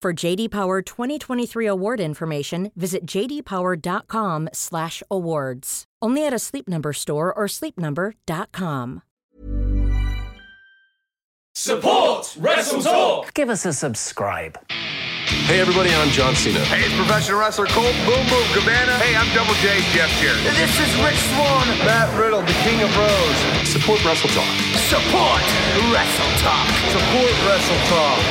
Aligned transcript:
For 0.00 0.12
JD 0.12 0.52
Power 0.52 0.80
2023 0.80 1.66
award 1.66 1.98
information, 1.98 2.70
visit 2.76 3.04
jdpower.com/awards. 3.04 5.84
Only 6.00 6.24
at 6.24 6.32
a 6.32 6.38
Sleep 6.38 6.68
Number 6.68 6.92
store 6.92 7.34
or 7.34 7.48
sleepnumber.com. 7.48 9.02
Support 11.56 12.36
Wrestle 12.38 12.82
Talk. 12.82 13.34
Give 13.34 13.50
us 13.50 13.66
a 13.66 13.72
subscribe. 13.72 14.56
Hey 15.50 15.58
everybody, 15.60 15.90
I'm 15.90 16.10
John 16.10 16.36
Cena. 16.36 16.60
Hey, 16.70 16.82
it's 16.86 16.94
professional 16.94 17.40
wrestler 17.40 17.66
Colt 17.66 17.96
Boom 18.06 18.24
Boom 18.30 18.46
Cabana. 18.54 18.92
Hey, 19.02 19.16
I'm 19.16 19.26
Double 19.34 19.54
J 19.58 19.80
Jeff 19.90 20.08
Jarrett. 20.22 20.44
This 20.54 20.78
is 20.78 20.94
Rich 21.02 21.18
Swann. 21.34 21.66
Matt 21.82 22.06
Riddle, 22.16 22.42
the 22.46 22.54
King 22.62 22.82
of 22.86 22.90
Bros. 22.94 23.36
Support 23.66 24.04
Wrestle 24.06 24.30
Talk. 24.30 24.46
Support 24.86 25.42
Wrestle 25.90 26.30
Talk. 26.38 26.70
Support 26.94 27.34
Wrestle 27.50 27.82
Talk. 27.90 28.22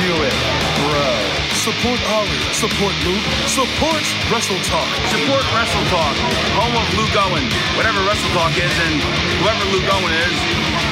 Do 0.00 0.16
it, 0.24 0.32
bro. 0.80 1.12
Support 1.52 2.00
Ollie. 2.08 2.40
Support 2.56 2.96
Luke. 3.04 3.28
Support 3.44 4.00
Wrestle 4.32 4.56
Talk. 4.64 4.88
Support 5.12 5.44
Wrestle 5.52 5.84
Talk. 5.92 6.16
Home 6.56 6.72
of 6.72 6.88
Luke 6.96 7.12
Owen. 7.20 7.44
Whatever 7.76 8.00
Wrestle 8.08 8.32
Talk 8.32 8.56
is, 8.56 8.72
and 8.80 8.96
whoever 9.44 9.60
Luke 9.68 9.84
Owen 9.92 10.08
is, 10.24 10.32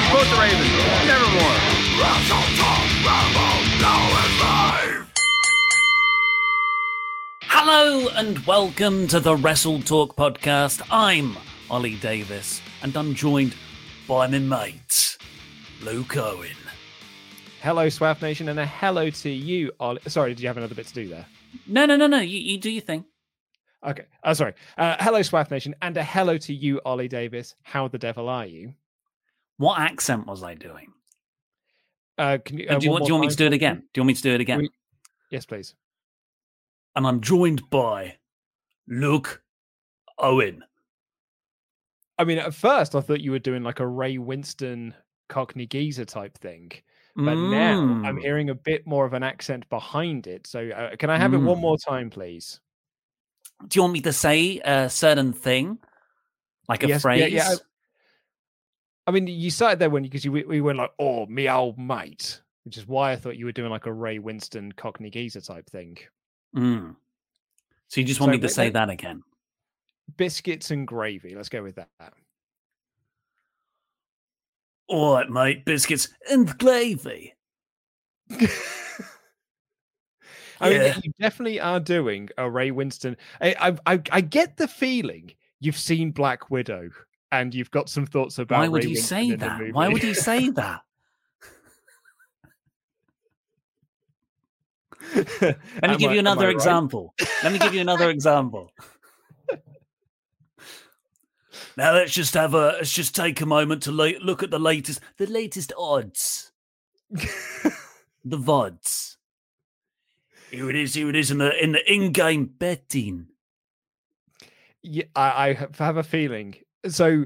support 0.05 0.29
the 0.29 0.37
Raven. 0.37 0.69
Nevermore. 1.09 1.57
Wrestle 1.97 2.45
Talk. 2.61 2.85
Rambo. 3.01 3.49
Now 3.81 4.13
is 4.13 4.35
live. 4.45 5.09
Hello 7.49 8.09
and 8.13 8.45
welcome 8.45 9.07
to 9.07 9.19
the 9.19 9.35
Wrestle 9.35 9.81
Talk 9.81 10.15
podcast. 10.15 10.83
I'm 10.91 11.35
Ollie 11.71 11.95
Davis 11.95 12.61
and 12.83 12.95
I'm 12.95 13.15
joined 13.15 13.55
by 14.07 14.27
my 14.27 14.37
mate, 14.37 15.17
Luke 15.81 16.15
Owen. 16.15 16.58
Hello, 17.61 17.87
Swaff 17.87 18.21
Nation, 18.21 18.47
and 18.49 18.59
a 18.59 18.65
hello 18.65 19.09
to 19.09 19.29
you, 19.29 19.71
Ollie. 19.79 19.99
Sorry, 20.07 20.33
did 20.33 20.41
you 20.41 20.47
have 20.47 20.57
another 20.57 20.75
bit 20.75 20.87
to 20.87 20.93
do 20.93 21.07
there? 21.09 21.25
No, 21.67 21.85
no, 21.85 21.95
no, 21.95 22.07
no. 22.07 22.19
You, 22.19 22.39
you 22.39 22.57
do 22.57 22.69
your 22.71 22.81
thing. 22.81 23.05
Okay. 23.85 24.05
Oh, 24.23 24.33
sorry. 24.33 24.53
Uh, 24.77 24.95
hello, 24.99 25.19
Swaff 25.21 25.51
Nation, 25.51 25.75
and 25.81 25.97
a 25.97 26.03
hello 26.03 26.37
to 26.37 26.53
you, 26.53 26.79
Ollie 26.85 27.07
Davis. 27.09 27.55
How 27.63 27.87
the 27.87 27.97
devil 27.97 28.29
are 28.29 28.45
you? 28.45 28.73
What 29.57 29.79
accent 29.79 30.25
was 30.25 30.41
I 30.43 30.55
doing? 30.55 30.93
Uh, 32.17 32.37
can 32.43 32.59
you, 32.59 32.67
Uh, 32.69 32.79
do, 32.79 32.85
you, 32.87 32.97
do 32.99 33.05
you 33.07 33.13
want 33.13 33.21
me 33.25 33.29
to 33.29 33.35
do 33.35 33.45
it 33.47 33.53
again? 33.53 33.77
Do 33.93 33.99
you 33.99 34.01
want 34.03 34.07
me 34.07 34.13
to 34.15 34.21
do 34.21 34.33
it 34.33 34.41
again? 34.41 34.59
We- 34.59 34.69
Yes, 35.31 35.45
please. 35.45 35.75
And 36.95 37.05
I'm 37.05 37.21
joined 37.21 37.69
by 37.69 38.15
Luke 38.87 39.43
Owen. 40.17 40.63
I 42.17 42.23
mean, 42.23 42.39
at 42.39 42.53
first 42.55 42.95
I 42.95 43.01
thought 43.01 43.21
you 43.21 43.29
were 43.31 43.37
doing 43.39 43.61
like 43.63 43.79
a 43.79 43.85
Ray 43.85 44.17
Winstone 44.17 44.93
Cockney 45.29 45.67
geezer 45.67 46.03
type 46.05 46.35
thing, 46.39 46.71
but 47.15 47.35
now 47.35 47.81
I'm 48.05 48.17
Mm. 48.17 48.21
hearing 48.21 48.49
a 48.49 48.55
bit 48.55 48.85
more 48.87 49.05
of 49.05 49.13
an 49.13 49.23
accent 49.23 49.67
behind 49.69 50.27
it. 50.27 50.47
So, 50.47 50.69
uh, 50.69 50.95
can 50.95 51.09
I 51.09 51.17
have 51.17 51.33
it 51.33 51.37
one 51.37 51.57
Mm. 51.57 51.61
more 51.61 51.77
time, 51.77 52.09
please? 52.09 52.59
Do 53.67 53.77
you 53.77 53.81
want 53.81 53.93
me 53.93 54.01
to 54.01 54.13
say 54.13 54.59
a 54.63 54.89
certain 54.89 55.33
thing? 55.33 55.79
Like 56.67 56.83
a 56.83 56.87
Yes, 56.87 57.01
phrase? 57.01 57.31
yeah, 57.33 57.49
I- 57.49 57.57
I 59.07 59.11
mean, 59.11 59.25
you 59.27 59.49
started 59.49 59.79
there 59.79 59.89
when 59.89 60.03
because 60.03 60.23
you 60.23 60.31
we 60.31 60.61
went 60.61 60.77
like, 60.77 60.93
"Oh, 60.99 61.25
me 61.25 61.49
old 61.49 61.79
mate," 61.79 62.41
which 62.63 62.77
is 62.77 62.85
why 62.85 63.11
I 63.11 63.15
thought 63.15 63.37
you 63.37 63.45
were 63.45 63.51
doing 63.51 63.71
like 63.71 63.87
a 63.87 63.91
Ray 63.93 64.19
Winstone 64.19 64.75
Cockney 64.75 65.09
geezer 65.09 65.41
type 65.41 65.67
thing. 65.67 65.97
Mm. 66.55 66.95
So 67.87 68.01
you 68.01 68.05
just 68.05 68.19
want 68.19 68.29
So 68.29 68.33
me 68.33 68.37
to 68.37 68.45
wait, 68.47 68.53
say 68.53 68.65
wait. 68.67 68.73
that 68.73 68.89
again? 68.91 69.23
Biscuits 70.15 70.69
and 70.69 70.87
gravy. 70.87 71.35
Let's 71.35 71.49
go 71.49 71.63
with 71.63 71.75
that. 71.75 72.13
All 74.89 75.13
right, 75.13 75.29
mate. 75.29 75.65
Biscuits 75.65 76.09
and 76.29 76.57
gravy. 76.57 77.35
I 80.61 80.69
mean, 80.69 80.93
you 81.03 81.11
definitely 81.21 81.59
are 81.59 81.79
doing 81.79 82.29
a 82.37 82.49
Ray 82.49 82.71
Winstone. 82.71 83.15
I, 83.39 83.55
I, 83.85 83.93
I, 83.93 84.01
I 84.11 84.21
get 84.21 84.57
the 84.57 84.67
feeling 84.67 85.31
you've 85.61 85.77
seen 85.77 86.11
Black 86.11 86.49
Widow 86.51 86.89
and 87.31 87.55
you've 87.55 87.71
got 87.71 87.87
some 87.87 88.05
thoughts 88.05 88.39
about. 88.39 88.59
Why 88.59 88.67
would 88.67 88.83
Ray 88.83 88.89
you 88.91 88.97
Winstone 88.97 89.03
say 89.03 89.35
that? 89.35 89.73
Why 89.73 89.87
would 89.87 90.03
you 90.03 90.13
say 90.13 90.49
that? 90.55 90.81
Let 95.15 95.41
me 95.41 95.57
Am 95.83 95.97
give 95.97 96.11
I- 96.11 96.13
you 96.15 96.19
another 96.19 96.47
right? 96.47 96.55
example. 96.55 97.13
Let 97.43 97.53
me 97.53 97.59
give 97.59 97.73
you 97.73 97.81
another 97.81 98.09
example. 98.09 98.71
Now 101.77 101.93
let's 101.93 102.13
just 102.13 102.33
have 102.33 102.53
a 102.53 102.73
let's 102.77 102.93
just 102.93 103.15
take 103.15 103.41
a 103.41 103.45
moment 103.45 103.83
to 103.83 103.91
la- 103.91 104.11
look 104.21 104.43
at 104.43 104.51
the 104.51 104.59
latest 104.59 104.99
the 105.17 105.27
latest 105.27 105.73
odds. 105.77 106.51
the 107.11 108.37
VODs. 108.37 109.17
Here 110.51 110.69
it 110.69 110.75
is, 110.75 110.93
here 110.95 111.09
it 111.09 111.15
is 111.15 111.31
in 111.31 111.37
the 111.37 111.63
in 111.63 111.71
the 111.73 111.93
in-game 111.93 112.45
betting. 112.45 113.27
Yeah, 114.81 115.05
I, 115.15 115.49
I 115.49 115.69
have- 115.77 115.97
a 115.97 116.03
feeling. 116.03 116.55
So, 116.87 117.25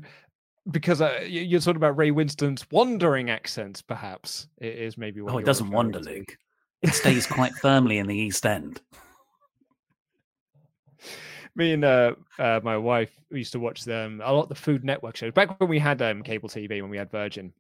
because 0.69 1.01
uh, 1.01 1.23
you're 1.27 1.59
talking 1.59 1.75
about 1.77 1.97
Ray 1.97 2.11
Winstone's 2.11 2.65
wandering 2.71 3.29
accents, 3.29 3.81
perhaps 3.81 4.47
it 4.57 4.75
is 4.75 4.97
maybe. 4.97 5.21
Oh, 5.21 5.37
it 5.37 5.45
doesn't 5.45 5.69
wander. 5.69 5.99
Luke. 5.99 6.37
It 6.81 6.93
stays 6.93 7.25
quite 7.27 7.53
firmly 7.53 7.97
in 7.97 8.07
the 8.07 8.15
East 8.17 8.45
End. 8.45 8.81
Me 11.55 11.73
and 11.73 11.85
uh, 11.85 12.15
uh, 12.39 12.59
my 12.63 12.75
wife 12.75 13.11
we 13.29 13.37
used 13.39 13.51
to 13.51 13.59
watch 13.59 13.83
them 13.83 14.21
a 14.23 14.33
lot 14.33 14.49
the 14.49 14.55
Food 14.55 14.83
Network 14.83 15.15
shows 15.15 15.33
back 15.33 15.59
when 15.59 15.69
we 15.69 15.77
had 15.77 16.01
um, 16.01 16.23
cable 16.23 16.49
TV 16.49 16.81
when 16.81 16.89
we 16.89 16.97
had 16.97 17.11
Virgin. 17.11 17.53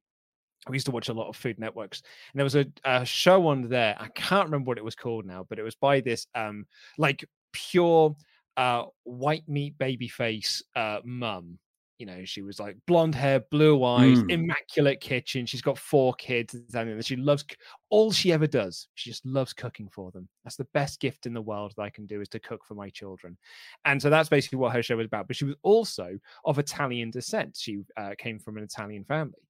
We 0.67 0.75
used 0.75 0.85
to 0.85 0.91
watch 0.91 1.09
a 1.09 1.13
lot 1.13 1.27
of 1.27 1.35
Food 1.35 1.59
Networks, 1.59 2.01
and 2.31 2.39
there 2.39 2.45
was 2.45 2.55
a, 2.55 2.65
a 2.85 3.05
show 3.05 3.47
on 3.47 3.67
there. 3.69 3.95
I 3.99 4.07
can't 4.09 4.45
remember 4.45 4.69
what 4.69 4.77
it 4.77 4.83
was 4.83 4.95
called 4.95 5.25
now, 5.25 5.45
but 5.47 5.59
it 5.59 5.63
was 5.63 5.75
by 5.75 5.99
this 5.99 6.25
um 6.33 6.65
like 6.97 7.25
pure 7.51 8.15
uh 8.57 8.85
white 9.03 9.47
meat 9.47 9.77
baby 9.77 10.07
face 10.07 10.63
uh 10.75 10.99
mum. 11.03 11.59
You 12.03 12.07
know, 12.07 12.25
she 12.25 12.41
was 12.41 12.59
like 12.59 12.75
blonde 12.85 13.15
hair, 13.15 13.39
blue 13.49 13.81
eyes, 13.85 14.17
Mm. 14.23 14.31
immaculate 14.31 14.99
kitchen. 14.99 15.45
She's 15.45 15.61
got 15.61 15.77
four 15.77 16.13
kids, 16.15 16.53
and 16.73 17.05
she 17.05 17.15
loves 17.15 17.45
all 17.89 18.11
she 18.11 18.33
ever 18.33 18.45
does. 18.45 18.89
She 18.95 19.09
just 19.09 19.25
loves 19.25 19.53
cooking 19.53 19.87
for 19.87 20.11
them. 20.11 20.27
That's 20.43 20.57
the 20.57 20.67
best 20.73 20.99
gift 20.99 21.27
in 21.27 21.33
the 21.33 21.41
world 21.41 21.73
that 21.77 21.83
I 21.83 21.89
can 21.89 22.05
do 22.05 22.19
is 22.19 22.27
to 22.29 22.39
cook 22.39 22.65
for 22.65 22.73
my 22.75 22.89
children. 22.89 23.37
And 23.85 24.01
so 24.01 24.09
that's 24.09 24.27
basically 24.27 24.57
what 24.57 24.73
her 24.73 24.83
show 24.83 24.97
was 24.97 25.05
about. 25.05 25.27
But 25.27 25.37
she 25.37 25.45
was 25.45 25.55
also 25.61 26.19
of 26.43 26.59
Italian 26.59 27.09
descent. 27.09 27.55
She 27.57 27.83
uh, 27.95 28.15
came 28.17 28.37
from 28.37 28.57
an 28.57 28.63
Italian 28.65 29.05
family, 29.05 29.47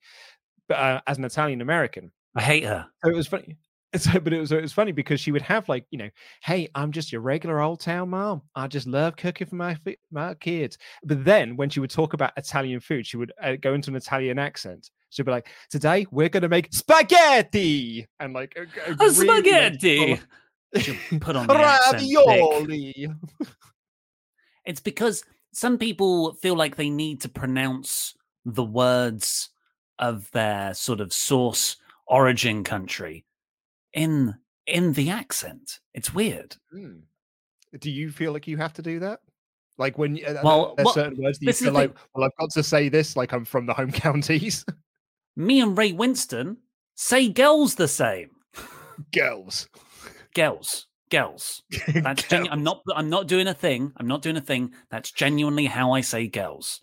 but 0.68 0.78
uh, 0.78 1.01
as 1.07 1.18
an 1.18 1.25
Italian 1.25 1.62
American. 1.62 2.12
I 2.36 2.44
hate 2.44 2.66
her. 2.66 2.86
So 3.04 3.10
it 3.10 3.16
was 3.16 3.25
funny. 3.25 3.57
So, 4.00 4.19
but 4.19 4.34
it 4.34 4.40
was 4.40 4.51
it 4.51 4.60
was 4.60 4.74
funny 4.74 4.92
because 4.92 5.19
she 5.19 5.31
would 5.31 5.44
have 5.44 5.69
like 5.69 5.86
you 5.92 6.00
know, 6.00 6.10
hey, 6.42 6.68
I'm 6.74 6.92
just 6.92 7.12
your 7.12 7.22
regular 7.22 7.62
old 7.62 7.80
town 7.80 8.10
mom. 8.10 8.42
I 8.56 8.68
just 8.68 8.88
love 8.88 9.16
cooking 9.18 9.45
for 9.45 9.56
my 9.56 9.78
my 10.12 10.34
kids. 10.34 10.80
But 11.04 11.24
then 11.24 11.56
when 11.56 11.69
she 11.69 11.80
would 11.80 11.92
talk 11.92 12.13
about 12.13 12.34
Italian 12.36 12.80
food, 12.80 13.06
she 13.06 13.18
would 13.18 13.31
uh, 13.42 13.56
go 13.62 13.75
into 13.75 13.92
an 13.92 13.95
Italian 13.95 14.40
accent. 14.40 14.90
She'd 15.10 15.28
be 15.28 15.31
like, 15.31 15.48
"Today 15.69 16.07
we're 16.10 16.30
gonna 16.30 16.50
make 16.50 16.74
spaghetti," 16.74 18.07
and 18.19 18.34
like 18.34 18.57
a, 18.57 18.62
a 18.90 18.94
A 18.94 18.95
really, 18.95 19.13
spaghetti. 19.13 20.19
Put 21.19 21.36
on 21.36 21.45
ravioli. 21.94 23.10
It's 24.66 24.81
because 24.81 25.24
some 25.51 25.78
people 25.78 26.34
feel 26.34 26.56
like 26.56 26.78
they 26.78 26.90
need 26.90 27.22
to 27.22 27.30
pronounce 27.30 28.16
the 28.44 28.63
words 28.63 29.50
of 30.00 30.31
their 30.31 30.74
sort 30.74 31.00
of 31.00 31.13
source 31.13 31.78
origin 32.07 32.63
country 32.63 33.24
in 33.94 34.36
in 34.68 34.94
the 34.94 35.10
accent. 35.10 35.80
It's 35.94 36.13
weird. 36.13 36.56
Hmm. 36.72 37.00
Do 37.80 37.90
you 37.92 38.12
feel 38.12 38.31
like 38.34 38.48
you 38.48 38.57
have 38.57 38.74
to 38.74 38.81
do 38.81 39.00
that? 39.00 39.19
Like 39.78 39.98
when 39.98 40.16
you, 40.16 40.25
Well, 40.44 40.74
there's 40.75 40.86
what- 40.86 40.94
certain 40.95 41.22
words 41.22 41.40
that 41.40 41.45
you 41.48 41.54
feel 41.54 41.74
like, 41.74 41.94
well, 42.13 42.24
I've 42.25 42.38
got 42.40 42.51
to 42.51 42.62
say 42.63 42.90
this, 42.90 43.16
like 43.18 43.34
I'm 43.34 43.45
from 43.45 43.66
the 43.66 43.74
home 43.74 43.92
counties. 44.06 44.63
Me 45.36 45.60
and 45.62 45.75
Ray 45.78 45.92
Winstone 45.92 46.57
say 46.95 47.28
girls 47.30 47.75
the 47.75 47.88
same. 47.88 48.30
Girls. 49.12 49.68
Girls. 50.36 50.88
Girls. 51.10 51.63
That's 51.94 52.24
genu- 52.24 52.50
I'm 52.51 52.63
not 52.63 52.81
I'm 52.95 53.10
not 53.10 53.28
doing 53.28 53.48
a 53.48 53.54
thing. 53.54 53.92
I'm 53.98 54.07
not 54.07 54.22
doing 54.22 54.38
a 54.38 54.42
thing. 54.42 54.74
That's 54.92 55.12
genuinely 55.12 55.66
how 55.66 55.92
I 55.92 56.01
say 56.01 56.28
girls. 56.28 56.81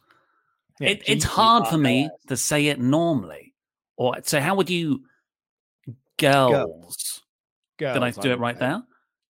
Yeah, 0.80 0.90
it, 0.90 1.02
it's 1.06 1.24
hard 1.24 1.68
for 1.68 1.78
me 1.78 2.10
to 2.28 2.36
say 2.36 2.66
it 2.66 2.80
normally. 2.80 3.54
Or 3.96 4.16
so 4.22 4.40
how 4.40 4.54
would 4.56 4.70
you 4.70 5.02
girls? 6.20 7.22
girls. 7.78 7.94
Did 7.94 8.02
I 8.02 8.10
do 8.10 8.30
it 8.32 8.38
right 8.38 8.56
say. 8.56 8.66
there? 8.66 8.82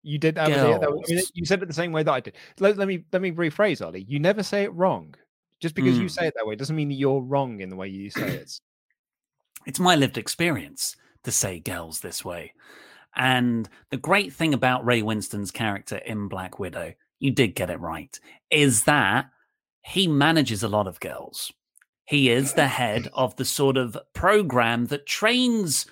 You 0.04 0.18
did. 0.18 0.36
That 0.36 0.50
was 0.50 0.58
it. 0.58 0.82
That 0.82 0.92
was- 0.92 1.10
I 1.10 1.16
mean, 1.16 1.24
you 1.34 1.46
said 1.46 1.64
it 1.64 1.68
the 1.68 1.74
same 1.74 1.92
way 1.94 2.04
that 2.04 2.12
I 2.12 2.20
did. 2.20 2.36
Let, 2.60 2.78
let 2.78 2.88
me 2.88 3.06
let 3.14 3.22
me 3.22 3.32
rephrase, 3.32 3.86
Ollie. 3.86 4.06
You 4.08 4.20
never 4.20 4.44
say 4.44 4.64
it 4.64 4.74
wrong. 4.74 5.16
Just 5.62 5.76
because 5.76 5.98
you 5.98 6.06
Mm. 6.08 6.12
say 6.12 6.28
it 6.28 6.34
that 6.36 6.46
way 6.46 6.56
doesn't 6.58 6.76
mean 6.76 6.90
that 6.90 6.96
you're 6.96 7.22
wrong 7.22 7.62
in 7.62 7.70
the 7.70 7.78
way 7.78 7.88
you 7.88 8.10
say 8.10 8.28
it. 8.36 8.60
it's 9.66 9.80
my 9.80 9.96
lived 9.96 10.18
experience 10.18 10.98
to 11.24 11.32
say 11.32 11.58
girls 11.60 12.02
this 12.02 12.26
way. 12.26 12.54
And 13.16 13.70
the 13.92 13.98
great 13.98 14.34
thing 14.34 14.54
about 14.54 14.84
Ray 14.86 15.02
Winstone's 15.02 15.52
character 15.52 15.98
in 15.98 16.28
Black 16.28 16.60
Widow, 16.60 16.96
you 17.20 17.32
did 17.32 17.56
get 17.56 17.70
it 17.70 17.80
right, 17.80 18.20
is 18.52 18.84
that 18.84 19.30
he 19.84 20.06
manages 20.08 20.64
a 20.64 20.68
lot 20.68 20.86
of 20.88 21.00
girls. 21.00 21.54
He 22.04 22.30
is 22.30 22.54
the 22.56 22.68
head 22.68 23.08
of 23.14 23.38
the 23.38 23.46
sort 23.46 23.78
of 23.78 23.98
program 24.14 24.88
that 24.88 25.06
trains 25.06 25.86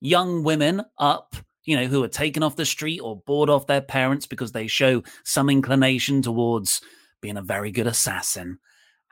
young 0.00 0.42
women 0.42 0.82
up, 0.98 1.36
you 1.64 1.76
know, 1.76 1.86
who 1.86 2.02
are 2.02 2.08
taken 2.08 2.42
off 2.42 2.56
the 2.56 2.64
street 2.64 3.00
or 3.00 3.22
bored 3.26 3.50
off 3.50 3.66
their 3.66 3.80
parents 3.80 4.26
because 4.26 4.52
they 4.52 4.66
show 4.66 5.02
some 5.24 5.50
inclination 5.50 6.22
towards 6.22 6.80
being 7.20 7.36
a 7.36 7.42
very 7.42 7.70
good 7.70 7.86
assassin. 7.86 8.58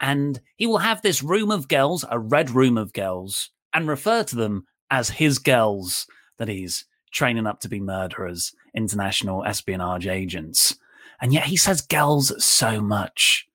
And 0.01 0.41
he 0.57 0.67
will 0.67 0.79
have 0.79 1.03
this 1.03 1.23
room 1.23 1.51
of 1.51 1.69
girls, 1.69 2.05
a 2.11 2.19
red 2.19 2.51
room 2.51 2.77
of 2.77 2.93
girls, 2.93 3.51
and 3.73 3.89
refer 3.89 4.25
to 4.25 4.37
them 4.37 4.67
as 4.91 5.11
his 5.11 5.39
girls 5.39 6.07
that 6.39 6.49
he's 6.49 6.85
training 7.13 7.47
up 7.47 7.61
to 7.61 7.69
be 7.69 7.81
murderers, 7.81 8.55
international 8.75 9.45
espionage 9.45 10.07
agents. 10.07 10.77
And 11.21 11.33
yet 11.33 11.45
he 11.45 11.57
says 11.57 11.81
girls 11.81 12.45
so 12.45 12.81
much. 12.81 13.49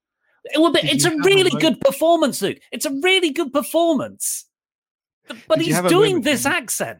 It 0.45 0.59
will 0.59 0.71
be, 0.71 0.79
it's 0.83 1.05
a 1.05 1.15
really 1.23 1.51
good 1.51 1.79
performance, 1.79 2.41
Luke. 2.41 2.57
It's 2.71 2.85
a 2.85 2.99
really 3.03 3.29
good 3.29 3.53
performance. 3.53 4.45
But 5.47 5.59
Did 5.59 5.67
he's 5.67 5.81
doing 5.83 6.21
this 6.21 6.45
when- 6.45 6.53
accent. 6.53 6.99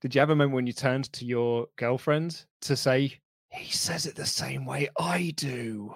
Did 0.00 0.14
you 0.14 0.20
have 0.20 0.30
a 0.30 0.36
moment 0.36 0.54
when 0.54 0.66
you 0.66 0.72
turned 0.72 1.12
to 1.12 1.24
your 1.26 1.66
girlfriend 1.76 2.44
to 2.62 2.74
say, 2.76 3.18
"He 3.50 3.70
says 3.70 4.06
it 4.06 4.16
the 4.16 4.24
same 4.26 4.64
way 4.64 4.88
I 4.98 5.32
do"? 5.36 5.94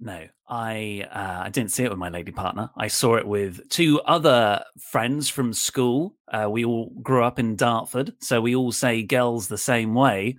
No, 0.00 0.26
I 0.48 1.06
uh, 1.10 1.42
I 1.44 1.48
didn't 1.50 1.72
see 1.72 1.82
it 1.84 1.90
with 1.90 1.98
my 1.98 2.10
lady 2.10 2.30
partner. 2.32 2.70
I 2.76 2.86
saw 2.88 3.16
it 3.16 3.26
with 3.26 3.68
two 3.70 4.00
other 4.02 4.62
friends 4.78 5.28
from 5.28 5.52
school. 5.52 6.14
Uh, 6.28 6.48
we 6.50 6.64
all 6.64 6.90
grew 7.02 7.24
up 7.24 7.38
in 7.40 7.56
Dartford, 7.56 8.14
so 8.20 8.40
we 8.40 8.54
all 8.54 8.70
say 8.72 9.02
girls 9.02 9.48
the 9.48 9.58
same 9.58 9.94
way, 9.94 10.36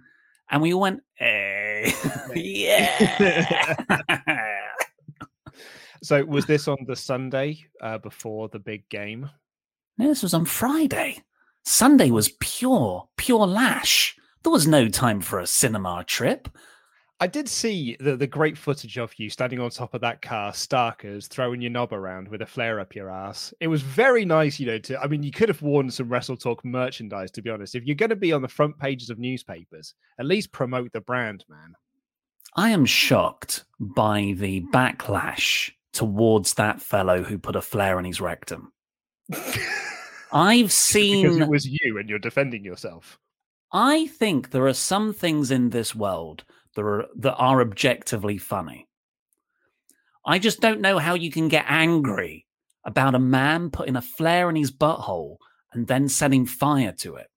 and 0.50 0.62
we 0.62 0.74
all 0.74 0.82
went, 0.82 1.02
"Hey, 1.16 1.92
yeah." 2.36 3.76
So 6.04 6.24
was 6.26 6.46
this 6.46 6.68
on 6.68 6.78
the 6.88 6.96
Sunday 6.96 7.66
uh, 7.82 7.98
before 7.98 8.50
the 8.50 8.60
big 8.60 8.88
game? 8.90 9.30
no, 9.98 10.08
this 10.08 10.24
was 10.24 10.34
on 10.34 10.46
Friday. 10.46 11.24
Sunday 11.64 12.12
was 12.12 12.30
pure, 12.40 13.08
pure 13.18 13.48
lash. 13.48 14.16
There 14.44 14.52
was 14.52 14.68
no 14.68 14.88
time 14.90 15.22
for 15.22 15.40
a 15.40 15.48
cinema 15.48 16.04
trip. 16.06 16.50
I 17.22 17.28
did 17.28 17.48
see 17.48 17.96
the, 18.02 18.18
the 18.18 18.28
great 18.28 18.58
footage 18.58 18.98
of 18.98 19.18
you 19.18 19.30
standing 19.30 19.62
on 19.62 19.70
top 19.70 19.94
of 19.94 20.02
that 20.02 20.22
car, 20.22 20.52
Starkers, 20.52 21.28
throwing 21.28 21.62
your 21.62 21.72
knob 21.72 21.94
around 21.94 22.28
with 22.28 22.42
a 22.42 22.46
flare 22.46 22.82
up 22.82 22.94
your 22.94 23.10
ass. 23.10 23.54
It 23.62 23.70
was 23.70 23.82
very 23.82 24.26
nice, 24.26 24.60
you 24.60 24.68
know. 24.68 24.78
To 24.80 25.02
I 25.02 25.08
mean, 25.08 25.24
you 25.24 25.32
could 25.32 25.48
have 25.48 25.62
worn 25.62 25.90
some 25.90 26.10
Wrestle 26.10 26.36
Talk 26.36 26.64
merchandise, 26.66 27.32
to 27.32 27.42
be 27.42 27.50
honest. 27.50 27.74
If 27.74 27.86
you're 27.86 27.96
going 27.96 28.10
to 28.10 28.18
be 28.18 28.34
on 28.34 28.42
the 28.42 28.50
front 28.50 28.78
pages 28.78 29.10
of 29.10 29.18
newspapers, 29.18 29.96
at 30.20 30.26
least 30.26 30.52
promote 30.52 30.92
the 30.92 31.00
brand, 31.00 31.46
man. 31.48 31.74
I 32.58 32.70
am 32.72 32.86
shocked 32.86 33.64
by 33.80 34.36
the 34.38 34.62
backlash 34.74 35.72
towards 35.96 36.54
that 36.56 36.82
fellow 36.82 37.24
who 37.24 37.38
put 37.40 37.56
a 37.56 37.62
flare 37.62 37.98
in 37.98 38.06
his 38.06 38.22
rectum. 38.22 38.72
I've 40.32 40.66
Because 40.66 40.74
seen. 40.74 41.42
it 41.42 41.48
was 41.50 41.66
you 41.66 41.98
and 41.98 42.10
you're 42.10 42.20
defending 42.20 42.64
yourself. 42.64 43.18
I 43.72 44.08
think 44.08 44.52
there 44.52 44.68
are 44.68 44.74
some 44.74 45.14
things 45.14 45.50
in 45.52 45.70
this 45.70 45.96
world 45.96 46.44
that 46.76 46.84
are, 46.84 47.06
that 47.18 47.36
are 47.36 47.62
objectively 47.62 48.38
funny. 48.38 48.88
I 50.26 50.40
just 50.40 50.60
don't 50.60 50.82
know 50.82 50.98
how 51.00 51.14
you 51.14 51.32
can 51.32 51.48
get 51.48 51.66
angry 51.68 52.46
about 52.84 53.16
a 53.16 53.20
man 53.20 53.70
putting 53.70 53.96
a 53.96 54.02
flare 54.02 54.50
in 54.50 54.56
his 54.56 54.72
butthole 54.72 55.38
and 55.74 55.88
then 55.88 56.10
setting 56.10 56.46
fire 56.46 56.92
to 57.00 57.16
it. 57.16 57.28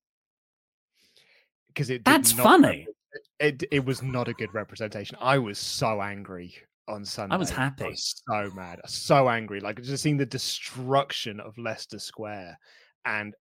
Because 1.68 1.90
it 1.90 2.04
that's 2.04 2.32
funny. 2.32 2.86
repre- 2.88 3.46
It 3.46 3.62
it 3.70 3.84
was 3.84 4.02
not 4.02 4.28
a 4.28 4.34
good 4.34 4.52
representation. 4.52 5.16
I 5.20 5.38
was 5.38 5.58
so 5.58 6.02
angry 6.02 6.54
on 6.88 7.04
Sunday. 7.04 7.34
I 7.34 7.38
was 7.38 7.50
happy. 7.50 7.84
was 7.84 8.22
so 8.28 8.50
mad, 8.54 8.80
so 8.86 9.28
angry. 9.28 9.60
Like 9.60 9.80
just 9.82 10.02
seeing 10.02 10.16
the 10.16 10.26
destruction 10.26 11.40
of 11.40 11.56
Leicester 11.58 11.98
Square 11.98 12.58
and 13.04 13.34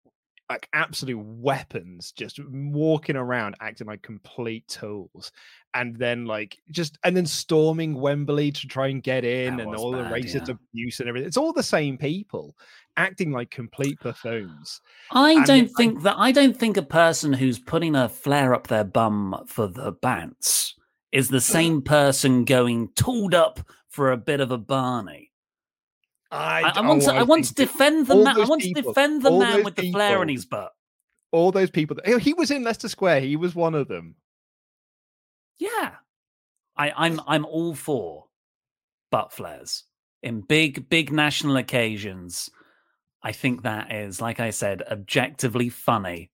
like 0.50 0.70
absolute 0.72 1.18
weapons 1.20 2.14
just 2.14 2.40
walking 2.50 3.18
around 3.18 3.54
acting 3.60 3.86
like 3.86 4.02
complete 4.02 4.66
tools 4.70 5.34
and 5.74 5.94
then 5.98 6.26
like 6.26 6.58
just 6.72 6.98
and 7.04 7.18
then 7.18 7.26
storming 7.26 7.94
wembley 8.00 8.50
to 8.50 8.66
try 8.66 8.88
and 8.88 9.04
get 9.04 9.26
in 9.26 9.58
That 9.58 9.68
and 9.68 9.76
all 9.76 9.92
the 9.92 10.04
racist 10.04 10.48
yeah. 10.48 10.56
abuse 10.72 11.02
and 11.02 11.10
everything 11.10 11.28
it's 11.28 11.36
all 11.36 11.52
the 11.52 11.62
same 11.62 11.98
people 11.98 12.56
acting 12.96 13.34
like 13.34 13.52
complete 13.52 14.00
buffoons 14.02 14.80
I 15.12 15.34
And 15.34 15.46
don't 15.46 15.66
I- 15.70 15.74
think 15.76 16.04
that 16.04 16.16
I 16.18 16.32
don't 16.32 16.56
think 16.58 16.78
a 16.78 16.82
person 16.82 17.34
who's 17.34 17.60
putting 17.60 17.94
a 17.94 18.08
flare 18.08 18.54
up 18.54 18.68
their 18.68 18.86
bum 18.86 19.44
for 19.48 19.68
the 19.68 19.92
bants 19.92 20.76
is 21.12 21.30
the 21.30 21.38
uh-huh. 21.38 21.54
same 21.54 21.81
person 21.81 22.45
going 22.45 22.89
tooled 22.95 23.33
up 23.33 23.59
for 23.88 24.12
a 24.12 24.18
bit 24.18 24.39
of 24.39 24.51
a 24.51 24.57
Barney. 24.57 25.31
i, 26.31 26.63
I, 26.63 26.69
I 26.75 26.81
want 26.81 27.01
to 27.04 27.13
oh, 27.13 27.15
I 27.15 27.24
want 27.24 27.45
to 27.45 27.54
defend 27.54 28.07
the 28.07 28.15
man. 28.15 28.39
I 28.39 28.45
want 28.45 28.62
people- 28.62 28.81
to 28.81 28.88
defend 28.89 29.24
the 29.24 29.31
man 29.31 29.63
with 29.63 29.75
the 29.75 29.92
flare 29.92 30.21
in 30.21 30.30
his 30.30 30.45
butt. 30.45 30.71
all 31.31 31.51
those 31.51 31.71
people 31.71 31.95
that, 31.95 32.19
he 32.19 32.33
was 32.33 32.51
in 32.51 32.63
leicester 32.63 32.89
square 32.89 33.19
he 33.21 33.36
was 33.36 33.56
one 33.56 33.75
of 33.75 33.88
them 33.88 34.15
Yeah. 35.57 35.94
I, 36.76 36.94
I'm 36.95 37.19
I'm 37.26 37.45
all 37.45 37.73
for 37.73 38.26
butt 39.09 39.31
flares 39.31 39.85
in 40.23 40.42
big, 40.42 40.90
big 40.90 41.11
national 41.11 41.57
occasions. 41.57 42.49
I 43.23 43.31
think 43.31 43.64
that 43.64 43.92
is, 43.92 44.21
like 44.21 44.40
I 44.40 44.52
said, 44.52 44.83
objectively 44.90 45.69
funny. 45.69 46.31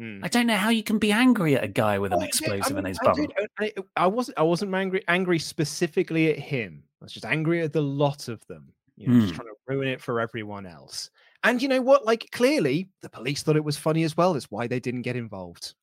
Hmm. 0.00 0.20
I 0.24 0.28
don't 0.28 0.46
know 0.46 0.56
how 0.56 0.70
you 0.70 0.82
can 0.82 0.98
be 0.98 1.12
angry 1.12 1.56
at 1.56 1.62
a 1.62 1.68
guy 1.68 1.98
with 1.98 2.12
an 2.12 2.16
Oh, 2.18 2.20
yeah, 2.20 2.24
I 2.24 2.28
explosive 2.28 2.76
in 2.78 2.84
his 2.86 2.98
I 3.00 3.04
bum. 3.04 3.14
did- 3.16 3.32
I, 3.58 3.72
I 3.96 4.06
wasn't. 4.06 4.38
I 4.38 4.42
wasn't 4.42 4.74
angry. 4.74 5.04
Angry 5.08 5.38
specifically 5.38 6.30
at 6.30 6.38
him. 6.38 6.82
I 7.02 7.04
was 7.04 7.12
just 7.12 7.26
angry 7.26 7.60
at 7.60 7.72
the 7.74 7.82
lot 7.82 8.28
of 8.28 8.44
them. 8.46 8.72
You 8.96 9.08
know, 9.08 9.20
just 9.20 9.32
Hmm. 9.32 9.36
trying 9.36 9.48
to 9.48 9.54
ruin 9.66 9.88
it 9.88 10.00
for 10.00 10.18
everyone 10.20 10.64
else. 10.66 11.10
And 11.44 11.60
you 11.60 11.68
know 11.68 11.82
what? 11.82 12.06
Like 12.06 12.26
clearly, 12.32 12.88
the 13.02 13.10
police 13.10 13.42
thought 13.42 13.56
it 13.56 13.64
was 13.64 13.76
funny 13.76 14.02
as 14.04 14.16
well. 14.16 14.32
That's 14.32 14.50
why 14.50 14.66
they 14.66 14.80
didn't 14.80 15.02
get 15.02 15.16
involved. 15.16 15.74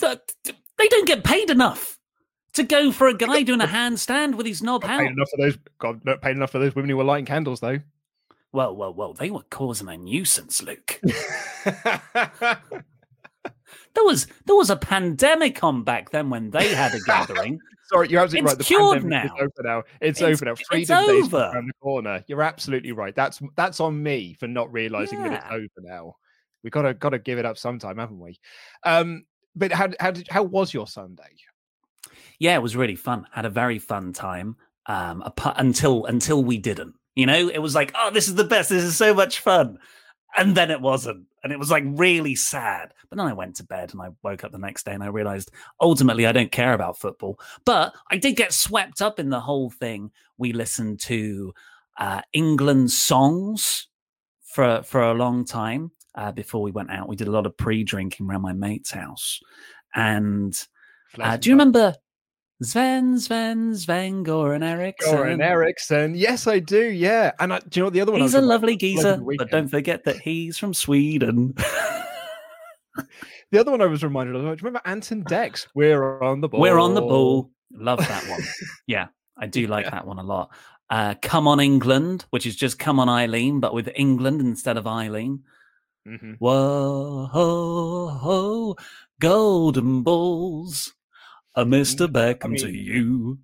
They 0.00 0.88
don't 0.88 1.06
get 1.06 1.24
paid 1.24 1.50
enough 1.50 1.98
to 2.54 2.62
go 2.62 2.90
for 2.92 3.08
a 3.08 3.14
guy 3.14 3.42
doing 3.42 3.60
a 3.60 3.66
handstand 3.68 4.34
with 4.36 4.46
his 4.46 4.62
knob 4.62 4.84
out. 4.84 5.00
paid 5.00 5.10
enough 5.10 5.28
for 5.30 5.42
those. 5.42 5.58
God, 5.78 6.04
not 6.04 6.20
paid 6.22 6.36
enough 6.36 6.50
for 6.50 6.58
those 6.58 6.74
women 6.74 6.90
who 6.90 6.96
were 6.96 7.04
lighting 7.04 7.26
candles, 7.26 7.60
though. 7.60 7.78
Well, 8.58 8.74
well, 8.74 8.92
well, 8.92 9.12
they 9.12 9.30
were 9.30 9.44
causing 9.50 9.88
a 9.88 9.96
nuisance, 9.96 10.60
Luke. 10.64 11.00
There 13.94 14.04
was 14.04 14.26
there 14.46 14.56
was 14.56 14.70
a 14.70 14.76
pandemic 14.76 15.62
on 15.62 15.82
back 15.84 16.10
then 16.10 16.28
when 16.30 16.50
they 16.50 16.74
had 16.74 16.92
a 16.94 17.00
gathering. 17.00 17.58
Sorry, 17.92 18.08
you're 18.08 18.20
absolutely 18.20 18.50
It's 18.50 18.52
right. 18.52 18.58
The 18.58 18.64
cured 18.64 19.00
pandemic 19.02 19.24
is 19.24 19.30
now. 19.38 19.44
over 19.44 19.62
now. 19.62 19.82
It's, 20.00 20.20
It's- 20.20 20.36
over 20.36 20.44
now. 20.44 20.52
it's 20.52 20.62
Freedom 20.68 21.06
Day's 21.06 21.24
over. 21.26 21.50
around 21.54 21.66
the 21.68 21.72
corner. 21.80 22.24
You're 22.28 22.42
absolutely 22.42 22.92
right. 22.92 23.14
That's 23.14 23.40
that's 23.56 23.78
on 23.80 24.02
me 24.02 24.34
for 24.34 24.46
not 24.48 24.72
realizing 24.72 25.22
that 25.22 25.32
it's 25.34 25.44
Yeah. 25.48 25.56
over 25.56 25.68
now. 25.88 26.16
We 26.64 26.70
gotta 26.70 26.94
gotta 26.94 27.18
give 27.20 27.38
it 27.38 27.44
up 27.46 27.58
sometime, 27.58 27.98
haven't 27.98 28.18
we? 28.18 28.38
Um, 28.84 29.24
but 29.54 29.70
how 29.72 29.88
how 30.00 30.10
did 30.10 30.26
how 30.28 30.42
was 30.42 30.72
your 30.74 30.86
Sunday? 30.88 31.30
yeah, 32.40 32.54
it 32.56 32.62
was 32.62 32.74
really 32.76 32.96
fun. 32.96 33.26
Had 33.32 33.44
a 33.46 33.50
very 33.50 33.78
fun 33.78 34.12
time. 34.12 34.56
Um, 34.86 35.22
apart, 35.22 35.56
until 35.58 36.06
until 36.06 36.42
we 36.42 36.58
didn't. 36.58 36.94
You 37.18 37.26
know, 37.26 37.48
it 37.48 37.58
was 37.58 37.74
like, 37.74 37.92
oh, 37.96 38.10
this 38.12 38.28
is 38.28 38.36
the 38.36 38.44
best. 38.44 38.70
This 38.70 38.84
is 38.84 38.96
so 38.96 39.12
much 39.12 39.40
fun, 39.40 39.78
and 40.36 40.56
then 40.56 40.70
it 40.70 40.80
wasn't, 40.80 41.26
and 41.42 41.52
it 41.52 41.58
was 41.58 41.70
like 41.70 41.84
really 41.86 42.34
sad. 42.36 42.92
But 43.10 43.18
then 43.18 43.26
I 43.26 43.32
went 43.32 43.56
to 43.56 43.64
bed 43.64 43.92
and 43.92 44.00
I 44.00 44.10
woke 44.22 44.44
up 44.44 44.52
the 44.52 44.58
next 44.58 44.84
day 44.86 44.92
and 44.92 45.02
I 45.02 45.08
realized 45.08 45.50
ultimately 45.80 46.26
I 46.26 46.32
don't 46.32 46.52
care 46.52 46.74
about 46.74 46.98
football. 46.98 47.40
But 47.64 47.94
I 48.10 48.18
did 48.18 48.36
get 48.36 48.52
swept 48.52 49.02
up 49.02 49.18
in 49.18 49.30
the 49.30 49.40
whole 49.40 49.70
thing. 49.70 50.12
We 50.36 50.52
listened 50.52 51.00
to 51.00 51.52
uh, 51.98 52.20
England 52.32 52.90
songs 52.92 53.88
for 54.44 54.82
for 54.82 55.02
a 55.02 55.14
long 55.14 55.44
time. 55.44 55.90
uh, 56.18 56.32
before 56.32 56.62
we 56.62 56.72
went 56.72 56.90
out. 56.90 57.08
We 57.08 57.16
did 57.16 57.28
a 57.28 57.30
lot 57.32 57.46
of 57.46 57.56
pre-drinking 57.56 58.26
around 58.26 58.42
my 58.42 58.52
mate's 58.52 58.90
house, 58.90 59.40
and 59.94 60.52
uh, 61.18 61.36
do 61.36 61.48
you 61.48 61.54
remember 61.54 61.94
Sven, 62.60 63.18
Sven, 63.20 63.76
Sven, 63.76 64.24
Goran 64.24 64.64
Eriksson? 64.64 65.14
Goran 65.16 65.42
Eriksson. 65.42 66.14
Yes, 66.16 66.46
I 66.48 66.58
do. 66.58 66.82
Yeah, 66.82 67.30
and 67.38 67.52
I, 67.52 67.60
do 67.60 67.64
you 67.72 67.80
know 67.82 67.86
what 67.86 67.92
the 67.94 68.00
other 68.00 68.12
one? 68.12 68.20
He's 68.20 68.34
a 68.34 68.40
lovely 68.40 68.76
geezer, 68.76 69.20
but 69.38 69.50
don't 69.50 69.68
forget 69.68 70.04
that 70.04 70.18
he's 70.18 70.58
from 70.58 70.74
Sweden. 70.74 71.54
The 73.50 73.58
other 73.60 73.70
one 73.70 73.80
I 73.80 73.86
was 73.86 74.04
reminded 74.04 74.36
of. 74.36 74.42
Do 74.42 74.48
you 74.48 74.56
remember 74.56 74.82
Ant 74.84 75.10
and 75.10 75.24
Dec's? 75.24 75.68
We're 75.74 76.20
on 76.22 76.42
the 76.42 76.48
ball. 76.48 76.60
We're 76.60 76.78
on 76.78 76.92
the 76.92 77.00
ball. 77.00 77.50
Love 77.72 77.98
that 77.98 78.28
one. 78.28 78.42
yeah, 78.86 79.06
I 79.38 79.46
do 79.46 79.66
like 79.66 79.86
Yeah. 79.86 79.90
that 79.92 80.06
one 80.06 80.18
a 80.18 80.22
lot. 80.22 80.50
Uh, 80.90 81.14
Come 81.22 81.48
on 81.48 81.58
England, 81.58 82.26
which 82.28 82.44
is 82.44 82.56
just 82.56 82.78
Come 82.78 83.00
on 83.00 83.08
Eileen, 83.08 83.58
but 83.60 83.72
with 83.72 83.88
England 83.94 84.42
instead 84.42 84.76
of 84.76 84.86
Eileen. 84.86 85.44
Mhm. 86.06 86.36
Whoa, 86.38 87.28
ho, 87.32 88.08
ho, 88.08 88.76
golden 89.18 90.02
balls. 90.02 90.92
A 91.58 91.64
Mr. 91.64 92.06
Beckham 92.06 92.56
to 92.58 92.66
mean- 92.66 92.74
you. 92.74 93.38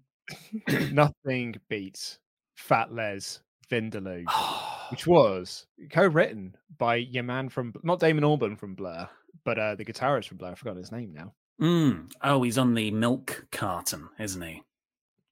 Nothing 0.92 1.56
beats 1.68 2.20
Fat 2.54 2.92
Les 2.92 3.40
Vindaloo, 3.70 4.24
which 4.90 5.06
was 5.06 5.66
co-written 5.90 6.56
by 6.78 6.94
your 6.96 7.24
man 7.24 7.48
from 7.48 7.74
not 7.82 7.98
Damon 7.98 8.22
Albarn 8.22 8.56
from 8.56 8.74
Blur, 8.76 9.08
but 9.44 9.58
uh, 9.58 9.74
the 9.74 9.84
guitarist 9.84 10.28
from 10.28 10.36
Blur. 10.38 10.52
I 10.52 10.54
forgot 10.54 10.76
his 10.76 10.92
name 10.92 11.12
now. 11.12 11.32
Mm. 11.60 12.10
Oh, 12.22 12.42
he's 12.44 12.56
on 12.58 12.74
the 12.74 12.92
milk 12.92 13.46
carton, 13.50 14.08
isn't 14.20 14.42
he? 14.42 14.62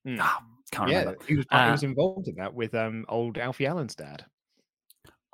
Mm. 0.06 0.18
Ah, 0.20 0.42
can't 0.72 0.90
yeah, 0.90 0.98
remember. 1.00 1.20
he 1.28 1.36
was, 1.36 1.46
he 1.50 1.56
Uh, 1.56 1.70
was 1.70 1.82
involved 1.84 2.26
in 2.28 2.34
that 2.34 2.52
with 2.52 2.74
um, 2.74 3.04
old 3.08 3.38
Alfie 3.38 3.66
Allen's 3.66 3.94
dad. 3.94 4.24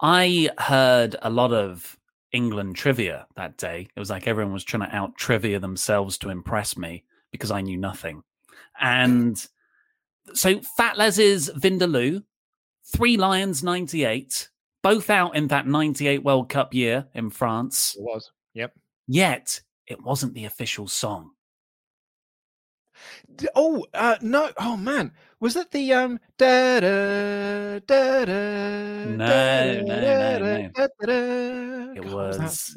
I 0.03 0.51
heard 0.59 1.17
a 1.23 1.31
lot 1.31 1.53
of 1.55 1.97
England 2.33 2.77
trivia 2.77 3.27
that 3.37 3.57
day. 3.57 3.89
It 3.97 3.99
was 3.99 4.11
like 4.11 4.27
everyone 4.29 4.53
was 4.53 4.65
trying 4.65 4.89
to 4.89 4.95
out 4.95 5.17
trivia 5.17 5.59
themselves 5.59 6.19
to 6.19 6.29
impress 6.29 6.77
me 6.77 7.05
because 7.33 7.51
I 7.51 7.61
knew 7.61 7.77
nothing. 7.77 8.23
And 8.81 9.45
so 10.35 10.61
Fat 10.77 10.97
Les's 10.97 11.51
Vindaloo, 11.51 12.23
Three 12.85 13.17
Lions 13.17 13.63
98, 13.63 14.49
both 14.83 15.11
out 15.11 15.37
in 15.37 15.49
that 15.49 15.67
98 15.67 16.23
World 16.23 16.49
Cup 16.49 16.75
year 16.75 17.07
in 17.15 17.31
France. 17.31 17.97
It 17.99 18.03
was. 18.03 18.31
Yep. 18.55 18.73
Yet 19.07 19.61
it 19.87 20.03
wasn't 20.03 20.35
the 20.35 20.45
official 20.45 20.87
song. 20.87 21.33
Oh 23.55 23.87
uh, 23.95 24.17
no! 24.21 24.51
Oh 24.59 24.77
man, 24.77 25.13
was 25.39 25.55
that 25.55 25.71
the 25.71 25.93
um? 25.93 26.19
Da, 26.37 26.81
da, 26.81 27.79
da, 27.79 28.25
da, 28.25 29.05
No, 29.05 29.17
da, 29.17 29.83
no, 29.83 30.01
no, 30.01 30.39
no. 30.39 30.71
da, 30.75 30.87
da, 31.01 31.07
da. 31.07 31.93
It 31.93 32.03
God, 32.03 32.13
was, 32.13 32.77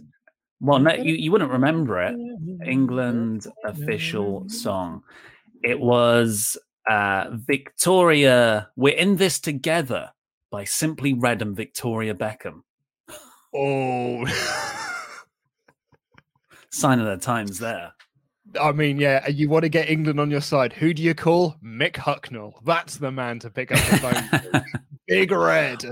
well, 0.61 0.79
no, 0.79 0.93
you, 0.93 1.15
you 1.15 1.31
wouldn't 1.31 1.51
remember 1.51 1.99
it. 2.01 2.15
England 2.65 3.47
official 3.65 4.47
song. 4.47 5.01
It 5.63 5.79
was 5.79 6.55
uh, 6.87 7.29
Victoria. 7.31 8.69
We're 8.75 8.95
in 8.95 9.17
this 9.17 9.39
together 9.39 10.11
by 10.51 10.65
Simply 10.65 11.13
Red 11.13 11.41
and 11.41 11.55
Victoria 11.55 12.13
Beckham. 12.13 12.61
Oh, 13.55 14.25
Sign 16.69 16.99
of 16.99 17.07
the 17.07 17.17
times 17.17 17.57
there. 17.57 17.93
I 18.59 18.71
mean, 18.71 18.99
yeah, 18.99 19.27
you 19.27 19.49
want 19.49 19.63
to 19.63 19.69
get 19.69 19.89
England 19.89 20.19
on 20.19 20.29
your 20.29 20.41
side. 20.41 20.73
Who 20.73 20.93
do 20.93 21.01
you 21.01 21.15
call? 21.15 21.55
Mick 21.63 21.93
Hucknall. 21.93 22.53
That's 22.65 22.97
the 22.97 23.11
man 23.11 23.39
to 23.39 23.49
pick 23.49 23.71
up 23.71 23.79
the 23.89 23.97
phone. 23.97 24.63
Big 25.07 25.31
Red. 25.31 25.83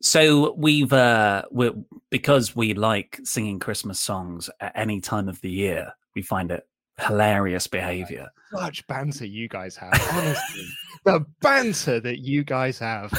So 0.00 0.54
we've 0.54 0.92
uh, 0.92 1.42
we're, 1.50 1.72
because 2.10 2.54
we 2.54 2.74
like 2.74 3.20
singing 3.24 3.58
Christmas 3.58 3.98
songs 3.98 4.48
at 4.60 4.72
any 4.76 5.00
time 5.00 5.28
of 5.28 5.40
the 5.40 5.50
year. 5.50 5.92
We 6.14 6.22
find 6.22 6.50
it 6.50 6.66
hilarious 6.98 7.66
behavior. 7.66 8.28
Such 8.52 8.86
banter 8.86 9.26
you 9.26 9.48
guys 9.48 9.76
have. 9.76 9.92
Honestly, 10.12 10.66
the 11.04 11.24
banter 11.40 12.00
that 12.00 12.20
you 12.20 12.44
guys 12.44 12.78
have, 12.78 13.12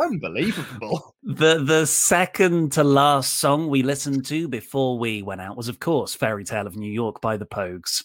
unbelievable. 0.00 1.14
The 1.22 1.62
the 1.62 1.86
second 1.86 2.72
to 2.72 2.84
last 2.84 3.34
song 3.34 3.68
we 3.68 3.82
listened 3.82 4.26
to 4.26 4.48
before 4.48 4.98
we 4.98 5.22
went 5.22 5.40
out 5.40 5.56
was, 5.56 5.68
of 5.68 5.78
course, 5.80 6.14
"Fairy 6.14 6.44
Tale 6.44 6.66
of 6.66 6.76
New 6.76 6.90
York" 6.90 7.20
by 7.20 7.36
the 7.36 7.46
Pogues, 7.46 8.04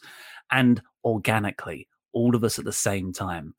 and 0.51 0.81
organically, 1.03 1.87
all 2.13 2.35
of 2.35 2.43
us 2.43 2.59
at 2.59 2.65
the 2.65 2.73
same 2.73 3.11
time, 3.11 3.55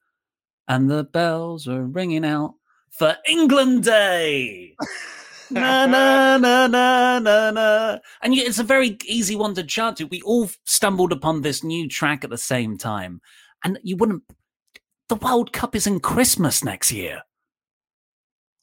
and 0.69 0.89
the 0.89 1.05
bells 1.05 1.67
are 1.67 1.85
ringing 1.85 2.25
out 2.25 2.55
for 2.91 3.17
England 3.29 3.85
Day. 3.85 4.75
na 5.51 5.85
na 5.87 6.37
na 6.39 6.67
na 6.69 7.19
na 7.19 7.51
na, 7.51 7.99
and 8.23 8.35
it's 8.35 8.59
a 8.59 8.65
very 8.65 8.97
easy 9.05 9.35
one 9.37 9.55
to 9.55 9.65
chant 9.65 9.97
to. 9.97 10.05
We 10.07 10.23
all 10.23 10.49
stumbled 10.65 11.13
upon 11.13 11.43
this 11.43 11.65
new 11.65 11.89
track 11.89 12.23
at 12.25 12.31
the 12.31 12.39
same 12.39 12.79
time, 12.79 13.21
and 13.65 13.79
you 13.83 13.97
wouldn't. 13.97 14.23
The 15.09 15.17
World 15.17 15.53
Cup 15.53 15.75
is 15.75 15.89
in 15.89 15.99
Christmas 15.99 16.63
next 16.63 16.93
year. 16.93 17.23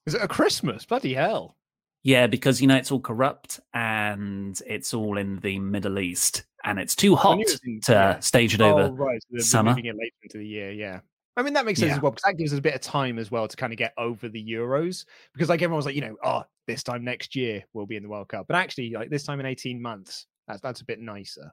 Is 0.06 0.14
it 0.14 0.22
a 0.22 0.28
Christmas? 0.30 0.86
Bloody 0.86 1.14
hell. 1.14 1.58
Yeah, 2.04 2.28
because 2.28 2.62
you 2.62 2.68
know 2.68 2.78
it's 2.78 2.90
all 2.92 3.02
corrupt 3.02 3.60
and 3.74 4.58
it's 4.66 4.94
all 4.94 5.18
in 5.18 5.40
the 5.40 5.60
Middle 5.60 6.00
East, 6.00 6.46
and 6.64 6.80
it's 6.80 6.96
too 6.96 7.16
hot 7.18 7.40
it 7.42 7.60
in- 7.66 7.82
to 7.82 7.92
yeah. 7.92 8.20
stage 8.20 8.54
it 8.54 8.62
Oh, 8.62 8.80
over 8.80 8.94
right. 8.94 9.22
So 9.40 9.44
summer. 9.44 9.72
it 9.72 9.84
later 9.84 9.98
into 10.24 10.38
the 10.38 10.48
year. 10.48 10.72
Yeah. 10.72 11.02
I 11.38 11.44
mean, 11.44 11.54
that 11.54 11.66
makes 11.66 11.80
sense 11.80 11.92
Yeah. 11.92 11.96
as 11.98 12.02
well 12.02 12.12
because 12.12 12.24
that 12.24 12.38
gives 12.38 12.52
us 12.52 12.60
a 12.60 12.62
bit 12.62 12.74
of 12.74 12.82
time 12.82 13.20
as 13.20 13.30
well 13.32 13.48
to 13.48 13.56
kind 13.56 13.72
of 13.72 13.78
get 13.78 13.94
over 13.98 14.28
the 14.28 14.44
Euros. 14.44 15.06
Because, 15.34 15.50
like, 15.50 15.62
everyone 15.62 15.78
was 15.78 15.86
like, 15.86 15.96
you 15.96 16.02
know, 16.02 16.18
oh, 16.24 16.44
this 16.66 16.84
time 16.84 17.04
next 17.04 17.36
year 17.36 17.64
we'll 17.74 17.86
be 17.86 17.96
in 17.96 18.04
the 18.04 18.10
World 18.10 18.28
Cup. 18.28 18.48
But 18.48 18.58
actually, 18.58 18.90
like, 18.92 19.10
this 19.10 19.24
time 19.24 19.40
in 19.40 19.46
18 19.46 19.82
months, 19.82 20.26
that's, 20.48 20.62
that's 20.62 20.82
a 20.82 20.86
bit 20.86 21.00
nicer. 21.00 21.52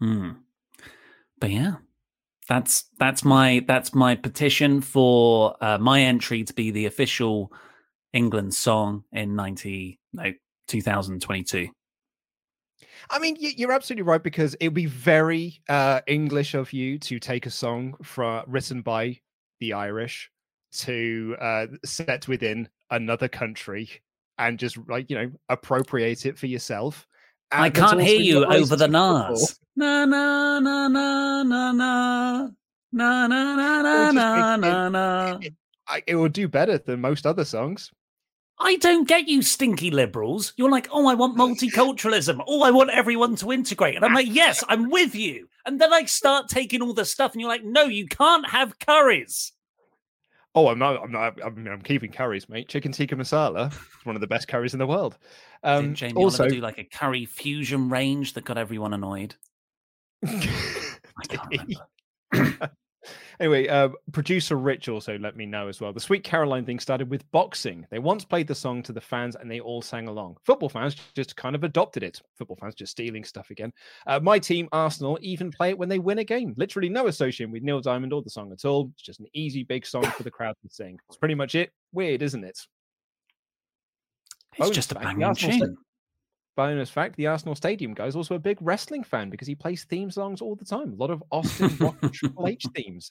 Hmm. 0.00 0.30
But 1.40 1.50
yeah, 1.50 1.76
that's 2.48 2.84
that's 2.98 3.24
my 3.24 3.64
that's 3.66 3.94
my 3.94 4.16
petition 4.16 4.80
for 4.80 5.56
uh, 5.62 5.78
my 5.78 6.02
entry 6.02 6.42
to 6.44 6.52
be 6.52 6.70
the 6.70 6.86
official 6.86 7.52
England 8.12 8.52
song 8.54 9.04
in 9.12 9.36
ninety 9.36 10.00
no 10.12 10.32
two 10.68 10.82
thousand 10.82 11.22
twenty 11.22 11.44
two. 11.44 11.68
I 13.08 13.18
mean, 13.18 13.36
you're 13.38 13.72
absolutely 13.72 14.02
right 14.02 14.22
because 14.22 14.54
it 14.54 14.68
would 14.68 14.74
be 14.74 14.86
very 14.86 15.60
uh, 15.68 16.00
English 16.06 16.54
of 16.54 16.72
you 16.72 16.98
to 17.00 17.18
take 17.18 17.46
a 17.46 17.50
song 17.50 17.96
from 18.02 18.44
written 18.46 18.82
by 18.82 19.20
the 19.60 19.72
Irish 19.72 20.30
to 20.72 21.36
uh, 21.40 21.66
set 21.84 22.28
within 22.28 22.68
another 22.90 23.28
country 23.28 23.88
and 24.38 24.58
just 24.58 24.78
like 24.88 25.10
you 25.10 25.16
know 25.16 25.30
appropriate 25.48 26.26
it 26.26 26.38
for 26.38 26.46
yourself. 26.46 27.06
I 27.52 27.66
And 27.66 27.74
that's 27.74 27.92
can't 27.92 28.02
hear 28.02 28.20
you 28.20 28.44
over 28.44 28.76
the. 28.76 28.88
Nas. 28.88 29.58
Na 29.76 30.04
na 30.04 30.58
na 30.60 30.88
na 30.88 31.42
na 31.42 31.72
na 31.72 32.50
na 32.92 33.26
na 33.26 33.26
na 33.26 33.82
na 33.82 34.10
It 34.10 34.14
would 34.14 34.14
just 34.14 34.60
na 34.60 34.88
na 34.88 35.38
I, 35.88 36.02
it 36.06 36.14
will 36.14 36.28
do 36.28 36.48
better 36.48 36.78
than 36.78 37.00
most 37.00 37.26
other 37.26 37.44
songs. 37.44 37.90
I 38.62 38.76
don't 38.76 39.08
get 39.08 39.26
you, 39.26 39.40
stinky 39.40 39.90
liberals. 39.90 40.52
You're 40.56 40.70
like, 40.70 40.88
oh, 40.92 41.06
I 41.08 41.14
want 41.14 41.38
multiculturalism. 41.38 42.44
Oh, 42.46 42.62
I 42.62 42.70
want 42.70 42.90
everyone 42.90 43.34
to 43.36 43.52
integrate. 43.52 43.96
And 43.96 44.04
I'm 44.04 44.12
like, 44.12 44.28
yes, 44.28 44.62
I'm 44.68 44.90
with 44.90 45.14
you. 45.14 45.48
And 45.64 45.80
then 45.80 45.92
I 45.92 46.04
start 46.04 46.48
taking 46.48 46.82
all 46.82 46.92
the 46.92 47.06
stuff, 47.06 47.32
and 47.32 47.40
you're 47.40 47.50
like, 47.50 47.64
no, 47.64 47.84
you 47.84 48.06
can't 48.06 48.48
have 48.48 48.78
curries. 48.78 49.52
Oh, 50.54 50.68
I'm 50.68 50.78
not. 50.78 51.02
I'm 51.02 51.12
not. 51.12 51.42
I'm, 51.42 51.66
I'm 51.66 51.80
keeping 51.80 52.10
curries, 52.10 52.48
mate. 52.48 52.68
Chicken 52.68 52.92
tikka 52.92 53.16
masala, 53.16 53.72
is 53.72 54.04
one 54.04 54.16
of 54.16 54.20
the 54.20 54.26
best 54.26 54.48
curries 54.48 54.74
in 54.74 54.78
the 54.78 54.86
world. 54.86 55.16
Um, 55.62 55.88
Did 55.88 55.94
Jamie 55.94 56.12
also, 56.14 56.42
Oliver 56.42 56.56
do 56.56 56.60
like 56.60 56.78
a 56.78 56.84
curry 56.84 57.24
fusion 57.24 57.88
range 57.88 58.34
that 58.34 58.44
got 58.44 58.58
everyone 58.58 58.92
annoyed? 58.92 59.36
I 60.26 60.58
can't 61.28 61.48
remember. 62.32 62.70
anyway, 63.38 63.68
uh, 63.68 63.90
producer 64.12 64.56
Rich 64.56 64.88
also 64.88 65.18
let 65.18 65.36
me 65.36 65.46
know 65.46 65.68
as 65.68 65.80
well. 65.80 65.92
The 65.92 66.00
Sweet 66.00 66.24
Caroline 66.24 66.64
thing 66.64 66.78
started 66.78 67.10
with 67.10 67.30
boxing. 67.30 67.86
They 67.90 67.98
once 67.98 68.24
played 68.24 68.46
the 68.46 68.54
song 68.54 68.82
to 68.84 68.92
the 68.92 69.00
fans 69.00 69.36
and 69.36 69.50
they 69.50 69.60
all 69.60 69.82
sang 69.82 70.08
along. 70.08 70.36
Football 70.44 70.68
fans 70.68 70.96
just 71.14 71.36
kind 71.36 71.54
of 71.54 71.64
adopted 71.64 72.02
it. 72.02 72.20
Football 72.36 72.56
fans 72.60 72.74
just 72.74 72.92
stealing 72.92 73.24
stuff 73.24 73.50
again. 73.50 73.72
Uh, 74.06 74.20
my 74.20 74.38
team, 74.38 74.68
Arsenal, 74.72 75.18
even 75.20 75.50
play 75.50 75.70
it 75.70 75.78
when 75.78 75.88
they 75.88 75.98
win 75.98 76.18
a 76.18 76.24
game. 76.24 76.54
Literally 76.56 76.88
no 76.88 77.06
association 77.06 77.50
with 77.50 77.62
Neil 77.62 77.80
Diamond 77.80 78.12
or 78.12 78.22
the 78.22 78.30
song 78.30 78.52
at 78.52 78.64
all. 78.64 78.90
It's 78.94 79.02
just 79.02 79.20
an 79.20 79.26
easy 79.32 79.62
big 79.62 79.86
song 79.86 80.04
for 80.04 80.22
the 80.22 80.30
crowd 80.30 80.56
to 80.62 80.68
sing. 80.68 80.98
It's 81.08 81.18
pretty 81.18 81.34
much 81.34 81.54
it. 81.54 81.72
Weird, 81.92 82.22
isn't 82.22 82.44
it? 82.44 82.58
It's 84.58 84.70
just 84.70 84.92
a 84.92 84.96
banging 84.96 85.34
tune. 85.34 85.76
Bonus 86.56 86.90
fact: 86.90 87.16
the 87.16 87.26
Arsenal 87.26 87.54
Stadium 87.54 87.94
guy 87.94 88.06
is 88.06 88.16
also 88.16 88.34
a 88.34 88.38
big 88.38 88.58
wrestling 88.60 89.04
fan 89.04 89.30
because 89.30 89.46
he 89.48 89.54
plays 89.54 89.84
theme 89.84 90.10
songs 90.10 90.40
all 90.42 90.54
the 90.56 90.64
time. 90.64 90.92
A 90.92 90.96
lot 90.96 91.10
of 91.10 91.22
Austin 91.30 91.74
Rock 91.78 91.96
and 92.02 92.12
Triple 92.12 92.46
H 92.48 92.66
themes. 92.74 93.10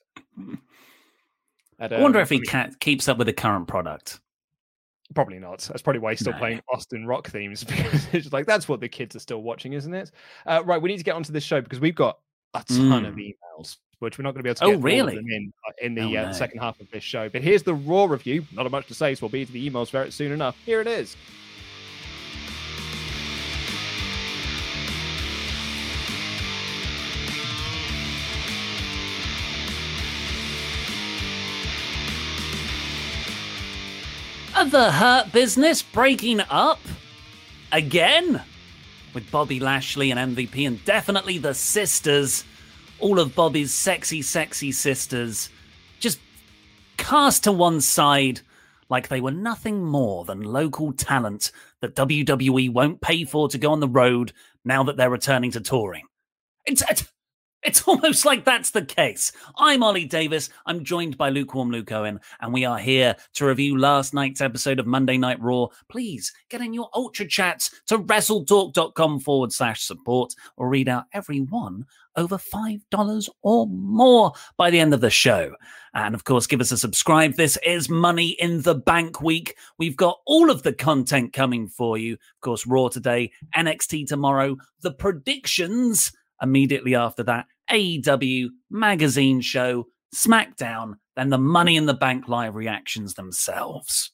At, 1.80 1.94
I 1.94 2.02
wonder 2.02 2.20
um, 2.20 2.24
if 2.24 2.30
he 2.30 2.42
ca- 2.42 2.70
keeps 2.80 3.08
up 3.08 3.18
with 3.18 3.28
the 3.28 3.34
current 3.34 3.68
product. 3.68 4.20
Probably 5.16 5.40
not. 5.40 5.60
That's 5.62 5.82
probably 5.82 6.00
why 6.02 6.12
he's 6.12 6.20
still 6.20 6.34
No. 6.34 6.40
playing 6.40 6.62
Austin 6.72 7.08
Rock 7.08 7.30
themes 7.30 7.64
because 7.66 8.06
it's 8.14 8.32
like 8.34 8.46
that's 8.46 8.68
what 8.68 8.80
the 8.82 8.90
kids 8.90 9.16
are 9.16 9.20
still 9.20 9.42
watching, 9.42 9.74
isn't 9.74 9.94
it? 9.94 10.12
Uh, 10.46 10.62
right, 10.66 10.82
we 10.82 10.90
need 10.90 10.98
to 10.98 11.04
get 11.04 11.16
onto 11.16 11.32
this 11.34 11.44
show 11.44 11.62
because 11.62 11.80
we've 11.80 11.96
got 11.96 12.20
a 12.54 12.64
ton 12.68 13.06
of 13.06 13.16
Mm. 13.16 13.34
emails, 13.58 13.78
which 14.00 14.18
we're 14.18 14.24
not 14.24 14.34
going 14.34 14.40
to 14.40 14.44
be 14.44 14.50
able 14.50 14.56
to 14.56 14.66
Oh, 14.66 14.74
of 14.74 14.84
really? 14.84 15.16
them 15.16 15.26
in 15.30 15.54
uh, 15.68 15.72
in 15.82 15.96
the 15.96 16.18
Oh, 16.18 16.22
uh, 16.26 16.34
second 16.34 16.60
half 16.60 16.80
of 16.82 16.92
this 16.92 17.04
show. 17.04 17.30
But 17.30 17.42
here's 17.42 17.64
the 17.64 17.74
raw 17.74 18.06
review. 18.06 18.46
Not 18.52 18.70
much 18.70 18.88
to 18.88 18.94
say, 18.94 19.16
so 19.16 19.26
we'll 19.26 19.30
be 19.32 19.46
to 19.46 19.52
the 19.52 19.70
emails 19.70 19.90
very 19.90 20.12
soon 20.12 20.32
enough. 20.32 20.58
Here 20.66 20.82
it 20.82 20.88
is. 20.88 21.16
The 34.66 34.92
Hurt 34.92 35.32
Business 35.32 35.82
breaking 35.82 36.42
up 36.42 36.80
again 37.72 38.44
with 39.14 39.32
Bobby 39.32 39.60
Lashley 39.60 40.12
and 40.12 40.36
MVP, 40.36 40.68
and 40.68 40.84
definitely 40.84 41.38
the 41.38 41.54
sisters, 41.54 42.44
all 43.00 43.20
of 43.20 43.34
Bobby's 43.34 43.74
sexy, 43.74 44.22
sexy 44.22 44.74
sisters, 44.74 45.50
just 46.00 46.20
cast 46.98 47.46
to 47.46 47.54
one 47.54 47.80
side 47.80 48.42
like 48.90 49.08
they 49.08 49.22
were 49.22 49.32
nothing 49.32 49.84
more 49.84 50.26
than 50.26 50.42
local 50.42 50.92
talent 50.92 51.52
that 51.80 51.96
WWE 51.96 52.72
won't 52.72 53.00
pay 53.00 53.24
for 53.24 53.48
to 53.48 53.58
go 53.58 53.72
on 53.72 53.80
the 53.80 53.88
road 53.88 54.34
now 54.66 54.84
that 54.84 54.98
they're 54.98 55.10
returning 55.10 55.52
to 55.52 55.62
touring. 55.62 56.06
It's, 56.66 56.84
it's, 56.92 57.12
it's 57.64 57.82
almost 57.88 58.26
like 58.26 58.46
that's 58.46 58.72
the 58.72 58.86
case. 58.86 59.32
I'm 59.58 59.84
Ollie 59.84 60.06
Davis. 60.06 60.50
I'm 60.66 60.84
joined 60.84 61.18
by 61.18 61.30
Lukewarm 61.30 61.72
Luke 61.72 61.92
Owen, 61.92 62.20
and 62.42 62.54
we 62.54 62.66
are 62.66 62.78
here 62.78 63.16
to 63.36 63.46
review 63.46 63.78
last 63.78 64.14
night's 64.14 64.42
episode 64.42 64.80
of 64.80 64.88
Monday 64.88 65.18
Night 65.18 65.42
Raw. 65.42 65.68
Please 65.90 66.32
get 66.50 66.62
in 66.62 66.74
your 66.74 66.90
Ultra 66.94 67.28
Chats 67.28 67.82
to 67.88 68.00
WrestleTalk.com 68.00 69.20
forward 69.20 69.52
slash 69.52 69.84
support 69.84 70.34
or 70.58 70.70
read 70.70 70.90
out 70.90 71.06
every 71.14 71.42
one 71.42 71.86
over 72.16 72.38
$5 72.38 73.30
or 73.44 73.68
more 73.68 74.34
by 74.58 74.70
the 74.70 74.80
end 74.80 74.94
of 74.94 75.02
the 75.02 75.10
show. 75.10 75.56
And 75.94 76.14
of 76.14 76.26
course, 76.26 76.48
give 76.48 76.62
us 76.62 76.72
a 76.72 76.78
subscribe. 76.78 77.36
This 77.36 77.58
is 77.66 77.90
Money 77.90 78.30
in 78.40 78.62
the 78.62 78.76
Bank 78.76 79.22
week. 79.22 79.56
We've 79.78 79.96
got 79.96 80.20
all 80.26 80.52
of 80.52 80.64
the 80.64 80.74
content 80.74 81.34
coming 81.34 81.68
for 81.68 81.98
you. 81.98 82.14
Of 82.14 82.42
course, 82.42 82.68
Raw 82.68 82.90
today, 82.90 83.32
NXT 83.56 84.08
tomorrow, 84.08 84.58
the 84.82 84.92
predictions 84.92 86.12
immediately 86.42 86.96
after 86.96 87.24
that, 87.24 87.46
AEW 87.72 88.48
magazine 88.70 89.42
show, 89.42 89.88
SmackDown, 90.14 90.96
then 91.16 91.30
the 91.30 91.38
Money 91.38 91.76
in 91.76 91.86
the 91.86 91.94
Bank 91.94 92.28
live 92.28 92.56
reactions 92.56 93.14
themselves. 93.14 94.12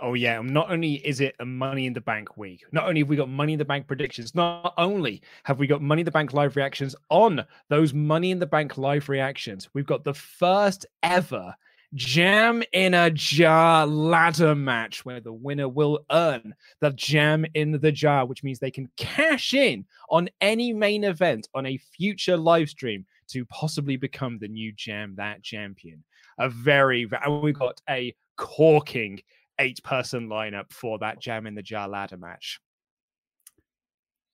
Oh 0.00 0.14
yeah, 0.14 0.40
not 0.42 0.70
only 0.70 0.94
is 1.06 1.20
it 1.20 1.36
a 1.38 1.44
Money 1.44 1.86
in 1.86 1.92
the 1.92 2.00
Bank 2.00 2.36
week, 2.36 2.64
not 2.72 2.88
only 2.88 3.02
have 3.02 3.08
we 3.08 3.14
got 3.14 3.28
Money 3.28 3.52
in 3.52 3.58
the 3.58 3.64
Bank 3.64 3.86
predictions, 3.86 4.34
not 4.34 4.74
only 4.76 5.22
have 5.44 5.60
we 5.60 5.68
got 5.68 5.80
Money 5.80 6.00
in 6.00 6.04
the 6.04 6.10
Bank 6.10 6.32
live 6.32 6.56
reactions 6.56 6.96
on 7.08 7.44
those 7.68 7.94
Money 7.94 8.32
in 8.32 8.40
the 8.40 8.46
Bank 8.46 8.76
live 8.76 9.08
reactions, 9.08 9.68
we've 9.74 9.86
got 9.86 10.02
the 10.02 10.14
first 10.14 10.86
ever 11.04 11.54
Jam 11.94 12.62
in 12.72 12.94
a 12.94 13.10
Jar 13.10 13.86
ladder 13.86 14.54
match 14.54 15.04
where 15.04 15.20
the 15.20 15.32
winner 15.32 15.68
will 15.68 16.04
earn 16.10 16.54
the 16.80 16.90
Jam 16.90 17.44
in 17.54 17.72
the 17.72 17.92
Jar, 17.92 18.24
which 18.24 18.42
means 18.42 18.58
they 18.58 18.70
can 18.70 18.88
cash 18.96 19.52
in 19.52 19.84
on 20.08 20.30
any 20.40 20.72
main 20.72 21.04
event 21.04 21.48
on 21.54 21.66
a 21.66 21.76
future 21.76 22.36
live 22.36 22.70
stream 22.70 23.04
to 23.28 23.44
possibly 23.46 23.96
become 23.96 24.38
the 24.38 24.48
new 24.48 24.72
Jam 24.72 25.14
That 25.16 25.42
champion. 25.42 26.02
A 26.38 26.48
very, 26.48 27.08
and 27.24 27.42
we've 27.42 27.58
got 27.58 27.80
a 27.88 28.14
corking 28.36 29.20
eight 29.58 29.82
person 29.82 30.28
lineup 30.28 30.72
for 30.72 30.98
that 30.98 31.20
Jam 31.20 31.46
in 31.46 31.54
the 31.54 31.62
Jar 31.62 31.88
ladder 31.88 32.16
match. 32.16 32.58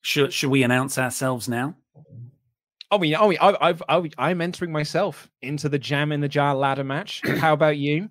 Should, 0.03 0.33
should 0.33 0.51
we 0.51 0.63
announce 0.63 0.97
ourselves 0.97 1.49
now? 1.49 1.75
Oh, 2.91 3.03
yeah. 3.03 3.19
Oh, 3.21 3.33
I, 3.33 3.69
I've, 3.69 3.83
I, 3.89 4.11
I'm 4.19 4.41
entering 4.41 4.73
myself 4.73 5.29
into 5.43 5.69
the 5.69 5.79
Jam 5.79 6.13
in 6.13 6.21
the 6.21 6.29
Jar 6.29 6.55
ladder 6.55 6.85
match. 6.85 7.21
How 7.39 7.53
about 7.53 7.77
you? 7.77 8.09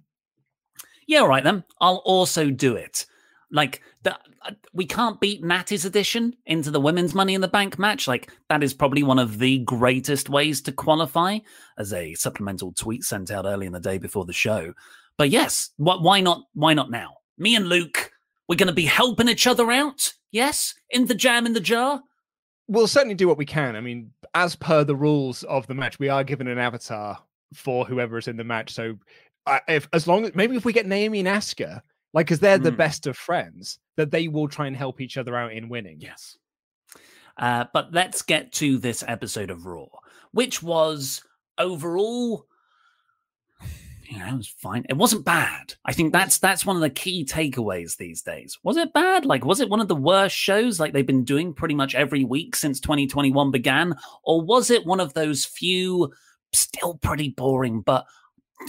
Yeah, 1.07 1.19
all 1.19 1.27
right 1.27 1.43
then. 1.43 1.63
I'll 1.81 2.03
also 2.05 2.49
do 2.51 2.75
it. 2.75 3.05
Like 3.49 3.81
the, 4.03 4.13
uh, 4.43 4.51
we 4.73 4.85
can't 4.85 5.19
beat 5.19 5.43
Natty's 5.43 5.85
addition 5.85 6.35
into 6.45 6.69
the 6.69 6.81
women's 6.81 7.15
Money 7.15 7.33
in 7.33 7.41
the 7.41 7.47
Bank 7.47 7.79
match. 7.79 8.07
Like 8.07 8.29
that 8.49 8.61
is 8.61 8.73
probably 8.73 9.03
one 9.03 9.17
of 9.17 9.39
the 9.39 9.59
greatest 9.59 10.29
ways 10.29 10.61
to 10.63 10.71
qualify, 10.71 11.39
as 11.77 11.93
a 11.93 12.13
supplemental 12.15 12.73
tweet 12.73 13.03
sent 13.03 13.31
out 13.31 13.45
early 13.45 13.65
in 13.65 13.71
the 13.73 13.79
day 13.79 13.97
before 13.97 14.25
the 14.25 14.33
show. 14.33 14.73
But 15.17 15.29
yes, 15.29 15.69
wh- 15.77 16.01
why 16.01 16.19
not? 16.19 16.43
Why 16.53 16.73
not 16.73 16.91
now? 16.91 17.15
Me 17.37 17.55
and 17.55 17.69
Luke, 17.69 18.11
we're 18.49 18.55
going 18.57 18.67
to 18.67 18.73
be 18.73 18.85
helping 18.85 19.29
each 19.29 19.47
other 19.47 19.71
out. 19.71 20.13
Yes, 20.31 20.73
in 20.89 21.05
the 21.05 21.15
jam 21.15 21.45
in 21.45 21.53
the 21.53 21.61
jar. 21.61 22.01
We'll 22.67 22.87
certainly 22.87 23.15
do 23.15 23.27
what 23.27 23.37
we 23.37 23.45
can. 23.45 23.75
I 23.75 23.81
mean, 23.81 24.11
as 24.33 24.55
per 24.55 24.83
the 24.83 24.95
rules 24.95 25.43
of 25.43 25.67
the 25.67 25.73
match, 25.73 25.99
we 25.99 26.09
are 26.09 26.23
given 26.23 26.47
an 26.47 26.57
avatar 26.57 27.17
for 27.53 27.85
whoever 27.85 28.17
is 28.17 28.27
in 28.27 28.37
the 28.37 28.43
match. 28.43 28.73
So, 28.73 28.97
uh, 29.45 29.59
if 29.67 29.87
as 29.93 30.07
long 30.07 30.25
as 30.25 30.35
maybe 30.35 30.57
if 30.57 30.65
we 30.65 30.73
get 30.73 30.85
Naomi 30.85 31.19
and 31.19 31.27
Asuka, 31.27 31.81
like 32.13 32.25
because 32.25 32.39
they're 32.39 32.59
mm. 32.59 32.63
the 32.63 32.71
best 32.71 33.07
of 33.07 33.15
friends, 33.15 33.79
that 33.95 34.11
they 34.11 34.27
will 34.27 34.47
try 34.47 34.67
and 34.67 34.75
help 34.75 34.99
each 34.99 35.17
other 35.17 35.35
out 35.35 35.53
in 35.53 35.69
winning. 35.69 36.01
Yes. 36.01 36.37
Uh, 37.37 37.65
but 37.73 37.93
let's 37.93 38.21
get 38.21 38.51
to 38.51 38.77
this 38.79 39.03
episode 39.07 39.49
of 39.51 39.65
Raw, 39.65 39.85
which 40.31 40.63
was 40.63 41.23
overall 41.57 42.46
yeah, 44.09 44.33
it 44.33 44.37
was 44.37 44.47
fine. 44.47 44.85
It 44.89 44.95
wasn't 44.97 45.25
bad. 45.25 45.73
I 45.85 45.93
think 45.93 46.13
that's 46.13 46.37
that's 46.37 46.65
one 46.65 46.75
of 46.75 46.81
the 46.81 46.89
key 46.89 47.25
takeaways 47.25 47.97
these 47.97 48.21
days. 48.21 48.57
Was 48.63 48.77
it 48.77 48.93
bad? 48.93 49.25
Like, 49.25 49.43
was 49.43 49.59
it 49.59 49.69
one 49.69 49.81
of 49.81 49.87
the 49.87 49.95
worst 49.95 50.35
shows 50.35 50.79
like 50.79 50.93
they've 50.93 51.05
been 51.05 51.25
doing 51.25 51.53
pretty 51.53 51.75
much 51.75 51.93
every 51.95 52.23
week 52.23 52.55
since 52.55 52.79
2021 52.79 53.51
began? 53.51 53.95
Or 54.23 54.41
was 54.41 54.69
it 54.69 54.85
one 54.85 54.99
of 54.99 55.13
those 55.13 55.45
few, 55.45 56.13
still 56.53 56.95
pretty 56.95 57.29
boring, 57.29 57.81
but 57.81 58.05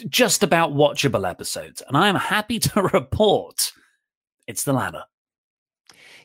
just 0.09 0.43
about 0.43 0.73
watchable 0.73 1.29
episodes? 1.29 1.83
And 1.87 1.97
I 1.97 2.09
am 2.09 2.17
happy 2.17 2.59
to 2.59 2.83
report 2.83 3.73
it's 4.49 4.65
the 4.65 4.73
latter. 4.73 5.05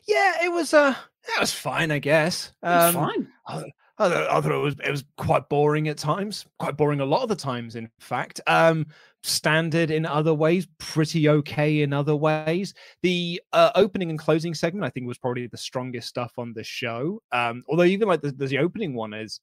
Yeah, 0.08 0.44
it 0.44 0.50
was 0.50 0.74
uh 0.74 0.94
that 1.28 1.40
was 1.40 1.52
fine, 1.52 1.90
I 1.90 2.00
guess. 2.00 2.52
Um, 2.62 2.94
fine. 2.94 3.28
I, 3.46 3.64
I, 3.96 4.40
thought 4.40 4.50
it 4.50 4.56
was 4.56 4.74
it 4.84 4.90
was 4.90 5.04
quite 5.16 5.48
boring 5.48 5.86
at 5.88 5.98
times, 5.98 6.46
quite 6.58 6.76
boring 6.76 7.00
a 7.00 7.04
lot 7.04 7.22
of 7.22 7.28
the 7.28 7.36
times, 7.36 7.76
in 7.76 7.88
fact. 8.00 8.40
Um, 8.46 8.86
standard 9.22 9.90
in 9.90 10.04
other 10.04 10.34
ways, 10.34 10.66
pretty 10.78 11.28
okay 11.28 11.82
in 11.82 11.92
other 11.92 12.16
ways. 12.16 12.74
The 13.02 13.40
uh, 13.52 13.70
opening 13.76 14.10
and 14.10 14.18
closing 14.18 14.52
segment, 14.52 14.84
I 14.84 14.90
think, 14.90 15.06
was 15.06 15.18
probably 15.18 15.46
the 15.46 15.56
strongest 15.56 16.08
stuff 16.08 16.32
on 16.38 16.52
the 16.54 16.64
show. 16.64 17.22
Um, 17.30 17.62
although 17.68 17.84
even 17.84 18.08
like 18.08 18.20
the, 18.20 18.32
the 18.32 18.58
opening 18.58 18.94
one 18.94 19.14
is 19.14 19.40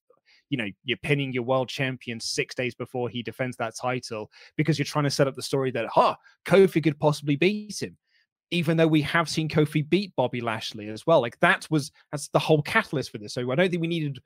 you 0.49 0.57
know 0.57 0.67
you're 0.83 0.97
pinning 0.97 1.31
your 1.33 1.43
world 1.43 1.69
champion 1.69 2.19
six 2.19 2.53
days 2.53 2.75
before 2.75 3.09
he 3.09 3.23
defends 3.23 3.57
that 3.57 3.73
title 3.75 4.29
because 4.57 4.77
you're 4.77 4.85
trying 4.85 5.05
to 5.05 5.09
set 5.09 5.27
up 5.27 5.35
the 5.35 5.41
story 5.41 5.71
that 5.71 5.87
huh 5.87 6.13
kofi 6.45 6.83
could 6.83 6.99
possibly 6.99 7.37
beat 7.37 7.81
him 7.81 7.97
even 8.51 8.75
though 8.75 8.87
we 8.87 9.01
have 9.01 9.29
seen 9.29 9.47
kofi 9.47 9.87
beat 9.87 10.13
bobby 10.17 10.41
lashley 10.41 10.89
as 10.89 11.07
well 11.07 11.21
like 11.21 11.39
that 11.39 11.65
was 11.71 11.91
that's 12.11 12.27
the 12.29 12.39
whole 12.39 12.61
catalyst 12.61 13.11
for 13.11 13.17
this 13.17 13.33
so 13.33 13.49
i 13.49 13.55
don't 13.55 13.69
think 13.69 13.81
we 13.81 13.87
needed 13.87 14.19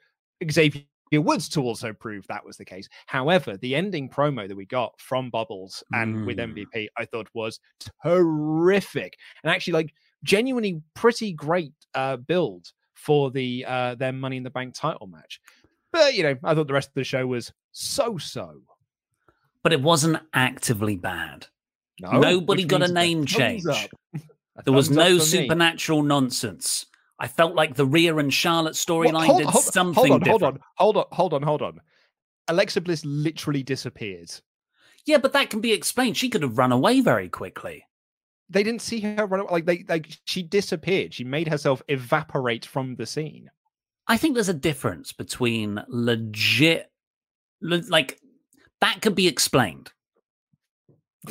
Xavier 0.52 0.84
Woods 1.14 1.50
to 1.50 1.62
also 1.62 1.94
prove 1.94 2.26
that 2.28 2.46
was 2.46 2.58
the 2.58 2.66
case. 2.66 2.88
However, 3.06 3.58
the 3.58 3.76
ending 3.76 4.10
promo 4.10 4.48
that 4.48 4.58
we 4.58 4.66
got 4.66 5.00
from 5.00 5.30
Bubbles 5.30 5.84
and 5.94 6.16
mm. 6.16 6.26
with 6.26 6.38
MVP, 6.38 6.88
I 6.98 7.06
thought 7.06 7.28
was 7.34 7.60
terrific 8.04 9.18
and 9.44 9.52
actually 9.52 9.74
like 9.74 9.94
genuinely 10.24 10.82
pretty 10.94 11.32
great 11.32 11.74
uh, 11.94 12.18
build 12.18 12.72
for 12.94 13.32
the 13.32 13.66
uh, 13.68 13.96
their 13.96 14.12
Money 14.14 14.38
in 14.38 14.44
the 14.44 14.50
Bank 14.50 14.74
title 14.74 15.08
match. 15.08 15.40
But 15.92 16.16
you 16.16 16.24
know, 16.24 16.36
I 16.44 16.54
thought 16.54 16.68
the 16.68 16.74
rest 16.74 16.90
of 16.90 16.96
the 16.96 17.04
show 17.04 17.26
was 17.28 17.54
so 17.72 18.18
so. 18.18 18.62
But 19.64 19.74
it 19.74 19.82
wasn't 19.82 20.22
actively 20.34 20.96
bad. 20.96 21.48
No, 22.00 22.20
Nobody 22.20 22.66
got 22.66 22.84
a 22.84 22.92
name 22.92 23.26
change. 23.26 23.64
there 24.66 24.74
was 24.74 24.90
no 24.90 25.18
supernatural 25.18 26.02
me. 26.02 26.10
nonsense. 26.10 26.86
I 27.20 27.28
felt 27.28 27.56
like 27.56 27.76
the 27.76 27.86
Rhea 27.86 28.16
and 28.18 28.34
Charlotte 28.34 28.74
storyline 28.74 29.38
did 29.38 29.48
hold, 29.48 29.64
something 29.64 29.94
hold 29.94 30.12
on, 30.12 30.20
different. 30.20 30.42
Hold 30.42 30.44
on, 30.46 30.60
hold 30.76 30.98
on, 30.98 31.06
hold 31.12 31.34
on, 31.34 31.42
hold 31.44 31.62
on. 31.62 31.82
Alexa 32.48 32.82
Bliss 32.82 33.04
literally 33.06 33.64
disappeared. 33.64 34.32
Yeah, 35.06 35.18
but 35.18 35.34
that 35.34 35.50
can 35.50 35.62
be 35.62 35.72
explained. 35.72 36.18
She 36.18 36.30
could 36.30 36.42
have 36.42 36.58
run 36.58 36.72
away 36.72 37.00
very 37.00 37.30
quickly. 37.30 37.86
They 38.50 38.64
didn't 38.64 38.82
see 38.82 39.00
her 39.00 39.26
run 39.26 39.42
away. 39.42 39.52
Like 39.52 39.66
they, 39.66 39.86
like 39.88 40.08
she 40.26 40.44
disappeared. 40.44 41.14
She 41.14 41.24
made 41.24 41.48
herself 41.48 41.82
evaporate 41.88 42.66
from 42.66 42.96
the 42.96 43.06
scene. 43.06 43.50
I 44.08 44.18
think 44.18 44.36
there's 44.36 44.50
a 44.50 44.54
difference 44.54 45.14
between 45.14 45.84
legit, 45.88 46.92
like 47.62 48.20
that 48.82 49.02
could 49.02 49.16
be 49.16 49.28
explained. 49.28 49.92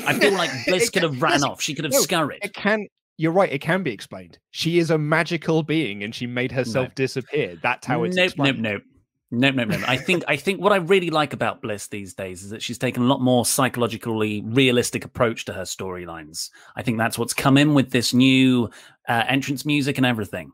I 0.07 0.15
feel 0.15 0.33
like 0.33 0.51
Bliss 0.67 0.91
could 0.91 1.05
have 1.05 1.23
ran 1.23 1.45
off. 1.45 1.61
She 1.61 1.75
could 1.75 1.85
have 1.85 1.93
no, 1.93 2.01
scurried. 2.01 2.41
It 2.43 2.55
can 2.55 2.87
you're 3.17 3.33
right. 3.33 3.53
It 3.53 3.61
can 3.61 3.83
be 3.83 3.93
explained. 3.93 4.39
She 4.51 4.79
is 4.79 4.91
a 4.91 4.99
magical 4.99 5.63
being, 5.63 6.03
and 6.03 6.15
she 6.15 6.27
made 6.27 6.53
herself 6.53 6.89
no. 6.89 6.93
disappear. 6.95 7.57
That's 7.63 7.87
how 7.87 8.05
it's 8.05 8.17
nope, 8.17 8.25
explained. 8.27 8.63
Nope, 8.63 8.83
nope, 9.31 9.55
nope, 9.55 9.69
nope, 9.69 9.81
nope. 9.81 9.89
I 9.89 9.97
think 9.97 10.25
I 10.27 10.37
think 10.37 10.61
what 10.61 10.73
I 10.73 10.77
really 10.77 11.11
like 11.11 11.33
about 11.33 11.63
Bliss 11.63 11.89
these 11.89 12.15
days 12.15 12.43
is 12.43 12.51
that 12.51 12.63
she's 12.63 12.79
taken 12.79 13.05
a 13.05 13.07
lot 13.07 13.21
more 13.21 13.47
psychologically 13.47 14.43
realistic 14.47 15.05
approach 15.05 15.45
to 15.47 15.53
her 15.53 15.63
storylines. 15.63 16.51
I 16.77 16.83
think 16.83 16.99
that's 16.99 17.19
what's 17.19 17.35
come 17.35 17.57
in 17.57 17.75
with 17.75 17.91
this 17.91 18.13
new 18.13 18.71
uh, 19.09 19.25
entrance 19.29 19.65
music 19.65 19.97
and 19.97 20.07
everything. 20.07 20.53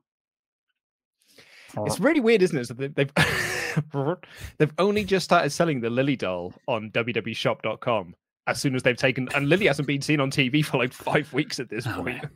It's 1.86 2.00
really 2.00 2.20
weird, 2.20 2.42
isn't 2.42 2.58
it? 2.58 2.66
So 2.66 2.74
they've 2.74 2.94
they've 4.58 4.74
only 4.78 5.04
just 5.04 5.24
started 5.24 5.50
selling 5.50 5.80
the 5.80 5.88
Lily 5.88 6.16
doll 6.16 6.52
on 6.66 6.90
WWEShop.com 6.90 8.14
as 8.46 8.60
soon 8.60 8.74
as 8.74 8.82
they've 8.82 8.96
taken, 8.96 9.28
and 9.34 9.48
Lily 9.48 9.66
hasn't 9.66 9.86
been 9.86 10.02
seen 10.02 10.20
on 10.20 10.30
TV 10.30 10.64
for 10.64 10.78
like 10.78 10.92
five 10.92 11.32
weeks 11.32 11.60
at 11.60 11.68
this 11.68 11.86
oh, 11.86 11.94
point. 11.94 12.22
Man. 12.22 12.30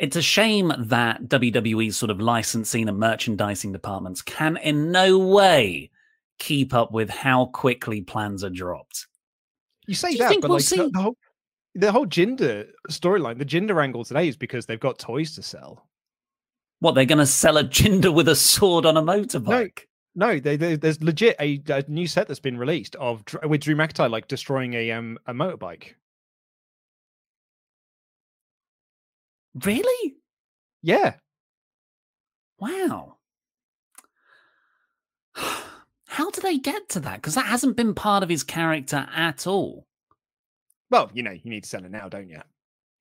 It's 0.00 0.16
a 0.16 0.22
shame 0.22 0.72
that 0.78 1.24
WWE's 1.24 1.94
sort 1.94 2.08
of 2.08 2.20
licensing 2.20 2.88
and 2.88 2.98
merchandising 2.98 3.72
departments 3.72 4.22
can 4.22 4.56
in 4.56 4.90
no 4.90 5.18
way 5.18 5.90
keep 6.38 6.72
up 6.72 6.90
with 6.90 7.10
how 7.10 7.46
quickly 7.46 8.00
plans 8.00 8.42
are 8.42 8.48
dropped. 8.48 9.06
You 9.86 9.94
say 9.94 10.16
that, 10.16 10.38
but 10.40 10.48
we'll 10.48 10.58
like 10.58 10.64
the, 10.64 10.90
the, 10.90 11.02
whole, 11.02 11.16
the 11.74 11.92
whole 11.92 12.06
Jinder 12.06 12.68
storyline, 12.88 13.38
the 13.38 13.44
Jinder 13.44 13.82
angle 13.82 14.02
today 14.02 14.26
is 14.26 14.38
because 14.38 14.64
they've 14.64 14.80
got 14.80 14.98
toys 14.98 15.34
to 15.34 15.42
sell. 15.42 15.86
What 16.78 16.92
they're 16.94 17.04
going 17.04 17.18
to 17.18 17.26
sell 17.26 17.58
a 17.58 17.64
Jinder 17.64 18.12
with 18.12 18.28
a 18.28 18.36
sword 18.36 18.86
on 18.86 18.96
a 18.96 19.02
motorbike? 19.02 19.80
No, 20.14 20.28
no, 20.28 20.40
they, 20.40 20.56
they, 20.56 20.76
there's 20.76 21.02
legit 21.02 21.36
a, 21.38 21.62
a, 21.68 21.84
new 21.88 22.06
set 22.06 22.26
that's 22.26 22.40
been 22.40 22.56
released 22.56 22.96
of 22.96 23.22
with 23.44 23.60
Drew 23.60 23.76
McIntyre 23.76 24.10
like 24.10 24.28
destroying 24.28 24.72
a 24.72 24.92
um 24.92 25.18
a 25.26 25.34
motorbike. 25.34 25.92
Really? 29.54 30.16
Yeah. 30.82 31.18
Wow. 32.60 33.18
How 36.08 36.30
do 36.30 36.40
they 36.42 36.58
get 36.58 36.88
to 36.90 37.00
that? 37.00 37.16
Because 37.16 37.34
that 37.36 37.46
hasn't 37.46 37.76
been 37.76 37.94
part 37.94 38.22
of 38.22 38.28
his 38.28 38.44
character 38.44 39.08
at 39.12 39.46
all. 39.46 39.86
Well, 40.90 41.10
you 41.14 41.22
know, 41.22 41.30
you 41.30 41.50
need 41.50 41.64
to 41.64 41.68
sell 41.68 41.84
it 41.84 41.90
now, 41.90 42.08
don't 42.08 42.28
you? 42.28 42.40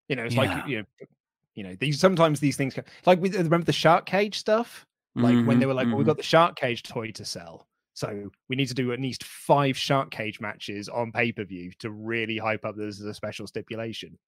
You 0.10 0.18
know, 0.18 0.26
it's 0.26 0.38
Yeah. 0.38 0.38
like 0.38 0.66
you 0.66 0.80
know, 0.80 1.08
you 1.56 1.64
know, 1.64 1.76
these 1.76 2.00
sometimes 2.00 2.40
these 2.40 2.58
things 2.58 2.78
like 3.06 3.22
with 3.22 3.36
remember 3.36 3.66
the 3.66 3.74
shark 3.74 4.06
cage 4.06 4.38
stuff, 4.40 4.88
like 5.22 5.42
when 5.44 5.60
they 5.60 5.66
Mhm, 5.66 5.68
were 5.68 5.76
like, 5.76 5.90
well, 5.92 5.98
we've 6.00 6.06
mhm. 6.06 6.08
got 6.08 6.18
the 6.18 6.24
shark 6.24 6.58
cage 6.58 6.84
toy 6.84 7.12
to 7.14 7.26
sell, 7.26 7.68
so 7.96 8.32
we 8.50 8.56
need 8.58 8.68
to 8.70 8.74
do 8.76 8.94
at 8.94 9.02
least 9.02 9.24
five 9.26 9.78
shark 9.78 10.12
cage 10.12 10.42
matches 10.42 10.90
on 10.90 11.12
pay 11.14 11.32
per 11.34 11.46
view 11.46 11.72
to 11.80 11.92
really 11.92 12.38
hype 12.40 12.66
up 12.66 12.78
this 12.78 13.00
as 13.02 13.06
a 13.08 13.14
special 13.16 13.48
stipulation. 13.48 14.20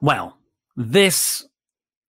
Well, 0.00 0.39
this 0.76 1.46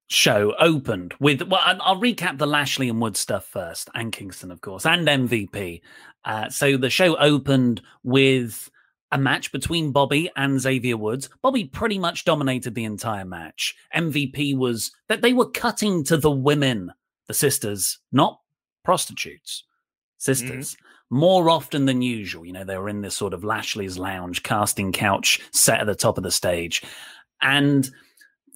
show 0.08 0.54
opened 0.60 1.14
with 1.22 1.42
well, 1.44 1.62
I'll 1.64 2.00
recap 2.00 2.38
the 2.38 2.46
Lashley 2.46 2.90
and 2.90 3.02
Wood 3.02 3.16
stuff 3.16 3.46
first, 3.46 3.90
and 3.96 4.12
Kingston, 4.12 4.52
of 4.52 4.62
course, 4.62 4.86
and 4.86 5.08
MVP. 5.08 5.82
Uh, 6.26 6.50
so 6.50 6.78
the 6.78 6.90
show 6.90 7.16
opened 7.18 7.82
with 8.04 8.70
a 9.12 9.18
match 9.18 9.52
between 9.52 9.92
Bobby 9.92 10.30
and 10.36 10.60
Xavier 10.60 10.98
Woods. 10.98 11.30
Bobby 11.42 11.66
pretty 11.66 12.00
much 12.00 12.26
dominated 12.26 12.76
the 12.76 12.86
entire 12.86 13.26
match. 13.26 13.76
MVP 13.96 14.58
was 14.58 14.92
that 15.10 15.22
they 15.22 15.34
were 15.34 15.50
cutting 15.50 16.04
to 16.06 16.18
the 16.18 16.32
women, 16.32 16.92
the 17.28 17.34
sisters, 17.34 18.00
not 18.12 18.40
prostitutes, 18.84 19.64
sisters. 20.18 20.78
More 21.10 21.50
often 21.50 21.86
than 21.86 22.02
usual, 22.02 22.46
you 22.46 22.54
know, 22.54 22.64
they 22.64 22.78
were 22.78 22.88
in 22.88 23.02
this 23.02 23.18
sort 23.18 23.34
of 23.34 23.44
Lashley's 23.44 23.98
lounge 23.98 24.44
casting 24.44 24.94
couch 24.94 25.42
set 25.52 25.82
at 25.82 25.88
the 25.88 25.94
top 25.96 26.18
of 26.18 26.24
the 26.24 26.32
stage. 26.32 26.84
And 27.42 27.90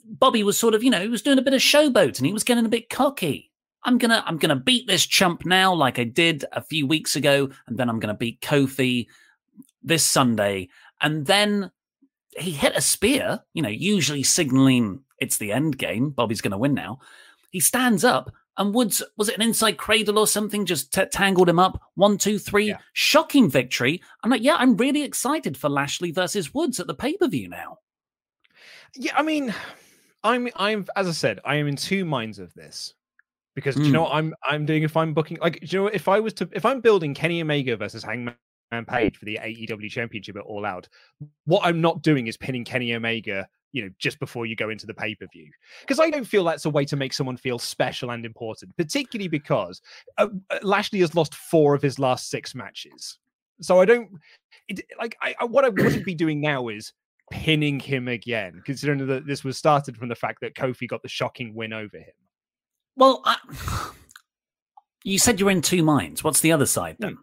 Bobby 0.06 0.44
was 0.44 0.58
sort 0.58 0.76
of, 0.76 0.84
you 0.84 0.90
know, 0.90 1.02
he 1.02 1.08
was 1.08 1.22
doing 1.22 1.40
a 1.40 1.44
bit 1.44 1.54
of 1.54 1.62
showboat 1.62 2.18
and 2.18 2.26
he 2.26 2.34
was 2.34 2.44
getting 2.44 2.66
a 2.66 2.70
bit 2.70 2.90
cocky. 2.90 3.52
I'm 3.84 3.98
gonna, 3.98 4.24
I'm 4.26 4.38
gonna 4.38 4.56
beat 4.56 4.88
this 4.88 5.06
chump 5.06 5.46
now, 5.46 5.74
like 5.74 6.00
I 6.00 6.04
did 6.04 6.46
a 6.52 6.62
few 6.62 6.88
weeks 6.88 7.16
ago, 7.16 7.50
and 7.68 7.78
then 7.78 7.90
I'm 7.90 8.00
gonna 8.00 8.16
beat 8.16 8.42
Kofi 8.42 9.08
this 9.84 10.04
Sunday. 10.04 10.70
And 11.02 11.26
then 11.26 11.72
he 12.38 12.52
hit 12.52 12.76
a 12.76 12.82
spear, 12.82 13.42
you 13.54 13.62
know, 13.62 13.70
usually 13.70 14.24
signaling 14.24 15.02
it's 15.20 15.38
the 15.38 15.52
end 15.52 15.78
game. 15.78 16.10
Bobby's 16.10 16.42
gonna 16.42 16.58
win 16.58 16.74
now. 16.74 17.00
He 17.52 17.60
stands 17.60 18.04
up 18.04 18.32
and 18.58 18.74
Woods, 18.74 19.04
was 19.18 19.30
it 19.30 19.36
an 19.36 19.42
inside 19.42 19.78
cradle 19.78 20.18
or 20.18 20.28
something? 20.28 20.66
Just 20.66 20.94
t- 20.94 21.06
tangled 21.12 21.50
him 21.50 21.60
up. 21.60 21.82
One, 21.96 22.18
two, 22.18 22.40
three. 22.40 22.74
Shocking 22.94 23.50
victory. 23.50 24.02
I'm 24.24 24.32
like, 24.32 24.44
yeah, 24.44 24.56
I'm 24.58 24.78
really 24.78 25.04
excited 25.04 25.58
for 25.58 25.70
Lashley 25.70 26.12
versus 26.12 26.54
Woods 26.54 26.80
at 26.80 26.88
the 26.88 26.94
pay 26.96 27.18
per 27.18 27.28
view 27.28 27.50
now. 27.50 27.80
Yeah, 28.96 29.16
I 29.18 29.24
mean, 29.24 29.54
I'm 30.26 30.50
I'm 30.56 30.86
as 30.96 31.08
I 31.08 31.12
said, 31.12 31.40
I 31.46 31.56
am 31.56 31.68
in 31.68 31.76
two 31.76 32.04
minds 32.04 32.40
of 32.40 32.54
this. 32.54 32.94
Because 33.54 33.76
do 33.76 33.84
you 33.84 33.92
know 33.94 34.02
what 34.02 34.14
I'm 34.14 34.36
I'm 34.44 34.66
doing 34.66 34.84
if 34.84 34.98
I'm 34.98 35.14
booking 35.14 35.38
like 35.40 35.62
do 35.62 35.68
you 35.68 35.78
know 35.78 35.84
what, 35.84 35.96
if 35.96 36.10
I 36.10 36.20
was 36.20 36.34
to 36.34 36.50
if 36.52 36.66
I'm 36.66 36.82
building 36.82 37.14
Kenny 37.14 37.42
Omega 37.42 37.78
versus 37.78 38.04
Hangman 38.04 38.36
Page 38.86 39.16
for 39.16 39.24
the 39.24 39.40
AEW 39.42 39.90
Championship 39.90 40.36
at 40.36 40.44
All 40.44 40.66
Out, 40.66 40.90
what 41.46 41.62
I'm 41.64 41.80
not 41.80 42.02
doing 42.02 42.28
is 42.28 42.36
pinning 42.36 42.66
Kenny 42.66 42.94
Omega, 42.94 43.48
you 43.72 43.84
know, 43.84 43.90
just 43.98 44.20
before 44.20 44.46
you 44.46 44.58
go 44.58 44.72
into 44.72 44.86
the 44.86 44.94
pay 44.94 45.16
per 45.16 45.26
view, 45.32 45.50
because 45.80 46.02
I 46.02 46.10
don't 46.10 46.26
feel 46.26 46.44
that's 46.44 46.66
a 46.66 46.70
way 46.70 46.84
to 46.84 46.98
make 46.98 47.14
someone 47.14 47.38
feel 47.38 47.58
special 47.58 48.12
and 48.12 48.26
important, 48.26 48.76
particularly 48.76 49.30
because 49.30 49.82
uh, 50.18 50.28
uh, 50.50 50.60
Lashley 50.62 51.00
has 51.00 51.16
lost 51.16 51.34
four 51.34 51.74
of 51.76 51.82
his 51.82 51.98
last 51.98 52.30
six 52.30 52.54
matches. 52.54 53.20
So 53.62 53.80
I 53.80 53.86
don't 53.86 54.10
it, 54.68 54.82
like 55.00 55.16
I, 55.22 55.34
I 55.40 55.46
what 55.46 55.64
I 55.64 55.70
wouldn't 55.70 56.04
be 56.04 56.16
doing 56.16 56.42
now 56.42 56.68
is 56.68 56.92
pinning 57.32 57.80
him 57.80 58.08
again, 58.08 58.62
considering 58.66 59.06
that 59.08 59.26
this 59.26 59.44
was 59.44 59.58
started 59.58 59.98
from 59.98 60.10
the 60.10 60.16
fact 60.16 60.40
that 60.42 60.56
Kofi 60.56 60.88
got 60.88 61.02
the 61.02 61.10
shocking 61.10 61.54
win 61.54 61.74
over 61.74 61.98
him. 61.98 62.14
Well, 62.96 63.22
I, 63.26 63.38
you 65.04 65.20
said 65.20 65.40
you're 65.40 65.52
in 65.52 65.62
two 65.62 65.84
minds. 65.84 66.24
What's 66.24 66.42
the 66.42 66.52
other 66.52 66.66
side 66.66 66.98
then? 67.00 67.18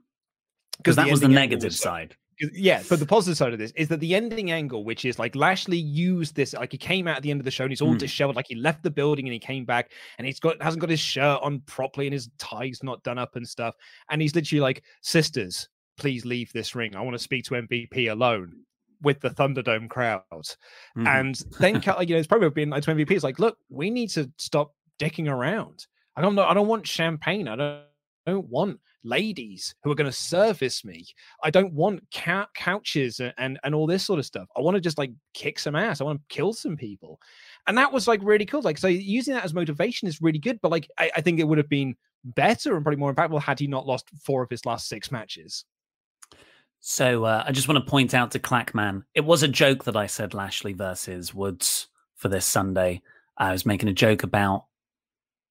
Because 0.76 0.96
that 0.96 1.10
was 1.10 1.20
the 1.20 1.28
negative 1.28 1.64
was 1.64 1.80
side. 1.80 2.16
Yeah, 2.52 2.82
but 2.88 2.98
the 2.98 3.06
positive 3.06 3.36
side 3.36 3.52
of 3.52 3.58
this 3.60 3.70
is 3.76 3.86
that 3.88 4.00
the 4.00 4.16
ending 4.16 4.50
angle, 4.50 4.84
which 4.84 5.04
is 5.04 5.18
like 5.18 5.36
Lashley 5.36 5.76
used 5.76 6.34
this, 6.34 6.54
like 6.54 6.72
he 6.72 6.78
came 6.78 7.06
out 7.06 7.18
at 7.18 7.22
the 7.22 7.30
end 7.30 7.40
of 7.40 7.44
the 7.44 7.50
show 7.52 7.62
and 7.62 7.70
he's 7.70 7.80
all 7.80 7.94
Mm. 7.94 7.98
disheveled, 7.98 8.34
like 8.34 8.48
he 8.48 8.56
left 8.56 8.82
the 8.82 8.90
building 8.90 9.26
and 9.26 9.32
he 9.32 9.38
came 9.38 9.64
back 9.64 9.92
and 10.18 10.26
he's 10.26 10.40
got 10.40 10.60
hasn't 10.60 10.80
got 10.80 10.90
his 10.90 10.98
shirt 10.98 11.38
on 11.40 11.60
properly 11.66 12.06
and 12.08 12.14
his 12.14 12.30
tie's 12.38 12.82
not 12.82 13.02
done 13.04 13.18
up 13.18 13.36
and 13.36 13.46
stuff. 13.46 13.76
And 14.10 14.20
he's 14.20 14.34
literally 14.34 14.60
like, 14.60 14.82
Sisters, 15.02 15.68
please 15.96 16.24
leave 16.24 16.52
this 16.52 16.74
ring. 16.74 16.96
I 16.96 17.00
want 17.02 17.14
to 17.14 17.22
speak 17.22 17.44
to 17.44 17.54
MVP 17.54 18.10
alone 18.10 18.61
with 19.02 19.20
the 19.20 19.30
Thunderdome 19.30 19.88
crowd. 19.88 20.22
Mhm. 20.96 21.06
And 21.06 21.34
then 21.58 21.74
you 21.76 22.14
know, 22.14 22.18
it's 22.18 22.26
probably 22.26 22.50
been 22.50 22.70
like 22.70 22.84
to 22.84 22.90
MVP. 22.92 23.10
It's 23.10 23.24
like, 23.24 23.38
look, 23.38 23.58
we 23.68 23.90
need 23.90 24.10
to 24.10 24.30
stop 24.38 24.74
dicking 24.98 25.30
around. 25.30 25.86
I 26.16 26.22
don't 26.22 26.34
know. 26.34 26.44
I 26.44 26.54
don't 26.54 26.68
want 26.68 26.86
champagne. 26.86 27.48
I 27.48 27.56
don't, 27.56 27.82
I 28.26 28.30
don't 28.30 28.48
want 28.48 28.78
ladies 29.04 29.74
who 29.82 29.90
are 29.90 29.94
going 29.94 30.10
to 30.10 30.16
service 30.16 30.84
me. 30.84 31.04
I 31.42 31.50
don't 31.50 31.72
want 31.72 32.04
cou- 32.14 32.46
couches 32.54 33.18
and, 33.20 33.34
and 33.38 33.58
and 33.64 33.74
all 33.74 33.86
this 33.86 34.04
sort 34.04 34.18
of 34.18 34.26
stuff. 34.26 34.48
I 34.56 34.60
want 34.60 34.76
to 34.76 34.80
just 34.80 34.98
like 34.98 35.12
kick 35.34 35.58
some 35.58 35.74
ass. 35.74 36.00
I 36.00 36.04
want 36.04 36.20
to 36.20 36.34
kill 36.34 36.52
some 36.52 36.76
people. 36.76 37.18
And 37.66 37.76
that 37.78 37.92
was 37.92 38.06
like 38.06 38.20
really 38.22 38.46
cool. 38.46 38.62
Like, 38.62 38.78
so 38.78 38.88
using 38.88 39.34
that 39.34 39.44
as 39.44 39.54
motivation 39.54 40.06
is 40.08 40.20
really 40.20 40.38
good. 40.38 40.60
But 40.60 40.70
like, 40.70 40.88
I, 40.98 41.10
I 41.16 41.20
think 41.20 41.40
it 41.40 41.44
would 41.44 41.58
have 41.58 41.68
been 41.68 41.96
better 42.24 42.76
and 42.76 42.84
probably 42.84 42.98
more 43.00 43.12
impactful 43.12 43.42
had 43.42 43.58
he 43.58 43.66
not 43.66 43.86
lost 43.86 44.08
four 44.24 44.42
of 44.42 44.50
his 44.50 44.64
last 44.66 44.88
six 44.88 45.10
matches. 45.10 45.64
So 46.84 47.24
uh, 47.24 47.44
I 47.46 47.52
just 47.52 47.68
want 47.68 47.82
to 47.82 47.88
point 47.88 48.12
out 48.12 48.32
to 48.32 48.40
Clackman, 48.40 49.04
it 49.14 49.20
was 49.20 49.44
a 49.44 49.48
joke 49.48 49.84
that 49.84 49.96
I 49.96 50.08
said 50.08 50.34
Lashley 50.34 50.72
versus 50.72 51.32
Woods 51.32 51.86
for 52.16 52.28
this 52.28 52.44
Sunday. 52.44 53.02
I 53.38 53.52
was 53.52 53.64
making 53.64 53.88
a 53.88 53.92
joke 53.92 54.24
about 54.24 54.64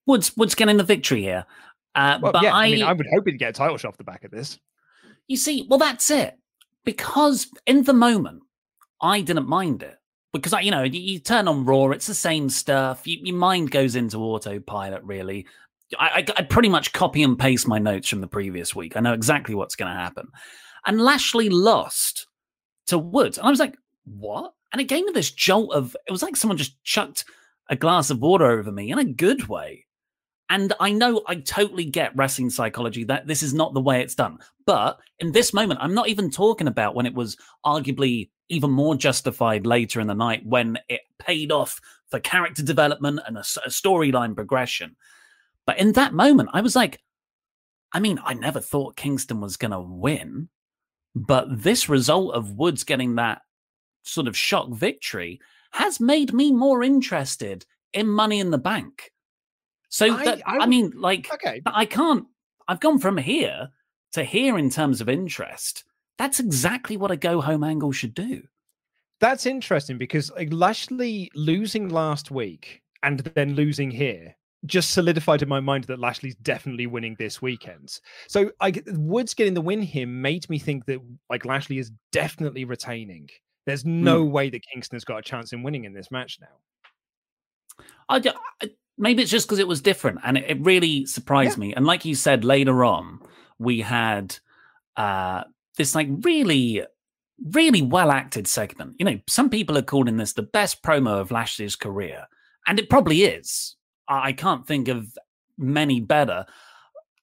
Woods 0.06 0.36
Woods 0.36 0.56
getting 0.56 0.76
the 0.76 0.84
victory 0.84 1.22
here. 1.22 1.46
Uh, 1.96 2.20
Well, 2.22 2.34
but 2.34 2.44
yeah, 2.44 2.54
I, 2.54 2.65
I, 2.65 2.72
mean, 2.72 2.84
I 2.84 2.91
would 2.91 3.08
hope 3.13 3.26
he'd 3.26 3.39
get 3.39 3.52
a 3.52 3.54
title 3.54 3.78
shot 3.78 3.89
off 3.89 3.98
the 3.98 4.04
back 4.04 4.26
of 4.26 4.32
this. 4.32 4.60
you 5.30 5.38
see, 5.38 5.65
well, 5.70 5.80
that's 5.80 6.12
it. 6.12 6.38
Because 6.84 7.48
in 7.65 7.84
the 7.84 7.94
moment, 7.94 8.44
I 9.02 9.22
didn't 9.22 9.48
mind 9.48 9.84
it. 9.84 9.98
Because, 10.34 10.52
I, 10.52 10.62
you 10.62 10.72
know, 10.72 10.84
you, 10.84 11.00
you 11.00 11.20
turn 11.20 11.48
on 11.48 11.63
Raw, 11.63 11.91
it's 11.91 12.08
the 12.08 12.13
same 12.13 12.50
stuff. 12.50 13.08
You, 13.08 13.20
your 13.24 13.36
mind 13.38 13.72
goes 13.72 13.96
into 13.96 14.17
autopilot, 14.17 15.04
really. 15.04 15.46
I, 15.98 16.26
I, 16.28 16.39
I 16.39 16.44
pretty 16.44 16.70
much 16.70 16.91
copy 16.91 17.24
and 17.24 17.39
paste 17.39 17.70
my 17.70 17.80
notes 17.80 18.10
from 18.10 18.20
the 18.20 18.28
previous 18.28 18.76
week. 18.76 18.98
I 18.98 19.00
know 19.00 19.13
exactly 19.13 19.56
what's 19.56 19.78
going 19.78 19.94
to 19.94 19.98
happen. 19.98 20.28
And 20.86 21.02
Lashley 21.02 21.50
lost 21.50 22.28
to 22.88 22.98
Woods. 22.98 23.38
And 23.38 23.48
I 23.48 23.50
was 23.50 23.60
like, 23.60 23.78
what? 24.06 24.54
And 24.72 24.82
it 24.82 24.88
gave 24.88 25.06
me 25.06 25.12
this 25.12 25.32
jolt 25.32 25.74
of, 25.74 25.96
it 26.08 26.12
was 26.12 26.24
like 26.24 26.36
someone 26.36 26.58
just 26.58 26.82
chucked 26.84 27.26
a 27.70 27.76
glass 27.76 28.10
of 28.10 28.20
water 28.20 28.46
over 28.46 28.72
me 28.72 28.91
in 28.91 29.00
a 29.00 29.06
good 29.06 29.48
way. 29.48 29.86
And 30.50 30.74
I 30.82 30.91
know 30.91 31.24
I 31.28 31.36
totally 31.36 31.86
get 31.86 32.15
wrestling 32.15 32.50
psychology 32.50 33.06
that 33.06 33.26
this 33.26 33.41
is 33.41 33.54
not 33.54 33.74
the 33.74 33.80
way 33.80 34.02
it's 34.02 34.15
done. 34.15 34.39
But 34.65 35.00
in 35.20 35.32
this 35.32 35.54
moment, 35.54 35.80
I'm 35.82 35.94
not 35.94 36.10
even 36.10 36.30
talking 36.30 36.67
about 36.67 36.94
when 36.94 37.06
it 37.06 37.13
was 37.13 37.38
arguably 37.65 38.30
even 38.50 38.70
more 38.70 38.96
justified 38.96 39.65
later 39.65 40.02
in 40.02 40.08
the 40.08 40.13
night 40.13 40.46
when 40.46 40.78
it 40.89 41.02
paid 41.20 41.54
off 41.54 41.80
for 42.10 42.20
character 42.20 42.63
development 42.63 43.22
and 43.26 43.38
a 43.38 43.41
storyline 43.41 44.36
progression. 44.36 44.98
But 45.65 45.80
in 45.80 45.94
that 45.94 46.13
moment, 46.13 46.50
I 46.52 46.60
was 46.60 46.76
like, 46.76 47.02
I 47.94 48.02
mean, 48.02 48.20
I 48.26 48.34
never 48.34 48.60
thought 48.60 48.98
Kingston 48.98 49.39
was 49.39 49.56
going 49.56 49.72
to 49.72 49.80
win. 49.80 50.50
But 51.15 51.63
this 51.63 51.89
result 51.89 52.34
of 52.36 52.54
Woods 52.54 52.84
getting 52.84 53.15
that 53.15 53.41
sort 54.04 54.28
of 54.28 54.38
shock 54.38 54.69
victory 54.69 55.39
has 55.71 56.00
made 56.00 56.34
me 56.34 56.52
more 56.52 56.84
interested 56.84 57.65
in 57.93 58.08
Money 58.08 58.39
in 58.39 58.52
the 58.52 58.58
Bank. 58.58 59.12
So 59.89 60.06
I- 60.13 60.26
that, 60.26 60.41
I 60.45 60.58
I, 60.60 60.65
mean, 60.65 60.91
like, 60.95 61.30
Okay. 61.34 61.62
I 61.65 61.86
can't. 61.86 62.26
I've 62.67 62.80
gone 62.80 63.00
from 63.00 63.17
here 63.17 63.69
to 64.13 64.24
here 64.24 64.58
in 64.58 64.69
terms 64.69 65.02
of 65.02 65.10
interest. 65.10 65.84
That's 66.17 66.39
exactly 66.39 66.95
what 66.97 67.12
a 67.12 67.17
go 67.17 67.41
home 67.41 67.63
angle 67.63 67.91
should 67.91 68.13
do. 68.13 68.43
That's 69.19 69.45
interesting 69.45 69.97
because 69.97 70.32
like 70.32 70.52
Lashley 70.52 71.30
losing 71.36 71.89
last 71.89 72.32
week 72.32 72.82
and 73.04 73.19
then 73.19 73.56
losing 73.56 73.91
here 73.91 74.36
just 74.65 74.91
solidified 74.91 75.41
in 75.41 75.50
my 75.50 75.60
mind 75.60 75.86
that 75.86 76.00
Lashley's 76.00 76.36
definitely 76.36 76.88
winning 76.88 77.15
this 77.17 77.41
weekend. 77.41 78.00
So 78.28 78.52
I 78.60 78.74
Woods 78.88 79.34
getting 79.34 79.54
the 79.54 79.62
win 79.62 79.82
here 79.82 80.08
made 80.08 80.50
me 80.50 80.60
think 80.60 80.86
that 80.86 81.00
like 81.30 81.45
Lashley 81.45 81.78
is 81.80 81.91
definitely 82.12 82.65
retaining. 82.65 83.28
There's 83.65 83.86
no 83.86 84.24
way 84.24 84.50
that 84.50 84.62
Kingston 84.71 84.95
has 84.95 85.04
got 85.06 85.17
a 85.19 85.24
chance 85.24 85.54
in 85.54 85.63
winning 85.63 85.86
in 85.86 85.93
this 85.93 86.12
match 86.12 86.39
now. 86.41 87.86
I, 88.10 88.21
I- 88.62 88.69
maybe 88.97 89.24
it's 89.24 89.32
just 89.32 89.47
because 89.47 89.60
it 89.60 89.67
was 89.67 89.82
different 89.82 90.19
and 90.24 90.38
it, 90.38 90.45
it 90.47 90.62
really 90.62 91.06
surprised 91.06 91.58
me. 91.58 91.74
And 91.74 91.86
like 91.86 92.06
you 92.06 92.13
said 92.15 92.43
later 92.43 92.84
on, 92.86 93.19
we 93.58 93.82
had 93.82 94.38
uh, 94.97 95.43
this 95.78 95.95
like 95.95 96.08
really 96.21 96.84
really 97.52 97.82
well 97.82 98.12
acted 98.12 98.47
segment. 98.47 98.95
You 99.00 99.06
know, 99.06 99.19
some 99.28 99.50
people 99.50 99.76
are 99.78 99.82
calling 99.82 100.17
this 100.17 100.34
the 100.34 100.43
best 100.43 100.84
promo 100.84 101.19
of 101.19 101.32
Lashley's 101.32 101.76
career, 101.76 102.28
and 102.67 102.78
it 102.80 102.89
probably 102.89 103.24
is. 103.24 103.76
I 104.12 104.34
can't 104.34 104.67
think 104.67 104.88
of 104.88 105.17
many 105.58 106.02
better. 106.02 106.45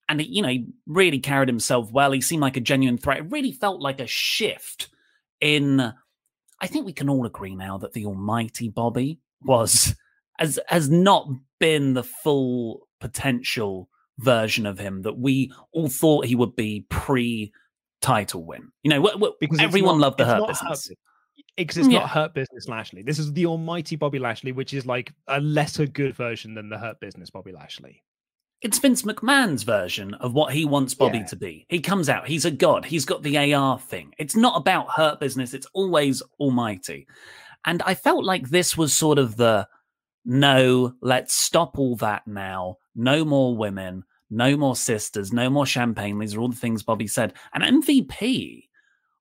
And 0.09 0.23
you 0.23 0.43
know, 0.43 0.49
he 0.49 0.67
really 0.87 1.19
carried 1.19 1.49
himself 1.49 1.93
well. 1.93 2.13
He 2.13 2.21
seemed 2.21 2.43
like 2.43 2.57
a 2.57 2.61
genuine 2.61 2.99
threat. 2.99 3.19
It 3.19 3.31
really 3.31 3.53
felt 3.53 3.81
like 3.81 4.01
a 4.01 4.07
shift 4.07 4.89
in. 5.41 5.93
I 6.61 6.67
think 6.67 6.87
we 6.87 6.93
can 6.93 7.09
all 7.09 7.27
agree 7.27 7.55
now 7.55 7.79
that 7.79 7.93
the 7.93 8.07
Almighty 8.07 8.69
Bobby 8.69 9.21
was 9.43 9.95
has 10.39 10.59
has 10.67 10.89
not 10.89 11.29
been 11.61 11.95
the 11.95 12.03
full 12.03 12.89
potential 13.01 13.89
version 14.19 14.67
of 14.67 14.79
him 14.79 15.03
that 15.03 15.19
we 15.19 15.53
all 15.73 15.89
thought 15.89 16.27
he 16.27 16.35
would 16.35 16.57
be 16.57 16.87
pre 16.89 17.53
title 18.01 18.45
win. 18.45 18.71
You 18.83 18.91
know, 18.91 19.35
because 19.41 19.61
everyone 19.61 19.99
not, 19.99 20.03
loved 20.03 20.19
the 20.19 20.25
Hurt 20.25 20.49
Business. 20.49 20.91
Because 21.59 21.77
it's 21.77 21.89
yeah. 21.89 22.01
not 22.01 22.11
Hurt 22.11 22.35
Business 22.35 22.69
Lashley. 22.69 23.03
This 23.03 23.19
is 23.19 23.33
the 23.33 23.47
almighty 23.47 23.97
Bobby 23.97 24.19
Lashley, 24.19 24.53
which 24.53 24.73
is 24.73 24.87
like 24.87 25.13
a 25.27 25.41
lesser 25.41 25.87
good 25.87 26.15
version 26.15 26.55
than 26.55 26.69
the 26.69 26.79
Hurt 26.79 27.01
Business 27.01 27.31
Bobby 27.31 27.53
Lashley. 27.53 28.03
It's 28.61 28.79
Vince 28.79 29.03
McMahon's 29.03 29.63
version 29.63 30.15
of 30.15 30.35
what 30.35 30.53
he 30.53 30.65
wants 30.65 30.95
Bobby 30.95 31.19
yeah. 31.19 31.27
to 31.27 31.37
be. 31.37 31.67
He 31.69 31.81
comes 31.81 32.09
out, 32.09 32.27
he's 32.27 32.45
a 32.45 32.51
god, 32.51 32.85
he's 32.85 33.05
got 33.05 33.23
the 33.23 33.55
AR 33.55 33.79
thing. 33.79 34.15
It's 34.19 34.35
not 34.35 34.57
about 34.57 34.91
Hurt 34.91 35.21
Business, 35.21 35.55
it's 35.55 35.69
always 35.73 36.23
almighty. 36.41 37.07
And 37.65 37.83
I 37.83 37.95
felt 37.95 38.25
like 38.25 38.49
this 38.49 38.77
was 38.77 38.93
sort 38.93 39.19
of 39.19 39.37
the 39.37 39.69
no, 40.25 40.95
let's 41.01 41.35
stop 41.35 41.79
all 41.79 41.97
that 41.97 42.27
now. 42.27 42.77
No 42.95 43.25
more 43.25 43.57
women, 43.57 44.05
no 44.31 44.57
more 44.57 44.77
sisters, 44.77 45.33
no 45.33 45.49
more 45.49 45.67
champagne. 45.67 46.19
These 46.19 46.35
are 46.35 46.41
all 46.41 46.49
the 46.49 46.57
things 46.57 46.83
Bobby 46.83 47.07
said. 47.07 47.35
And 47.55 47.83
MVP, 47.85 48.68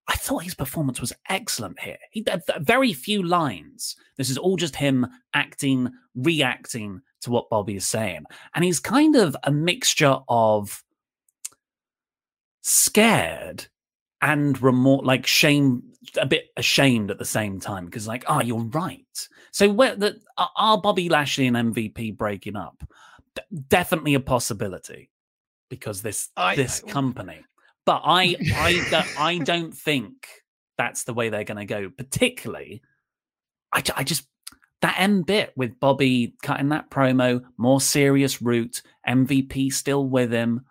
I 0.07 0.15
thought 0.15 0.43
his 0.43 0.55
performance 0.55 1.01
was 1.01 1.13
excellent 1.29 1.79
here. 1.79 1.97
He 2.11 2.23
had 2.25 2.41
very 2.59 2.93
few 2.93 3.23
lines. 3.23 3.95
This 4.15 4.29
is 4.29 4.37
all 4.37 4.55
just 4.55 4.75
him 4.75 5.05
acting, 5.33 5.91
reacting 6.15 7.01
to 7.21 7.31
what 7.31 7.49
Bobby 7.49 7.75
is 7.75 7.85
saying. 7.85 8.23
And 8.55 8.63
he's 8.63 8.79
kind 8.79 9.15
of 9.15 9.35
a 9.43 9.51
mixture 9.51 10.17
of 10.29 10.83
scared 12.61 13.67
and 14.21 14.61
remorse, 14.61 15.05
like 15.05 15.27
shame, 15.27 15.83
a 16.19 16.25
bit 16.25 16.45
ashamed 16.55 17.11
at 17.11 17.19
the 17.19 17.25
same 17.25 17.59
time 17.59 17.85
because, 17.85 18.07
like, 18.07 18.23
oh, 18.27 18.41
you're 18.41 18.63
right. 18.63 19.27
So, 19.51 19.69
where 19.69 19.95
the 19.95 20.19
are 20.37 20.81
Bobby 20.81 21.09
Lashley 21.09 21.47
and 21.47 21.57
MVP 21.57 22.17
breaking 22.17 22.55
up? 22.55 22.81
D- 23.35 23.41
definitely 23.67 24.13
a 24.13 24.19
possibility 24.19 25.09
because 25.69 26.01
this 26.01 26.29
I, 26.37 26.55
this 26.55 26.81
I, 26.85 26.89
company. 26.89 27.43
But 27.87 28.01
I 28.03 28.35
I 28.53 29.05
I 29.17 29.37
don't 29.39 29.73
think 29.73 30.27
that's 30.77 31.05
the 31.05 31.13
way 31.13 31.29
they're 31.29 31.43
going 31.43 31.57
to 31.57 31.65
go. 31.65 31.89
Particularly, 31.89 32.83
I 33.73 33.81
I 33.95 34.03
just 34.03 34.27
that 34.81 34.95
M 34.99 35.23
bit 35.23 35.53
with 35.55 35.79
Bobby 35.79 36.35
cutting 36.43 36.69
that 36.69 36.91
promo, 36.91 37.41
more 37.57 37.81
serious 37.81 38.41
route, 38.41 38.83
MVP 39.07 39.73
still 39.73 40.05
with 40.05 40.31
him. 40.31 40.65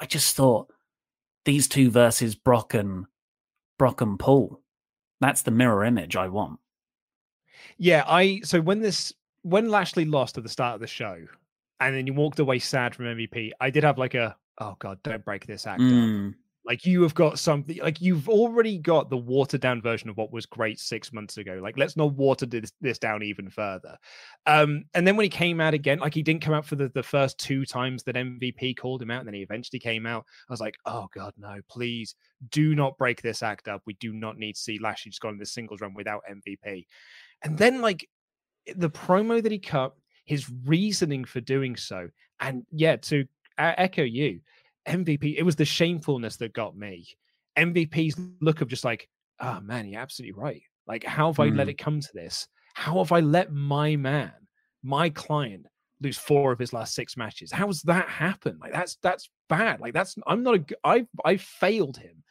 I 0.00 0.06
just 0.06 0.36
thought 0.36 0.70
these 1.44 1.68
two 1.68 1.90
versus 1.90 2.34
Brock 2.34 2.74
and 2.74 3.06
Brock 3.78 4.00
and 4.00 4.18
Paul. 4.18 4.60
That's 5.20 5.42
the 5.42 5.50
mirror 5.50 5.84
image 5.84 6.16
I 6.16 6.28
want. 6.28 6.58
Yeah, 7.78 8.04
I 8.06 8.40
so 8.44 8.60
when 8.60 8.80
this 8.80 9.12
when 9.42 9.70
Lashley 9.70 10.04
lost 10.04 10.36
at 10.36 10.42
the 10.42 10.50
start 10.50 10.74
of 10.74 10.80
the 10.80 10.88
show, 10.88 11.18
and 11.78 11.94
then 11.94 12.06
you 12.08 12.14
walked 12.14 12.40
away 12.40 12.58
sad 12.58 12.96
from 12.96 13.04
MVP, 13.06 13.52
I 13.60 13.70
did 13.70 13.84
have 13.84 13.96
like 13.96 14.14
a 14.14 14.36
oh 14.60 14.76
god, 14.80 14.98
don't 15.04 15.24
break 15.24 15.46
this 15.46 15.66
act 15.66 15.80
mm. 15.80 16.34
Like 16.68 16.84
you 16.84 17.00
have 17.00 17.14
got 17.14 17.38
something 17.38 17.78
like 17.78 18.02
you've 18.02 18.28
already 18.28 18.76
got 18.76 19.08
the 19.08 19.16
watered 19.16 19.62
down 19.62 19.80
version 19.80 20.10
of 20.10 20.18
what 20.18 20.30
was 20.30 20.44
great 20.44 20.78
six 20.78 21.14
months 21.14 21.38
ago. 21.38 21.58
Like 21.62 21.78
let's 21.78 21.96
not 21.96 22.12
water 22.12 22.44
this, 22.44 22.70
this 22.82 22.98
down 22.98 23.22
even 23.22 23.48
further. 23.48 23.96
Um, 24.44 24.84
and 24.92 25.06
then 25.06 25.16
when 25.16 25.24
he 25.24 25.30
came 25.30 25.62
out 25.62 25.72
again, 25.72 25.98
like 25.98 26.12
he 26.12 26.22
didn't 26.22 26.42
come 26.42 26.52
out 26.52 26.66
for 26.66 26.76
the, 26.76 26.90
the 26.90 27.02
first 27.02 27.38
two 27.38 27.64
times 27.64 28.02
that 28.02 28.16
MVP 28.16 28.76
called 28.76 29.00
him 29.00 29.10
out, 29.10 29.20
and 29.20 29.26
then 29.26 29.34
he 29.34 29.40
eventually 29.40 29.80
came 29.80 30.04
out. 30.04 30.26
I 30.46 30.52
was 30.52 30.60
like, 30.60 30.76
oh 30.84 31.08
god, 31.14 31.32
no, 31.38 31.56
please 31.70 32.14
do 32.50 32.74
not 32.74 32.98
break 32.98 33.22
this 33.22 33.42
act 33.42 33.66
up. 33.66 33.80
We 33.86 33.94
do 33.94 34.12
not 34.12 34.36
need 34.36 34.56
to 34.56 34.60
see 34.60 34.78
Lashley 34.78 35.08
just 35.08 35.22
go 35.22 35.28
on 35.28 35.38
this 35.38 35.54
singles 35.54 35.80
run 35.80 35.94
without 35.94 36.22
MVP. 36.30 36.84
And 37.44 37.56
then 37.56 37.80
like 37.80 38.06
the 38.76 38.90
promo 38.90 39.42
that 39.42 39.52
he 39.52 39.58
cut, 39.58 39.94
his 40.26 40.50
reasoning 40.66 41.24
for 41.24 41.40
doing 41.40 41.76
so, 41.76 42.10
and 42.40 42.66
yeah, 42.70 42.96
to 42.96 43.26
echo 43.58 44.02
you, 44.02 44.40
MVP, 44.88 45.36
it 45.36 45.42
was 45.42 45.56
the 45.56 45.64
shamefulness 45.64 46.36
that 46.38 46.52
got 46.52 46.76
me. 46.76 47.06
MVP's 47.56 48.18
look 48.40 48.60
of 48.60 48.68
just 48.68 48.84
like, 48.84 49.08
oh 49.40 49.60
man, 49.60 49.86
you're 49.86 50.00
absolutely 50.00 50.40
right. 50.40 50.62
Like, 50.86 51.04
how 51.04 51.28
have 51.28 51.36
mm. 51.36 51.52
I 51.52 51.54
let 51.54 51.66
mm. 51.66 51.70
it 51.70 51.78
come 51.78 52.00
to 52.00 52.08
this? 52.14 52.48
How 52.74 52.98
have 52.98 53.12
I 53.12 53.20
let 53.20 53.52
my 53.52 53.96
man, 53.96 54.32
my 54.82 55.10
client, 55.10 55.66
lose 56.00 56.16
four 56.16 56.52
of 56.52 56.58
his 56.58 56.72
last 56.72 56.94
six 56.94 57.16
matches? 57.16 57.50
How 57.52 57.66
has 57.66 57.82
that 57.82 58.08
happened? 58.08 58.58
Like, 58.60 58.72
that's 58.72 58.96
that's 59.02 59.28
bad. 59.48 59.80
Like, 59.80 59.94
that's 59.94 60.16
I'm 60.26 60.42
not 60.42 60.56
a 60.56 60.64
I 60.84 61.06
I 61.24 61.36
failed 61.36 61.96
him, 61.96 62.22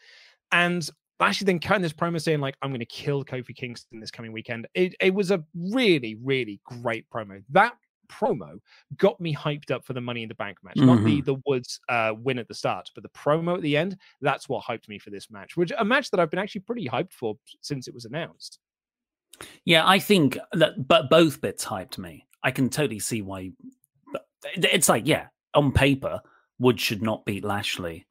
and 0.52 0.90
actually 1.20 1.46
then 1.46 1.60
cutting 1.60 1.82
this 1.82 1.94
promo 1.94 2.22
saying 2.22 2.40
like 2.40 2.56
I'm 2.62 2.70
going 2.70 2.80
to 2.80 2.86
kill 2.86 3.26
Kofi 3.26 3.56
Kingston 3.56 4.00
this 4.00 4.12
coming 4.12 4.32
weekend. 4.32 4.68
It 4.74 4.96
it 5.00 5.14
was 5.14 5.32
a 5.32 5.44
really 5.56 6.16
really 6.24 6.62
great 6.66 7.06
promo. 7.10 7.44
That 7.52 7.74
promo 8.08 8.60
got 8.98 9.20
me 9.20 9.36
hyped 9.36 9.72
up 9.72 9.86
for 9.86 9.94
the 9.94 10.02
Money 10.02 10.24
in 10.24 10.30
the 10.30 10.36
Bank 10.36 10.58
match, 10.64 10.76
mm-hmm. 10.76 10.88
not 10.88 11.04
the 11.04 11.22
mm-hmm. 11.22 11.26
the 11.26 11.42
Woods 11.46 11.80
uh, 11.90 12.14
win 12.18 12.40
at 12.40 12.48
the 12.48 12.54
start, 12.54 12.90
but 12.94 13.04
the 13.04 13.10
promo 13.10 13.56
at 13.56 13.62
the 13.62 13.78
end. 13.78 13.98
That's 14.22 14.50
what 14.50 14.64
hyped 14.64 14.88
me 14.88 15.00
for 15.00 15.10
this 15.10 15.30
match, 15.30 15.58
which 15.58 15.72
a 15.78 15.86
match 15.86 16.12
that 16.12 16.20
I've 16.20 16.32
been 16.32 16.40
actually 16.40 16.62
pretty 16.62 16.88
hyped 16.88 17.14
for 17.14 17.38
since 17.62 17.88
it 17.88 17.94
was 17.94 18.06
announced. 18.06 18.60
Yeah, 19.66 19.88
I 19.88 20.00
think 20.00 20.38
that, 20.54 20.88
but 20.88 21.10
both 21.10 21.42
bits 21.42 21.66
hyped 21.66 21.98
me. 21.98 22.26
I 22.44 22.52
can 22.52 22.70
totally 22.70 23.00
see 23.00 23.22
why. 23.22 23.52
It's 24.56 24.90
like, 24.90 25.06
yeah, 25.06 25.28
on 25.54 25.72
paper, 25.72 26.22
Woods 26.60 26.82
should 26.82 27.02
not 27.02 27.26
beat 27.26 27.44
Lashley 27.44 28.08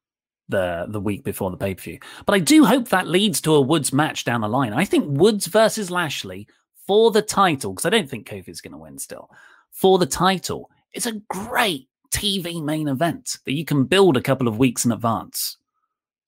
the 0.48 0.86
the 0.88 1.00
week 1.00 1.24
before 1.24 1.50
the 1.50 1.56
pay 1.56 1.74
per 1.74 1.82
view, 1.82 1.98
but 2.24 2.34
I 2.34 2.38
do 2.38 2.64
hope 2.64 2.88
that 2.88 3.08
leads 3.08 3.40
to 3.42 3.54
a 3.54 3.60
Woods 3.60 3.92
match 3.92 4.24
down 4.24 4.42
the 4.42 4.48
line. 4.48 4.72
I 4.72 4.84
think 4.84 5.04
Woods 5.08 5.46
versus 5.46 5.90
Lashley 5.90 6.46
for 6.86 7.10
the 7.10 7.22
title 7.22 7.72
because 7.72 7.86
I 7.86 7.90
don't 7.90 8.08
think 8.08 8.28
Kofi's 8.28 8.60
going 8.60 8.72
to 8.72 8.78
win 8.78 8.98
still 8.98 9.28
for 9.76 9.98
the 9.98 10.06
title. 10.06 10.70
It's 10.94 11.06
a 11.06 11.20
great 11.28 11.88
TV 12.10 12.64
main 12.64 12.88
event 12.88 13.36
that 13.44 13.52
you 13.52 13.64
can 13.64 13.84
build 13.84 14.16
a 14.16 14.22
couple 14.22 14.48
of 14.48 14.58
weeks 14.58 14.86
in 14.86 14.92
advance. 14.92 15.58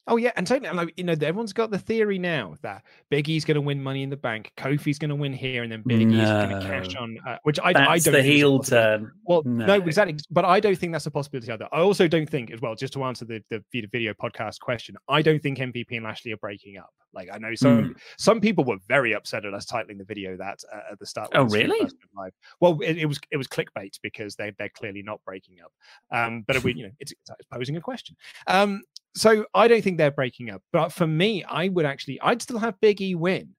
Oh 0.09 0.17
yeah, 0.17 0.33
and 0.37 0.47
totally. 0.47 0.75
Like 0.75 0.95
you 0.97 1.05
know, 1.05 1.13
everyone's 1.13 1.53
got 1.53 1.71
the 1.71 1.79
theory 1.79 2.19
now 2.19 2.57
that 2.63 2.83
Big 3.11 3.29
E's 3.29 3.45
going 3.45 3.57
to 3.57 3.61
win 3.61 3.83
Money 3.83 4.03
in 4.03 4.09
the 4.09 4.17
Bank, 4.17 4.53
Kofi's 4.57 4.99
going 4.99 5.11
to 5.11 5.15
win 5.15 5.35
here, 5.35 5.63
and 5.63 5.71
then 5.71 5.83
Big 5.87 6.09
no. 6.09 6.49
Going 6.49 6.61
to 6.61 6.67
cash 6.67 6.97
on. 6.97 7.19
Uh, 7.27 7.37
which 7.43 7.61
I, 7.63 7.75
that's 7.75 7.91
I 7.91 7.99
don't. 7.99 8.15
the 8.15 8.23
heel 8.23 8.59
turn. 8.61 9.13
Well, 9.25 9.43
no. 9.45 9.67
no. 9.67 9.75
exactly. 9.75 10.17
But 10.31 10.47
I 10.47 10.61
don't 10.61 10.77
think 10.77 10.93
that's 10.93 11.07
a 11.07 11.11
possibility 11.11 11.53
either. 11.53 11.69
I 11.73 11.81
also 11.81 12.09
don't 12.09 12.29
think, 12.29 12.51
as 12.51 12.61
well, 12.63 12.75
just 12.75 12.95
to 12.95 13.05
answer 13.05 13.27
the 13.27 13.43
the 13.51 13.63
video 13.93 14.15
podcast 14.15 14.61
question, 14.61 14.97
I 15.09 15.21
don't 15.21 15.43
think 15.43 15.59
MVP 15.59 15.93
and 15.93 16.05
Lashley 16.05 16.33
are 16.33 16.39
breaking 16.39 16.79
up. 16.79 16.91
Like 17.13 17.29
I 17.33 17.39
know 17.39 17.55
some 17.55 17.91
mm. 17.91 17.95
some 18.19 18.41
people 18.41 18.65
were 18.65 18.79
very 18.87 19.15
upset 19.15 19.45
at 19.45 19.55
us 19.55 19.67
titling 19.67 19.99
the 19.99 20.05
video 20.05 20.37
that 20.37 20.59
uh, 20.73 20.93
at 20.93 20.99
the 20.99 21.07
start. 21.07 21.31
Oh 21.35 21.45
really? 21.45 21.81
Live. 22.15 22.33
Well, 22.61 22.79
it, 22.81 22.99
it, 22.99 23.07
was 23.07 23.19
it 23.31 23.37
was 23.37 23.49
clickbait 23.49 23.99
because 24.03 24.37
they 24.37 24.53
they're 24.59 24.69
clearly 24.69 25.03
not 25.03 25.21
breaking 25.25 25.57
up. 25.65 25.73
Um, 26.11 26.45
but 26.47 26.63
we 26.63 26.75
you 26.75 26.85
know 26.85 26.93
it's, 26.99 27.13
it's 27.13 27.31
posing 27.51 27.77
a 27.77 27.81
question. 27.81 28.17
Um, 28.47 28.83
so 29.15 29.47
I 29.55 29.69
don't 29.69 29.83
think 29.83 29.99
they're 29.99 30.11
breaking 30.11 30.51
up. 30.51 30.63
But 30.73 30.91
for 30.93 31.07
me, 31.07 31.45
I 31.45 31.69
would 31.69 31.87
actually, 31.87 32.21
I'd 32.21 32.43
still 32.43 32.59
have 32.59 32.81
Big 32.81 33.01
E 33.01 33.15
win. 33.15 33.55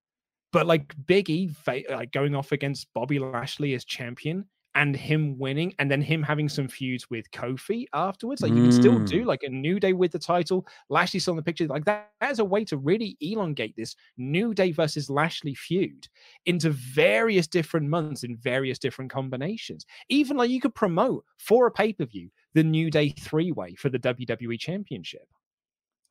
But 0.51 0.65
like 0.65 0.93
Big 1.05 1.29
E 1.29 1.51
like 1.89 2.11
going 2.11 2.35
off 2.35 2.51
against 2.51 2.87
Bobby 2.93 3.19
Lashley 3.19 3.73
as 3.75 3.85
champion 3.85 4.45
and 4.75 4.95
him 4.95 5.37
winning, 5.37 5.73
and 5.79 5.89
then 5.89 6.01
him 6.01 6.21
having 6.21 6.47
some 6.47 6.67
feuds 6.67 7.09
with 7.09 7.29
Kofi 7.31 7.85
afterwards. 7.93 8.41
Like 8.41 8.53
you 8.53 8.61
can 8.61 8.71
still 8.71 8.99
do 8.99 9.23
mm. 9.23 9.25
like 9.25 9.43
a 9.43 9.49
New 9.49 9.79
Day 9.79 9.93
with 9.93 10.11
the 10.11 10.19
title. 10.19 10.65
Lashley 10.89 11.19
still 11.19 11.33
in 11.33 11.37
the 11.37 11.43
picture. 11.43 11.67
Like 11.67 11.85
that, 11.85 12.11
that 12.21 12.31
is 12.31 12.39
a 12.39 12.45
way 12.45 12.63
to 12.65 12.77
really 12.77 13.17
elongate 13.19 13.75
this 13.75 13.95
New 14.17 14.53
Day 14.53 14.71
versus 14.71 15.09
Lashley 15.09 15.55
feud 15.55 16.07
into 16.45 16.69
various 16.69 17.47
different 17.47 17.89
months 17.89 18.23
in 18.23 18.37
various 18.37 18.79
different 18.79 19.11
combinations. 19.11 19.85
Even 20.07 20.37
like 20.37 20.51
you 20.51 20.61
could 20.61 20.75
promote 20.75 21.25
for 21.39 21.67
a 21.67 21.71
pay 21.71 21.91
per 21.91 22.05
view 22.05 22.29
the 22.53 22.63
New 22.63 22.89
Day 22.91 23.09
three 23.09 23.51
way 23.51 23.75
for 23.75 23.89
the 23.89 23.99
WWE 23.99 24.59
Championship 24.59 25.27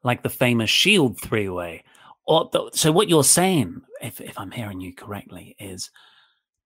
like 0.03 0.23
the 0.23 0.29
famous 0.29 0.71
Shield 0.71 1.21
three 1.21 1.49
way. 1.49 1.85
Or 2.27 2.49
the, 2.53 2.71
so 2.75 2.93
what 2.93 3.09
you're 3.09 3.25
saying, 3.25 3.83
if 4.03 4.21
if 4.21 4.39
I'm 4.39 4.51
hearing 4.51 4.81
you 4.81 4.95
correctly, 4.95 5.57
is 5.59 5.91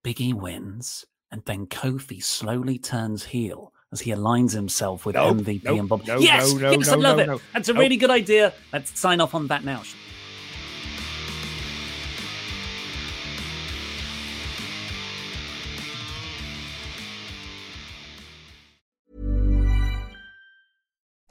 Biggie 0.04 0.34
wins 0.34 1.04
and 1.30 1.42
then 1.46 1.66
Kofi 1.66 2.22
slowly 2.22 2.78
turns 2.78 3.24
heel 3.24 3.72
as 3.92 4.00
he 4.00 4.10
aligns 4.10 4.52
himself 4.52 5.06
with 5.06 5.14
nope, 5.14 5.38
MVP 5.38 5.64
nope, 5.64 5.78
and 5.78 5.88
Bob. 5.88 6.06
No, 6.06 6.18
yes, 6.18 6.52
no, 6.52 6.70
yes, 6.70 6.86
no, 6.86 6.92
I 6.92 6.96
love 6.96 7.18
it. 7.18 7.40
That's 7.52 7.68
a 7.68 7.74
really 7.74 7.96
good 7.96 8.10
idea. 8.10 8.52
Let's 8.72 8.98
sign 8.98 9.20
off 9.20 9.34
on 9.34 9.46
that 9.48 9.64
now. 9.64 9.82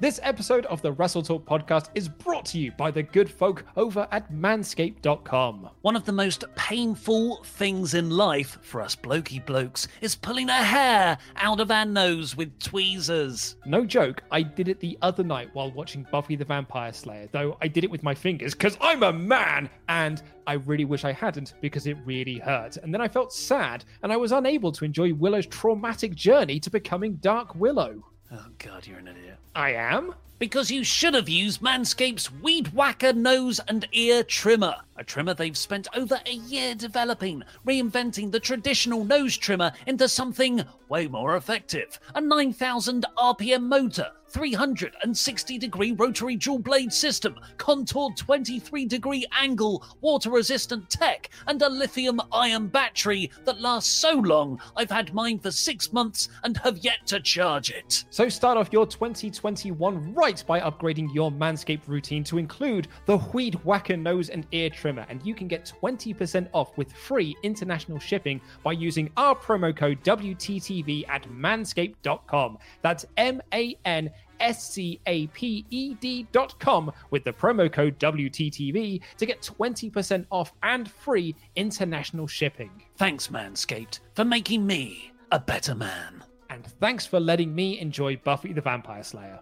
This 0.00 0.20
episode 0.22 0.64
of 0.66 0.80
the 0.80 0.92
Wrestle 0.92 1.22
Talk 1.22 1.44
podcast 1.44 1.88
is 1.96 2.08
brought 2.08 2.44
to 2.46 2.58
you 2.60 2.70
by 2.70 2.92
the 2.92 3.02
good 3.02 3.28
folk 3.28 3.64
over 3.76 4.06
at 4.12 4.32
manscaped.com. 4.32 5.70
One 5.82 5.96
of 5.96 6.04
the 6.04 6.12
most 6.12 6.44
painful 6.54 7.42
things 7.42 7.94
in 7.94 8.08
life 8.08 8.58
for 8.62 8.80
us 8.80 8.94
blokey 8.94 9.44
blokes 9.44 9.88
is 10.00 10.14
pulling 10.14 10.50
a 10.50 10.62
hair 10.62 11.18
out 11.34 11.58
of 11.58 11.72
our 11.72 11.84
nose 11.84 12.36
with 12.36 12.56
tweezers. 12.60 13.56
No 13.66 13.84
joke, 13.84 14.22
I 14.30 14.40
did 14.42 14.68
it 14.68 14.78
the 14.78 14.96
other 15.02 15.24
night 15.24 15.50
while 15.52 15.72
watching 15.72 16.06
Buffy 16.12 16.36
the 16.36 16.44
Vampire 16.44 16.92
Slayer, 16.92 17.28
though 17.32 17.56
I 17.60 17.66
did 17.66 17.82
it 17.82 17.90
with 17.90 18.04
my 18.04 18.14
fingers 18.14 18.54
because 18.54 18.78
I'm 18.80 19.02
a 19.02 19.12
man 19.12 19.68
and 19.88 20.22
I 20.46 20.52
really 20.52 20.84
wish 20.84 21.04
I 21.04 21.12
hadn't 21.12 21.54
because 21.60 21.88
it 21.88 21.96
really 22.04 22.38
hurt. 22.38 22.76
And 22.76 22.94
then 22.94 23.00
I 23.00 23.08
felt 23.08 23.32
sad 23.32 23.84
and 24.04 24.12
I 24.12 24.16
was 24.16 24.30
unable 24.30 24.70
to 24.70 24.84
enjoy 24.84 25.12
Willow's 25.12 25.46
traumatic 25.46 26.14
journey 26.14 26.60
to 26.60 26.70
becoming 26.70 27.16
Dark 27.16 27.56
Willow. 27.56 28.04
Oh, 28.30 28.46
God, 28.58 28.86
you're 28.86 28.98
an 28.98 29.08
idiot. 29.08 29.38
I 29.54 29.72
am? 29.72 30.14
Because 30.38 30.70
you 30.70 30.84
should 30.84 31.14
have 31.14 31.28
used 31.28 31.62
Manscaped's 31.62 32.30
Weed 32.30 32.68
Whacker 32.68 33.12
nose 33.12 33.58
and 33.66 33.88
ear 33.92 34.22
trimmer. 34.22 34.76
A 34.96 35.02
trimmer 35.02 35.34
they've 35.34 35.56
spent 35.56 35.88
over 35.96 36.20
a 36.26 36.32
year 36.32 36.74
developing, 36.74 37.42
reinventing 37.66 38.30
the 38.30 38.38
traditional 38.38 39.04
nose 39.04 39.36
trimmer 39.36 39.72
into 39.86 40.08
something 40.08 40.62
way 40.88 41.08
more 41.08 41.36
effective. 41.36 41.98
A 42.14 42.20
9,000 42.20 43.06
RPM 43.16 43.62
motor, 43.62 44.10
360 44.30 45.58
degree 45.58 45.92
rotary 45.92 46.36
dual 46.36 46.58
blade 46.58 46.92
system, 46.92 47.34
contoured 47.56 48.16
23 48.16 48.84
degree 48.84 49.26
angle, 49.38 49.84
water 50.00 50.30
resistant 50.30 50.88
tech, 50.90 51.30
and 51.46 51.60
a 51.62 51.68
lithium 51.68 52.20
ion 52.32 52.68
battery 52.68 53.30
that 53.44 53.60
lasts 53.60 53.92
so 53.92 54.12
long 54.12 54.60
I've 54.76 54.90
had 54.90 55.14
mine 55.14 55.38
for 55.38 55.50
six 55.50 55.92
months 55.92 56.28
and 56.44 56.56
have 56.58 56.78
yet 56.78 57.06
to 57.06 57.20
charge 57.20 57.70
it. 57.70 58.04
So 58.10 58.28
start 58.28 58.58
off 58.58 58.72
your 58.72 58.86
2021 58.86 60.14
right 60.14 60.44
by 60.46 60.60
upgrading 60.60 61.14
your 61.14 61.30
Manscaped 61.30 61.86
routine 61.86 62.24
to 62.24 62.38
include 62.38 62.88
the 63.06 63.16
Weed 63.16 63.54
Whacker 63.64 63.96
nose 63.96 64.28
and 64.28 64.46
ear 64.52 64.70
trimmer, 64.70 65.06
and 65.08 65.24
you 65.24 65.34
can 65.34 65.48
get 65.48 65.72
20% 65.80 66.48
off 66.52 66.76
with 66.76 66.92
free 66.92 67.36
international 67.42 67.98
shipping 67.98 68.40
by 68.62 68.72
using 68.72 69.10
our 69.16 69.34
promo 69.34 69.74
code 69.74 70.02
WTTV 70.04 71.08
at 71.08 71.28
manscaped.com. 71.30 72.58
That's 72.82 73.06
M 73.16 73.40
A 73.52 73.76
N 73.84 74.10
S-C-A-P-E-D 74.40 76.26
dot 76.32 76.58
com 76.58 76.92
with 77.10 77.24
the 77.24 77.32
promo 77.32 77.70
code 77.70 77.98
WTTV 77.98 79.00
to 79.16 79.26
get 79.26 79.42
20% 79.42 80.26
off 80.30 80.52
and 80.62 80.90
free 80.90 81.34
international 81.56 82.26
shipping. 82.26 82.70
Thanks, 82.96 83.28
Manscaped, 83.28 84.00
for 84.14 84.24
making 84.24 84.66
me 84.66 85.12
a 85.32 85.38
better 85.38 85.74
man. 85.74 86.24
And 86.50 86.66
thanks 86.80 87.04
for 87.04 87.20
letting 87.20 87.54
me 87.54 87.78
enjoy 87.78 88.16
Buffy 88.16 88.52
the 88.52 88.60
Vampire 88.60 89.02
Slayer. 89.02 89.40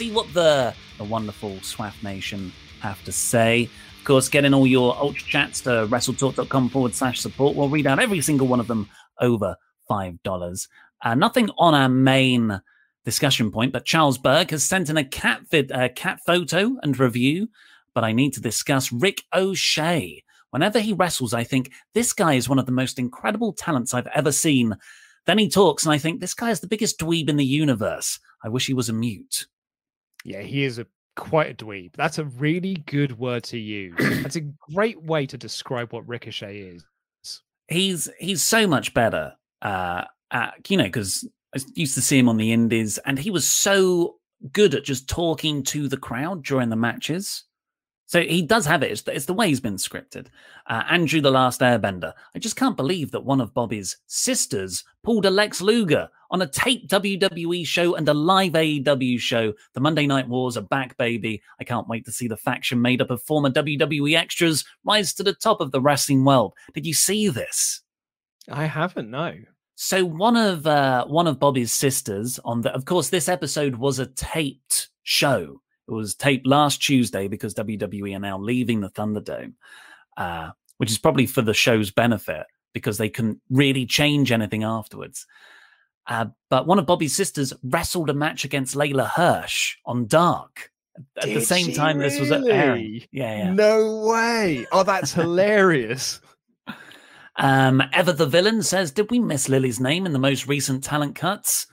See 0.00 0.10
what 0.10 0.32
the 0.32 0.72
the 0.96 1.04
wonderful 1.04 1.50
SWAF 1.56 2.02
Nation 2.02 2.50
have 2.80 3.04
to 3.04 3.12
say. 3.12 3.68
Of 3.98 4.04
course, 4.04 4.30
get 4.30 4.46
in 4.46 4.54
all 4.54 4.66
your 4.66 4.96
ultra 4.96 5.26
chats 5.26 5.60
to 5.62 5.86
wrestletalk.com 5.90 6.70
forward 6.70 6.94
slash 6.94 7.20
support. 7.20 7.54
We'll 7.54 7.68
read 7.68 7.86
out 7.86 7.98
every 7.98 8.22
single 8.22 8.46
one 8.46 8.60
of 8.60 8.66
them 8.66 8.88
over 9.20 9.56
$5. 9.90 10.68
Uh, 11.02 11.14
nothing 11.14 11.50
on 11.58 11.74
our 11.74 11.90
main 11.90 12.62
discussion 13.04 13.50
point, 13.50 13.74
but 13.74 13.84
Charles 13.84 14.16
Berg 14.16 14.52
has 14.52 14.64
sent 14.64 14.88
in 14.88 14.96
a 14.96 15.04
cat, 15.04 15.42
vid, 15.50 15.70
uh, 15.70 15.90
cat 15.90 16.18
photo 16.24 16.78
and 16.82 16.98
review. 16.98 17.48
But 17.92 18.04
I 18.04 18.12
need 18.12 18.32
to 18.34 18.40
discuss 18.40 18.90
Rick 18.90 19.24
O'Shea. 19.34 20.24
Whenever 20.48 20.80
he 20.80 20.94
wrestles, 20.94 21.34
I 21.34 21.44
think 21.44 21.72
this 21.92 22.14
guy 22.14 22.34
is 22.34 22.48
one 22.48 22.58
of 22.58 22.64
the 22.64 22.72
most 22.72 22.98
incredible 22.98 23.52
talents 23.52 23.92
I've 23.92 24.08
ever 24.14 24.32
seen. 24.32 24.78
Then 25.26 25.36
he 25.36 25.50
talks, 25.50 25.84
and 25.84 25.92
I 25.92 25.98
think 25.98 26.20
this 26.20 26.32
guy 26.32 26.52
is 26.52 26.60
the 26.60 26.68
biggest 26.68 26.98
dweeb 26.98 27.28
in 27.28 27.36
the 27.36 27.44
universe. 27.44 28.18
I 28.42 28.48
wish 28.48 28.66
he 28.66 28.72
was 28.72 28.88
a 28.88 28.94
mute. 28.94 29.46
Yeah, 30.24 30.42
he 30.42 30.64
is 30.64 30.78
a 30.78 30.86
quite 31.16 31.50
a 31.50 31.64
dweeb. 31.64 31.92
That's 31.96 32.18
a 32.18 32.24
really 32.24 32.74
good 32.86 33.18
word 33.18 33.44
to 33.44 33.58
use. 33.58 33.94
That's 34.22 34.36
a 34.36 34.40
great 34.74 35.02
way 35.02 35.26
to 35.26 35.36
describe 35.36 35.92
what 35.92 36.08
Ricochet 36.08 36.58
is. 36.58 36.84
He's 37.68 38.08
he's 38.18 38.42
so 38.42 38.66
much 38.66 38.94
better. 38.94 39.34
Uh, 39.62 40.04
at, 40.30 40.70
you 40.70 40.76
know, 40.76 40.84
because 40.84 41.28
I 41.54 41.60
used 41.74 41.94
to 41.94 42.02
see 42.02 42.18
him 42.18 42.28
on 42.28 42.36
the 42.36 42.52
Indies, 42.52 42.98
and 43.04 43.18
he 43.18 43.30
was 43.30 43.48
so 43.48 44.16
good 44.52 44.74
at 44.74 44.84
just 44.84 45.08
talking 45.08 45.62
to 45.64 45.88
the 45.88 45.96
crowd 45.96 46.44
during 46.44 46.70
the 46.70 46.76
matches. 46.76 47.44
So 48.10 48.22
he 48.22 48.42
does 48.42 48.66
have 48.66 48.82
it. 48.82 48.90
It's 48.90 49.02
the, 49.02 49.14
it's 49.14 49.26
the 49.26 49.32
way 49.32 49.46
he's 49.46 49.60
been 49.60 49.76
scripted. 49.76 50.26
Uh, 50.66 50.82
Andrew 50.90 51.20
the 51.20 51.30
Last 51.30 51.60
Airbender. 51.60 52.12
I 52.34 52.40
just 52.40 52.56
can't 52.56 52.76
believe 52.76 53.12
that 53.12 53.24
one 53.24 53.40
of 53.40 53.54
Bobby's 53.54 53.98
sisters 54.08 54.82
pulled 55.04 55.26
a 55.26 55.30
Lex 55.30 55.60
Luger 55.60 56.08
on 56.32 56.42
a 56.42 56.48
taped 56.48 56.90
WWE 56.90 57.64
show 57.64 57.94
and 57.94 58.08
a 58.08 58.12
live 58.12 58.54
AEW 58.54 59.20
show. 59.20 59.52
The 59.74 59.80
Monday 59.80 60.08
Night 60.08 60.28
Wars 60.28 60.56
are 60.56 60.62
back, 60.62 60.96
baby. 60.96 61.40
I 61.60 61.62
can't 61.62 61.86
wait 61.86 62.04
to 62.06 62.10
see 62.10 62.26
the 62.26 62.36
faction 62.36 62.82
made 62.82 63.00
up 63.00 63.10
of 63.10 63.22
former 63.22 63.48
WWE 63.48 64.16
extras 64.16 64.64
rise 64.84 65.14
to 65.14 65.22
the 65.22 65.34
top 65.34 65.60
of 65.60 65.70
the 65.70 65.80
wrestling 65.80 66.24
world. 66.24 66.54
Did 66.74 66.86
you 66.86 66.94
see 66.94 67.28
this? 67.28 67.82
I 68.50 68.64
haven't, 68.64 69.08
no. 69.12 69.34
So 69.76 70.04
one 70.04 70.36
of 70.36 70.66
uh, 70.66 71.06
one 71.06 71.28
of 71.28 71.38
Bobby's 71.38 71.72
sisters 71.72 72.40
on 72.44 72.62
the, 72.62 72.74
of 72.74 72.86
course, 72.86 73.08
this 73.08 73.28
episode 73.28 73.76
was 73.76 74.00
a 74.00 74.06
taped 74.06 74.88
show. 75.04 75.60
It 75.90 75.94
was 75.94 76.14
taped 76.14 76.46
last 76.46 76.80
Tuesday 76.80 77.26
because 77.26 77.54
WWE 77.54 78.16
are 78.16 78.20
now 78.20 78.38
leaving 78.38 78.80
the 78.80 78.90
Thunderdome, 78.90 79.54
uh, 80.16 80.50
which 80.76 80.90
is 80.90 80.98
probably 80.98 81.26
for 81.26 81.42
the 81.42 81.52
show's 81.52 81.90
benefit 81.90 82.46
because 82.72 82.96
they 82.96 83.08
couldn't 83.08 83.40
really 83.50 83.86
change 83.86 84.30
anything 84.30 84.62
afterwards. 84.62 85.26
Uh, 86.06 86.26
but 86.48 86.66
one 86.66 86.78
of 86.78 86.86
Bobby's 86.86 87.14
sisters 87.14 87.52
wrestled 87.64 88.08
a 88.08 88.14
match 88.14 88.44
against 88.44 88.76
Leyla 88.76 89.08
Hirsch 89.08 89.76
on 89.84 90.06
Dark 90.06 90.70
at 91.16 91.24
Did 91.24 91.36
the 91.36 91.40
same 91.40 91.72
time 91.72 91.98
this 91.98 92.18
was 92.20 92.30
airing. 92.30 93.02
Yeah, 93.10 93.36
yeah. 93.36 93.52
No 93.52 94.06
way. 94.06 94.66
Oh, 94.72 94.82
that's 94.82 95.12
hilarious. 95.12 96.20
Um, 97.36 97.82
Ever 97.94 98.12
the 98.12 98.26
villain 98.26 98.62
says, 98.62 98.90
"Did 98.90 99.10
we 99.10 99.18
miss 99.18 99.48
Lily's 99.48 99.80
name 99.80 100.04
in 100.04 100.12
the 100.12 100.18
most 100.18 100.46
recent 100.46 100.84
talent 100.84 101.14
cuts?" 101.14 101.68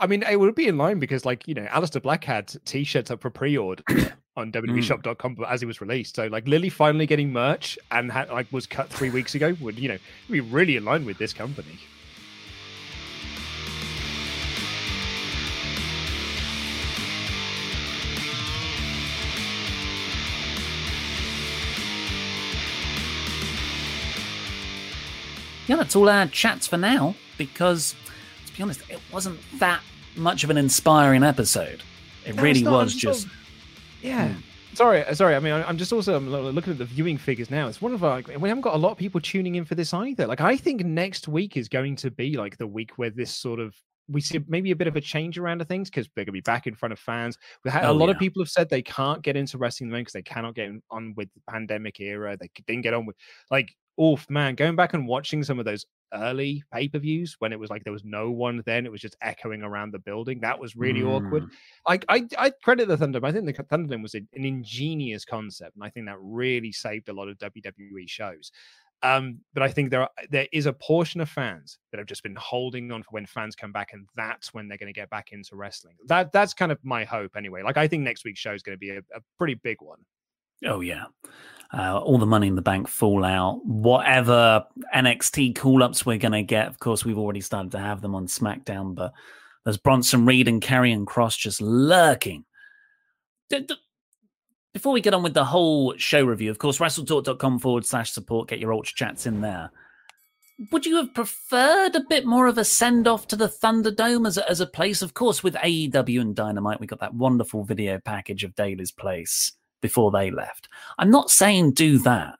I 0.00 0.06
mean, 0.06 0.22
it 0.22 0.38
would 0.38 0.54
be 0.54 0.68
in 0.68 0.78
line 0.78 1.00
because, 1.00 1.24
like, 1.24 1.48
you 1.48 1.54
know, 1.54 1.66
Aleister 1.66 2.00
Black 2.00 2.22
had 2.22 2.54
t-shirts 2.64 3.10
up 3.10 3.20
for 3.20 3.30
pre-order 3.30 3.82
on 4.36 4.52
Mm. 4.52 4.68
WWEshop.com 4.68 5.44
as 5.48 5.60
he 5.60 5.66
was 5.66 5.80
released. 5.80 6.14
So, 6.14 6.28
like, 6.28 6.46
Lily 6.46 6.68
finally 6.68 7.06
getting 7.06 7.32
merch 7.32 7.76
and 7.90 8.12
had, 8.12 8.30
like 8.30 8.46
was 8.52 8.66
cut 8.66 8.88
three 8.90 9.10
weeks 9.10 9.34
ago 9.34 9.56
would, 9.60 9.76
you 9.78 9.88
know, 9.88 9.98
be 10.30 10.40
really 10.40 10.76
in 10.76 10.84
line 10.84 11.04
with 11.04 11.18
this 11.18 11.32
company. 11.32 11.78
Yeah, 25.66 25.76
that's 25.76 25.94
all 25.94 26.08
our 26.08 26.26
chats 26.26 26.66
for 26.66 26.78
now. 26.78 27.14
Because, 27.36 27.94
be 28.58 28.62
honest, 28.64 28.82
it 28.90 29.00
wasn't 29.12 29.38
that 29.58 29.80
much 30.16 30.44
of 30.44 30.50
an 30.50 30.58
inspiring 30.58 31.22
episode. 31.22 31.82
It 32.26 32.34
No, 32.36 32.42
really 32.42 32.62
not. 32.62 32.72
was 32.72 32.92
I'm 32.94 32.98
just. 32.98 33.22
so- 33.22 33.28
Yeah. 34.02 34.34
Sorry, 34.74 35.02
uh, 35.04 35.14
sorry. 35.14 35.34
I 35.34 35.40
mean, 35.40 35.52
I- 35.54 35.64
I'm 35.68 35.78
just 35.78 35.92
also 35.92 36.20
looking 36.20 36.72
at 36.72 36.78
the 36.78 36.84
viewing 36.84 37.18
figures 37.18 37.50
now. 37.50 37.66
It's 37.68 37.80
one 37.82 37.92
of 37.94 38.04
our. 38.04 38.22
We 38.38 38.48
haven't 38.48 38.62
got 38.62 38.74
a 38.74 38.78
lot 38.78 38.92
of 38.92 38.98
people 38.98 39.20
tuning 39.20 39.54
in 39.56 39.64
for 39.64 39.74
this 39.74 39.92
either. 39.94 40.26
Like, 40.26 40.40
I 40.40 40.56
think 40.56 40.84
next 40.84 41.26
week 41.26 41.56
is 41.56 41.68
going 41.68 41.96
to 41.96 42.10
be 42.10 42.36
like 42.36 42.58
the 42.58 42.66
week 42.66 42.92
where 42.96 43.10
this 43.10 43.32
sort 43.34 43.58
of 43.60 43.74
we 44.10 44.20
see 44.22 44.40
maybe 44.48 44.70
a 44.70 44.76
bit 44.76 44.86
of 44.86 44.96
a 44.96 45.00
change 45.02 45.36
around 45.38 45.60
of 45.60 45.68
things 45.68 45.90
because 45.90 46.06
they're 46.14 46.24
going 46.24 46.26
to 46.26 46.32
be 46.32 46.40
back 46.40 46.66
in 46.66 46.74
front 46.74 46.92
of 46.94 46.98
fans. 46.98 47.36
We 47.64 47.70
had, 47.70 47.84
a 47.84 47.88
Oh, 47.88 47.92
lot 47.94 48.08
of 48.08 48.18
people 48.18 48.42
have 48.42 48.48
said 48.48 48.70
they 48.70 48.80
can't 48.80 49.20
get 49.22 49.36
into 49.36 49.58
wrestling 49.58 49.90
because 49.90 50.14
they 50.14 50.22
cannot 50.22 50.54
get 50.54 50.70
on 50.90 51.12
with 51.16 51.28
the 51.34 51.40
pandemic 51.50 52.00
era. 52.00 52.34
They 52.40 52.46
c- 52.46 52.64
didn't 52.66 52.82
get 52.84 52.94
on 52.94 53.04
with 53.04 53.16
like, 53.50 53.70
oh 53.98 54.18
man, 54.30 54.54
going 54.54 54.76
back 54.76 54.94
and 54.94 55.06
watching 55.06 55.42
some 55.44 55.58
of 55.58 55.66
those 55.66 55.84
early 56.12 56.62
pay 56.72 56.88
per 56.88 56.98
views 56.98 57.36
when 57.38 57.52
it 57.52 57.58
was 57.58 57.70
like 57.70 57.84
there 57.84 57.92
was 57.92 58.04
no 58.04 58.30
one 58.30 58.62
then, 58.66 58.86
it 58.86 58.92
was 58.92 59.00
just 59.00 59.16
echoing 59.20 59.62
around 59.62 59.92
the 59.92 59.98
building. 59.98 60.40
That 60.40 60.58
was 60.58 60.76
really 60.76 61.02
awkward. 61.02 61.44
Mm. 61.44 61.50
I, 61.86 62.00
I 62.08 62.26
I 62.38 62.52
credit 62.62 62.88
the 62.88 62.96
Thunderdome. 62.96 63.26
I 63.26 63.32
think 63.32 63.46
the 63.46 63.52
Thunderdome 63.64 64.02
was 64.02 64.14
an 64.14 64.28
an 64.34 64.44
ingenious 64.44 65.24
concept, 65.24 65.76
and 65.76 65.84
I 65.84 65.90
think 65.90 66.06
that 66.06 66.18
really 66.20 66.72
saved 66.72 67.08
a 67.08 67.12
lot 67.12 67.28
of 67.28 67.38
WWE 67.38 68.08
shows. 68.08 68.50
Um, 69.02 69.38
but 69.54 69.62
I 69.62 69.68
think 69.68 69.90
there 69.90 70.02
are, 70.02 70.10
there 70.28 70.48
is 70.52 70.66
a 70.66 70.72
portion 70.72 71.20
of 71.20 71.28
fans 71.28 71.78
that 71.90 71.98
have 71.98 72.08
just 72.08 72.24
been 72.24 72.34
holding 72.34 72.90
on 72.90 73.02
for 73.02 73.10
when 73.10 73.26
fans 73.26 73.54
come 73.54 73.70
back, 73.70 73.92
and 73.92 74.08
that's 74.16 74.52
when 74.52 74.66
they're 74.66 74.78
going 74.78 74.92
to 74.92 74.98
get 74.98 75.10
back 75.10 75.30
into 75.30 75.54
wrestling. 75.54 75.94
That 76.06 76.32
that's 76.32 76.54
kind 76.54 76.72
of 76.72 76.78
my 76.82 77.04
hope, 77.04 77.36
anyway. 77.36 77.62
Like 77.62 77.76
I 77.76 77.86
think 77.86 78.02
next 78.02 78.24
week's 78.24 78.40
show 78.40 78.52
is 78.52 78.62
going 78.62 78.74
to 78.74 78.80
be 78.80 78.90
a, 78.90 78.98
a 78.98 79.20
pretty 79.36 79.54
big 79.54 79.76
one. 79.80 79.98
Oh 80.64 80.80
yeah, 80.80 81.04
uh, 81.72 81.98
all 81.98 82.18
the 82.18 82.26
money 82.26 82.48
in 82.48 82.54
the 82.54 82.62
bank 82.62 82.88
fallout, 82.88 83.64
whatever 83.64 84.64
NXT 84.94 85.56
call 85.56 85.82
ups 85.82 86.04
we're 86.06 86.18
gonna 86.18 86.42
get. 86.42 86.68
Of 86.68 86.78
course, 86.78 87.04
we've 87.04 87.18
already 87.18 87.40
started 87.40 87.72
to 87.72 87.78
have 87.78 88.00
them 88.00 88.14
on 88.14 88.26
SmackDown, 88.26 88.94
but 88.94 89.12
there's 89.64 89.76
Bronson 89.76 90.24
Reed 90.24 90.48
and 90.48 90.62
Karrion 90.62 91.06
Cross 91.06 91.36
just 91.36 91.60
lurking. 91.60 92.44
Before 94.72 94.92
we 94.92 95.00
get 95.00 95.14
on 95.14 95.22
with 95.22 95.34
the 95.34 95.44
whole 95.44 95.96
show 95.96 96.24
review, 96.24 96.50
of 96.50 96.58
course, 96.58 96.78
WrestleTalk.com 96.78 97.58
forward 97.58 97.84
slash 97.84 98.12
support. 98.12 98.48
Get 98.48 98.60
your 98.60 98.72
ultra 98.72 98.94
chats 98.94 99.26
in 99.26 99.40
there. 99.40 99.70
Would 100.72 100.86
you 100.86 100.96
have 100.96 101.14
preferred 101.14 101.94
a 101.94 102.04
bit 102.08 102.26
more 102.26 102.46
of 102.46 102.58
a 102.58 102.64
send 102.64 103.06
off 103.06 103.28
to 103.28 103.36
the 103.36 103.48
Thunderdome 103.48 104.26
as 104.26 104.38
a, 104.38 104.50
as 104.50 104.60
a 104.60 104.66
place? 104.66 105.02
Of 105.02 105.14
course, 105.14 105.42
with 105.42 105.54
AEW 105.54 106.20
and 106.20 106.34
Dynamite, 106.34 106.80
we 106.80 106.86
got 106.86 107.00
that 107.00 107.14
wonderful 107.14 107.64
video 107.64 107.98
package 108.04 108.44
of 108.44 108.54
Daily's 108.54 108.90
place 108.90 109.52
before 109.80 110.10
they 110.10 110.30
left. 110.30 110.68
I'm 110.98 111.10
not 111.10 111.30
saying 111.30 111.72
do 111.72 111.98
that, 111.98 112.38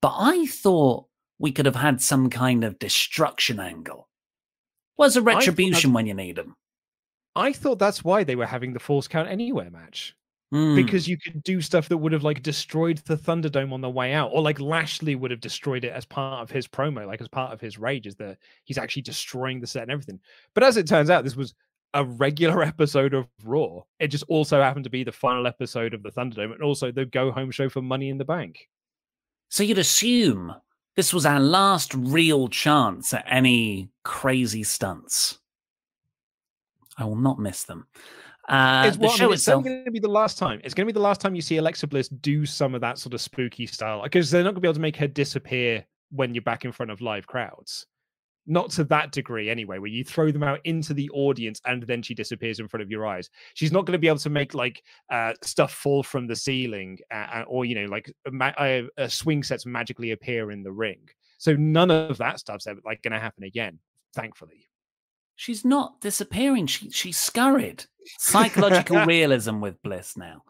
but 0.00 0.14
I 0.18 0.46
thought 0.46 1.06
we 1.38 1.52
could 1.52 1.66
have 1.66 1.76
had 1.76 2.00
some 2.00 2.30
kind 2.30 2.64
of 2.64 2.78
destruction 2.78 3.60
angle. 3.60 4.08
Where's 4.96 5.16
a 5.16 5.22
retribution 5.22 5.92
when 5.92 6.06
you 6.06 6.14
need 6.14 6.36
them? 6.36 6.56
I 7.34 7.52
thought 7.52 7.78
that's 7.78 8.02
why 8.02 8.24
they 8.24 8.36
were 8.36 8.46
having 8.46 8.72
the 8.72 8.80
Falls 8.80 9.08
Count 9.08 9.28
Anywhere 9.28 9.70
match. 9.70 10.16
Hmm. 10.52 10.76
because 10.76 11.08
you 11.08 11.18
could 11.18 11.42
do 11.42 11.60
stuff 11.60 11.88
that 11.88 11.96
would 11.96 12.12
have 12.12 12.22
like 12.22 12.40
destroyed 12.40 12.98
the 12.98 13.16
Thunderdome 13.16 13.72
on 13.72 13.80
the 13.80 13.90
way 13.90 14.12
out, 14.12 14.30
or 14.32 14.42
like 14.42 14.60
Lashley 14.60 15.16
would 15.16 15.32
have 15.32 15.40
destroyed 15.40 15.84
it 15.84 15.92
as 15.92 16.04
part 16.04 16.40
of 16.40 16.52
his 16.52 16.68
promo, 16.68 17.04
like 17.04 17.20
as 17.20 17.26
part 17.26 17.52
of 17.52 17.60
his 17.60 17.78
rage, 17.78 18.06
is 18.06 18.14
that 18.16 18.38
he's 18.62 18.78
actually 18.78 19.02
destroying 19.02 19.58
the 19.58 19.66
set 19.66 19.82
and 19.82 19.90
everything. 19.90 20.20
But 20.54 20.62
as 20.62 20.76
it 20.76 20.86
turns 20.86 21.10
out, 21.10 21.24
this 21.24 21.34
was 21.34 21.54
a 21.94 22.04
regular 22.04 22.62
episode 22.74 23.14
of 23.14 23.26
Raw. 23.44 23.82
It 23.98 24.08
just 24.08 24.24
also 24.28 24.60
happened 24.62 24.84
to 24.84 24.90
be 24.90 25.04
the 25.04 25.12
final 25.12 25.46
episode 25.46 25.94
of 25.94 26.02
the 26.02 26.10
Thunderdome, 26.10 26.52
and 26.52 26.62
also 26.62 26.92
the 26.92 27.04
go 27.06 27.30
home 27.30 27.50
show 27.50 27.68
for 27.68 27.82
Money 27.82 28.08
in 28.08 28.18
the 28.18 28.24
Bank. 28.24 28.68
So 29.48 29.62
you'd 29.62 29.78
assume 29.78 30.54
this 30.96 31.12
was 31.12 31.26
our 31.26 31.40
last 31.40 31.94
real 31.94 32.48
chance 32.48 33.12
at 33.14 33.24
any 33.28 33.90
crazy 34.02 34.62
stunts. 34.62 35.38
I 36.98 37.04
will 37.04 37.16
not 37.16 37.38
miss 37.38 37.64
them. 37.64 37.86
Uh, 38.48 38.84
it's, 38.86 38.96
the 38.96 39.06
I 39.06 39.08
show 39.10 39.24
mean, 39.24 39.32
it's 39.34 39.42
itself. 39.42 39.64
going 39.64 39.84
to 39.84 39.90
be 39.90 39.98
the 39.98 40.08
last 40.08 40.38
time. 40.38 40.60
It's 40.64 40.72
going 40.72 40.86
to 40.86 40.92
be 40.92 40.96
the 40.96 41.02
last 41.02 41.20
time 41.20 41.34
you 41.34 41.42
see 41.42 41.56
Alexa 41.56 41.86
Bliss 41.88 42.08
do 42.08 42.46
some 42.46 42.74
of 42.74 42.80
that 42.80 42.98
sort 42.98 43.12
of 43.12 43.20
spooky 43.20 43.66
style 43.66 44.02
because 44.02 44.30
they're 44.30 44.44
not 44.44 44.50
going 44.50 44.56
to 44.56 44.60
be 44.60 44.68
able 44.68 44.74
to 44.74 44.80
make 44.80 44.96
her 44.96 45.08
disappear 45.08 45.84
when 46.10 46.34
you're 46.34 46.42
back 46.42 46.64
in 46.64 46.72
front 46.72 46.92
of 46.92 47.00
live 47.00 47.26
crowds. 47.26 47.86
Not 48.46 48.70
to 48.72 48.84
that 48.84 49.12
degree, 49.12 49.50
anyway, 49.50 49.78
where 49.78 49.90
you 49.90 50.04
throw 50.04 50.30
them 50.30 50.42
out 50.42 50.60
into 50.64 50.94
the 50.94 51.10
audience 51.10 51.60
and 51.66 51.82
then 51.82 52.02
she 52.02 52.14
disappears 52.14 52.60
in 52.60 52.68
front 52.68 52.82
of 52.82 52.90
your 52.90 53.06
eyes. 53.06 53.28
She's 53.54 53.72
not 53.72 53.86
going 53.86 53.92
to 53.92 53.98
be 53.98 54.06
able 54.06 54.18
to 54.18 54.30
make 54.30 54.54
like 54.54 54.82
uh, 55.10 55.32
stuff 55.42 55.72
fall 55.72 56.02
from 56.02 56.26
the 56.26 56.36
ceiling 56.36 56.98
uh, 57.12 57.42
or, 57.46 57.64
you 57.64 57.74
know, 57.74 57.86
like 57.86 58.12
a, 58.60 58.86
uh, 58.98 59.08
swing 59.08 59.42
sets 59.42 59.66
magically 59.66 60.12
appear 60.12 60.50
in 60.52 60.62
the 60.62 60.72
ring. 60.72 61.00
So 61.38 61.54
none 61.54 61.90
of 61.90 62.18
that 62.18 62.38
stuff's 62.38 62.66
ever 62.66 62.80
like 62.84 63.02
going 63.02 63.12
to 63.12 63.20
happen 63.20 63.44
again, 63.44 63.78
thankfully. 64.14 64.68
She's 65.34 65.64
not 65.64 66.00
disappearing. 66.00 66.66
She 66.66 66.90
she's 66.90 67.18
scurried. 67.18 67.84
Psychological 68.18 69.04
realism 69.04 69.60
with 69.60 69.82
Bliss 69.82 70.16
now. 70.16 70.42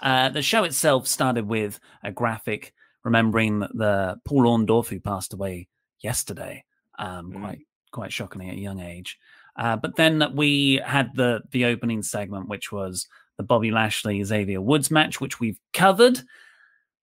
Uh, 0.00 0.28
the 0.28 0.42
show 0.42 0.64
itself 0.64 1.06
started 1.06 1.46
with 1.46 1.80
a 2.04 2.12
graphic 2.12 2.74
remembering 3.04 3.60
the 3.60 4.20
Paul 4.24 4.44
Orndorff 4.44 4.88
who 4.88 5.00
passed 5.00 5.32
away 5.32 5.68
yesterday, 6.00 6.64
um, 6.98 7.32
quite 7.32 7.58
quite 7.90 8.12
shockingly 8.12 8.48
at 8.48 8.56
a 8.56 8.60
young 8.60 8.80
age. 8.80 9.18
Uh, 9.56 9.76
but 9.76 9.96
then 9.96 10.22
we 10.34 10.80
had 10.84 11.14
the 11.14 11.42
the 11.50 11.64
opening 11.64 12.02
segment, 12.02 12.48
which 12.48 12.70
was 12.70 13.08
the 13.36 13.42
Bobby 13.42 13.70
Lashley 13.70 14.22
Xavier 14.22 14.60
Woods 14.60 14.90
match, 14.90 15.20
which 15.20 15.40
we've 15.40 15.58
covered. 15.72 16.20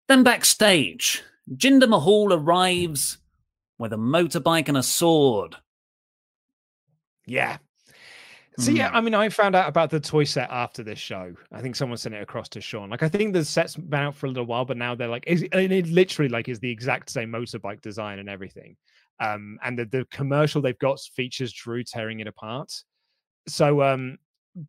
Then 0.07 0.23
backstage, 0.23 1.23
Jinder 1.53 1.89
Mahal 1.89 2.31
arrives 2.33 3.17
with 3.77 3.93
a 3.93 3.97
motorbike 3.97 4.67
and 4.67 4.77
a 4.77 4.83
sword. 4.83 5.55
Yeah. 7.25 7.57
So 8.57 8.71
yeah, 8.71 8.89
Mm. 8.91 8.95
I 8.95 9.01
mean, 9.01 9.13
I 9.13 9.27
found 9.29 9.55
out 9.55 9.67
about 9.67 9.89
the 9.89 9.99
toy 9.99 10.23
set 10.23 10.49
after 10.49 10.81
this 10.81 10.99
show. 10.99 11.33
I 11.51 11.61
think 11.61 11.75
someone 11.75 11.97
sent 11.97 12.15
it 12.15 12.21
across 12.21 12.47
to 12.49 12.61
Sean. 12.61 12.89
Like, 12.89 13.03
I 13.03 13.09
think 13.09 13.33
the 13.33 13.43
set's 13.43 13.75
been 13.75 13.99
out 13.99 14.15
for 14.15 14.27
a 14.27 14.29
little 14.29 14.45
while, 14.45 14.63
but 14.63 14.77
now 14.77 14.95
they're 14.95 15.09
like, 15.09 15.25
is 15.27 15.43
and 15.51 15.73
it 15.73 15.87
literally 15.87 16.29
like 16.29 16.47
is 16.47 16.59
the 16.59 16.71
exact 16.71 17.09
same 17.09 17.31
motorbike 17.31 17.81
design 17.81 18.19
and 18.19 18.29
everything. 18.29 18.77
Um, 19.20 19.57
and 19.63 19.80
the 19.80 19.86
the 19.86 20.05
commercial 20.11 20.61
they've 20.61 20.78
got 20.80 20.99
features 20.99 21.53
Drew 21.53 21.84
tearing 21.84 22.20
it 22.20 22.28
apart. 22.28 22.72
So 23.47 23.82
um, 23.82 24.18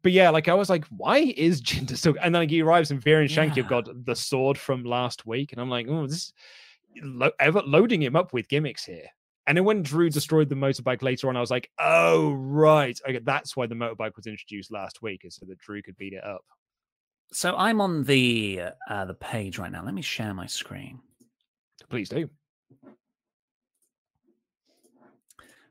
but 0.02 0.12
yeah, 0.12 0.30
like 0.30 0.48
I 0.48 0.54
was 0.54 0.68
like, 0.68 0.84
why 0.86 1.18
is 1.18 1.62
Jinder 1.62 1.96
still? 1.96 2.14
And 2.20 2.34
then 2.34 2.42
like, 2.42 2.50
he 2.50 2.62
arrives 2.62 2.90
and 2.90 3.02
Veer 3.02 3.20
and 3.20 3.30
Shanky 3.30 3.56
have 3.56 3.68
got 3.68 3.88
the 4.04 4.16
sword 4.16 4.58
from 4.58 4.84
last 4.84 5.26
week, 5.26 5.52
and 5.52 5.60
I'm 5.60 5.70
like, 5.70 5.86
oh, 5.88 6.06
this 6.06 6.32
lo- 7.02 7.30
ever 7.40 7.62
loading 7.62 8.02
him 8.02 8.16
up 8.16 8.32
with 8.32 8.48
gimmicks 8.48 8.84
here. 8.84 9.06
And 9.48 9.56
then 9.56 9.64
when 9.64 9.82
Drew 9.82 10.10
destroyed 10.10 10.48
the 10.48 10.56
motorbike 10.56 11.02
later 11.02 11.28
on, 11.28 11.36
I 11.36 11.40
was 11.40 11.52
like, 11.52 11.70
oh, 11.78 12.32
right. 12.32 12.98
Okay, 13.08 13.20
that's 13.22 13.56
why 13.56 13.66
the 13.66 13.76
motorbike 13.76 14.16
was 14.16 14.26
introduced 14.26 14.72
last 14.72 15.02
week, 15.02 15.20
is 15.24 15.36
so 15.36 15.46
that 15.46 15.58
Drew 15.58 15.82
could 15.82 15.96
beat 15.96 16.14
it 16.14 16.24
up. 16.24 16.44
So 17.32 17.54
I'm 17.56 17.80
on 17.80 18.02
the 18.04 18.62
uh, 18.88 19.04
the 19.04 19.14
page 19.14 19.58
right 19.58 19.70
now. 19.70 19.84
Let 19.84 19.94
me 19.94 20.02
share 20.02 20.34
my 20.34 20.46
screen. 20.46 21.00
Please 21.88 22.08
do. 22.08 22.28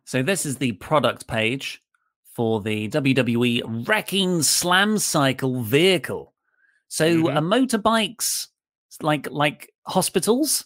So 0.06 0.22
this 0.24 0.46
is 0.46 0.58
the 0.58 0.72
product 0.74 1.28
page 1.28 1.82
for 2.36 2.62
the 2.62 2.88
WWE 2.90 3.88
Wrecking 3.88 4.42
Slam 4.44 4.98
Cycle 4.98 5.62
vehicle. 5.62 6.34
So 6.88 7.06
Mm-hmm. 7.08 7.38
a 7.38 7.42
motorbikes 7.42 8.48
like 9.02 9.30
like 9.30 9.72
hospitals? 9.88 10.66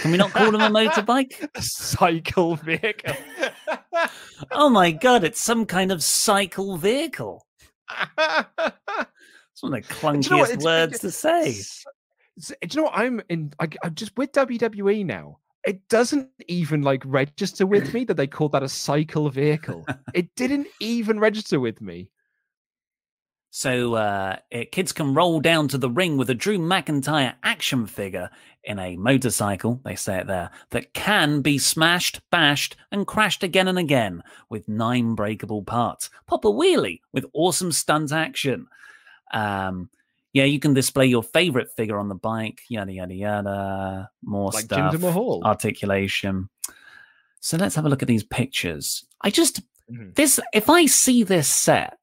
Can 0.00 0.10
we 0.12 0.16
not 0.16 0.30
call 0.30 0.50
them 0.50 0.60
a 0.62 0.70
motorbike? 0.70 1.34
cycle 1.62 2.56
vehicle. 2.56 3.14
oh 4.52 4.68
my 4.70 4.90
god, 4.92 5.24
it's 5.24 5.40
some 5.40 5.66
kind 5.66 5.92
of 5.92 6.02
cycle 6.02 6.76
vehicle. 6.76 7.46
It's 9.52 9.62
one 9.62 9.72
of 9.72 9.88
the 9.88 9.94
clunkiest 9.94 10.24
you 10.24 10.30
know 10.32 10.36
what? 10.38 10.50
It's- 10.50 10.64
words 10.64 10.98
to 11.00 11.10
say. 11.10 11.54
Do 12.38 12.54
you 12.70 12.76
know 12.76 12.82
what? 12.84 12.92
I'm 12.94 13.22
in. 13.30 13.54
I, 13.58 13.68
I'm 13.82 13.94
just 13.94 14.14
with 14.18 14.32
WWE 14.32 15.06
now. 15.06 15.38
It 15.66 15.88
doesn't 15.88 16.30
even 16.46 16.82
like 16.82 17.02
register 17.04 17.66
with 17.66 17.92
me 17.92 18.04
that 18.04 18.16
they 18.16 18.28
called 18.28 18.52
that 18.52 18.62
a 18.62 18.68
cycle 18.68 19.28
vehicle. 19.28 19.84
it 20.14 20.34
didn't 20.36 20.68
even 20.80 21.18
register 21.18 21.58
with 21.58 21.80
me. 21.80 22.08
So 23.50 23.94
uh, 23.94 24.36
kids 24.70 24.92
can 24.92 25.14
roll 25.14 25.40
down 25.40 25.66
to 25.68 25.78
the 25.78 25.90
ring 25.90 26.18
with 26.18 26.30
a 26.30 26.34
Drew 26.34 26.58
McIntyre 26.58 27.34
action 27.42 27.86
figure 27.86 28.30
in 28.64 28.78
a 28.78 28.96
motorcycle, 28.96 29.80
they 29.84 29.94
say 29.94 30.18
it 30.18 30.26
there, 30.26 30.50
that 30.70 30.92
can 30.92 31.40
be 31.40 31.56
smashed, 31.56 32.20
bashed, 32.30 32.76
and 32.92 33.06
crashed 33.06 33.42
again 33.42 33.66
and 33.66 33.78
again 33.78 34.22
with 34.50 34.68
nine 34.68 35.14
breakable 35.14 35.62
parts. 35.62 36.10
Pop 36.26 36.44
a 36.44 36.48
wheelie 36.48 37.00
with 37.12 37.24
awesome 37.32 37.72
stunt 37.72 38.12
action. 38.12 38.66
Um, 39.32 39.88
yeah, 40.36 40.44
you 40.44 40.58
can 40.60 40.74
display 40.74 41.06
your 41.06 41.22
favorite 41.22 41.70
figure 41.78 41.98
on 41.98 42.10
the 42.10 42.14
bike, 42.14 42.60
yada, 42.68 42.92
yada, 42.92 43.14
yada. 43.14 44.10
More 44.22 44.50
Like 44.50 44.64
stuff. 44.64 44.92
Jinder 44.92 45.00
Mahal. 45.00 45.42
Articulation. 45.42 46.50
So 47.40 47.56
let's 47.56 47.74
have 47.74 47.86
a 47.86 47.88
look 47.88 48.02
at 48.02 48.08
these 48.08 48.22
pictures. 48.22 49.06
I 49.22 49.30
just, 49.30 49.62
Mhm. 49.90 50.14
this, 50.14 50.38
if 50.52 50.68
I 50.68 50.84
see 50.84 51.22
this 51.22 51.48
set, 51.48 51.96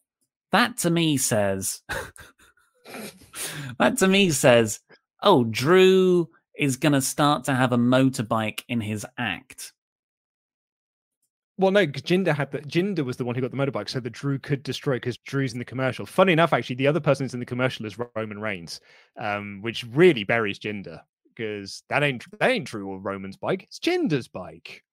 that 0.51 0.77
to 0.77 0.89
me 0.89 1.15
says, 1.17 1.83
that 3.77 3.99
to 3.99 4.07
me 4.07 4.31
says, 4.31 4.79
oh, 5.21 5.43
Drew 5.43 6.27
is 6.57 6.77
going 6.77 6.93
to 6.93 7.01
start 7.01 7.43
to 7.43 7.53
have 7.53 7.71
a 7.71 7.77
motorbike 7.77 8.63
in 8.67 8.81
his 8.81 9.05
act. 9.15 9.73
Well, 11.57 11.71
no, 11.71 11.85
because 11.85 12.01
Jinder 12.01 12.35
had 12.35 12.51
the 12.51 12.59
Jinder 12.59 13.05
was 13.05 13.17
the 13.17 13.25
one 13.25 13.35
who 13.35 13.41
got 13.41 13.51
the 13.51 13.57
motorbike, 13.57 13.87
so 13.89 13.99
that 13.99 14.09
Drew 14.09 14.39
could 14.39 14.63
destroy 14.63 14.95
because 14.95 15.17
Drew's 15.17 15.53
in 15.53 15.59
the 15.59 15.65
commercial. 15.65 16.05
Funny 16.05 16.33
enough, 16.33 16.51
actually, 16.51 16.77
the 16.77 16.87
other 16.87 16.99
person 16.99 17.25
who's 17.25 17.33
in 17.35 17.39
the 17.39 17.45
commercial 17.45 17.85
is 17.85 17.97
Roman 18.15 18.39
Reigns, 18.39 18.81
um, 19.19 19.59
which 19.61 19.85
really 19.91 20.23
buries 20.23 20.57
Jinder 20.57 20.99
because 21.35 21.83
that 21.89 22.01
ain't 22.03 22.25
that 22.39 22.49
ain't 22.49 22.67
Drew 22.67 22.87
or 22.87 22.99
Roman's 22.99 23.37
bike; 23.37 23.63
it's 23.63 23.77
Jinder's 23.79 24.27
bike. 24.27 24.83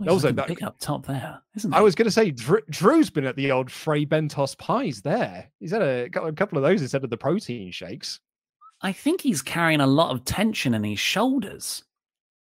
Oh, 0.00 0.12
Also, 0.12 0.30
that- 0.30 0.46
big 0.46 0.62
up 0.62 0.78
top 0.78 1.06
there, 1.06 1.40
isn't 1.56 1.72
I 1.72 1.80
was 1.80 1.94
going 1.94 2.04
to 2.04 2.10
say 2.12 2.30
Drew, 2.30 2.60
Drew's 2.70 3.10
been 3.10 3.24
at 3.24 3.36
the 3.36 3.50
old 3.50 3.70
Fray 3.70 4.04
Bentos 4.04 4.56
pies 4.58 5.00
there. 5.00 5.50
He's 5.58 5.72
had 5.72 5.82
a, 5.82 6.04
a 6.22 6.32
couple 6.32 6.58
of 6.58 6.62
those 6.64 6.82
instead 6.82 7.02
of 7.02 7.10
the 7.10 7.16
protein 7.16 7.72
shakes. 7.72 8.20
I 8.82 8.92
think 8.92 9.22
he's 9.22 9.42
carrying 9.42 9.80
a 9.80 9.86
lot 9.86 10.10
of 10.12 10.24
tension 10.24 10.74
in 10.74 10.84
his 10.84 11.00
shoulders. 11.00 11.82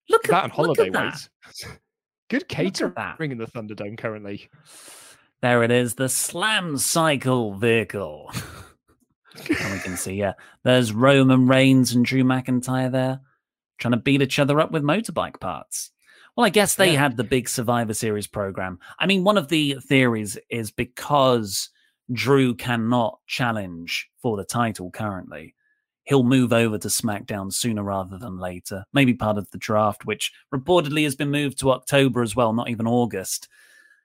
Look 0.10 0.24
that 0.24 0.46
at 0.46 0.52
that 0.52 0.58
look 0.60 0.78
holiday 0.78 0.90
that. 0.92 1.04
weights. 1.06 1.30
Good 2.30 2.48
catering 2.50 3.32
in 3.32 3.38
the 3.38 3.46
Thunderdome 3.48 3.98
currently. 3.98 4.50
There 5.42 5.64
it 5.64 5.72
is, 5.72 5.96
the 5.96 6.10
slam 6.10 6.78
cycle 6.78 7.54
vehicle. 7.54 8.32
and 9.36 9.74
we 9.74 9.80
can 9.80 9.96
see, 9.98 10.16
yeah, 10.16 10.34
there's 10.64 10.92
Roman 10.92 11.48
Reigns 11.48 11.94
and 11.94 12.04
Drew 12.06 12.24
McIntyre 12.24 12.92
there 12.92 13.22
trying 13.78 13.92
to 13.92 13.98
beat 13.98 14.22
each 14.24 14.40
other 14.40 14.60
up 14.60 14.72
with 14.72 14.82
motorbike 14.84 15.40
parts. 15.40 15.92
Well, 16.36 16.46
I 16.46 16.50
guess 16.50 16.76
they 16.76 16.94
Yeah. 16.94 17.00
had 17.00 17.18
the 17.18 17.24
big 17.24 17.48
Survivor 17.48 17.94
Series 17.94 18.28
program. 18.28 18.80
I 19.00 19.06
mean, 19.06 19.24
one 19.24 19.38
of 19.38 19.48
the 19.50 19.78
theories 19.88 20.38
is 20.50 20.72
because 20.72 21.70
Drew 22.12 22.56
cannot 22.56 23.20
challenge 23.28 24.10
for 24.22 24.36
the 24.38 24.44
title 24.46 24.90
currently, 24.92 25.54
he'll 26.08 26.24
move 26.24 26.54
over 26.54 26.78
to 26.78 26.88
SmackDown 26.88 27.52
sooner 27.52 27.84
rather 27.84 28.18
than 28.18 28.40
later. 28.40 28.86
Maybe 28.94 29.14
part 29.14 29.38
of 29.38 29.52
the 29.52 29.58
draft, 29.58 30.06
which 30.06 30.32
reportedly 30.54 31.04
has 31.04 31.16
been 31.16 31.30
moved 31.30 31.60
to 31.60 31.72
October 31.72 32.22
as 32.22 32.36
well, 32.36 32.54
not 32.54 32.70
even 32.70 32.88
August. 32.88 33.50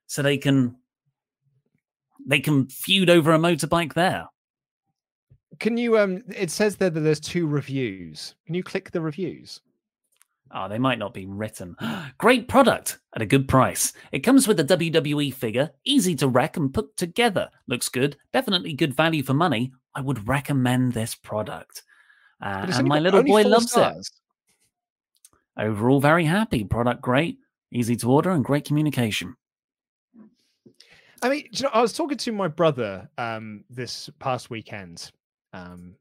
So 0.06 0.20
they 0.20 0.36
can 0.36 0.76
they 2.24 2.40
can 2.40 2.66
feud 2.68 3.08
over 3.08 3.32
a 3.32 3.38
motorbike 3.38 3.94
there. 3.94 4.26
Can 5.58 5.76
you? 5.76 5.98
Um, 5.98 6.22
it 6.28 6.50
says 6.50 6.76
there 6.76 6.90
that 6.90 7.00
there's 7.00 7.20
two 7.20 7.46
reviews. 7.46 8.34
Can 8.46 8.54
you 8.54 8.62
click 8.62 8.90
the 8.90 9.00
reviews? 9.00 9.60
Oh, 10.54 10.68
they 10.68 10.78
might 10.78 10.98
not 10.98 11.14
be 11.14 11.24
written. 11.24 11.76
Great 12.18 12.48
product 12.48 12.98
at 13.14 13.22
a 13.22 13.26
good 13.26 13.48
price. 13.48 13.92
It 14.10 14.20
comes 14.20 14.46
with 14.46 14.60
a 14.60 14.64
WWE 14.64 15.32
figure, 15.32 15.70
easy 15.84 16.14
to 16.16 16.28
wreck 16.28 16.56
and 16.56 16.74
put 16.74 16.96
together. 16.96 17.48
Looks 17.68 17.88
good. 17.88 18.16
Definitely 18.32 18.74
good 18.74 18.94
value 18.94 19.22
for 19.22 19.34
money. 19.34 19.72
I 19.94 20.00
would 20.00 20.28
recommend 20.28 20.92
this 20.92 21.14
product. 21.14 21.82
Uh, 22.42 22.66
and 22.74 22.88
my 22.88 22.98
little 22.98 23.22
boy 23.22 23.42
loves 23.42 23.70
stars. 23.70 24.10
it. 25.56 25.64
Overall, 25.64 26.00
very 26.00 26.24
happy. 26.24 26.64
Product 26.64 27.00
great, 27.00 27.38
easy 27.70 27.94
to 27.96 28.10
order, 28.10 28.30
and 28.30 28.44
great 28.44 28.64
communication. 28.64 29.36
I 31.22 31.28
mean, 31.28 31.44
you 31.52 31.62
know, 31.62 31.70
I 31.72 31.80
was 31.80 31.92
talking 31.92 32.18
to 32.18 32.32
my 32.32 32.48
brother 32.48 33.08
um, 33.16 33.64
this 33.70 34.10
past 34.18 34.50
weekend. 34.50 35.12
Um, 35.52 35.94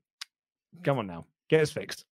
come 0.83 0.97
on 0.97 1.05
now, 1.05 1.25
get 1.49 1.61
us 1.61 1.71
fixed. 1.71 2.05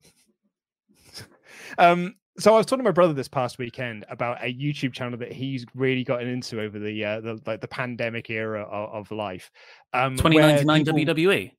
um, 1.78 2.16
so 2.38 2.54
I 2.54 2.58
was 2.58 2.66
talking 2.66 2.84
to 2.84 2.90
my 2.90 2.92
brother 2.92 3.14
this 3.14 3.30
past 3.30 3.58
weekend 3.60 4.06
about 4.10 4.44
a 4.44 4.54
YouTube 4.54 4.94
channel 4.94 5.18
that 5.20 5.32
he's 5.32 5.66
really 5.74 6.04
gotten 6.04 6.28
into 6.28 6.60
over 6.62 6.78
the 6.80 7.06
uh, 7.06 7.22
the 7.22 7.42
like 7.46 7.62
the 7.62 7.68
pandemic 7.68 8.30
era 8.30 8.64
of, 8.64 9.10
of 9.10 9.12
life. 9.12 9.50
Um, 9.94 10.18
2099 10.18 10.86
people- 10.86 11.16
WWE. 11.16 11.52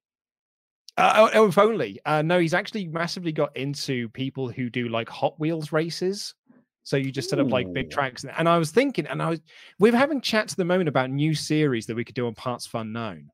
Uh, 0.99 1.31
oh, 1.35 1.47
if 1.47 1.59
only. 1.59 2.01
Uh, 2.05 2.23
no, 2.23 2.39
he's 2.39 2.55
actually 2.55 2.87
massively 2.89 3.33
got 3.33 3.57
into 3.57 4.09
people 4.11 4.49
who 4.51 4.69
do 4.69 4.89
like 4.89 5.09
Hot 5.09 5.39
Wheels 5.39 5.73
races. 5.73 6.35
So 6.83 6.97
you 6.97 7.13
just 7.13 7.29
set 7.31 7.39
up 7.39 7.51
like 7.51 7.67
big 7.75 7.91
tracks, 7.91 8.25
and- 8.25 8.33
and 8.39 8.49
I 8.49 8.57
was 8.59 8.71
thinking, 8.71 9.07
and 9.07 9.23
I 9.23 9.31
was, 9.31 9.41
we're 9.79 9.95
having 9.95 10.21
chats 10.23 10.55
at 10.55 10.57
the 10.57 10.65
moment 10.65 10.89
about 10.89 11.11
new 11.11 11.35
series 11.35 11.85
that 11.87 11.95
we 11.97 12.05
could 12.05 12.15
do 12.15 12.27
on 12.27 12.35
Parts 12.35 12.67
of 12.67 12.75
Unknown. 12.75 13.31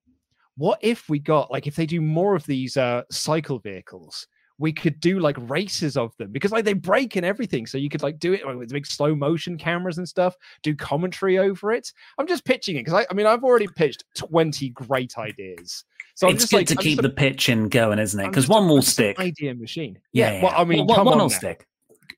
What 0.56 0.78
if 0.82 1.08
we 1.08 1.18
got 1.20 1.50
like 1.50 1.66
if 1.66 1.74
they 1.76 1.86
do 1.86 2.00
more 2.00 2.34
of 2.36 2.44
these 2.46 2.76
uh 2.76 3.02
cycle 3.10 3.58
vehicles, 3.60 4.26
we 4.59 4.72
could 4.72 5.00
do 5.00 5.18
like 5.18 5.36
races 5.48 5.96
of 5.96 6.16
them 6.16 6.30
because 6.30 6.52
like 6.52 6.64
they 6.64 6.72
break 6.74 7.16
and 7.16 7.26
everything, 7.26 7.66
so 7.66 7.76
you 7.78 7.88
could 7.88 8.02
like 8.02 8.18
do 8.18 8.32
it 8.32 8.46
like, 8.46 8.57
with 8.57 8.70
big 8.70 8.86
slow 8.86 9.14
motion 9.14 9.59
cameras 9.59 9.98
and 9.98 10.09
stuff, 10.09 10.36
do 10.62 10.74
commentary 10.76 11.38
over 11.38 11.72
it. 11.72 11.92
I'm 12.18 12.26
just 12.26 12.44
pitching 12.44 12.76
it 12.76 12.84
because 12.84 12.94
I, 12.94 13.07
I 13.11 13.14
mean 13.14 13.26
I've 13.26 13.42
already 13.44 13.66
pitched 13.66 14.05
20 14.16 14.68
great 14.70 15.18
ideas. 15.18 15.84
So 16.14 16.28
I'm 16.28 16.34
it's 16.34 16.44
just 16.44 16.52
good 16.52 16.59
like 16.59 16.66
to 16.68 16.74
I'm 16.74 16.82
keep 16.82 16.98
just 16.98 17.02
the 17.02 17.11
pitching 17.11 17.68
going, 17.68 17.98
isn't 17.98 18.18
it? 18.20 18.26
Because 18.28 18.46
one 18.48 18.68
will 18.68 18.76
I'm 18.76 18.82
just 18.82 18.98
an 19.00 19.14
stick. 19.14 19.18
Idea 19.20 19.55
machine. 19.55 19.98
Yeah, 20.12 20.32
Yeah. 20.34 20.42
Well. 20.44 20.52
I 20.57 20.64
mean, 20.64 20.86
One- 20.86 20.96
come 20.96 21.07
one 21.07 21.14
on 21.14 21.18
will 21.20 21.28
now. 21.28 21.36
stick. 21.36 21.66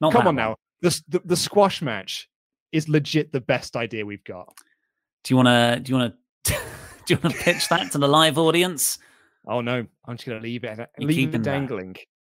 Not 0.00 0.12
come 0.12 0.20
on 0.20 0.26
one. 0.26 0.34
now. 0.36 0.56
The, 0.82 1.02
the 1.08 1.20
the 1.24 1.36
squash 1.36 1.80
match 1.80 2.28
is 2.72 2.88
legit 2.88 3.32
the 3.32 3.40
best 3.40 3.76
idea 3.76 4.04
we've 4.04 4.24
got. 4.24 4.54
Do 5.24 5.32
you 5.32 5.36
want 5.36 5.46
to? 5.48 5.80
Do 5.82 5.90
you 5.92 5.98
want 5.98 6.14
to? 6.44 6.52
do 7.06 7.14
you 7.14 7.20
want 7.22 7.34
to 7.34 7.42
pitch 7.42 7.68
that 7.70 7.92
to 7.92 7.98
the 7.98 8.08
live 8.08 8.36
audience? 8.36 8.98
Oh 9.48 9.62
no, 9.62 9.86
I'm 10.06 10.16
just 10.16 10.26
gonna 10.28 10.40
leave 10.40 10.64
it. 10.64 10.78
Uh, 10.78 10.86
You're 10.98 11.08
leave 11.08 11.34
it 11.34 11.42
that. 11.44 11.44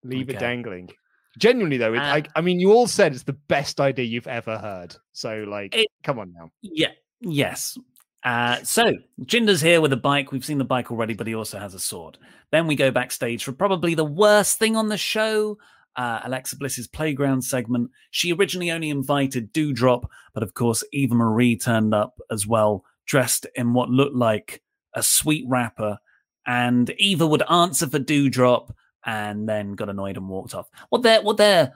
Leave 0.03 0.29
it 0.29 0.39
dangling. 0.39 0.89
Genuinely 1.37 1.77
though, 1.77 1.93
it, 1.93 1.99
I, 1.99 2.23
I 2.35 2.41
mean, 2.41 2.59
you 2.59 2.71
all 2.71 2.87
said 2.87 3.13
it's 3.13 3.23
the 3.23 3.33
best 3.33 3.79
idea 3.79 4.05
you've 4.05 4.27
ever 4.27 4.57
heard. 4.57 4.95
So 5.13 5.45
like, 5.47 5.75
It- 5.75 5.87
come 6.03 6.19
on 6.19 6.33
now. 6.33 6.51
Yeah. 6.61 6.91
Yes. 7.21 7.77
Uh, 8.23 8.57
so 8.63 8.93
Jinder's 9.25 9.61
here 9.61 9.79
with 9.79 9.93
a 9.93 9.97
bike. 9.97 10.31
We've 10.31 10.43
seen 10.43 10.57
the 10.57 10.65
bike 10.65 10.91
already, 10.91 11.13
but 11.13 11.27
he 11.27 11.35
also 11.35 11.59
has 11.59 11.73
a 11.73 11.79
sword. 11.79 12.17
Then 12.51 12.67
we 12.67 12.75
go 12.75 12.91
backstage 12.91 13.43
for 13.43 13.51
probably 13.51 13.93
the 13.95 14.03
worst 14.05 14.57
thing 14.59 14.75
on 14.75 14.89
the 14.89 14.97
show. 14.97 15.57
Uh, 15.95 16.21
Alexa 16.23 16.57
Bliss's 16.57 16.87
playground 16.87 17.43
segment. 17.43 17.91
She 18.11 18.33
originally 18.33 18.71
only 18.71 18.89
invited 18.89 19.53
Doudrop, 19.53 20.05
but 20.33 20.43
of 20.43 20.53
course 20.53 20.83
Eva 20.93 21.15
Marie 21.15 21.57
turned 21.57 21.93
up 21.93 22.19
as 22.31 22.45
well, 22.47 22.83
dressed 23.05 23.45
in 23.55 23.73
what 23.73 23.89
looked 23.89 24.15
like 24.15 24.61
a 24.93 25.03
sweet 25.03 25.45
wrapper. 25.47 25.97
And 26.45 26.89
Eva 26.97 27.27
would 27.27 27.43
answer 27.49 27.87
for 27.87 27.99
Doudrop, 27.99 28.71
and 29.05 29.47
then 29.47 29.73
got 29.73 29.89
annoyed 29.89 30.17
and 30.17 30.27
walked 30.27 30.55
off. 30.55 30.69
What 30.89 31.03
they're 31.03 31.21
what 31.21 31.37
they're 31.37 31.73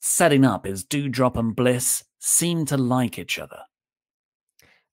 setting 0.00 0.44
up 0.44 0.66
is 0.66 0.84
Doudrop 0.84 1.36
and 1.36 1.54
Bliss 1.54 2.04
seem 2.18 2.64
to 2.66 2.76
like 2.76 3.18
each 3.18 3.38
other. 3.38 3.60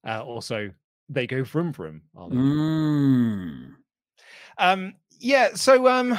Uh, 0.06 0.22
also, 0.22 0.70
they 1.08 1.26
go 1.26 1.44
vroom. 1.44 2.02
Ollie. 2.16 2.36
Mm. 2.36 3.74
Um, 4.58 4.94
yeah. 5.18 5.50
So 5.54 5.88
um, 5.88 6.18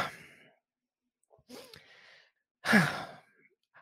I 2.65 2.87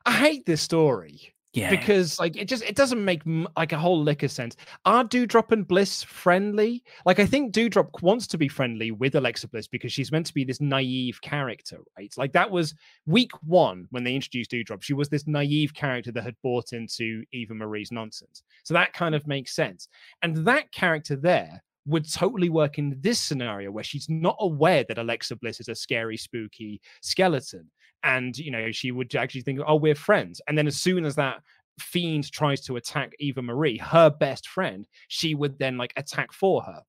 hate 0.06 0.46
this 0.46 0.62
story. 0.62 1.34
Yeah. 1.58 1.70
because 1.72 2.20
like 2.20 2.36
it 2.36 2.48
just 2.48 2.64
it 2.64 2.76
doesn't 2.76 3.04
make 3.04 3.22
like 3.56 3.72
a 3.72 3.80
whole 3.80 4.02
lick 4.02 4.24
of 4.24 4.32
sense. 4.32 4.56
Are 4.86 5.04
Doudrop 5.04 5.52
and 5.52 5.68
Bliss 5.68 6.04
friendly? 6.04 6.84
Like 7.06 7.20
I 7.20 7.26
think 7.26 7.54
Doudrop 7.54 8.02
wants 8.02 8.28
to 8.28 8.38
be 8.38 8.48
friendly 8.48 8.92
with 8.92 9.16
Alexa 9.16 9.48
Bliss 9.48 9.68
because 9.68 9.92
she's 9.92 10.12
meant 10.12 10.28
to 10.28 10.34
be 10.34 10.44
this 10.44 10.62
naive 10.62 11.22
character, 11.22 11.80
right? 11.98 12.14
Like 12.18 12.34
that 12.34 12.52
was 12.52 12.76
week 13.06 13.32
one 13.44 13.88
when 13.90 14.04
they 14.04 14.16
introduced 14.16 14.52
Doudrop. 14.52 14.84
She 14.84 14.94
was 14.94 15.10
this 15.10 15.26
naive 15.26 15.74
character 15.74 16.12
that 16.12 16.24
had 16.24 16.36
bought 16.44 16.74
into 16.74 17.24
Eva 17.32 17.56
Marie's 17.56 17.92
nonsense. 17.92 18.44
So 18.64 18.74
that 18.76 18.94
kind 18.94 19.16
of 19.16 19.26
makes 19.28 19.56
sense. 19.56 19.88
And 20.22 20.38
that 20.46 20.72
character 20.72 21.16
there 21.16 21.64
would 21.88 22.12
totally 22.12 22.50
work 22.50 22.78
in 22.78 22.98
this 23.00 23.20
scenario 23.20 23.72
where 23.72 23.84
she's 23.84 24.10
not 24.10 24.36
aware 24.40 24.84
that 24.88 24.98
Alexa 24.98 25.38
Bliss 25.38 25.60
is 25.60 25.70
a 25.70 25.76
scary, 25.76 26.18
spooky 26.18 26.82
skeleton. 27.02 27.72
And, 28.04 28.38
you 28.38 28.52
know, 28.52 28.72
she 28.72 28.92
would 28.92 29.14
actually 29.16 29.42
think, 29.42 29.60
oh, 29.66 29.76
we're 29.76 29.96
friends. 29.96 30.42
And 30.48 30.58
then 30.58 30.68
as 30.68 30.78
soon 30.78 31.06
as 31.06 31.16
that 31.16 31.42
fiend 31.80 32.32
tries 32.32 32.62
to 32.62 32.78
attack 32.78 33.12
Eva 33.20 33.42
Marie, 33.42 33.78
her 33.78 34.10
best 34.10 34.48
friend, 34.48 34.88
she 35.08 35.36
would 35.36 35.60
then 35.60 35.78
like 35.78 35.94
attack 35.96 36.32
for 36.32 36.62
her. 36.64 36.82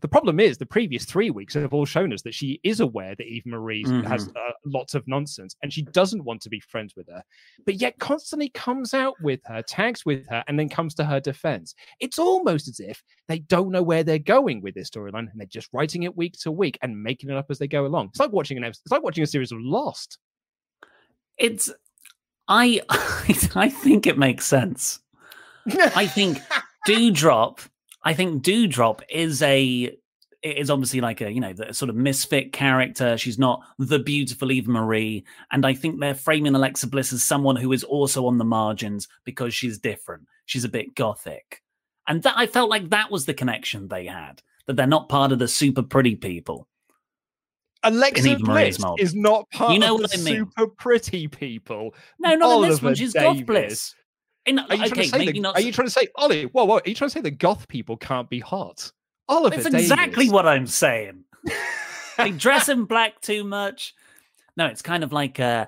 The 0.00 0.08
problem 0.08 0.40
is 0.40 0.58
the 0.58 0.66
previous 0.66 1.04
three 1.04 1.30
weeks 1.30 1.54
have 1.54 1.74
all 1.74 1.84
shown 1.84 2.12
us 2.12 2.22
that 2.22 2.34
she 2.34 2.60
is 2.62 2.80
aware 2.80 3.14
that 3.16 3.26
Eva 3.26 3.48
Marie 3.48 3.84
mm-hmm. 3.84 4.06
has 4.06 4.28
uh, 4.28 4.52
lots 4.64 4.94
of 4.94 5.06
nonsense 5.06 5.56
and 5.62 5.72
she 5.72 5.82
doesn't 5.82 6.24
want 6.24 6.40
to 6.42 6.48
be 6.48 6.60
friends 6.60 6.94
with 6.96 7.08
her, 7.08 7.22
but 7.66 7.74
yet 7.80 7.98
constantly 7.98 8.48
comes 8.50 8.94
out 8.94 9.14
with 9.22 9.40
her, 9.46 9.62
tags 9.62 10.06
with 10.06 10.26
her, 10.28 10.42
and 10.46 10.58
then 10.58 10.68
comes 10.68 10.94
to 10.94 11.04
her 11.04 11.20
defense. 11.20 11.74
It's 12.00 12.18
almost 12.18 12.68
as 12.68 12.80
if 12.80 13.02
they 13.28 13.40
don't 13.40 13.70
know 13.70 13.82
where 13.82 14.04
they're 14.04 14.18
going 14.18 14.62
with 14.62 14.74
this 14.74 14.90
storyline 14.90 15.30
and 15.30 15.40
they're 15.40 15.46
just 15.46 15.68
writing 15.72 16.04
it 16.04 16.16
week 16.16 16.34
to 16.42 16.52
week 16.52 16.78
and 16.82 17.02
making 17.02 17.30
it 17.30 17.36
up 17.36 17.46
as 17.50 17.58
they 17.58 17.68
go 17.68 17.86
along. 17.86 18.08
It's 18.08 18.20
like 18.20 18.32
watching 18.32 18.56
an 18.56 18.64
episode, 18.64 18.82
it's 18.84 18.92
like 18.92 19.02
watching 19.02 19.24
a 19.24 19.26
series 19.26 19.52
of 19.52 19.58
Lost. 19.60 20.18
It's 21.42 21.70
I 22.48 22.80
I 23.54 23.68
think 23.68 24.06
it 24.06 24.16
makes 24.16 24.46
sense. 24.46 25.00
I 25.68 26.06
think 26.06 26.38
Doudrop 26.88 27.68
I 28.04 28.14
think 28.14 28.42
Doudrop 28.42 29.00
is 29.08 29.42
a 29.42 29.96
is 30.42 30.70
obviously 30.70 31.00
like 31.00 31.20
a 31.20 31.30
you 31.30 31.40
know 31.40 31.52
the 31.52 31.72
sort 31.72 31.88
of 31.88 31.96
misfit 31.96 32.52
character. 32.52 33.16
She's 33.16 33.38
not 33.38 33.62
the 33.78 33.98
beautiful 33.98 34.50
Eva 34.50 34.70
Marie, 34.70 35.24
and 35.50 35.64
I 35.64 35.74
think 35.74 36.00
they're 36.00 36.14
framing 36.14 36.54
Alexa 36.54 36.88
Bliss 36.88 37.12
as 37.12 37.22
someone 37.22 37.56
who 37.56 37.72
is 37.72 37.84
also 37.84 38.26
on 38.26 38.38
the 38.38 38.44
margins 38.44 39.08
because 39.24 39.54
she's 39.54 39.78
different. 39.78 40.26
She's 40.46 40.64
a 40.64 40.68
bit 40.68 40.94
gothic, 40.94 41.62
and 42.08 42.22
that 42.24 42.34
I 42.36 42.46
felt 42.46 42.70
like 42.70 42.90
that 42.90 43.10
was 43.10 43.26
the 43.26 43.34
connection 43.34 43.88
they 43.88 44.06
had. 44.06 44.42
That 44.66 44.76
they're 44.76 44.86
not 44.86 45.08
part 45.08 45.32
of 45.32 45.38
the 45.38 45.48
super 45.48 45.82
pretty 45.82 46.16
people. 46.16 46.68
Alexa 47.84 48.36
Bliss 48.38 48.78
is 48.98 49.14
not 49.14 49.50
part 49.50 49.72
you 49.72 49.78
know 49.78 49.96
of 49.96 50.10
the 50.10 50.18
I 50.18 50.22
mean? 50.22 50.50
super 50.56 50.68
pretty 50.68 51.28
people. 51.28 51.94
No, 52.20 52.34
not 52.34 52.50
Oliver 52.50 52.64
in 52.64 52.70
this 52.70 52.82
one. 52.82 52.94
She's 52.94 53.12
Davis. 53.12 53.38
goth 53.38 53.46
Bliss. 53.46 53.94
In, 54.46 54.58
are, 54.58 54.74
you 54.74 54.84
okay, 54.86 55.08
the, 55.08 55.40
not... 55.40 55.54
are 55.54 55.60
you 55.60 55.72
trying 55.72 55.86
to 55.86 55.92
say, 55.92 56.08
Ollie? 56.16 56.44
Whoa, 56.46 56.64
whoa! 56.64 56.76
Are 56.76 56.82
you 56.84 56.94
trying 56.94 57.10
to 57.10 57.14
say 57.14 57.20
the 57.20 57.30
goth 57.30 57.68
people 57.68 57.96
can't 57.96 58.28
be 58.28 58.40
hot? 58.40 58.90
Oliver 59.28 59.56
That's 59.56 59.70
Davis. 59.70 59.90
exactly 59.90 60.30
what 60.30 60.46
I'm 60.46 60.66
saying. 60.66 61.24
they 62.18 62.32
dress 62.32 62.68
in 62.68 62.84
black 62.84 63.20
too 63.20 63.44
much. 63.44 63.94
No, 64.56 64.66
it's 64.66 64.82
kind 64.82 65.04
of 65.04 65.12
like 65.12 65.38
uh, 65.38 65.66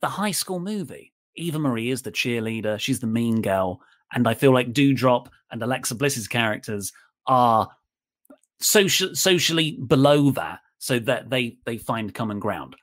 the 0.00 0.08
high 0.08 0.32
school 0.32 0.60
movie. 0.60 1.12
Eva 1.36 1.58
Marie 1.58 1.90
is 1.90 2.02
the 2.02 2.12
cheerleader. 2.12 2.78
She's 2.78 3.00
the 3.00 3.06
mean 3.06 3.42
girl, 3.42 3.80
and 4.12 4.26
I 4.26 4.34
feel 4.34 4.52
like 4.52 4.72
Doudrop 4.72 5.28
and 5.50 5.62
Alexa 5.62 5.94
Bliss's 5.94 6.28
characters 6.28 6.92
are 7.26 7.68
social, 8.60 9.14
socially 9.14 9.78
below 9.86 10.30
that, 10.32 10.60
so 10.78 10.98
that 11.00 11.30
they 11.30 11.58
they 11.64 11.78
find 11.78 12.14
common 12.14 12.38
ground. 12.38 12.76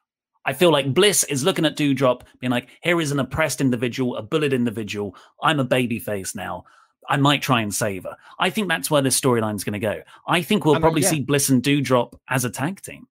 I 0.46 0.54
feel 0.54 0.72
like 0.72 0.94
Bliss 0.94 1.24
is 1.26 1.44
looking 1.44 1.66
at 1.66 1.78
Doudrop, 1.78 2.24
being 2.40 2.52
like, 2.52 2.68
here 2.82 3.00
is 3.00 3.12
an 3.12 3.20
oppressed 3.20 3.62
individual, 3.62 4.18
a 4.18 4.22
bullied 4.22 4.52
individual. 4.52 5.16
I'm 5.42 5.60
a 5.60 5.64
baby 5.64 6.00
face 6.00 6.36
now. 6.36 6.66
I 7.10 7.18
might 7.18 7.42
try 7.42 7.62
and 7.62 7.74
save 7.74 8.04
her. 8.04 8.16
I 8.40 8.50
think 8.50 8.68
that's 8.68 8.92
where 8.92 9.02
this 9.02 9.20
storyline 9.20 9.56
is 9.56 9.64
going 9.64 9.74
to 9.74 9.80
go. 9.80 10.02
I 10.28 10.42
think 10.42 10.66
we'll 10.66 10.76
and, 10.76 10.82
probably 10.82 11.02
yeah. 11.02 11.10
see 11.10 11.22
Bliss 11.22 11.50
and 11.50 11.64
Doudrop 11.64 12.14
as 12.30 12.46
a 12.46 12.50
tag 12.50 12.82
team. 12.82 13.08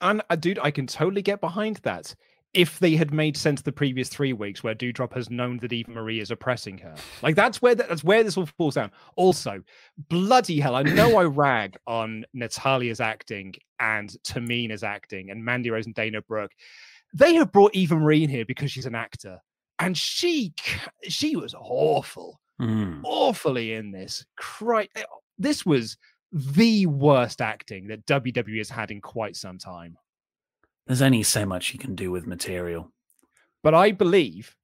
And 0.00 0.22
uh, 0.28 0.36
dude, 0.36 0.58
I 0.62 0.70
can 0.70 0.86
totally 0.86 1.22
get 1.22 1.40
behind 1.40 1.76
that 1.76 2.14
if 2.56 2.78
they 2.78 2.96
had 2.96 3.12
made 3.12 3.36
sense 3.36 3.60
the 3.60 3.70
previous 3.70 4.08
three 4.08 4.32
weeks 4.32 4.64
where 4.64 4.74
Doudrop 4.74 5.12
has 5.12 5.28
known 5.28 5.58
that 5.58 5.74
Eva 5.74 5.90
Marie 5.90 6.20
is 6.20 6.30
oppressing 6.30 6.78
her. 6.78 6.94
Like 7.22 7.36
that's 7.36 7.60
where 7.60 7.74
that's 7.74 8.02
where 8.02 8.24
this 8.24 8.38
all 8.38 8.46
falls 8.46 8.74
down. 8.74 8.90
Also, 9.14 9.62
bloody 10.08 10.58
hell, 10.58 10.74
I 10.74 10.82
know 10.82 11.18
I 11.18 11.24
rag 11.24 11.76
on 11.86 12.24
Natalya's 12.34 13.00
acting 13.00 13.54
and 13.78 14.08
Tamina's 14.24 14.82
acting 14.82 15.30
and 15.30 15.44
Mandy 15.44 15.70
Rose 15.70 15.84
and 15.84 15.94
Dana 15.94 16.22
Brooke. 16.22 16.52
They 17.12 17.34
have 17.34 17.52
brought 17.52 17.74
Eva 17.74 17.96
Marie 17.96 18.24
in 18.24 18.30
here 18.30 18.46
because 18.46 18.72
she's 18.72 18.86
an 18.86 18.94
actor. 18.94 19.38
And 19.78 19.96
she 19.96 20.54
she 21.02 21.36
was 21.36 21.54
awful. 21.54 22.40
Mm. 22.60 23.02
Awfully 23.04 23.74
in 23.74 23.90
this. 23.90 24.24
Cry 24.38 24.88
this 25.36 25.66
was 25.66 25.98
the 26.32 26.86
worst 26.86 27.42
acting 27.42 27.88
that 27.88 28.06
WWE 28.06 28.56
has 28.56 28.70
had 28.70 28.90
in 28.90 29.02
quite 29.02 29.36
some 29.36 29.58
time. 29.58 29.98
There's 30.86 31.02
only 31.02 31.22
so 31.22 31.44
much 31.44 31.72
you 31.72 31.78
can 31.78 31.94
do 31.94 32.10
with 32.10 32.26
material. 32.26 32.92
But 33.62 33.74
I 33.74 33.92
believe 33.92 34.54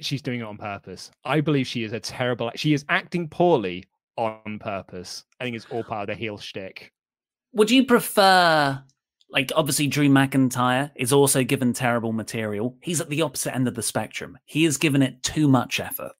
she's 0.00 0.22
doing 0.22 0.40
it 0.40 0.44
on 0.44 0.58
purpose. 0.58 1.10
I 1.24 1.40
believe 1.40 1.66
she 1.66 1.84
is 1.84 1.92
a 1.92 2.00
terrible. 2.00 2.50
She 2.56 2.72
is 2.74 2.84
acting 2.88 3.28
poorly 3.28 3.84
on 4.16 4.58
purpose. 4.58 5.24
I 5.38 5.44
think 5.44 5.56
it's 5.56 5.66
all 5.70 5.84
part 5.84 6.08
of 6.08 6.14
the 6.14 6.18
heel 6.18 6.38
shtick. 6.38 6.92
Would 7.52 7.70
you 7.70 7.84
prefer, 7.84 8.82
like, 9.30 9.52
obviously 9.54 9.86
Drew 9.86 10.08
McIntyre 10.08 10.90
is 10.94 11.12
also 11.12 11.42
given 11.44 11.72
terrible 11.72 12.12
material. 12.12 12.76
He's 12.82 13.00
at 13.00 13.08
the 13.08 13.22
opposite 13.22 13.54
end 13.54 13.68
of 13.68 13.74
the 13.74 13.82
spectrum. 13.82 14.38
He 14.44 14.64
is 14.64 14.76
given 14.76 15.02
it 15.02 15.22
too 15.22 15.48
much 15.48 15.80
effort. 15.80 16.12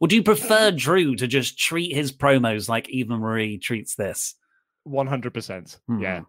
Would 0.00 0.12
you 0.12 0.22
prefer 0.22 0.70
Drew 0.70 1.14
to 1.16 1.26
just 1.26 1.58
treat 1.58 1.94
his 1.94 2.12
promos 2.12 2.68
like 2.68 2.88
Eva 2.88 3.18
Marie 3.18 3.58
treats 3.58 3.94
this? 3.94 4.34
100%. 4.88 5.78
Hmm. 5.86 6.00
Yeah. 6.00 6.22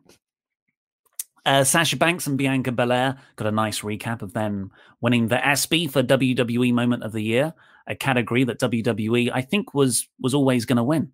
Uh, 1.45 1.63
Sasha 1.63 1.97
Banks 1.97 2.27
and 2.27 2.37
Bianca 2.37 2.71
Belair 2.71 3.17
got 3.35 3.47
a 3.47 3.51
nice 3.51 3.81
recap 3.81 4.21
of 4.21 4.33
them 4.33 4.71
winning 5.01 5.27
the 5.27 5.45
ESPY 5.45 5.87
for 5.87 6.03
WWE 6.03 6.73
Moment 6.73 7.03
of 7.03 7.13
the 7.13 7.21
Year, 7.21 7.53
a 7.87 7.95
category 7.95 8.43
that 8.43 8.59
WWE 8.59 9.31
I 9.33 9.41
think 9.41 9.73
was 9.73 10.07
was 10.19 10.33
always 10.33 10.65
going 10.65 10.77
to 10.77 10.83
win. 10.83 11.11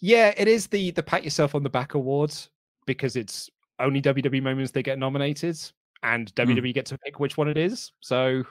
Yeah, 0.00 0.32
it 0.36 0.46
is 0.46 0.68
the 0.68 0.92
the 0.92 1.02
pat 1.02 1.24
yourself 1.24 1.54
on 1.54 1.64
the 1.64 1.70
back 1.70 1.94
awards 1.94 2.50
because 2.86 3.16
it's 3.16 3.50
only 3.80 4.00
WWE 4.00 4.42
moments 4.42 4.70
they 4.70 4.82
get 4.82 4.98
nominated, 4.98 5.58
and 6.02 6.32
mm. 6.34 6.46
WWE 6.46 6.74
get 6.74 6.86
to 6.86 6.98
pick 6.98 7.18
which 7.18 7.36
one 7.36 7.48
it 7.48 7.56
is. 7.56 7.92
So 8.00 8.44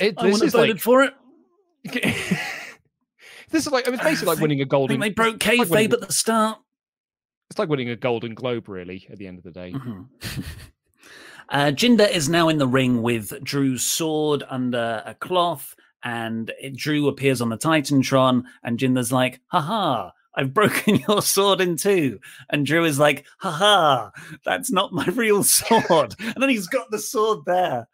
it, 0.00 0.14
I 0.18 0.30
this 0.30 0.42
is 0.42 0.52
voted 0.52 0.76
like, 0.76 0.82
for 0.82 1.04
it. 1.04 1.14
this 3.50 3.66
is 3.66 3.72
like 3.72 3.86
I 3.86 3.90
mean, 3.90 4.00
it's 4.00 4.08
basically 4.08 4.34
like 4.34 4.38
winning 4.42 4.60
a 4.60 4.64
golden. 4.64 4.98
they 4.98 5.10
broke 5.10 5.38
kayfabe 5.38 5.70
like 5.70 5.92
at 5.92 6.00
the 6.00 6.12
start. 6.12 6.58
It's 7.50 7.58
like 7.58 7.68
winning 7.68 7.90
a 7.90 7.96
Golden 7.96 8.34
Globe, 8.34 8.68
really, 8.68 9.06
at 9.10 9.18
the 9.18 9.26
end 9.26 9.38
of 9.38 9.44
the 9.44 9.50
day. 9.50 9.72
Mm-hmm. 9.72 10.02
uh, 11.48 11.72
Jinder 11.72 12.10
is 12.10 12.28
now 12.28 12.48
in 12.48 12.58
the 12.58 12.66
ring 12.66 13.02
with 13.02 13.42
Drew's 13.44 13.82
sword 13.82 14.42
under 14.48 15.02
a 15.04 15.14
cloth, 15.14 15.76
and 16.02 16.52
Drew 16.74 17.08
appears 17.08 17.40
on 17.40 17.50
the 17.50 17.58
Titantron, 17.58 18.44
and 18.62 18.78
Jinder's 18.78 19.12
like, 19.12 19.40
haha, 19.48 20.10
I've 20.36 20.54
broken 20.54 20.96
your 21.08 21.22
sword 21.22 21.60
in 21.60 21.76
two. 21.76 22.18
And 22.50 22.66
Drew 22.66 22.84
is 22.84 22.98
like, 22.98 23.26
haha, 23.38 24.10
that's 24.44 24.70
not 24.70 24.92
my 24.92 25.04
real 25.14 25.42
sword. 25.42 26.14
and 26.18 26.36
then 26.38 26.48
he's 26.48 26.66
got 26.66 26.90
the 26.90 26.98
sword 26.98 27.40
there. 27.46 27.88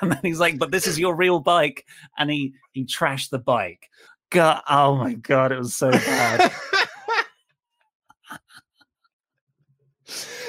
and 0.00 0.12
then 0.12 0.20
he's 0.22 0.40
like, 0.40 0.58
but 0.58 0.70
this 0.70 0.86
is 0.86 0.98
your 0.98 1.14
real 1.14 1.40
bike. 1.40 1.84
And 2.18 2.30
he 2.30 2.54
he 2.72 2.84
trashed 2.84 3.30
the 3.30 3.38
bike. 3.38 3.88
God, 4.30 4.62
oh 4.68 4.96
my 4.96 5.14
god, 5.14 5.52
it 5.52 5.58
was 5.58 5.74
so 5.74 5.90
bad. 5.90 6.52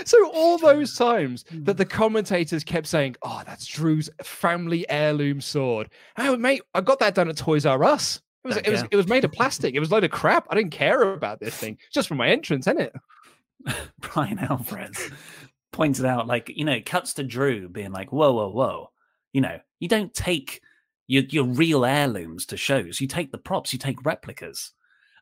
So 0.07 0.31
all 0.31 0.57
those 0.57 0.95
times 0.97 1.43
that 1.51 1.73
hmm. 1.73 1.77
the 1.77 1.85
commentators 1.85 2.63
kept 2.63 2.87
saying, 2.87 3.15
"Oh, 3.21 3.41
that's 3.45 3.65
Drew's 3.65 4.09
family 4.23 4.89
heirloom 4.89 5.41
sword," 5.41 5.89
oh 6.17 6.37
mate, 6.37 6.61
I 6.73 6.81
got 6.81 6.99
that 6.99 7.15
done 7.15 7.29
at 7.29 7.37
Toys 7.37 7.65
R 7.65 7.83
Us. 7.83 8.21
It 8.43 8.47
was, 8.47 8.57
it 8.57 8.69
was, 8.69 8.83
it 8.91 8.95
was 8.95 9.07
made 9.07 9.23
of 9.23 9.31
plastic. 9.31 9.75
It 9.75 9.79
was 9.79 9.91
a 9.91 9.93
load 9.93 10.03
of 10.03 10.09
crap. 10.09 10.47
I 10.49 10.55
didn't 10.55 10.71
care 10.71 11.13
about 11.13 11.39
this 11.39 11.55
thing 11.55 11.77
just 11.93 12.07
for 12.07 12.15
my 12.15 12.29
entrance, 12.29 12.65
isn't 12.65 12.81
it? 12.81 12.93
Bryan 13.99 14.39
Alvarez 14.39 15.11
pointed 15.71 16.05
out, 16.05 16.25
like, 16.25 16.51
you 16.55 16.65
know, 16.65 16.73
it 16.73 16.85
cuts 16.85 17.13
to 17.15 17.23
Drew 17.23 17.69
being 17.69 17.91
like, 17.91 18.11
whoa, 18.11 18.33
whoa, 18.33 18.49
whoa. 18.49 18.91
You 19.31 19.41
know, 19.41 19.59
you 19.79 19.87
don't 19.87 20.13
take 20.13 20.61
your, 21.07 21.23
your 21.29 21.45
real 21.45 21.85
heirlooms 21.85 22.45
to 22.47 22.57
shows. 22.57 22.99
You 22.99 23.07
take 23.07 23.31
the 23.31 23.37
props, 23.37 23.73
you 23.73 23.79
take 23.79 24.05
replicas. 24.05 24.71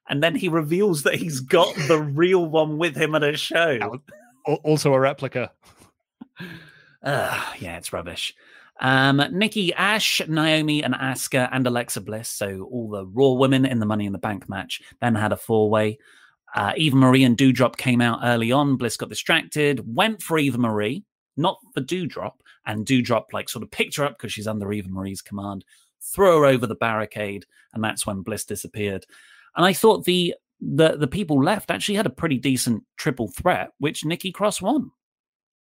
And 0.08 0.24
then 0.24 0.36
he 0.36 0.50
reveals 0.50 1.04
that 1.04 1.16
he's 1.16 1.40
got 1.40 1.76
the 1.88 2.02
real 2.02 2.46
one 2.46 2.78
with 2.78 2.96
him 2.96 3.14
at 3.16 3.24
a 3.24 3.38
show 3.38 4.00
also 4.46 4.94
a 4.94 5.00
replica. 5.00 5.52
Uh, 7.02 7.44
yeah, 7.60 7.78
it's 7.78 7.94
rubbish. 7.94 8.34
Um, 8.82 9.22
Nikki 9.32 9.74
Ash, 9.74 10.22
Naomi, 10.28 10.84
and 10.84 10.94
Asuka, 10.94 11.50
and 11.52 11.68
Alexa 11.68 12.02
Bliss. 12.02 12.30
So 12.30 12.68
all 12.72 12.90
the 12.90 13.06
Raw 13.06 13.32
women 13.32 13.66
in 13.66 13.80
the 13.80 13.86
Money 13.86 14.06
in 14.06 14.14
the 14.14 14.18
Bank 14.18 14.48
match. 14.50 14.82
Then 15.02 15.16
had 15.16 15.32
a 15.32 15.38
four 15.38 15.70
way. 15.70 16.00
Uh, 16.56 16.74
Eva 16.78 16.96
Marie 16.96 17.24
and 17.24 17.38
Doudrop 17.38 17.78
came 17.78 18.02
out 18.02 18.20
early 18.24 18.52
on. 18.52 18.76
Bliss 18.76 18.98
got 18.98 19.10
distracted, 19.10 19.96
went 19.96 20.22
for 20.22 20.38
Eva 20.40 20.58
Marie, 20.58 21.04
not 21.38 21.60
for 21.74 21.82
Doudrop, 21.82 22.34
and 22.66 22.86
Doudrop 22.86 23.26
like 23.34 23.50
sort 23.50 23.64
of 23.64 23.72
picked 23.72 23.98
her 23.98 24.06
up 24.06 24.18
because 24.18 24.34
she's 24.34 24.48
under 24.48 24.72
Eva 24.72 24.90
Marie's 24.90 25.22
command, 25.22 25.64
threw 26.02 26.40
her 26.40 26.46
over 26.46 26.66
the 26.66 26.76
barricade, 26.76 27.46
and 27.74 27.84
that's 27.84 28.08
when 28.08 28.22
Bliss 28.22 28.46
disappeared. 28.46 29.06
And 29.56 29.66
I 29.66 29.74
thought 29.74 30.06
the 30.06 30.34
the 30.62 30.98
the 30.98 31.08
people 31.08 31.44
left 31.44 31.72
actually 31.72 31.96
had 31.96 32.06
a 32.06 32.12
pretty 32.12 32.38
decent 32.38 32.84
triple 32.98 33.30
threat, 33.30 33.72
which 33.80 34.06
Nikki 34.06 34.32
Cross 34.32 34.62
won. 34.62 34.92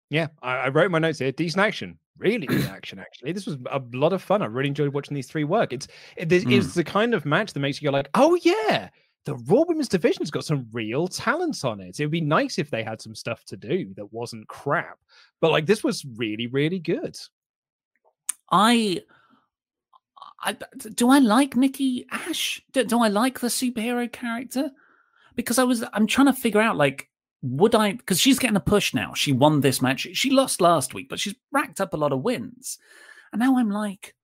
Yeah, 0.09 0.27
I, 0.41 0.55
I 0.55 0.69
wrote 0.69 0.91
my 0.91 0.99
notes 0.99 1.19
here. 1.19 1.31
Decent 1.31 1.63
action, 1.63 1.97
really 2.17 2.45
good 2.45 2.65
action. 2.69 2.99
Actually, 2.99 3.31
this 3.31 3.45
was 3.45 3.57
a 3.71 3.81
lot 3.93 4.13
of 4.13 4.21
fun. 4.21 4.41
I 4.41 4.45
really 4.45 4.69
enjoyed 4.69 4.93
watching 4.93 5.15
these 5.15 5.27
three 5.27 5.43
work. 5.43 5.73
It's 5.73 5.87
it, 6.15 6.29
mm. 6.29 6.51
it's 6.51 6.73
the 6.73 6.83
kind 6.83 7.13
of 7.13 7.25
match 7.25 7.53
that 7.53 7.59
makes 7.59 7.81
you 7.81 7.89
go 7.89 7.91
like, 7.91 8.09
oh 8.13 8.37
yeah, 8.43 8.89
the 9.25 9.35
Raw 9.35 9.63
Women's 9.67 9.87
Division's 9.87 10.31
got 10.31 10.45
some 10.45 10.67
real 10.71 11.07
talents 11.07 11.63
on 11.63 11.79
it. 11.79 11.99
It 11.99 12.05
would 12.05 12.11
be 12.11 12.21
nice 12.21 12.59
if 12.59 12.69
they 12.69 12.83
had 12.83 13.01
some 13.01 13.15
stuff 13.15 13.43
to 13.45 13.57
do 13.57 13.93
that 13.95 14.13
wasn't 14.13 14.47
crap. 14.47 14.99
But 15.41 15.51
like 15.51 15.65
this 15.65 15.83
was 15.83 16.05
really, 16.17 16.47
really 16.47 16.79
good. 16.79 17.17
I 18.51 19.01
I, 20.45 20.57
do 20.93 21.09
I 21.09 21.19
like 21.19 21.55
Nikki 21.55 22.05
Ash? 22.11 22.61
Do, 22.73 22.83
do, 22.83 23.01
I 23.01 23.07
like 23.07 23.39
the 23.39 23.47
superhero 23.47 24.11
character? 24.11 24.71
Because 25.35 25.59
I 25.59 25.63
was 25.63 25.83
I'm 25.93 26.07
trying 26.07 26.27
to 26.27 26.33
figure 26.33 26.61
out 26.61 26.77
like 26.77 27.09
would 27.41 27.75
I 27.75 27.93
because 27.93 28.19
she's 28.19 28.39
getting 28.39 28.55
a 28.55 28.61
push 28.61 28.93
now. 28.93 29.13
She 29.13 29.33
won 29.33 29.61
this 29.61 29.81
match. 29.81 30.07
She 30.13 30.29
lost 30.29 30.61
last 30.61 30.93
week, 30.93 31.09
but 31.09 31.19
she's 31.19 31.35
racked 31.51 31.81
up 31.81 31.93
a 31.93 31.97
lot 31.97 32.13
of 32.13 32.21
wins. 32.21 32.77
And 33.31 33.39
now 33.39 33.57
I'm 33.57 33.69
like, 33.69 34.15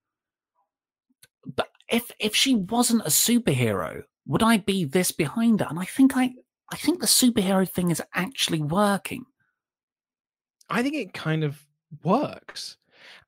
but 1.56 1.68
if 1.90 2.12
if 2.20 2.36
she 2.36 2.56
wasn't 2.56 3.02
a 3.02 3.10
superhero, 3.10 4.04
would 4.28 4.44
I 4.44 4.58
be 4.58 4.86
this 4.86 5.12
behind 5.12 5.60
her? 5.62 5.68
And 5.70 5.80
I 5.80 5.86
think 5.86 6.16
I 6.16 6.32
I 6.72 6.76
think 6.78 7.00
the 7.02 7.08
superhero 7.08 7.68
thing 7.68 7.92
is 7.92 8.02
actually 8.14 8.62
working. 8.62 9.26
I 10.70 10.84
think 10.84 10.96
it 10.96 11.14
kind 11.14 11.44
of 11.44 11.60
works. 12.04 12.78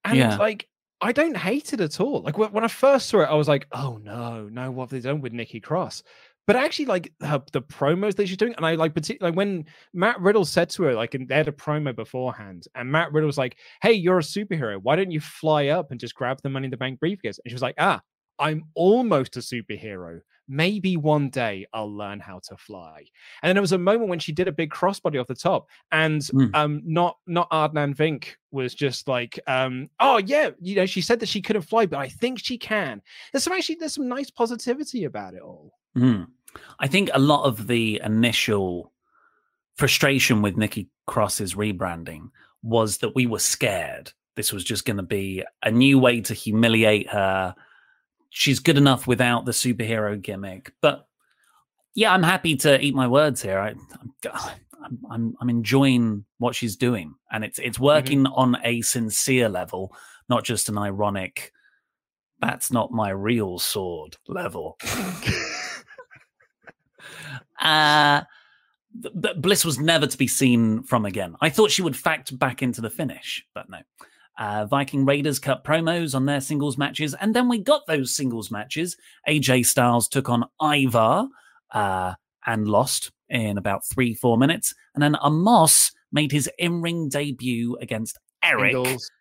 And 0.05 0.17
Yeah. 0.17 0.37
like 0.37 0.67
I 1.03 1.11
don't 1.11 1.35
hate 1.35 1.73
it 1.73 1.81
at 1.81 1.99
all. 1.99 2.21
Like 2.21 2.37
when 2.37 2.51
when 2.51 2.63
I 2.63 2.67
first 2.67 3.07
saw 3.09 3.21
it, 3.21 3.25
I 3.29 3.33
was 3.33 3.47
like, 3.47 3.65
"Oh 3.71 3.97
no, 4.03 4.47
no, 4.49 4.69
what 4.69 4.83
have 4.83 4.89
they 4.91 4.99
done 4.99 5.19
with 5.21 5.33
Nikki 5.33 5.59
Cross?" 5.59 6.03
But 6.51 6.61
actually, 6.65 6.87
like 6.87 7.13
her, 7.21 7.41
the 7.53 7.61
promos 7.61 8.17
that 8.17 8.27
she's 8.27 8.35
doing, 8.35 8.53
and 8.57 8.65
I 8.65 8.75
like 8.75 8.93
particularly 8.93 9.31
like 9.31 9.37
when 9.37 9.63
Matt 9.93 10.19
Riddle 10.19 10.43
said 10.43 10.69
to 10.71 10.83
her, 10.83 10.93
like, 10.93 11.13
and 11.13 11.25
they 11.25 11.35
had 11.35 11.47
a 11.47 11.53
promo 11.53 11.95
beforehand, 11.95 12.67
and 12.75 12.91
Matt 12.91 13.13
Riddle 13.13 13.27
was 13.27 13.37
like, 13.37 13.55
"Hey, 13.81 13.93
you're 13.93 14.19
a 14.19 14.21
superhero. 14.21 14.77
Why 14.83 14.97
don't 14.97 15.11
you 15.11 15.21
fly 15.21 15.67
up 15.67 15.91
and 15.91 15.99
just 15.99 16.13
grab 16.13 16.41
the 16.43 16.49
Money 16.49 16.65
in 16.65 16.71
the 16.71 16.75
Bank 16.75 16.99
briefcase?" 16.99 17.39
And 17.39 17.49
she 17.49 17.55
was 17.55 17.61
like, 17.61 17.75
"Ah, 17.77 18.01
I'm 18.37 18.65
almost 18.75 19.37
a 19.37 19.39
superhero. 19.39 20.19
Maybe 20.49 20.97
one 20.97 21.29
day 21.29 21.67
I'll 21.71 21.95
learn 21.95 22.19
how 22.19 22.41
to 22.49 22.57
fly." 22.57 23.05
And 23.41 23.47
then 23.47 23.55
there 23.55 23.61
was 23.61 23.71
a 23.71 23.77
moment 23.77 24.09
when 24.09 24.19
she 24.19 24.33
did 24.33 24.49
a 24.49 24.51
big 24.51 24.71
crossbody 24.71 25.21
off 25.21 25.27
the 25.27 25.35
top, 25.35 25.67
and 25.93 26.21
um, 26.53 26.81
not 26.83 27.15
not 27.27 27.49
Adnan 27.49 27.95
Virk 27.95 28.25
was 28.51 28.75
just 28.75 29.07
like, 29.07 29.39
um, 29.47 29.89
"Oh 30.01 30.17
yeah, 30.17 30.49
you 30.59 30.75
know," 30.75 30.85
she 30.85 30.99
said 30.99 31.21
that 31.21 31.29
she 31.29 31.41
couldn't 31.41 31.61
fly, 31.61 31.85
but 31.85 31.99
I 31.99 32.09
think 32.09 32.39
she 32.43 32.57
can. 32.57 33.01
There's 33.31 33.45
some 33.45 33.53
actually 33.53 33.75
there's 33.75 33.93
some 33.93 34.09
nice 34.09 34.29
positivity 34.29 35.05
about 35.05 35.33
it 35.33 35.41
all. 35.41 35.71
Mm. 35.95 36.27
I 36.79 36.87
think 36.87 37.09
a 37.13 37.19
lot 37.19 37.43
of 37.43 37.67
the 37.67 38.01
initial 38.03 38.91
frustration 39.75 40.41
with 40.41 40.57
Nikki 40.57 40.89
Cross's 41.07 41.55
rebranding 41.55 42.29
was 42.63 42.99
that 42.99 43.15
we 43.15 43.25
were 43.25 43.39
scared. 43.39 44.11
This 44.35 44.53
was 44.53 44.63
just 44.63 44.85
going 44.85 44.97
to 44.97 45.03
be 45.03 45.43
a 45.63 45.71
new 45.71 45.99
way 45.99 46.21
to 46.21 46.33
humiliate 46.33 47.09
her. 47.09 47.55
She's 48.29 48.59
good 48.59 48.77
enough 48.77 49.07
without 49.07 49.45
the 49.45 49.51
superhero 49.51 50.21
gimmick. 50.21 50.73
But 50.81 51.07
yeah, 51.95 52.13
I'm 52.13 52.23
happy 52.23 52.55
to 52.57 52.79
eat 52.79 52.95
my 52.95 53.07
words 53.07 53.41
here. 53.41 53.59
I, 53.59 53.73
I'm, 54.83 54.99
I'm, 55.09 55.35
I'm 55.41 55.49
enjoying 55.49 56.25
what 56.37 56.55
she's 56.55 56.75
doing, 56.75 57.13
and 57.31 57.43
it's 57.43 57.59
it's 57.59 57.77
mm-hmm. 57.77 57.85
working 57.85 58.25
on 58.27 58.57
a 58.63 58.81
sincere 58.81 59.49
level, 59.49 59.93
not 60.29 60.43
just 60.43 60.69
an 60.69 60.77
ironic. 60.77 61.51
That's 62.39 62.71
not 62.71 62.91
my 62.91 63.09
real 63.09 63.59
sword 63.59 64.17
level. 64.27 64.77
Uh, 67.61 68.21
but 68.93 69.41
Bliss 69.41 69.63
was 69.63 69.79
never 69.79 70.05
to 70.05 70.17
be 70.17 70.27
seen 70.27 70.83
from 70.83 71.05
again. 71.05 71.35
I 71.41 71.49
thought 71.49 71.71
she 71.71 71.81
would 71.81 71.95
fact 71.95 72.37
back 72.37 72.61
into 72.61 72.81
the 72.81 72.89
finish, 72.89 73.45
but 73.53 73.69
no. 73.69 73.77
Uh, 74.37 74.65
Viking 74.65 75.05
Raiders 75.05 75.39
cut 75.39 75.63
promos 75.63 76.15
on 76.15 76.25
their 76.25 76.41
singles 76.41 76.77
matches, 76.77 77.13
and 77.21 77.33
then 77.35 77.47
we 77.47 77.59
got 77.59 77.85
those 77.87 78.15
singles 78.15 78.49
matches. 78.51 78.97
AJ 79.29 79.65
Styles 79.65 80.07
took 80.07 80.29
on 80.29 80.45
Ivar 80.61 81.27
uh, 81.71 82.13
and 82.45 82.67
lost 82.67 83.11
in 83.29 83.57
about 83.57 83.85
three, 83.85 84.13
four 84.13 84.37
minutes. 84.37 84.73
And 84.95 85.01
then 85.03 85.13
Omos 85.15 85.91
made 86.11 86.31
his 86.31 86.49
in 86.57 86.81
ring 86.81 87.07
debut 87.07 87.77
against 87.81 88.17
Erik. 88.43 88.73
Singles. 88.73 89.11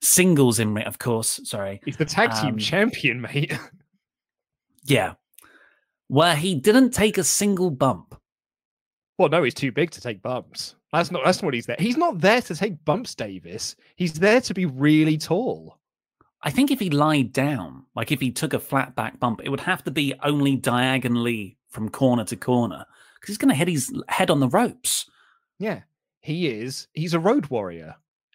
Singles 0.00 0.58
in 0.58 0.74
ring, 0.74 0.84
of 0.86 0.98
course. 0.98 1.40
Sorry. 1.44 1.80
He's 1.84 1.96
the 1.96 2.04
tag 2.04 2.32
team 2.40 2.54
Um, 2.54 2.58
champion, 2.58 3.20
mate. 3.20 3.52
Yeah. 4.86 5.14
Where 6.08 6.36
he 6.36 6.54
didn't 6.54 6.90
take 6.90 7.18
a 7.18 7.24
single 7.24 7.70
bump. 7.70 8.14
Well, 9.18 9.28
no, 9.28 9.42
he's 9.42 9.54
too 9.54 9.72
big 9.72 9.90
to 9.92 10.00
take 10.00 10.22
bumps. 10.22 10.74
That's 10.92 11.10
not 11.10 11.22
that's 11.24 11.38
not 11.40 11.46
what 11.46 11.54
he's 11.54 11.66
there. 11.66 11.76
He's 11.78 11.96
not 11.96 12.20
there 12.20 12.40
to 12.42 12.54
take 12.54 12.84
bumps, 12.84 13.14
Davis. 13.14 13.74
He's 13.96 14.12
there 14.14 14.40
to 14.42 14.54
be 14.54 14.66
really 14.66 15.18
tall. 15.18 15.78
I 16.42 16.50
think 16.50 16.70
if 16.70 16.78
he 16.78 16.90
lied 16.90 17.32
down, 17.32 17.86
like 17.96 18.12
if 18.12 18.20
he 18.20 18.30
took 18.30 18.52
a 18.52 18.58
flat 18.60 18.94
back 18.94 19.18
bump, 19.18 19.40
it 19.42 19.48
would 19.48 19.60
have 19.60 19.82
to 19.84 19.90
be 19.90 20.14
only 20.22 20.56
diagonally 20.56 21.56
from 21.70 21.88
corner 21.88 22.24
to 22.24 22.36
corner 22.36 22.84
because 23.14 23.28
he's 23.28 23.38
going 23.38 23.48
to 23.48 23.54
hit 23.54 23.68
his 23.68 23.92
head 24.08 24.30
on 24.30 24.40
the 24.40 24.48
ropes. 24.48 25.08
Yeah, 25.58 25.80
he 26.20 26.48
is. 26.48 26.86
He's 26.92 27.14
a 27.14 27.18
road 27.20 27.46
warrior. 27.46 27.94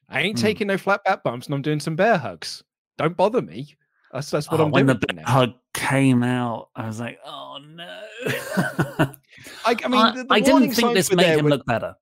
I 0.09 0.21
ain't 0.21 0.39
Hmm. 0.39 0.45
taking 0.45 0.67
no 0.67 0.77
flat 0.77 1.03
back 1.03 1.23
bumps, 1.23 1.45
and 1.45 1.53
I'm 1.55 1.61
doing 1.61 1.79
some 1.79 1.95
bear 1.95 2.17
hugs. 2.17 2.63
Don't 2.97 3.15
bother 3.15 3.41
me. 3.43 3.75
That's 4.11 4.29
that's 4.31 4.49
what 4.49 4.59
Oh, 4.59 4.65
I'm 4.65 4.71
when 4.71 4.87
doing. 4.87 4.99
the 5.07 5.13
now. 5.13 5.23
hug 5.27 5.53
came 5.73 6.23
out, 6.23 6.69
I 6.75 6.87
was 6.87 6.99
like, 6.99 7.19
"Oh 7.25 7.59
no!" 7.63 7.99
I, 8.25 9.07
I 9.65 9.73
mean, 9.87 10.01
I, 10.01 10.15
the, 10.15 10.23
the 10.23 10.33
I 10.33 10.39
didn't 10.39 10.71
think 10.71 10.93
this 10.93 11.13
made 11.13 11.25
him 11.37 11.45
when- 11.45 11.51
look 11.51 11.65
better. 11.65 11.95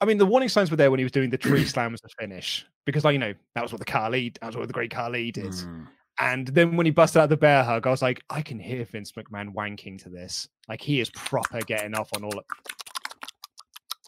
I 0.00 0.04
mean, 0.04 0.18
the 0.18 0.26
warning 0.26 0.48
signs 0.48 0.68
were 0.70 0.76
there 0.76 0.90
when 0.90 0.98
he 0.98 1.04
was 1.04 1.12
doing 1.12 1.30
the 1.30 1.38
tree 1.38 1.64
slams 1.66 2.00
to 2.00 2.08
finish 2.18 2.66
because, 2.86 3.04
like, 3.04 3.12
you 3.12 3.20
know, 3.20 3.34
that 3.54 3.62
was 3.62 3.72
what 3.72 3.78
the 3.78 3.84
Khali, 3.84 4.32
that 4.40 4.46
was 4.48 4.56
what 4.56 4.66
the 4.66 4.72
great 4.74 4.90
Khali 4.90 5.30
did. 5.30 5.54
Hmm. 5.54 5.84
And 6.20 6.48
then 6.48 6.76
when 6.76 6.86
he 6.86 6.90
busted 6.92 7.22
out 7.22 7.28
the 7.28 7.36
bear 7.36 7.62
hug, 7.62 7.86
I 7.86 7.90
was 7.90 8.02
like, 8.02 8.20
I 8.28 8.42
can 8.42 8.58
hear 8.58 8.84
Vince 8.84 9.12
McMahon 9.12 9.54
wanking 9.54 10.02
to 10.02 10.08
this. 10.08 10.48
Like, 10.68 10.80
he 10.80 11.00
is 11.00 11.08
proper 11.10 11.60
getting 11.60 11.94
off 11.94 12.10
on 12.16 12.24
all 12.24 12.36
of. 12.36 12.44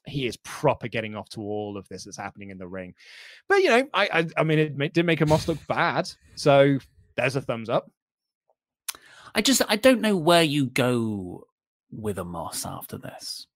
He 0.06 0.26
is 0.26 0.36
proper 0.38 0.88
getting 0.88 1.14
off 1.16 1.28
to 1.30 1.40
all 1.40 1.76
of 1.76 1.88
this 1.88 2.04
that's 2.04 2.16
happening 2.16 2.50
in 2.50 2.58
the 2.58 2.66
ring. 2.68 2.94
But 3.48 3.56
you 3.62 3.68
know, 3.68 3.88
I 3.94 4.08
I, 4.12 4.26
I 4.36 4.44
mean, 4.44 4.58
it 4.58 4.76
ma- 4.76 4.88
did 4.92 5.06
make 5.06 5.20
Omos 5.20 5.48
look 5.48 5.64
bad, 5.66 6.10
so 6.34 6.78
there's 7.16 7.36
a 7.36 7.40
thumbs 7.40 7.68
up. 7.68 7.90
I 9.34 9.40
just 9.40 9.62
I 9.68 9.76
don't 9.76 10.00
know 10.00 10.16
where 10.16 10.42
you 10.42 10.66
go 10.66 11.44
with 11.90 12.16
Omos 12.18 12.66
after 12.66 12.98
this. 12.98 13.46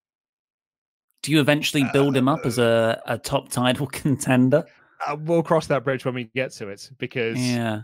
Do 1.23 1.33
you 1.33 1.41
eventually 1.41 1.85
build 1.93 2.17
him 2.17 2.29
up 2.29 2.47
as 2.47 2.59
a, 2.59 3.03
a 3.07 3.19
top 3.19 3.49
title 3.51 3.87
contender? 3.93 4.65
Uh, 5.07 5.17
we'll 5.21 5.43
cross 5.43 5.67
that 5.67 5.85
bridge 5.85 6.05
when 6.05 6.15
we 6.15 6.25
get 6.35 6.53
to 6.53 6.69
it 6.69 6.91
because 6.99 7.39
Yeah. 7.39 7.83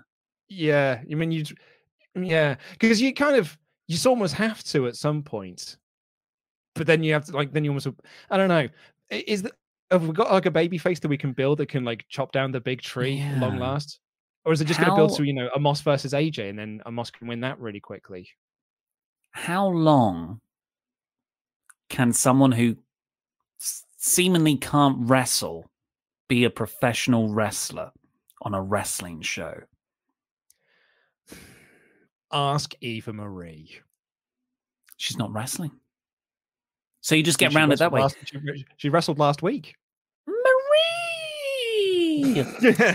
yeah, 0.49 1.01
I 1.11 1.15
mean, 1.15 1.31
you, 1.33 1.45
yeah, 2.15 2.57
because 2.73 3.01
you 3.01 3.13
kind 3.13 3.37
of, 3.37 3.57
you 3.89 3.99
almost 4.09 4.35
have 4.35 4.63
to 4.65 4.87
at 4.87 4.97
some 4.97 5.23
point, 5.23 5.77
but 6.75 6.87
then 6.87 7.03
you 7.03 7.13
have 7.13 7.25
to 7.27 7.33
like, 7.33 7.53
then 7.53 7.65
you 7.65 7.71
almost, 7.71 7.89
I 8.31 8.37
don't 8.37 8.49
know, 8.49 8.69
is 9.11 9.43
that 9.43 9.53
have 9.91 10.07
we 10.07 10.13
got 10.13 10.31
like 10.31 10.47
a 10.47 10.51
baby 10.51 10.79
face 10.79 10.99
that 11.01 11.09
we 11.09 11.19
can 11.19 11.33
build 11.33 11.59
that 11.59 11.69
can 11.69 11.85
like 11.85 12.05
chop 12.09 12.33
down 12.33 12.53
the 12.53 12.61
big 12.61 12.83
tree 12.83 13.21
at 13.21 13.39
long 13.39 13.59
last, 13.59 14.01
or 14.45 14.53
is 14.53 14.61
it 14.61 14.67
just 14.67 14.81
going 14.81 14.91
to 14.91 14.97
build 14.97 15.11
How- 15.11 15.17
to 15.19 15.25
you 15.25 15.33
know 15.33 15.49
Omos 15.57 15.83
versus 15.83 16.13
AJ 16.13 16.51
and 16.51 16.59
then 16.59 16.83
Omos 16.87 17.13
can 17.13 17.29
win 17.29 17.41
that 17.41 17.59
really 17.61 17.81
quickly? 17.81 18.29
How 19.31 19.69
long 19.69 20.41
can 21.89 22.13
someone 22.13 22.53
who 22.53 22.77
seemingly 23.97 24.57
can't 24.57 25.09
wrestle 25.09 25.71
be 26.29 26.45
a 26.45 26.51
professional 26.51 27.33
wrestler 27.33 27.91
on 28.43 28.55
a 28.55 28.63
wrestling 28.63 29.23
show? 29.23 29.55
Ask 32.33 32.75
Eva 32.81 33.13
Marie. 33.13 33.81
She's 34.97 35.19
not 35.19 35.33
wrestling. 35.33 35.73
So 37.05 37.15
you 37.15 37.23
just 37.23 37.39
get 37.39 37.53
She 37.53 37.59
round 37.59 37.71
it 37.71 37.79
that 37.81 37.93
way. 37.93 38.01
last- 38.01 38.17
she, 38.25 38.65
she 38.79 38.89
wrestled 38.89 39.19
last 39.19 39.43
week. 39.43 39.75
Marie. 40.27 40.41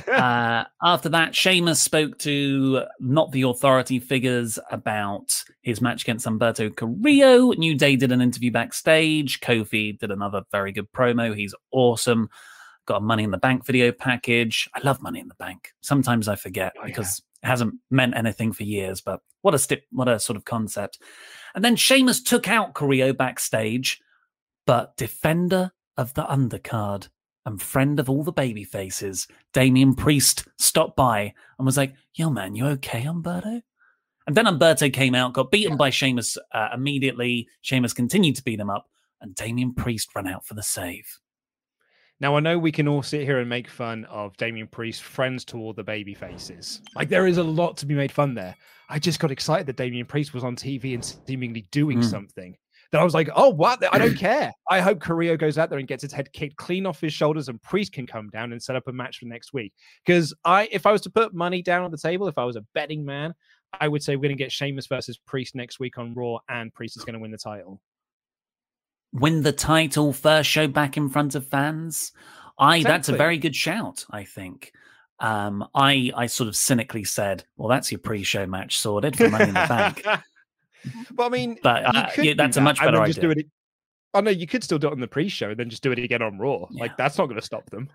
uh, 0.08 0.64
after 0.82 1.10
that, 1.10 1.36
Sheamus 1.36 1.80
spoke 1.80 2.18
to 2.20 2.86
not 3.00 3.32
the 3.32 3.44
authority 3.44 4.00
figures 4.00 4.58
about 4.72 5.44
his 5.62 5.80
match 5.80 6.02
against 6.02 6.26
Humberto 6.26 6.76
Carrillo. 6.76 7.52
New 7.52 7.76
Day 7.76 7.96
did 7.96 8.12
an 8.12 8.20
interview 8.20 8.50
backstage. 8.50 9.42
Kofi 9.42 10.00
did 10.00 10.10
another 10.10 10.42
very 10.52 10.72
good 10.72 10.92
promo. 10.92 11.36
He's 11.36 11.54
awesome. 11.72 12.32
Got 12.88 12.98
a 12.98 13.02
Money 13.02 13.26
in 13.26 13.30
the 13.30 13.38
Bank 13.38 13.64
video 13.64 13.92
package. 13.92 14.68
I 14.74 14.80
love 14.84 15.04
Money 15.04 15.20
in 15.20 15.28
the 15.28 15.36
Bank. 15.36 15.70
Sometimes 15.82 16.28
I 16.28 16.36
forget 16.36 16.74
because 16.84 17.20
it 17.20 17.26
hasn't 17.44 17.76
meant 17.90 18.16
anything 18.16 18.52
for 18.52 18.64
years, 18.64 19.02
but 19.02 19.22
what 19.42 19.54
a 19.54 19.60
stip, 19.60 19.84
what 19.92 20.08
a 20.08 20.20
sort 20.20 20.38
of 20.38 20.46
concept. 20.46 21.00
And 21.56 21.64
then 21.64 21.76
Sheamus 21.76 22.22
took 22.22 22.48
out 22.48 22.74
Carrillo 22.74 23.14
backstage, 23.14 24.02
but 24.66 24.98
defender 24.98 25.72
of 25.98 26.14
the 26.14 26.24
undercard 26.24 27.08
and 27.46 27.62
friend 27.62 28.00
of 28.00 28.10
all 28.10 28.24
the 28.24 28.32
baby 28.32 28.64
faces, 28.64 29.28
Damien 29.54 29.96
Priest 29.96 30.48
stopped 30.58 30.96
by 30.96 31.34
and 31.58 31.66
was 31.66 31.78
like, 31.78 31.94
Yo, 32.14 32.30
man, 32.30 32.56
you 32.56 32.66
okay, 32.68 33.02
Humberto? 33.02 33.62
And 34.28 34.36
then 34.36 34.46
Humberto 34.46 34.94
came 34.94 35.16
out, 35.16 35.34
got 35.34 35.50
beaten 35.50 35.76
by 35.76 35.90
Sheamus 35.90 36.38
uh, 36.54 36.70
immediately. 36.74 37.48
Sheamus 37.62 37.94
continued 37.94 38.36
to 38.36 38.44
beat 38.44 38.60
him 38.60 38.70
up, 38.70 38.88
and 39.22 39.34
Damien 39.34 39.74
Priest 39.74 40.14
ran 40.16 40.28
out 40.28 40.46
for 40.46 40.54
the 40.54 40.62
save. 40.62 41.20
Now 42.22 42.36
I 42.36 42.42
know 42.42 42.60
we 42.60 42.72
can 42.72 42.88
all 42.88 43.02
sit 43.02 43.22
here 43.22 43.40
and 43.40 43.48
make 43.48 43.70
fun 43.70 44.04
of 44.06 44.36
Damien 44.38 44.68
Priest, 44.68 45.04
friends 45.04 45.46
to 45.46 45.58
all 45.58 45.74
the 45.74 45.84
baby 45.84 46.14
faces. 46.14 46.82
Like 46.96 47.08
there 47.10 47.28
is 47.28 47.38
a 47.38 47.44
lot 47.44 47.78
to 47.78 47.86
be 47.86 47.94
made 47.96 48.12
fun 48.12 48.34
there. 48.34 48.56
I 48.90 49.00
just 49.00 49.20
got 49.20 49.32
excited 49.32 49.68
that 49.68 49.78
Damien 49.78 50.06
Priest 50.06 50.34
was 50.34 50.44
on 50.44 50.56
TV 50.56 50.94
and 50.96 51.06
seemingly 51.06 51.68
doing 51.72 52.00
Mm. 52.00 52.06
something. 52.06 52.56
That 52.92 53.00
I 53.00 53.04
was 53.04 53.14
like, 53.14 53.30
oh 53.36 53.50
what? 53.50 53.84
I 53.94 54.00
don't 54.00 54.18
care. 54.18 54.52
I 54.70 54.80
hope 54.82 55.00
Carrillo 55.00 55.38
goes 55.38 55.60
out 55.60 55.70
there 55.70 55.78
and 55.78 55.88
gets 55.88 56.02
his 56.02 56.12
head 56.12 56.34
kicked 56.34 56.56
clean 56.58 56.88
off 56.88 57.00
his 57.00 57.14
shoulders, 57.14 57.48
and 57.48 57.62
Priest 57.62 57.94
can 57.94 58.08
come 58.08 58.30
down 58.30 58.52
and 58.52 58.62
set 58.62 58.76
up 58.76 58.88
a 58.88 58.92
match 58.92 59.20
for 59.20 59.26
next 59.26 59.54
week. 59.54 59.74
Because 60.04 60.34
I, 60.44 60.68
if 60.72 60.88
I 60.88 60.92
was 60.92 61.02
to 61.02 61.12
put 61.12 61.32
money 61.34 61.62
down 61.62 61.84
on 61.84 61.92
the 61.92 62.00
table, 62.00 62.28
if 62.28 62.40
I 62.40 62.46
was 62.46 62.56
a 62.56 62.66
betting 62.74 63.06
man, 63.06 63.36
I 63.80 63.88
would 63.88 64.02
say 64.02 64.16
we're 64.16 64.24
going 64.24 64.38
to 64.38 64.44
get 64.44 64.52
Sheamus 64.52 64.88
versus 64.88 65.20
Priest 65.20 65.54
next 65.54 65.80
week 65.80 66.00
on 66.00 66.16
Raw, 66.16 66.40
and 66.50 66.74
Priest 66.74 66.98
is 66.98 67.04
going 67.06 67.14
to 67.14 67.20
win 67.20 67.30
the 67.30 67.38
title. 67.38 67.80
Win 69.12 69.42
the 69.42 69.52
title 69.52 70.14
first 70.14 70.50
show 70.50 70.68
back 70.68 70.98
in 70.98 71.10
front 71.10 71.36
of 71.36 71.48
fans. 71.48 72.12
I 72.58 72.78
exactly. 72.78 72.94
that's 72.94 73.10
a 73.10 73.18
very 73.18 73.38
good 73.38 73.56
shout. 73.56 74.06
I 74.12 74.24
think. 74.24 74.72
Um, 75.20 75.68
I 75.76 76.12
I 76.16 76.28
sort 76.28 76.48
of 76.48 76.56
cynically 76.56 77.04
said, 77.04 77.44
"Well, 77.58 77.70
that's 77.70 77.92
your 77.92 78.00
pre-show 78.00 78.46
match 78.46 78.80
sorted 78.80 79.18
for 79.18 79.30
Money 79.30 79.46
in 79.46 79.54
the 79.54 79.66
Bank." 79.68 80.06
well, 81.16 81.28
I 81.28 81.30
mean, 81.30 81.58
but 81.62 81.84
uh, 81.86 82.10
yeah, 82.18 82.34
that's 82.36 82.56
that, 82.56 82.62
a 82.62 82.64
much 82.64 82.80
better 82.80 83.02
idea. 83.02 83.08
Just 83.08 83.22
do 83.22 83.32
it, 83.32 83.46
oh 84.14 84.22
no, 84.22 84.32
you 84.32 84.48
could 84.48 84.64
still 84.64 84.80
do 84.80 84.88
it 84.88 84.92
on 84.92 85.00
the 85.00 85.08
pre-show 85.08 85.50
and 85.50 85.60
then 85.60 85.70
just 85.70 85.84
do 85.84 85.92
it 85.92 86.00
again 86.00 86.22
on 86.22 86.38
Raw. 86.38 86.66
Yeah. 86.72 86.82
Like 86.82 86.98
that's 86.98 87.18
not 87.18 87.26
going 87.26 87.40
to 87.40 87.46
stop 87.46 87.70
them. 87.70 87.90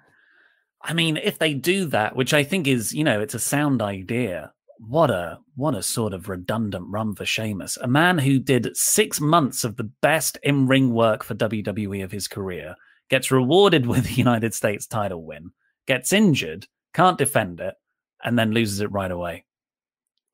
I 0.82 0.92
mean, 0.92 1.16
if 1.16 1.38
they 1.38 1.54
do 1.54 1.86
that, 1.86 2.14
which 2.14 2.34
I 2.34 2.44
think 2.44 2.66
is, 2.66 2.94
you 2.94 3.04
know, 3.04 3.20
it's 3.20 3.34
a 3.34 3.38
sound 3.38 3.80
idea. 3.80 4.52
What 4.78 5.10
a 5.10 5.38
what 5.54 5.74
a 5.74 5.82
sort 5.82 6.12
of 6.12 6.28
redundant 6.28 6.86
run 6.88 7.14
for 7.14 7.24
Sheamus, 7.24 7.76
a 7.76 7.86
man 7.86 8.18
who 8.18 8.38
did 8.38 8.76
six 8.76 9.20
months 9.20 9.64
of 9.64 9.76
the 9.76 9.90
best 10.02 10.38
in 10.42 10.66
ring 10.66 10.92
work 10.92 11.22
for 11.22 11.34
WWE 11.34 12.02
of 12.02 12.10
his 12.10 12.26
career, 12.28 12.74
gets 13.08 13.30
rewarded 13.30 13.86
with 13.88 14.04
the 14.04 14.14
United 14.14 14.54
States 14.54 14.86
title 14.86 15.24
win, 15.24 15.50
gets 15.86 16.12
injured, 16.12 16.66
can't 16.92 17.18
defend 17.18 17.60
it, 17.60 17.74
and 18.22 18.38
then 18.38 18.52
loses 18.52 18.80
it 18.80 18.90
right 18.90 19.10
away. 19.10 19.44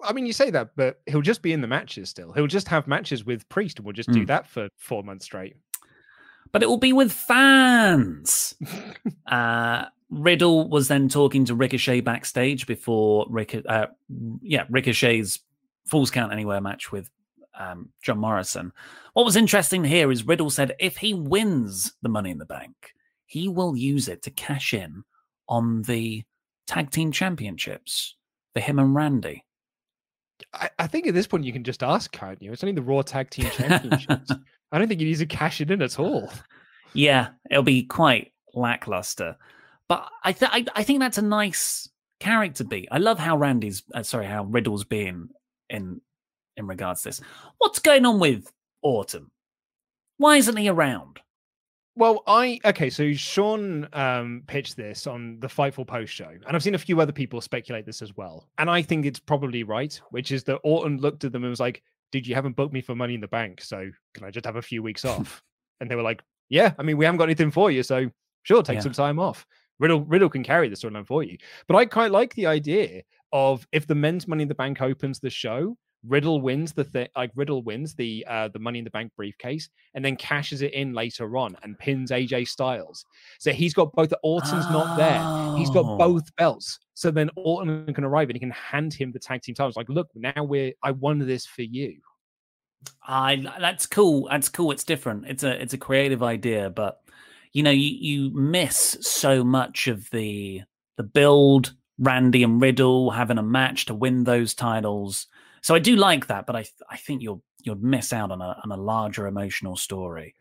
I 0.02 0.12
mean, 0.12 0.26
you 0.26 0.32
say 0.32 0.50
that, 0.50 0.70
but 0.76 1.00
he'll 1.06 1.20
just 1.20 1.42
be 1.42 1.52
in 1.52 1.60
the 1.60 1.66
matches 1.66 2.08
still. 2.08 2.32
He'll 2.32 2.46
just 2.46 2.68
have 2.68 2.86
matches 2.86 3.24
with 3.24 3.48
Priest, 3.48 3.78
and 3.78 3.86
we'll 3.86 3.92
just 3.92 4.08
mm. 4.08 4.14
do 4.14 4.20
hmm. 4.20 4.26
that 4.26 4.48
for 4.48 4.68
four 4.78 5.02
months 5.02 5.26
straight. 5.26 5.56
But 6.52 6.62
it 6.62 6.68
will 6.68 6.78
be 6.78 6.92
with 6.92 7.12
fans. 7.12 8.54
uh, 9.26 9.84
Riddle 10.10 10.68
was 10.68 10.88
then 10.88 11.08
talking 11.08 11.44
to 11.46 11.54
Ricochet 11.54 12.00
backstage 12.00 12.66
before 12.66 13.26
Ric- 13.28 13.64
uh, 13.68 13.86
yeah, 14.42 14.64
Ricochet's 14.68 15.40
Falls 15.86 16.10
Count 16.10 16.32
Anywhere 16.32 16.60
match 16.60 16.90
with 16.90 17.08
um, 17.58 17.90
John 18.02 18.18
Morrison. 18.18 18.72
What 19.12 19.24
was 19.24 19.36
interesting 19.36 19.84
here 19.84 20.10
is 20.10 20.26
Riddle 20.26 20.50
said 20.50 20.74
if 20.78 20.96
he 20.96 21.14
wins 21.14 21.92
the 22.02 22.08
Money 22.08 22.30
in 22.30 22.38
the 22.38 22.44
Bank, 22.44 22.74
he 23.26 23.48
will 23.48 23.76
use 23.76 24.08
it 24.08 24.22
to 24.22 24.30
cash 24.30 24.74
in 24.74 25.04
on 25.48 25.82
the 25.82 26.24
tag 26.66 26.90
team 26.90 27.12
championships 27.12 28.16
for 28.52 28.60
him 28.60 28.78
and 28.78 28.94
Randy. 28.94 29.44
I, 30.54 30.70
I 30.78 30.86
think 30.86 31.06
at 31.06 31.14
this 31.14 31.26
point 31.26 31.44
you 31.44 31.52
can 31.52 31.64
just 31.64 31.82
ask, 31.82 32.10
can't 32.10 32.40
you? 32.42 32.52
It's 32.52 32.64
only 32.64 32.74
the 32.74 32.82
Raw 32.82 33.02
Tag 33.02 33.30
Team 33.30 33.50
Championships. 33.50 34.32
I 34.72 34.78
don't 34.78 34.88
think 34.88 35.00
he 35.00 35.06
needs 35.06 35.18
to 35.18 35.26
cash 35.26 35.60
it 35.60 35.70
in 35.70 35.82
at 35.82 35.98
all. 35.98 36.30
Yeah, 36.94 37.28
it'll 37.50 37.62
be 37.62 37.84
quite 37.84 38.32
lackluster. 38.54 39.36
But 39.90 40.08
I, 40.22 40.30
th- 40.30 40.52
I, 40.54 40.64
I 40.76 40.84
think 40.84 41.00
that's 41.00 41.18
a 41.18 41.22
nice 41.22 41.88
character 42.20 42.62
beat. 42.62 42.86
I 42.92 42.98
love 42.98 43.18
how 43.18 43.36
Randy's 43.36 43.82
uh, 43.92 44.04
sorry 44.04 44.24
how 44.24 44.44
Riddle's 44.44 44.84
being 44.84 45.30
in 45.68 46.00
in 46.56 46.68
regards 46.68 47.02
to 47.02 47.08
this. 47.08 47.20
What's 47.58 47.80
going 47.80 48.06
on 48.06 48.20
with 48.20 48.52
Orton? 48.82 49.32
Why 50.18 50.36
isn't 50.36 50.56
he 50.56 50.68
around? 50.68 51.18
Well, 51.96 52.22
I 52.28 52.60
okay. 52.64 52.88
So 52.88 53.12
Sean 53.14 53.88
um, 53.92 54.44
pitched 54.46 54.76
this 54.76 55.08
on 55.08 55.40
the 55.40 55.48
Fightful 55.48 55.88
post 55.88 56.14
show, 56.14 56.30
and 56.46 56.54
I've 56.54 56.62
seen 56.62 56.76
a 56.76 56.78
few 56.78 57.00
other 57.00 57.10
people 57.10 57.40
speculate 57.40 57.84
this 57.84 58.00
as 58.00 58.16
well. 58.16 58.48
And 58.58 58.70
I 58.70 58.82
think 58.82 59.06
it's 59.06 59.18
probably 59.18 59.64
right, 59.64 60.00
which 60.10 60.30
is 60.30 60.44
that 60.44 60.60
Orton 60.62 60.98
looked 60.98 61.24
at 61.24 61.32
them 61.32 61.42
and 61.42 61.50
was 61.50 61.58
like, 61.58 61.82
"Dude, 62.12 62.28
you 62.28 62.36
haven't 62.36 62.54
booked 62.54 62.72
me 62.72 62.80
for 62.80 62.94
Money 62.94 63.14
in 63.14 63.20
the 63.20 63.26
Bank, 63.26 63.60
so 63.60 63.90
can 64.14 64.24
I 64.24 64.30
just 64.30 64.46
have 64.46 64.54
a 64.54 64.62
few 64.62 64.84
weeks 64.84 65.04
off?" 65.04 65.42
and 65.80 65.90
they 65.90 65.96
were 65.96 66.02
like, 66.02 66.22
"Yeah, 66.48 66.74
I 66.78 66.84
mean, 66.84 66.96
we 66.96 67.06
haven't 67.06 67.18
got 67.18 67.24
anything 67.24 67.50
for 67.50 67.72
you, 67.72 67.82
so 67.82 68.08
sure, 68.44 68.62
take 68.62 68.76
yeah. 68.76 68.82
some 68.82 68.92
time 68.92 69.18
off." 69.18 69.44
Riddle 69.80 70.02
Riddle 70.02 70.28
can 70.28 70.44
carry 70.44 70.68
the 70.68 70.76
storyline 70.76 71.06
for 71.06 71.24
you. 71.24 71.36
But 71.66 71.76
I 71.76 71.86
quite 71.86 72.12
like 72.12 72.34
the 72.34 72.46
idea 72.46 73.02
of 73.32 73.66
if 73.72 73.86
the 73.86 73.94
men's 73.94 74.28
Money 74.28 74.42
in 74.42 74.48
the 74.48 74.54
Bank 74.54 74.80
opens 74.80 75.18
the 75.18 75.30
show, 75.30 75.76
Riddle 76.06 76.40
wins 76.40 76.72
the 76.72 76.84
thing, 76.84 77.08
like 77.16 77.30
Riddle 77.34 77.62
wins 77.62 77.94
the 77.94 78.24
uh, 78.28 78.48
the 78.48 78.58
Money 78.58 78.78
in 78.78 78.84
the 78.84 78.90
Bank 78.90 79.10
briefcase, 79.16 79.68
and 79.94 80.04
then 80.04 80.16
cashes 80.16 80.62
it 80.62 80.72
in 80.74 80.92
later 80.92 81.36
on 81.36 81.56
and 81.62 81.78
pins 81.78 82.10
AJ 82.10 82.48
Styles. 82.48 83.04
So 83.38 83.52
he's 83.52 83.74
got 83.74 83.92
both. 83.92 84.12
Orton's 84.22 84.66
oh. 84.68 84.72
not 84.72 84.96
there. 84.96 85.58
He's 85.58 85.70
got 85.70 85.84
oh. 85.86 85.96
both 85.96 86.34
belts. 86.36 86.78
So 86.94 87.10
then 87.10 87.30
Orton 87.36 87.92
can 87.94 88.04
arrive 88.04 88.28
and 88.28 88.36
he 88.36 88.40
can 88.40 88.50
hand 88.50 88.92
him 88.92 89.10
the 89.10 89.18
tag 89.18 89.42
team 89.42 89.54
titles. 89.54 89.76
Like, 89.76 89.88
look, 89.88 90.08
now 90.14 90.44
we're 90.44 90.72
I 90.82 90.92
won 90.92 91.18
this 91.18 91.46
for 91.46 91.62
you. 91.62 91.96
I 93.06 93.36
that's 93.58 93.86
cool. 93.86 94.28
That's 94.30 94.48
cool. 94.48 94.70
It's 94.70 94.84
different. 94.84 95.26
It's 95.26 95.42
a 95.42 95.60
it's 95.60 95.74
a 95.74 95.78
creative 95.78 96.22
idea, 96.22 96.70
but 96.70 97.00
you 97.52 97.62
know, 97.62 97.70
you, 97.70 97.90
you 97.90 98.30
miss 98.34 98.96
so 99.00 99.44
much 99.44 99.88
of 99.88 100.08
the 100.10 100.62
the 100.96 101.02
build, 101.02 101.74
Randy 101.98 102.42
and 102.42 102.60
Riddle 102.60 103.10
having 103.10 103.38
a 103.38 103.42
match 103.42 103.86
to 103.86 103.94
win 103.94 104.24
those 104.24 104.54
titles. 104.54 105.26
So 105.62 105.74
I 105.74 105.78
do 105.78 105.96
like 105.96 106.26
that, 106.28 106.46
but 106.46 106.56
I 106.56 106.64
I 106.88 106.96
think 106.96 107.22
you'll 107.22 107.42
you'll 107.62 107.76
miss 107.76 108.12
out 108.12 108.30
on 108.30 108.40
a 108.40 108.56
on 108.62 108.70
a 108.72 108.76
larger 108.76 109.26
emotional 109.26 109.76
story. 109.76 110.34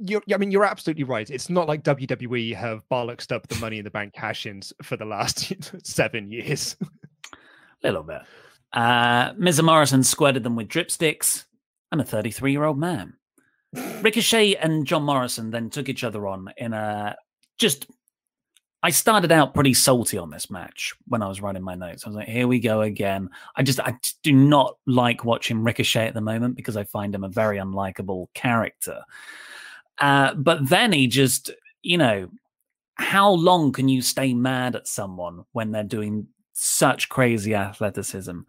You're, 0.00 0.22
I 0.32 0.36
mean, 0.36 0.52
you're 0.52 0.64
absolutely 0.64 1.02
right. 1.02 1.28
It's 1.28 1.50
not 1.50 1.66
like 1.66 1.82
WWE 1.82 2.54
have 2.54 2.88
bollocksed 2.88 3.32
up 3.32 3.48
the 3.48 3.56
Money 3.56 3.78
in 3.78 3.84
the 3.84 3.90
Bank 3.90 4.14
cash-ins 4.14 4.72
for 4.80 4.96
the 4.96 5.04
last 5.04 5.52
seven 5.84 6.30
years. 6.30 6.76
a 7.32 7.36
little 7.82 8.04
bit. 8.04 8.22
Uh, 8.72 9.32
Miz 9.36 9.58
and 9.58 9.66
Morrison 9.66 10.04
squirted 10.04 10.44
them 10.44 10.54
with 10.54 10.68
dripsticks 10.68 11.46
I'm 11.90 12.00
a 12.00 12.04
33-year-old 12.04 12.78
man. 12.78 13.14
Ricochet 13.72 14.54
and 14.56 14.86
John 14.86 15.02
Morrison 15.02 15.50
then 15.50 15.70
took 15.70 15.88
each 15.88 16.04
other 16.04 16.26
on 16.26 16.52
in 16.56 16.72
a 16.72 17.16
just. 17.58 17.86
I 18.80 18.90
started 18.90 19.32
out 19.32 19.54
pretty 19.54 19.74
salty 19.74 20.18
on 20.18 20.30
this 20.30 20.52
match 20.52 20.94
when 21.08 21.20
I 21.20 21.26
was 21.26 21.40
writing 21.40 21.64
my 21.64 21.74
notes. 21.74 22.04
I 22.04 22.10
was 22.10 22.16
like, 22.16 22.28
"Here 22.28 22.46
we 22.46 22.60
go 22.60 22.82
again." 22.82 23.28
I 23.56 23.64
just, 23.64 23.80
I 23.80 23.96
just 24.00 24.22
do 24.22 24.32
not 24.32 24.76
like 24.86 25.24
watching 25.24 25.64
Ricochet 25.64 26.06
at 26.06 26.14
the 26.14 26.20
moment 26.20 26.54
because 26.54 26.76
I 26.76 26.84
find 26.84 27.12
him 27.12 27.24
a 27.24 27.28
very 27.28 27.58
unlikable 27.58 28.26
character. 28.34 29.02
Uh, 29.98 30.34
but 30.34 30.68
then 30.68 30.92
he 30.92 31.08
just, 31.08 31.50
you 31.82 31.98
know, 31.98 32.28
how 32.94 33.30
long 33.30 33.72
can 33.72 33.88
you 33.88 34.00
stay 34.00 34.32
mad 34.32 34.76
at 34.76 34.86
someone 34.86 35.44
when 35.52 35.72
they're 35.72 35.82
doing 35.82 36.28
such 36.52 37.08
crazy 37.08 37.54
athleticism? 37.54 38.40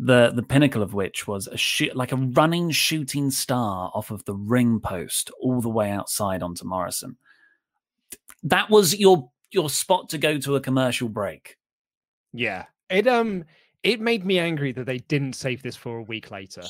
The 0.00 0.30
the 0.30 0.42
pinnacle 0.42 0.82
of 0.82 0.94
which 0.94 1.26
was 1.26 1.48
a 1.48 1.56
shoot 1.56 1.94
like 1.96 2.12
a 2.12 2.16
running 2.16 2.70
shooting 2.70 3.30
star 3.30 3.90
off 3.94 4.10
of 4.10 4.24
the 4.26 4.34
ring 4.34 4.78
post 4.78 5.30
all 5.40 5.60
the 5.60 5.68
way 5.68 5.90
outside 5.90 6.42
onto 6.42 6.64
Morrison. 6.64 7.16
That 8.44 8.70
was 8.70 8.96
your 8.96 9.30
your 9.50 9.68
spot 9.68 10.08
to 10.10 10.18
go 10.18 10.38
to 10.38 10.56
a 10.56 10.60
commercial 10.60 11.08
break. 11.08 11.56
Yeah. 12.32 12.66
It 12.90 13.08
um 13.08 13.44
it 13.82 14.00
made 14.00 14.24
me 14.24 14.38
angry 14.38 14.72
that 14.72 14.86
they 14.86 14.98
didn't 14.98 15.34
save 15.34 15.62
this 15.62 15.74
for 15.74 15.98
a 15.98 16.02
week 16.02 16.30
later. 16.30 16.62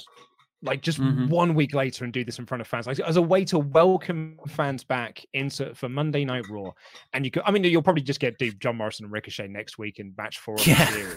Like 0.63 0.83
just 0.83 0.99
mm-hmm. 0.99 1.29
one 1.29 1.55
week 1.55 1.75
later 1.75 2.05
and 2.05 2.13
do 2.13 2.25
this 2.25 2.39
in 2.39 2.47
front 2.47 2.63
of 2.63 2.67
fans, 2.67 2.87
like 2.87 2.99
as 3.01 3.17
a 3.17 3.23
way 3.23 3.45
to 3.45 3.59
welcome 3.59 4.41
fans 4.49 4.83
back 4.83 5.25
into 5.35 5.75
for 5.75 5.89
Monday 5.89 6.25
Night 6.25 6.49
Raw. 6.51 6.73
And 7.13 7.25
you 7.25 7.31
could, 7.31 7.43
I 7.47 7.53
mean, 7.53 7.63
you'll 7.63 7.83
probably 7.83 8.03
just 8.03 8.19
get 8.19 8.39
do 8.39 8.51
John 8.53 8.77
Morrison 8.77 9.05
and 9.05 9.13
Ricochet 9.13 9.49
next 9.49 9.79
week 9.79 10.01
in 10.01 10.15
match 10.17 10.39
four. 10.39 10.57
Yeah. 10.65 11.15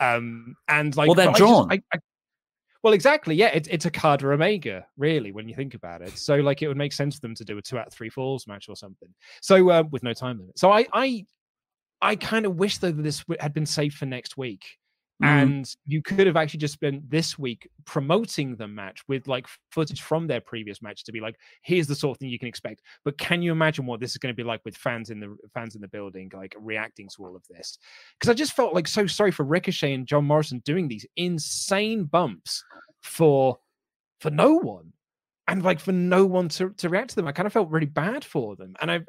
Um, 0.00 0.54
and 0.68 0.96
like, 0.96 1.08
well, 1.08 1.14
they're 1.14 1.32
drawn. 1.32 1.70
I 1.70 1.76
just, 1.76 1.86
I, 1.92 1.96
I, 1.96 2.00
well, 2.82 2.92
exactly. 2.94 3.34
Yeah, 3.34 3.50
it's 3.52 3.84
Okada 3.84 4.26
Omega, 4.30 4.86
really, 4.96 5.32
when 5.32 5.48
you 5.48 5.54
think 5.54 5.74
about 5.74 6.00
it. 6.00 6.16
So, 6.16 6.36
like, 6.36 6.62
it 6.62 6.68
would 6.68 6.78
make 6.78 6.92
sense 6.92 7.16
for 7.16 7.20
them 7.20 7.34
to 7.34 7.44
do 7.44 7.58
a 7.58 7.62
two 7.62 7.78
out 7.78 7.92
three 7.92 8.08
falls 8.08 8.46
match 8.46 8.68
or 8.68 8.76
something. 8.76 9.08
So, 9.42 9.68
uh, 9.70 9.84
with 9.90 10.02
no 10.02 10.14
time 10.14 10.38
limit. 10.38 10.58
So, 10.58 10.72
I 10.72 10.86
I 10.92 11.26
I 12.00 12.16
kind 12.16 12.46
of 12.46 12.56
wish 12.56 12.78
though 12.78 12.92
that 12.92 13.02
this 13.02 13.24
had 13.38 13.52
been 13.52 13.66
saved 13.66 13.96
for 13.96 14.06
next 14.06 14.36
week 14.38 14.64
Mm. 15.22 15.26
And 15.26 15.76
you 15.86 16.00
could 16.02 16.26
have 16.26 16.36
actually 16.36 16.60
just 16.60 16.74
spent 16.74 17.08
this 17.10 17.38
week 17.38 17.68
promoting 17.84 18.56
the 18.56 18.66
match 18.66 19.02
with 19.06 19.28
like 19.28 19.46
footage 19.70 20.00
from 20.00 20.26
their 20.26 20.40
previous 20.40 20.80
match 20.80 21.04
to 21.04 21.12
be 21.12 21.20
like, 21.20 21.36
here's 21.62 21.86
the 21.86 21.94
sort 21.94 22.16
of 22.16 22.20
thing 22.20 22.30
you 22.30 22.38
can 22.38 22.48
expect. 22.48 22.82
But 23.04 23.18
can 23.18 23.42
you 23.42 23.52
imagine 23.52 23.84
what 23.84 24.00
this 24.00 24.12
is 24.12 24.16
going 24.16 24.32
to 24.32 24.36
be 24.36 24.46
like 24.46 24.64
with 24.64 24.76
fans 24.76 25.10
in 25.10 25.20
the 25.20 25.36
fans 25.52 25.74
in 25.74 25.82
the 25.82 25.88
building, 25.88 26.30
like 26.34 26.54
reacting 26.58 27.08
to 27.08 27.24
all 27.24 27.36
of 27.36 27.44
this? 27.50 27.78
Because 28.18 28.30
I 28.30 28.34
just 28.34 28.54
felt 28.54 28.74
like 28.74 28.88
so 28.88 29.06
sorry 29.06 29.30
for 29.30 29.44
Ricochet 29.44 29.92
and 29.92 30.06
John 30.06 30.24
Morrison 30.24 30.62
doing 30.64 30.88
these 30.88 31.06
insane 31.16 32.04
bumps 32.04 32.64
for 33.02 33.58
for 34.20 34.30
no 34.30 34.54
one 34.54 34.92
and 35.48 35.62
like 35.62 35.80
for 35.80 35.92
no 35.92 36.24
one 36.24 36.48
to, 36.48 36.70
to 36.70 36.88
react 36.88 37.10
to 37.10 37.16
them. 37.16 37.26
I 37.26 37.32
kind 37.32 37.46
of 37.46 37.52
felt 37.52 37.70
really 37.70 37.86
bad 37.86 38.24
for 38.24 38.54
them. 38.56 38.76
And 38.80 38.90
I, 38.90 39.00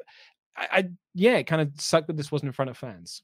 I, 0.56 0.68
I 0.72 0.88
yeah, 1.14 1.36
it 1.36 1.46
kind 1.46 1.62
of 1.62 1.70
sucked 1.80 2.08
that 2.08 2.16
this 2.16 2.32
wasn't 2.32 2.48
in 2.48 2.52
front 2.52 2.70
of 2.70 2.76
fans. 2.76 3.22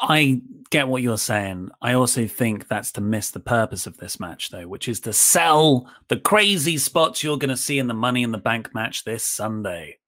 I 0.00 0.40
get 0.70 0.88
what 0.88 1.02
you're 1.02 1.18
saying. 1.18 1.70
I 1.82 1.92
also 1.92 2.26
think 2.26 2.68
that's 2.68 2.92
to 2.92 3.00
miss 3.00 3.30
the 3.30 3.40
purpose 3.40 3.86
of 3.86 3.98
this 3.98 4.18
match, 4.18 4.50
though, 4.50 4.66
which 4.66 4.88
is 4.88 5.00
to 5.00 5.12
sell 5.12 5.90
the 6.08 6.16
crazy 6.16 6.78
spots 6.78 7.22
you're 7.22 7.38
going 7.38 7.50
to 7.50 7.56
see 7.56 7.78
in 7.78 7.86
the 7.86 7.94
Money 7.94 8.22
in 8.22 8.32
the 8.32 8.38
Bank 8.38 8.74
match 8.74 9.04
this 9.04 9.24
Sunday. 9.24 9.98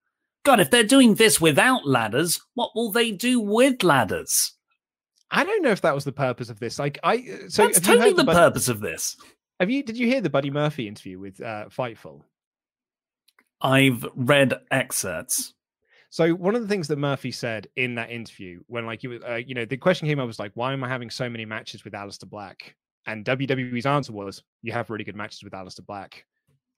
God, 0.45 0.61
if 0.61 0.71
they're 0.71 0.83
doing 0.83 1.15
this 1.15 1.41
without 1.41 1.87
ladders, 1.87 2.41
what 2.55 2.71
will 2.75 2.91
they 2.91 3.13
do 3.13 3.39
with 3.39 3.83
ladders? 3.83 4.55
I 5.31 5.45
don't 5.45 5.63
know 5.63 5.71
if 5.71 5.83
that 5.83 5.95
was 5.95 6.05
the 6.05 6.13
purpose 6.13 6.49
of 6.51 6.59
this. 6.59 6.79
Like, 6.79 6.99
I 7.03 7.17
uh, 7.17 7.49
so 7.49 7.67
that's 7.67 7.81
totally 7.81 8.13
the, 8.13 8.25
the 8.25 8.33
purpose 8.33 8.69
of 8.69 8.81
this. 8.81 9.17
Have 9.61 9.71
you? 9.71 9.83
Did 9.83 9.97
you 9.97 10.07
hear 10.07 10.21
the 10.21 10.31
Buddy 10.31 10.51
Murphy 10.51 10.89
interview 10.89 11.19
with 11.19 11.41
uh, 11.41 11.67
Fightful? 11.69 12.23
I've 13.61 14.05
read 14.17 14.55
excerpts. 14.71 15.55
So 16.13 16.35
one 16.35 16.55
of 16.55 16.61
the 16.61 16.69
things 16.69 16.89
that 16.89 16.99
Murphy 16.99 17.33
said 17.33 17.69
in 17.77 17.95
that 17.95 18.11
interview, 18.11 18.61
when 18.67 18.85
like 18.85 19.03
you, 19.03 19.19
uh, 19.27 19.37
you 19.37 19.55
know, 19.55 19.65
the 19.65 19.79
question 19.79 20.07
came 20.07 20.21
up 20.21 20.27
was 20.27 20.39
like, 20.39 20.53
why 20.53 20.75
am 20.75 20.85
I 20.85 20.89
having 20.89 21.09
so 21.09 21.27
many 21.27 21.47
matches 21.47 21.85
with 21.85 21.95
Aleister 21.95 22.29
Black 22.29 22.77
And 23.07 23.25
WWE's 23.25 23.87
answer 23.87 24.13
was, 24.13 24.43
"You 24.61 24.73
have 24.73 24.91
really 24.91 25.05
good 25.05 25.17
matches 25.17 25.43
with 25.43 25.55
Aleister 25.55 25.85
Black." 25.87 26.27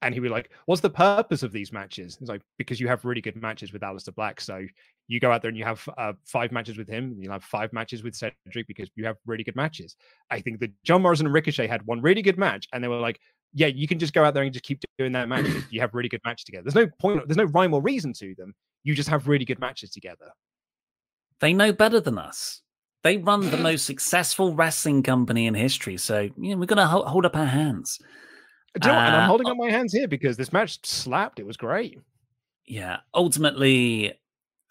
And 0.01 0.13
he 0.13 0.21
was 0.21 0.31
like, 0.31 0.51
"What's 0.67 0.81
the 0.81 0.89
purpose 0.89 1.43
of 1.43 1.51
these 1.51 1.73
matches?" 1.73 2.17
It's 2.21 2.29
like 2.29 2.43
because 2.57 2.79
you 2.79 2.87
have 2.87 3.03
really 3.03 3.19
good 3.19 3.35
matches 3.35 3.73
with 3.73 3.81
Aleister 3.81 4.15
Black, 4.15 4.39
so 4.39 4.65
you 5.09 5.19
go 5.19 5.33
out 5.33 5.41
there 5.41 5.49
and 5.49 5.57
you 5.57 5.65
have 5.65 5.87
uh, 5.97 6.13
five 6.25 6.53
matches 6.53 6.77
with 6.77 6.87
him, 6.87 7.17
you'll 7.19 7.33
have 7.33 7.43
five 7.43 7.73
matches 7.73 8.03
with 8.03 8.15
Cedric 8.15 8.67
because 8.67 8.89
you 8.95 9.05
have 9.05 9.17
really 9.25 9.43
good 9.43 9.57
matches. 9.57 9.97
I 10.31 10.39
think 10.39 10.61
that 10.61 10.71
John 10.83 11.01
Morrison 11.01 11.25
and 11.25 11.35
Ricochet 11.35 11.67
had 11.67 11.85
one 11.85 11.99
really 12.01 12.21
good 12.21 12.37
match, 12.37 12.69
and 12.71 12.81
they 12.81 12.87
were 12.87 13.01
like, 13.01 13.19
"Yeah, 13.53 13.67
you 13.67 13.85
can 13.85 13.99
just 13.99 14.13
go 14.13 14.23
out 14.23 14.33
there 14.33 14.43
and 14.43 14.53
just 14.53 14.63
keep 14.63 14.79
doing 14.97 15.11
that 15.11 15.27
match. 15.27 15.45
you 15.71 15.81
have 15.81 15.93
really 15.93 16.09
good 16.09 16.21
matches 16.23 16.45
together. 16.45 16.63
There's 16.63 16.75
no 16.75 16.89
point, 16.99 17.27
there's 17.27 17.35
no 17.35 17.43
rhyme 17.43 17.73
or 17.73 17.81
reason 17.81 18.13
to 18.13 18.33
them. 18.35 18.53
You 18.85 18.95
just 18.95 19.09
have 19.09 19.27
really 19.27 19.43
good 19.43 19.59
matches 19.59 19.91
together." 19.91 20.31
They 21.41 21.51
know 21.53 21.73
better 21.73 21.99
than 21.99 22.17
us. 22.17 22.61
They 23.03 23.17
run 23.17 23.49
the 23.51 23.57
most 23.69 23.85
successful 23.85 24.55
wrestling 24.55 25.03
company 25.03 25.47
in 25.47 25.53
history, 25.53 25.97
so 25.97 26.21
you 26.21 26.51
know, 26.51 26.57
we're 26.57 26.65
gonna 26.65 26.87
ho- 26.87 27.03
hold 27.03 27.25
up 27.25 27.35
our 27.35 27.45
hands. 27.45 27.99
Know, 28.83 28.91
and 28.91 29.15
I'm 29.15 29.23
Uh, 29.23 29.27
holding 29.27 29.47
up 29.47 29.57
my 29.57 29.69
hands 29.69 29.93
here 29.93 30.07
because 30.07 30.37
this 30.37 30.51
match 30.53 30.79
slapped. 30.85 31.39
It 31.39 31.45
was 31.45 31.57
great. 31.57 31.99
yeah 32.67 32.97
ultimately 33.13 34.11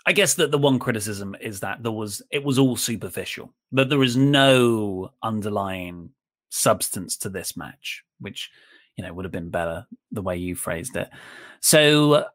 i 0.05 0.12
guess 0.12 0.35
that 0.35 0.51
the 0.51 0.59
one 0.59 0.79
criticism 0.81 1.37
is 1.41 1.61
that 1.61 1.81
there 1.85 1.93
was 1.93 2.21
it 2.33 2.43
was 2.43 2.59
all 2.59 2.75
superficial 2.77 3.55
that 3.71 3.89
there 3.89 4.03
is 4.03 4.17
no 4.17 5.11
underlying 5.23 6.11
substance 6.51 7.17
to 7.17 7.29
this 7.31 7.57
match 7.57 8.03
which 8.19 8.51
you 8.97 9.05
know 9.05 9.12
would 9.15 9.25
have 9.25 9.31
been 9.33 9.49
better 9.49 9.87
the 10.11 10.23
way 10.23 10.37
you 10.37 10.57
phrased 10.57 10.97
it 10.97 11.09
so 11.61 12.27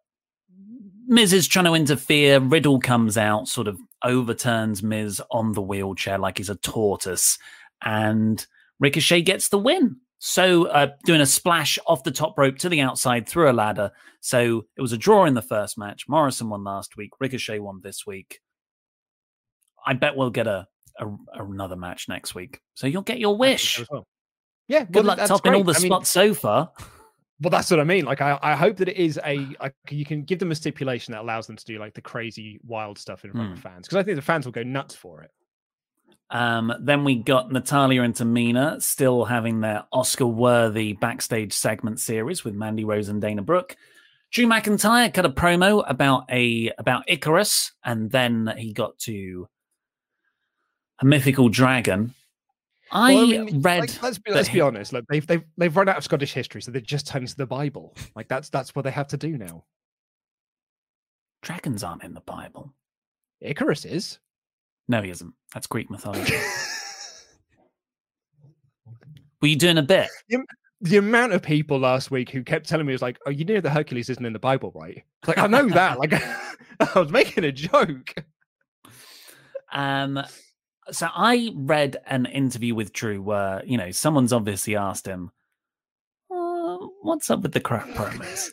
miz 1.10 1.34
is 1.34 1.48
trying 1.48 1.66
to 1.66 1.74
interfere 1.74 2.40
riddle 2.40 2.80
comes 2.80 3.18
out 3.18 3.48
sort 3.48 3.68
of 3.68 3.78
overturns 4.04 4.82
miz 4.82 5.22
on 5.32 5.52
the 5.52 5.62
wheelchair 5.62 6.18
like 6.18 6.38
he's 6.38 6.50
a 6.50 6.56
tortoise 6.56 7.38
and 7.84 8.48
ricochet 8.80 9.22
gets 9.22 9.50
the 9.50 9.58
win 9.58 9.98
so 10.20 10.66
uh, 10.68 10.92
doing 11.06 11.22
a 11.22 11.26
splash 11.26 11.80
off 11.88 12.04
the 12.04 12.12
top 12.12 12.38
rope 12.38 12.58
to 12.60 12.70
the 12.70 12.82
outside 12.82 13.28
through 13.28 13.50
a 13.50 13.54
ladder. 13.54 13.92
So 14.20 14.66
it 14.78 14.82
was 14.82 14.92
a 14.92 14.98
draw 14.98 15.26
in 15.26 15.34
the 15.34 15.42
first 15.42 15.78
match. 15.78 16.08
Morrison 16.10 16.50
won 16.50 16.64
last 16.66 16.98
week. 16.98 17.12
Ricochet 17.22 17.60
won 17.60 17.80
this 17.82 18.06
week. 18.06 18.42
I 19.86 19.94
bet 19.94 20.18
we'll 20.18 20.30
get 20.30 20.46
a, 20.46 20.68
a 21.00 21.08
another 21.36 21.78
match 21.78 22.10
next 22.10 22.36
week. 22.36 22.60
So 22.74 22.86
you'll 22.86 23.02
get 23.02 23.20
your 23.20 23.38
wish. 23.38 23.82
Well. 23.90 24.06
Yeah, 24.68 24.84
Good 24.84 24.96
well, 24.98 25.18
luck 25.18 25.28
topping 25.28 25.56
all 25.56 25.64
the 25.64 25.74
I 25.74 25.80
mean, 25.80 25.90
spots 25.90 26.10
so 26.10 26.34
far. 26.34 26.72
Well, 27.42 27.52
that's 27.52 27.72
what 27.72 27.80
I 27.80 27.86
mean. 27.86 28.06
Like, 28.06 28.22
I, 28.22 28.38
I 28.42 28.56
hope 28.56 28.78
that 28.78 28.90
it 28.90 28.98
is 28.98 29.20
a, 29.26 29.48
like, 29.62 29.74
you 29.90 30.06
can 30.06 30.24
give 30.24 30.40
them 30.40 30.52
a 30.52 30.56
stipulation 30.56 31.14
that 31.14 31.22
allows 31.22 31.48
them 31.48 31.56
to 31.56 31.66
do 31.66 31.80
like 31.80 31.94
the 31.94 32.02
crazy, 32.02 32.60
wild 32.66 32.98
stuff 32.98 33.24
in 33.24 33.32
front 33.32 33.54
of 33.54 33.60
fans 33.60 33.88
because 33.88 33.98
I 33.98 34.04
think 34.04 34.18
the 34.18 34.22
fans 34.22 34.46
will 34.46 34.52
go 34.52 34.64
nuts 34.64 34.96
for 34.96 35.24
it. 35.24 35.32
Um, 36.32 36.74
then 36.80 37.04
we 37.04 37.16
got 37.16 37.52
Natalya 37.52 38.04
and 38.04 38.14
Tamina 38.14 38.82
still 38.82 39.26
having 39.26 39.62
their 39.62 39.86
Oscar 39.92 40.28
worthy 40.28 40.94
backstage 40.94 41.54
segment 41.54 42.00
series 42.00 42.44
with 42.44 42.54
Mandy 42.54 42.86
Rose 42.86 43.10
and 43.10 43.22
Dana 43.22 43.42
Brooke. 43.42 43.76
Drew 44.32 44.46
McIntyre 44.46 45.12
cut 45.12 45.26
a 45.26 45.30
promo 45.30 45.84
about 45.90 46.26
a 46.30 46.72
about 46.78 47.04
Icarus, 47.08 47.72
and 47.84 48.12
then 48.12 48.54
he 48.58 48.74
got 48.74 49.00
to 49.00 49.48
a 51.02 51.06
mythical 51.06 51.50
dragon. 51.50 52.14
I, 52.92 53.14
Well, 53.16 53.28
mean, 53.28 53.62
read. 53.62 53.80
like, 53.82 54.02
let's 54.04 54.18
be 54.18 54.32
let's 54.32 54.50
be 54.50 54.62
honest. 54.62 54.94
Like, 54.94 55.04
they've 55.10 55.26
they've 55.26 55.44
they've 55.58 55.76
run 55.76 55.88
out 55.90 55.98
of 55.98 56.04
Scottish 56.04 56.34
history, 56.34 56.62
so 56.62 56.72
they 56.72 56.82
just 56.82 57.08
turned 57.08 57.28
to 57.28 57.38
the 57.38 57.46
Bible. 57.46 57.96
Like 58.16 58.28
that's 58.28 58.50
that's 58.50 58.76
what 58.76 58.84
they 58.84 58.92
have 58.92 59.08
to 59.10 59.18
do 59.18 59.38
now. 59.38 59.64
Dragons 61.42 61.84
aren't 61.84 62.04
in 62.04 62.14
the 62.14 62.22
Bible. 62.22 62.74
Icarus 63.42 63.86
is. 63.86 64.20
No, 64.88 65.02
he 65.02 65.10
isn't. 65.12 65.34
That's 65.54 65.68
Greek 65.68 65.90
mythology. 65.90 66.34
Were 69.42 69.48
you 69.48 69.56
doing 69.56 69.78
a 69.78 69.84
bit? 69.84 70.10
The, 70.28 70.44
the 70.82 70.98
amount 70.98 71.32
of 71.34 71.42
people 71.42 71.80
last 71.80 72.12
week 72.12 72.30
who 72.30 72.44
kept 72.44 72.68
telling 72.68 72.86
me 72.86 72.92
was 72.92 73.02
like, 73.02 73.18
"Oh, 73.26 73.30
you 73.30 73.46
know 73.46 73.62
that 73.62 73.70
Hercules 73.70 74.10
isn't 74.10 74.26
in 74.26 74.34
the 74.34 74.40
Bible, 74.40 74.72
right?" 74.76 75.04
It's 75.22 75.28
like 75.28 75.38
I 75.38 75.48
know 75.48 75.68
that. 75.70 75.98
Like 76.00 76.14
I 76.80 77.00
was 77.00 77.12
making 77.12 77.44
a 77.44 77.52
joke. 77.52 78.14
Um, 79.72 80.20
so 80.92 81.08
I 81.14 81.52
read 81.56 81.98
an 82.08 82.26
interview 82.26 82.76
with 82.76 82.94
Drew 82.94 83.22
where 83.22 83.64
you 83.66 83.78
know 83.78 83.92
someone's 83.92 84.34
obviously 84.34 84.76
asked 84.76 85.06
him, 85.06 85.32
uh, 86.32 86.78
"What's 87.02 87.30
up 87.30 87.42
with 87.42 87.54
the 87.54 87.60
crap 87.60 87.88
promos?" 87.90 88.52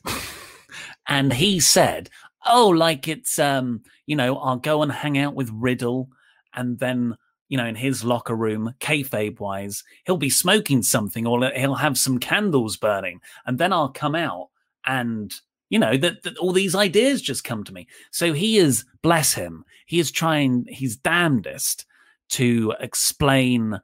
and 1.08 1.32
he 1.32 1.60
said, 1.60 2.10
"Oh, 2.46 2.68
like 2.68 3.08
it's 3.08 3.38
um, 3.38 3.82
you 4.06 4.16
know, 4.16 4.38
I'll 4.38 4.56
go 4.56 4.82
and 4.82 4.92
hang 4.92 5.18
out 5.18 5.34
with 5.34 5.50
Riddle, 5.52 6.08
and 6.54 6.78
then." 6.78 7.16
You 7.48 7.56
know, 7.56 7.66
in 7.66 7.76
his 7.76 8.02
locker 8.02 8.34
room, 8.34 8.74
kayfabe 8.80 9.38
wise, 9.38 9.84
he'll 10.04 10.16
be 10.16 10.28
smoking 10.28 10.82
something 10.82 11.28
or 11.28 11.48
he'll 11.52 11.76
have 11.76 11.96
some 11.96 12.18
candles 12.18 12.76
burning, 12.76 13.20
and 13.46 13.56
then 13.56 13.72
I'll 13.72 13.90
come 13.90 14.16
out 14.16 14.48
and 14.84 15.32
you 15.68 15.78
know 15.78 15.96
that, 15.96 16.22
that 16.22 16.36
all 16.38 16.52
these 16.52 16.74
ideas 16.74 17.22
just 17.22 17.44
come 17.44 17.64
to 17.64 17.72
me 17.72 17.86
so 18.10 18.32
he 18.32 18.58
is 18.58 18.84
bless 19.02 19.34
him 19.34 19.64
he 19.86 19.98
is 19.98 20.10
trying 20.10 20.64
his 20.68 20.96
damnedest 20.96 21.86
to 22.30 22.74
explain 22.80 23.78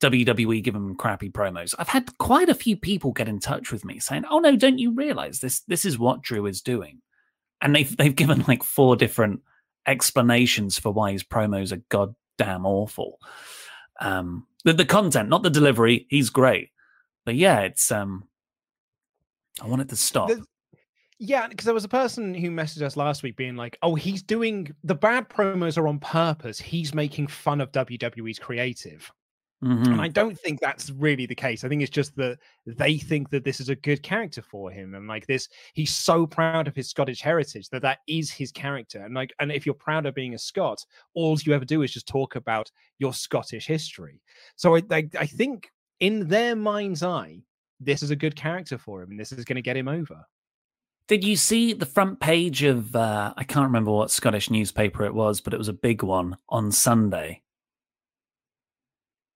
WWE 0.00 0.62
giving 0.62 0.84
him 0.84 0.96
crappy 0.96 1.30
promos. 1.30 1.74
I've 1.78 1.88
had 1.88 2.16
quite 2.18 2.48
a 2.48 2.54
few 2.54 2.76
people 2.76 3.12
get 3.12 3.28
in 3.28 3.38
touch 3.38 3.72
with 3.72 3.84
me 3.84 4.00
saying, 4.00 4.24
"Oh 4.30 4.38
no, 4.38 4.56
don't 4.56 4.78
you 4.78 4.92
realize 4.92 5.40
this 5.40 5.60
this 5.60 5.84
is 5.84 5.98
what 5.98 6.22
Drew 6.22 6.46
is 6.46 6.60
doing?" 6.60 7.00
And 7.60 7.74
they've 7.74 7.96
they've 7.96 8.14
given 8.14 8.44
like 8.48 8.62
four 8.62 8.96
different 8.96 9.40
explanations 9.86 10.78
for 10.78 10.92
why 10.92 11.12
his 11.12 11.22
promos 11.22 11.72
are 11.72 11.82
goddamn 11.88 12.66
awful. 12.66 13.18
Um 14.00 14.46
the, 14.64 14.72
the 14.72 14.84
content, 14.84 15.28
not 15.28 15.42
the 15.42 15.50
delivery, 15.50 16.06
he's 16.08 16.30
great. 16.30 16.70
But 17.24 17.36
yeah, 17.36 17.60
it's 17.60 17.90
um 17.90 18.24
I 19.62 19.66
want 19.66 19.82
it 19.82 19.88
to 19.90 19.96
stop. 19.96 20.28
The- 20.28 20.44
Yeah, 21.26 21.48
because 21.48 21.64
there 21.64 21.72
was 21.74 21.84
a 21.84 21.88
person 21.88 22.34
who 22.34 22.50
messaged 22.50 22.82
us 22.82 22.96
last 22.96 23.22
week 23.22 23.36
being 23.36 23.56
like, 23.56 23.78
"Oh, 23.82 23.94
he's 23.94 24.22
doing 24.22 24.74
the 24.84 24.94
bad 24.94 25.28
promos 25.30 25.78
are 25.78 25.88
on 25.88 25.98
purpose. 25.98 26.58
He's 26.60 26.94
making 26.94 27.28
fun 27.28 27.60
of 27.62 27.72
WWE's 27.72 28.38
creative." 28.38 29.10
Mhm. 29.64 29.92
And 29.92 30.00
I 30.02 30.08
don't 30.08 30.38
think 30.38 30.60
that's 30.60 30.90
really 30.90 31.24
the 31.26 31.34
case. 31.34 31.64
I 31.64 31.68
think 31.70 31.80
it's 31.82 31.90
just 31.90 32.14
that 32.16 32.38
they 32.66 32.98
think 32.98 33.30
that 33.30 33.44
this 33.44 33.60
is 33.60 33.70
a 33.70 33.76
good 33.76 34.02
character 34.02 34.42
for 34.42 34.70
him, 34.70 34.94
and 34.94 35.06
like 35.08 35.26
this, 35.26 35.48
he's 35.74 35.94
so 35.94 36.26
proud 36.26 36.68
of 36.68 36.76
his 36.76 36.90
Scottish 36.90 37.22
heritage 37.22 37.70
that 37.70 37.80
that 37.82 38.00
is 38.06 38.30
his 38.30 38.52
character. 38.52 39.02
And 39.02 39.14
like, 39.14 39.32
and 39.40 39.50
if 39.52 39.64
you're 39.66 39.74
proud 39.74 40.04
of 40.06 40.14
being 40.14 40.34
a 40.34 40.38
Scot, 40.38 40.84
all 41.14 41.38
you 41.40 41.54
ever 41.54 41.64
do 41.64 41.82
is 41.82 41.92
just 41.92 42.06
talk 42.08 42.36
about 42.36 42.70
your 42.98 43.14
Scottish 43.14 43.66
history. 43.66 44.20
So 44.56 44.76
I, 44.76 44.82
I, 44.90 45.08
I 45.18 45.26
think 45.26 45.70
in 46.00 46.28
their 46.28 46.56
mind's 46.56 47.02
eye, 47.02 47.42
this 47.80 48.02
is 48.02 48.10
a 48.10 48.16
good 48.16 48.36
character 48.36 48.76
for 48.78 49.02
him, 49.02 49.12
and 49.12 49.20
this 49.20 49.32
is 49.32 49.44
going 49.46 49.56
to 49.56 49.62
get 49.62 49.76
him 49.76 49.88
over. 49.88 50.26
Did 51.06 51.22
you 51.22 51.36
see 51.36 51.74
the 51.74 51.84
front 51.86 52.18
page 52.20 52.62
of 52.62 52.96
uh, 52.96 53.34
I 53.36 53.44
can't 53.44 53.66
remember 53.66 53.90
what 53.90 54.10
Scottish 54.10 54.48
newspaper 54.50 55.04
it 55.04 55.14
was, 55.14 55.40
but 55.40 55.52
it 55.52 55.58
was 55.58 55.68
a 55.68 55.72
big 55.74 56.02
one 56.02 56.36
on 56.48 56.72
Sunday. 56.72 57.42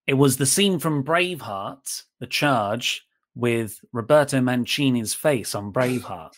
It 0.06 0.14
was 0.14 0.38
the 0.38 0.46
scene 0.46 0.78
from 0.78 1.04
Braveheart, 1.04 2.04
The 2.20 2.26
Charge, 2.26 3.06
with 3.34 3.80
Roberto 3.92 4.40
Mancini's 4.40 5.12
face 5.12 5.54
on 5.54 5.70
Braveheart. 5.72 6.32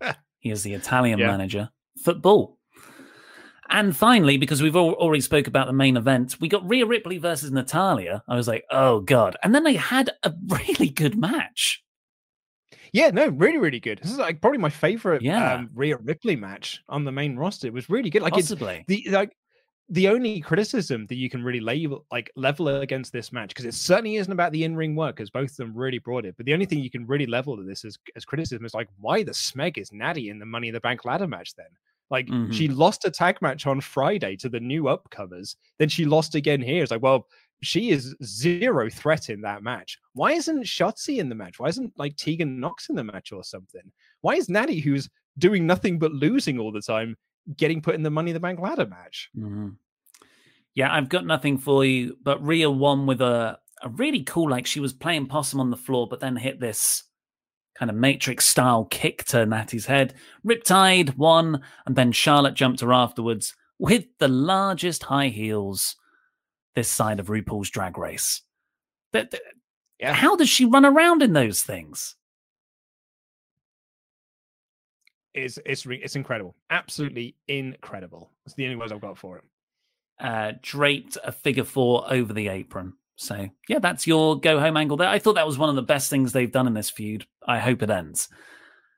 he 0.38 0.50
is 0.50 0.62
the 0.62 0.74
Italian 0.74 1.18
Yeah. 1.18 1.26
manager. 1.26 1.70
Football. 2.04 2.58
And 3.68 3.96
finally, 3.96 4.36
because 4.36 4.62
we've 4.62 4.76
al- 4.76 4.92
already 4.94 5.20
spoke 5.20 5.48
about 5.48 5.66
the 5.66 5.72
main 5.72 5.96
event, 5.96 6.36
we 6.40 6.48
got 6.48 6.68
Rhea 6.68 6.86
Ripley 6.86 7.18
versus 7.18 7.50
Natalya. 7.50 8.22
I 8.28 8.36
was 8.36 8.46
like, 8.46 8.62
oh 8.70 9.00
god! 9.00 9.36
And 9.42 9.52
then 9.52 9.64
they 9.64 9.74
had 9.74 10.10
a 10.22 10.32
really 10.46 10.88
good 10.88 11.18
match. 11.18 11.82
Yeah, 12.92 13.10
no, 13.10 13.28
really, 13.28 13.58
really 13.58 13.80
good. 13.80 14.00
This 14.02 14.12
is 14.12 14.18
like 14.18 14.40
probably 14.40 14.58
my 14.58 14.70
favorite 14.70 15.22
Yeah. 15.22 15.54
um, 15.54 15.70
Rhea 15.74 15.96
Ripley 15.98 16.36
match 16.36 16.82
on 16.88 17.04
the 17.04 17.12
main 17.12 17.36
roster. 17.36 17.66
It 17.66 17.72
was 17.72 17.88
really 17.90 18.10
good. 18.10 18.22
Like 18.22 18.34
Possibly. 18.34 18.84
it's 18.88 19.04
the 19.04 19.10
like 19.10 19.36
the 19.88 20.08
only 20.08 20.40
criticism 20.40 21.06
that 21.06 21.14
you 21.14 21.30
can 21.30 21.44
really 21.44 21.60
label 21.60 22.04
like 22.10 22.28
level 22.34 22.68
against 22.68 23.12
this 23.12 23.32
match 23.32 23.50
because 23.50 23.64
it 23.64 23.72
certainly 23.74 24.16
isn't 24.16 24.32
about 24.32 24.50
the 24.50 24.64
in-ring 24.64 24.96
work 24.96 25.14
because 25.14 25.30
both 25.30 25.50
of 25.50 25.56
them 25.56 25.72
really 25.76 25.98
brought 25.98 26.24
it. 26.24 26.34
But 26.36 26.46
the 26.46 26.54
only 26.54 26.66
thing 26.66 26.80
you 26.80 26.90
can 26.90 27.06
really 27.06 27.26
level 27.26 27.56
to 27.56 27.62
this 27.62 27.84
as, 27.84 27.96
as 28.16 28.24
criticism 28.24 28.64
is 28.64 28.74
like 28.74 28.88
why 28.98 29.22
the 29.22 29.30
smeg 29.32 29.78
is 29.78 29.92
Natty 29.92 30.28
in 30.30 30.38
the 30.40 30.46
Money 30.46 30.68
in 30.68 30.74
the 30.74 30.80
Bank 30.80 31.04
ladder 31.04 31.28
match 31.28 31.54
then. 31.54 31.66
Like 32.10 32.28
she 32.52 32.68
lost 32.68 33.04
a 33.04 33.10
tag 33.10 33.42
match 33.42 33.66
on 33.66 33.80
Friday 33.80 34.36
to 34.36 34.48
the 34.48 34.60
new 34.60 34.84
upcomers, 34.84 35.56
then 35.78 35.88
she 35.88 36.04
lost 36.04 36.34
again 36.36 36.62
here. 36.62 36.82
It's 36.82 36.92
like, 36.92 37.02
well, 37.02 37.26
she 37.62 37.90
is 37.90 38.14
zero 38.22 38.90
threat 38.90 39.30
in 39.30 39.40
that 39.42 39.62
match. 39.62 39.98
Why 40.12 40.32
isn't 40.32 40.64
Shotzi 40.64 41.18
in 41.18 41.28
the 41.28 41.34
match? 41.34 41.58
Why 41.58 41.68
isn't 41.68 41.92
like 41.96 42.16
Tegan 42.16 42.60
Nox 42.60 42.88
in 42.88 42.96
the 42.96 43.04
match 43.04 43.32
or 43.32 43.42
something? 43.42 43.82
Why 44.20 44.34
is 44.34 44.48
Natty, 44.48 44.80
who's 44.80 45.08
doing 45.38 45.66
nothing 45.66 45.98
but 45.98 46.12
losing 46.12 46.58
all 46.58 46.72
the 46.72 46.82
time, 46.82 47.16
getting 47.56 47.80
put 47.80 47.94
in 47.94 48.02
the 48.02 48.10
Money 48.10 48.30
in 48.30 48.34
the 48.34 48.40
Bank 48.40 48.60
ladder 48.60 48.86
match? 48.86 49.30
Mhm. 49.36 49.76
Yeah, 50.74 50.92
I've 50.92 51.08
got 51.08 51.24
nothing 51.24 51.56
for 51.56 51.84
you, 51.84 52.18
but 52.22 52.44
Rhea 52.44 52.70
won 52.70 53.06
with 53.06 53.22
a, 53.22 53.58
a 53.82 53.88
really 53.88 54.22
cool, 54.22 54.50
like 54.50 54.66
she 54.66 54.80
was 54.80 54.92
playing 54.92 55.26
possum 55.26 55.58
on 55.60 55.70
the 55.70 55.76
floor, 55.76 56.06
but 56.06 56.20
then 56.20 56.36
hit 56.36 56.60
this 56.60 57.04
kind 57.78 57.90
of 57.90 57.96
Matrix 57.96 58.46
style 58.46 58.84
kick 58.84 59.24
to 59.24 59.46
Natty's 59.46 59.86
head. 59.86 60.14
Riptide 60.46 61.16
won, 61.16 61.62
and 61.86 61.96
then 61.96 62.12
Charlotte 62.12 62.54
jumped 62.54 62.80
her 62.80 62.92
afterwards 62.92 63.54
with 63.78 64.04
the 64.18 64.28
largest 64.28 65.04
high 65.04 65.28
heels 65.28 65.96
this 66.76 66.88
side 66.88 67.18
of 67.18 67.26
RuPaul's 67.26 67.70
drag 67.70 67.98
race. 67.98 68.42
That, 69.12 69.32
that- 69.32 70.14
How 70.14 70.36
does 70.36 70.48
she 70.48 70.64
run 70.66 70.84
around 70.84 71.22
in 71.22 71.32
those 71.32 71.62
things? 71.62 72.14
It's 75.34 75.58
it's 75.66 75.84
it's 75.86 76.16
incredible, 76.16 76.54
absolutely 76.70 77.34
incredible. 77.48 78.30
It's 78.46 78.54
the 78.54 78.64
only 78.64 78.76
words 78.76 78.90
I've 78.92 79.02
got 79.02 79.18
for 79.18 79.36
it. 79.38 79.44
Uh, 80.18 80.52
draped 80.62 81.18
a 81.24 81.30
figure 81.30 81.64
four 81.64 82.10
over 82.10 82.32
the 82.32 82.48
apron. 82.48 82.94
So 83.16 83.48
yeah, 83.68 83.78
that's 83.80 84.06
your 84.06 84.40
go 84.40 84.58
home 84.60 84.78
angle 84.78 84.96
there. 84.96 85.08
I 85.08 85.18
thought 85.18 85.34
that 85.34 85.46
was 85.46 85.58
one 85.58 85.68
of 85.68 85.76
the 85.76 85.82
best 85.82 86.08
things 86.08 86.32
they've 86.32 86.50
done 86.50 86.66
in 86.66 86.72
this 86.74 86.88
feud. 86.88 87.26
I 87.46 87.58
hope 87.58 87.82
it 87.82 87.90
ends. 87.90 88.28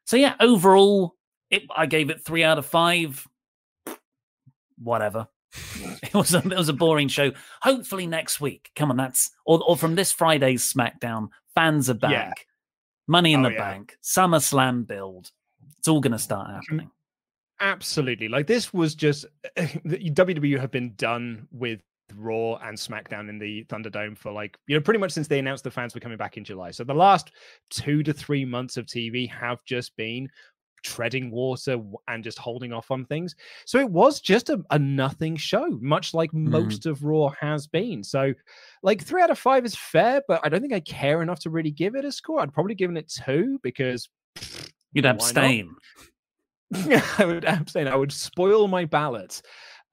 So 0.05 0.17
yeah, 0.17 0.35
overall, 0.39 1.17
it, 1.51 1.65
I 1.75 1.87
gave 1.87 2.09
it 2.09 2.25
three 2.25 2.45
out 2.45 2.59
of 2.59 2.67
five. 2.67 3.27
Whatever. 4.81 5.27
it 6.03 6.15
was 6.15 6.35
a, 6.35 6.39
it 6.39 6.57
was 6.57 6.69
a 6.69 6.75
boring 6.75 7.09
show. 7.09 7.33
Hopefully 7.63 8.07
next 8.07 8.41
week. 8.41 8.71
Come 8.77 8.91
on, 8.91 8.97
that's 8.97 9.31
or 9.47 9.63
or 9.67 9.77
from 9.77 9.95
this 9.95 10.13
Friday's 10.13 10.73
SmackDown. 10.73 11.29
Fans 11.55 11.91
are 11.91 11.95
back. 11.95 12.11
Yeah. 12.13 12.33
Money 13.07 13.33
in 13.33 13.41
Oh, 13.45 13.49
the 13.49 13.55
yeah. 13.55 13.59
bank. 13.59 13.97
SummerSlam 14.03 14.87
build. 14.87 15.31
It's 15.79 15.89
all 15.89 16.01
going 16.01 16.13
to 16.13 16.19
start 16.19 16.47
mm-hmm. 16.47 16.55
happening. 16.57 16.91
Absolutely. 17.61 18.29
Like 18.29 18.47
this 18.47 18.73
was 18.73 18.95
just 18.95 19.27
WWE 19.57 20.61
have 20.61 20.71
been 20.71 20.95
done 20.95 21.49
with 21.51 21.81
Raw 22.15 22.57
and 22.57 22.77
SmackDown 22.77 23.29
in 23.29 23.39
the 23.39 23.65
Thunderdome 23.65 24.17
for 24.17 24.31
like, 24.31 24.57
you 24.67 24.77
know, 24.77 24.81
pretty 24.81 25.01
much 25.01 25.13
since 25.13 25.27
they 25.27 25.39
announced 25.39 25.65
the 25.65 25.71
fans 25.71 25.95
were 25.95 26.01
coming 26.01 26.19
back 26.19 26.37
in 26.37 26.45
July. 26.45 26.71
So 26.71 26.85
the 26.85 26.95
last 26.95 27.33
two 27.71 28.03
to 28.05 28.13
three 28.13 28.45
months 28.45 28.77
of 28.77 28.87
TV 28.87 29.29
have 29.31 29.59
just 29.65 29.97
been 29.97 30.29
treading 30.83 31.31
water 31.31 31.79
and 32.09 32.25
just 32.25 32.39
holding 32.39 32.73
off 32.73 32.91
on 32.91 33.05
things. 33.05 33.35
So 33.67 33.79
it 33.79 33.91
was 33.91 34.21
just 34.21 34.51
a, 34.51 34.63
a 34.71 34.79
nothing 34.79 35.37
show, 35.37 35.69
much 35.81 36.15
like 36.15 36.33
mm. 36.33 36.49
most 36.49 36.87
of 36.87 37.05
Raw 37.05 37.33
has 37.41 37.67
been. 37.67 38.03
So 38.03 38.33
like 38.83 39.03
three 39.03 39.23
out 39.23 39.31
of 39.31 39.39
five 39.39 39.65
is 39.65 39.75
fair, 39.75 40.23
but 40.29 40.41
I 40.45 40.49
don't 40.49 40.61
think 40.61 40.73
I 40.73 40.81
care 40.81 41.23
enough 41.23 41.41
to 41.41 41.51
really 41.51 41.71
give 41.71 41.95
it 41.95 42.05
a 42.05 42.13
score. 42.13 42.41
I'd 42.41 42.53
probably 42.53 42.75
given 42.75 42.97
it 42.97 43.09
two 43.09 43.59
because 43.63 44.09
You'd 44.93 45.07
abstain. 45.07 45.75
I 46.75 47.25
would 47.25 47.45
abstain. 47.45 47.89
I 47.89 47.97
would 47.97 48.13
spoil 48.13 48.69
my 48.69 48.85
ballot. 48.85 49.41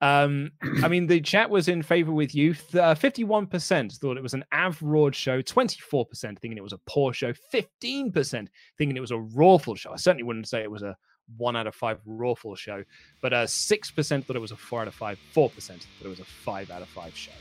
Um, 0.00 0.52
I 0.82 0.88
mean, 0.88 1.06
the 1.06 1.20
chat 1.20 1.50
was 1.50 1.68
in 1.68 1.82
favor 1.82 2.12
with 2.12 2.34
you. 2.34 2.52
Uh, 2.74 2.94
51% 2.94 3.98
thought 3.98 4.16
it 4.16 4.22
was 4.22 4.34
an 4.34 4.44
average 4.52 5.14
show, 5.14 5.42
24% 5.42 6.38
thinking 6.38 6.56
it 6.56 6.62
was 6.62 6.72
a 6.72 6.80
poor 6.86 7.12
show, 7.12 7.32
15% 7.52 8.48
thinking 8.78 8.96
it 8.96 9.00
was 9.00 9.10
a 9.10 9.18
rawful 9.18 9.74
show. 9.74 9.92
I 9.92 9.96
certainly 9.96 10.24
wouldn't 10.24 10.48
say 10.48 10.62
it 10.62 10.70
was 10.70 10.82
a 10.82 10.96
one 11.38 11.56
out 11.56 11.66
of 11.66 11.74
five 11.74 11.98
rawful 12.06 12.56
show, 12.56 12.84
but 13.20 13.32
uh, 13.32 13.44
6% 13.44 14.24
thought 14.24 14.36
it 14.36 14.40
was 14.40 14.52
a 14.52 14.56
four 14.56 14.82
out 14.82 14.88
of 14.88 14.94
five, 14.94 15.18
4% 15.34 15.52
thought 15.52 15.80
it 16.04 16.08
was 16.08 16.20
a 16.20 16.24
five 16.24 16.70
out 16.70 16.82
of 16.82 16.88
five 16.88 17.16
show. 17.16 17.32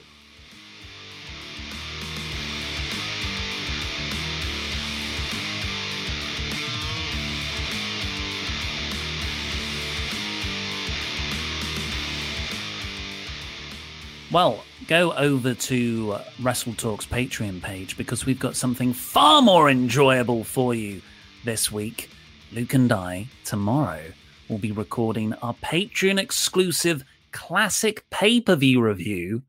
Well, 14.35 14.65
go 14.87 15.13
over 15.13 15.53
to 15.53 16.17
Wrestle 16.41 16.73
Talk's 16.73 17.05
Patreon 17.05 17.61
page 17.61 17.95
because 17.95 18.25
we've 18.25 18.37
got 18.37 18.57
something 18.57 18.91
far 18.91 19.41
more 19.41 19.69
enjoyable 19.69 20.43
for 20.43 20.75
you 20.75 21.01
this 21.45 21.71
week. 21.71 22.09
Luke 22.51 22.73
and 22.73 22.91
I, 22.91 23.27
tomorrow, 23.45 24.01
will 24.49 24.57
be 24.57 24.73
recording 24.73 25.31
our 25.35 25.53
Patreon 25.63 26.19
exclusive 26.19 27.05
classic 27.31 28.09
pay 28.09 28.41
per 28.41 28.57
view 28.57 28.81
review 28.81 29.43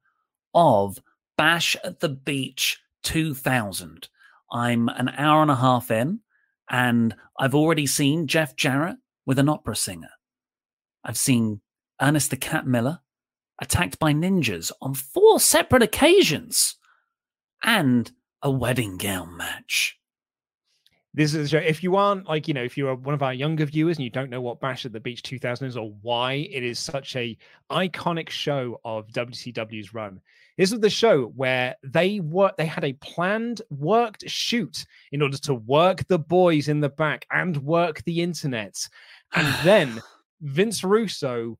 of 0.55 1.03
Bash 1.37 1.75
at 1.83 1.99
the 1.99 2.11
Beach 2.11 2.81
2000. 3.03 4.09
I'm 4.53 4.89
an 4.91 5.09
hour 5.19 5.43
and 5.43 5.51
a 5.51 5.57
half 5.57 5.91
in, 5.91 6.21
and 6.71 7.13
I've 7.37 7.57
already 7.57 7.87
seen 7.87 8.29
Jeff 8.29 8.55
Jarrett 8.55 8.99
with 9.27 9.41
an 9.41 9.49
opera 9.49 9.75
singer. 9.75 10.13
I've 11.03 11.19
seen 11.19 11.61
Ernest 12.01 12.31
the 12.31 12.37
Cat 12.37 12.69
Miller 12.69 13.01
attacked 13.61 13.99
by 13.99 14.13
ninjas 14.13 14.71
on 14.81 14.95
four 14.95 15.41
separate 15.41 15.83
occasions 15.83 16.77
and 17.63 18.13
a 18.43 18.51
wedding 18.51 18.97
gown 18.97 19.37
match. 19.37 19.99
This 21.17 21.33
is 21.33 21.47
a 21.47 21.49
show. 21.49 21.67
If 21.67 21.83
you 21.83 21.97
aren't 21.97 22.29
like, 22.29 22.47
you 22.47 22.53
know, 22.53 22.63
if 22.63 22.77
you're 22.77 22.95
one 22.95 23.15
of 23.15 23.23
our 23.23 23.33
younger 23.33 23.65
viewers 23.65 23.97
and 23.97 24.05
you 24.05 24.11
don't 24.11 24.29
know 24.29 24.43
what 24.43 24.61
Bash 24.61 24.85
at 24.85 24.93
the 24.93 25.01
Beach 25.01 25.23
2000 25.23 25.67
is 25.67 25.77
or 25.77 25.95
why 26.03 26.35
it 26.35 26.63
is 26.63 26.79
such 26.79 27.17
a 27.17 27.39
iconic 27.73 28.29
show 28.29 28.79
of 28.85 29.09
WCW's 29.09 29.95
run, 29.95 30.21
this 30.59 30.73
was 30.73 30.81
the 30.81 30.91
show 30.91 31.33
where 31.35 31.75
they 31.83 32.21
were 32.21 32.53
they 32.59 32.67
had 32.67 32.85
a 32.85 32.93
planned, 32.95 33.63
worked 33.71 34.29
shoot 34.29 34.85
in 35.11 35.23
order 35.23 35.39
to 35.39 35.55
work 35.55 36.07
the 36.07 36.19
boys 36.19 36.69
in 36.69 36.81
the 36.81 36.91
back 36.91 37.27
and 37.33 37.57
work 37.59 38.05
the 38.05 38.21
internet. 38.21 38.77
And 39.35 39.47
then 39.65 40.03
Vince 40.43 40.85
Russo 40.85 41.59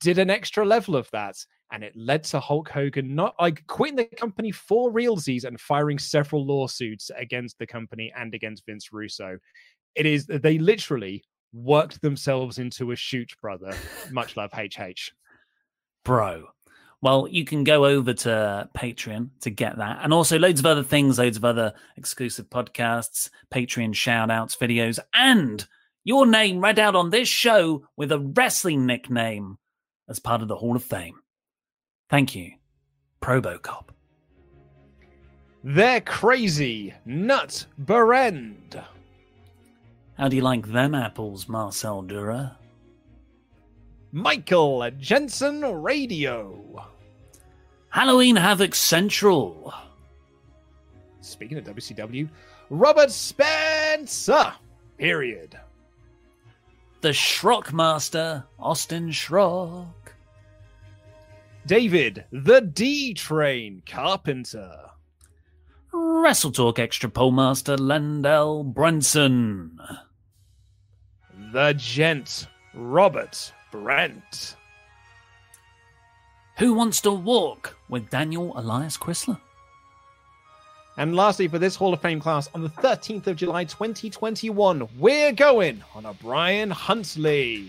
did 0.00 0.18
an 0.18 0.30
extra 0.30 0.64
level 0.64 0.96
of 0.96 1.10
that 1.10 1.36
and 1.72 1.84
it 1.84 1.92
led 1.94 2.24
to 2.24 2.40
Hulk 2.40 2.68
Hogan 2.68 3.14
not 3.14 3.34
like 3.40 3.66
quitting 3.66 3.96
the 3.96 4.04
company 4.04 4.50
for 4.50 4.92
realsies 4.92 5.44
and 5.44 5.60
firing 5.60 5.98
several 5.98 6.46
lawsuits 6.46 7.10
against 7.16 7.58
the 7.58 7.66
company 7.66 8.12
and 8.16 8.34
against 8.34 8.64
Vince 8.66 8.92
Russo. 8.92 9.38
It 9.94 10.06
is 10.06 10.26
they 10.26 10.58
literally 10.58 11.24
worked 11.52 12.00
themselves 12.02 12.58
into 12.58 12.92
a 12.92 12.96
shoot, 12.96 13.32
brother. 13.40 13.74
Much 14.10 14.36
love, 14.36 14.50
HH. 14.52 15.12
Bro. 16.04 16.46
Well, 17.00 17.28
you 17.28 17.44
can 17.44 17.62
go 17.62 17.84
over 17.84 18.12
to 18.12 18.68
Patreon 18.76 19.30
to 19.42 19.50
get 19.50 19.78
that. 19.78 20.00
And 20.02 20.12
also 20.12 20.38
loads 20.38 20.58
of 20.58 20.66
other 20.66 20.82
things, 20.82 21.18
loads 21.18 21.36
of 21.36 21.44
other 21.44 21.72
exclusive 21.96 22.50
podcasts, 22.50 23.30
Patreon 23.52 23.94
shout 23.94 24.30
outs, 24.30 24.56
videos, 24.56 24.98
and 25.14 25.64
your 26.02 26.26
name 26.26 26.60
read 26.60 26.78
out 26.78 26.96
on 26.96 27.10
this 27.10 27.28
show 27.28 27.86
with 27.96 28.10
a 28.10 28.18
wrestling 28.18 28.84
nickname 28.84 29.58
as 30.08 30.18
part 30.18 30.42
of 30.42 30.48
the 30.48 30.56
Hall 30.56 30.76
of 30.76 30.84
Fame. 30.84 31.20
Thank 32.08 32.34
you, 32.34 32.52
Probocop. 33.20 33.88
They're 35.62 36.00
crazy. 36.00 36.94
Nut 37.04 37.66
Berend. 37.78 38.80
How 40.16 40.28
do 40.28 40.36
you 40.36 40.42
like 40.42 40.66
them 40.68 40.94
apples, 40.94 41.48
Marcel 41.48 42.02
Dura? 42.02 42.56
Michael 44.12 44.90
Jensen 44.98 45.60
Radio. 45.82 46.86
Halloween 47.90 48.36
Havoc 48.36 48.74
Central. 48.74 49.74
Speaking 51.20 51.58
of 51.58 51.64
WCW, 51.64 52.28
Robert 52.70 53.10
Spencer. 53.10 54.52
Period. 54.96 55.58
The 57.00 57.10
Schrock 57.10 57.72
Master, 57.72 58.44
Austin 58.58 59.10
Schrock. 59.10 59.86
David, 61.68 62.24
the 62.32 62.62
D 62.62 63.12
Train 63.12 63.82
Carpenter. 63.84 64.74
Wrestle 65.92 66.50
Talk 66.50 66.78
Extra 66.78 67.10
Pole 67.10 67.30
Master, 67.30 67.76
Lendell 67.76 68.64
Brunson. 68.64 69.78
The 71.52 71.74
Gent, 71.76 72.46
Robert 72.74 73.52
Brent. 73.70 74.56
Who 76.56 76.72
Wants 76.72 77.02
to 77.02 77.12
Walk 77.12 77.76
with 77.90 78.08
Daniel 78.08 78.58
Elias 78.58 78.96
Chrysler. 78.96 79.38
And 80.96 81.14
lastly, 81.14 81.48
for 81.48 81.58
this 81.58 81.76
Hall 81.76 81.92
of 81.92 82.00
Fame 82.00 82.18
class 82.18 82.48
on 82.54 82.62
the 82.62 82.70
13th 82.70 83.26
of 83.26 83.36
July 83.36 83.64
2021, 83.64 84.88
we're 84.98 85.32
going 85.32 85.84
on 85.94 86.06
a 86.06 86.14
Brian 86.14 86.70
Huntley. 86.70 87.68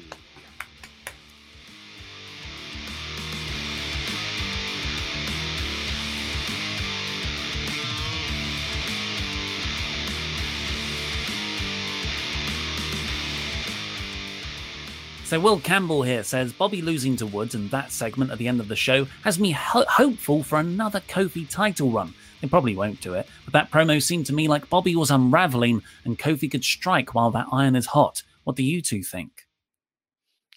So 15.30 15.40
Will 15.40 15.60
Campbell 15.60 16.02
here 16.02 16.24
says 16.24 16.52
Bobby 16.52 16.82
losing 16.82 17.16
to 17.18 17.28
Woods 17.28 17.54
and 17.54 17.70
that 17.70 17.92
segment 17.92 18.32
at 18.32 18.40
the 18.40 18.48
end 18.48 18.60
of 18.60 18.68
the 18.68 18.76
show 18.76 19.06
has 19.24 19.38
me 19.38 19.52
ho- 19.52 19.86
hopeful 19.88 20.42
for 20.42 20.58
another 20.58 21.02
Kofi 21.02 21.48
title 21.48 21.92
run. 21.92 22.16
They 22.42 22.48
probably 22.48 22.76
won't 22.76 23.00
do 23.00 23.14
it, 23.14 23.28
but 23.46 23.54
that 23.54 23.70
promo 23.70 24.02
seemed 24.02 24.26
to 24.26 24.34
me 24.34 24.48
like 24.48 24.72
Bobby 24.72 24.96
was 24.96 25.12
unraveling 25.12 25.84
and 26.04 26.18
Kofi 26.18 26.50
could 26.50 26.64
strike 26.64 27.14
while 27.14 27.30
that 27.30 27.46
iron 27.52 27.76
is 27.76 27.86
hot. 27.86 28.24
What 28.44 28.56
do 28.56 28.64
you 28.64 28.82
two 28.82 29.04
think? 29.04 29.46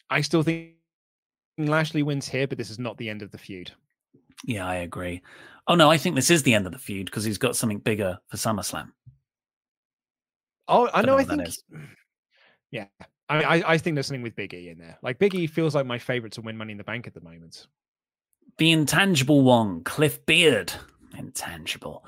I 0.09 0.23
still 0.23 0.43
think 0.43 0.71
Lashley 1.59 2.03
wins 2.03 2.27
here, 2.27 2.47
but 2.47 2.57
this 2.57 2.71
is 2.71 2.79
not 2.79 2.97
the 2.97 3.11
end 3.11 3.21
of 3.21 3.31
the 3.31 3.37
feud. 3.37 3.73
Yeah, 4.47 4.67
I 4.67 4.77
agree. 4.77 5.21
Oh 5.67 5.75
no, 5.75 5.91
I 5.91 5.99
think 5.99 6.17
this 6.17 6.31
is 6.31 6.45
the 6.45 6.55
end 6.55 6.65
of 6.65 6.73
the 6.73 6.79
feud 6.79 7.05
because 7.05 7.25
he's 7.25 7.37
got 7.37 7.57
something 7.57 7.79
bigger 7.79 8.19
for 8.29 8.39
SummerSlam. 8.39 8.89
Oh, 10.67 10.89
I 10.95 11.03
know. 11.03 11.09
know 11.09 11.19
I 11.19 11.25
think. 11.25 11.47
is. 11.47 11.63
Yeah, 12.71 12.87
I, 13.33 13.57
I 13.59 13.73
I 13.73 13.79
think 13.79 13.95
there's 13.95 14.07
something 14.07 14.23
with 14.23 14.37
Big 14.37 14.55
E 14.55 14.69
in 14.69 14.79
there. 14.79 14.99
Like 15.03 15.19
Big 15.19 15.35
E 15.35 15.47
feels 15.47 15.75
like 15.75 15.87
my 15.87 15.99
favorite 15.99 16.33
to 16.35 16.41
win 16.41 16.57
Money 16.57 16.73
in 16.73 16.79
the 16.79 16.85
Bank 16.85 17.07
at 17.07 17.15
the 17.15 17.21
moment. 17.21 17.67
The 18.59 18.73
intangible 18.73 19.43
one, 19.43 19.83
Cliff 19.85 20.25
Beard. 20.27 20.73
Intangible. 21.17 22.05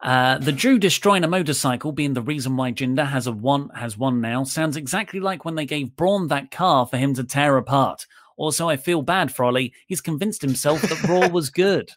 Uh, 0.00 0.36
the 0.38 0.52
Drew 0.52 0.78
destroying 0.78 1.24
a 1.24 1.28
motorcycle 1.28 1.90
being 1.90 2.12
the 2.12 2.20
reason 2.20 2.56
why 2.56 2.72
Jinder 2.72 3.06
has 3.06 3.26
a 3.26 3.32
one 3.32 3.70
has 3.70 3.96
one 3.96 4.20
now 4.20 4.44
sounds 4.44 4.76
exactly 4.76 5.18
like 5.18 5.44
when 5.44 5.54
they 5.54 5.64
gave 5.64 5.96
Braun 5.96 6.28
that 6.28 6.50
car 6.50 6.86
for 6.86 6.98
him 6.98 7.14
to 7.14 7.24
tear 7.24 7.56
apart. 7.56 8.06
Also, 8.36 8.68
I 8.68 8.76
feel 8.76 9.00
bad 9.00 9.32
for 9.32 9.44
Ollie. 9.44 9.72
He's 9.86 10.00
convinced 10.00 10.42
himself 10.42 10.82
that 10.82 11.02
Raw 11.04 11.28
was 11.32 11.50
good. 11.50 11.90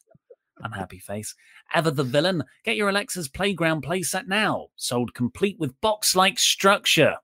Unhappy 0.59 0.99
face. 0.99 1.35
Ever 1.73 1.91
the 1.91 2.03
villain? 2.03 2.43
Get 2.63 2.77
your 2.77 2.89
Alexa's 2.89 3.27
Playground 3.27 3.83
playset 3.83 4.27
now. 4.27 4.67
Sold 4.75 5.13
complete 5.13 5.59
with 5.59 5.79
box-like 5.81 6.39
structure. 6.39 7.15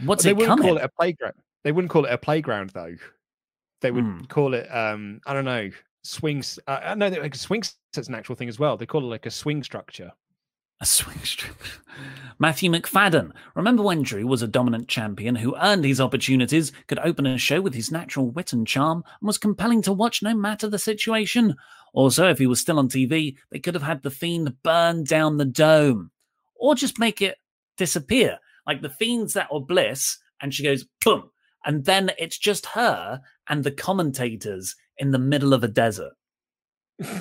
What's 0.00 0.24
they 0.24 0.30
it 0.30 0.36
wouldn't 0.36 0.48
coming? 0.58 0.66
call 0.68 0.76
it 0.78 0.84
a 0.84 0.88
playground. 0.88 1.34
They 1.64 1.72
wouldn't 1.72 1.90
call 1.90 2.04
it 2.04 2.12
a 2.12 2.18
playground 2.18 2.70
though. 2.70 2.94
They 3.80 3.90
would 3.90 4.04
Hmm. 4.04 4.24
call 4.24 4.54
it 4.54 4.66
um 4.74 5.20
I 5.26 5.34
don't 5.34 5.44
know 5.44 5.70
swings. 6.02 6.58
Uh, 6.66 6.80
I 6.82 6.94
know 6.94 7.10
that 7.10 7.20
like 7.22 7.34
swing 7.34 7.62
set's 7.92 8.08
an 8.08 8.14
actual 8.14 8.36
thing 8.36 8.48
as 8.48 8.58
well. 8.58 8.76
They 8.76 8.86
call 8.86 9.02
it 9.02 9.08
like 9.08 9.26
a 9.26 9.30
swing 9.30 9.62
structure. 9.62 10.12
A 10.80 10.86
swing 10.86 11.18
structure. 11.20 11.80
Matthew 12.38 12.70
McFadden. 12.70 13.32
Remember 13.54 13.82
when 13.82 14.02
Drew 14.02 14.26
was 14.26 14.42
a 14.42 14.46
dominant 14.46 14.88
champion 14.88 15.34
who 15.34 15.56
earned 15.56 15.84
his 15.86 16.02
opportunities, 16.02 16.70
could 16.86 16.98
open 16.98 17.24
a 17.26 17.38
show 17.38 17.62
with 17.62 17.72
his 17.74 17.90
natural 17.90 18.30
wit 18.30 18.52
and 18.52 18.66
charm, 18.66 19.02
and 19.20 19.26
was 19.26 19.38
compelling 19.38 19.80
to 19.82 19.92
watch 19.94 20.22
no 20.22 20.34
matter 20.34 20.68
the 20.68 20.78
situation? 20.78 21.56
Also, 21.94 22.28
if 22.28 22.38
he 22.38 22.46
was 22.46 22.60
still 22.60 22.78
on 22.78 22.88
TV, 22.88 23.36
they 23.50 23.58
could 23.58 23.72
have 23.72 23.82
had 23.82 24.02
The 24.02 24.10
Fiend 24.10 24.54
burn 24.62 25.02
down 25.04 25.38
the 25.38 25.46
dome. 25.46 26.10
Or 26.54 26.74
just 26.74 26.98
make 26.98 27.22
it 27.22 27.38
disappear. 27.78 28.38
Like 28.66 28.82
The 28.82 28.90
Fiend's 28.90 29.34
that 29.34 29.48
or 29.50 29.64
Bliss, 29.64 30.18
and 30.40 30.52
she 30.52 30.62
goes, 30.62 30.84
boom. 31.04 31.30
And 31.64 31.84
then 31.84 32.12
it's 32.18 32.38
just 32.38 32.66
her 32.66 33.20
and 33.48 33.64
the 33.64 33.70
commentators 33.70 34.76
in 34.98 35.10
the 35.10 35.18
middle 35.18 35.52
of 35.52 35.64
a 35.64 35.68
desert. 35.68 36.12
and 36.98 37.20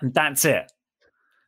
that's 0.00 0.44
it. 0.44 0.70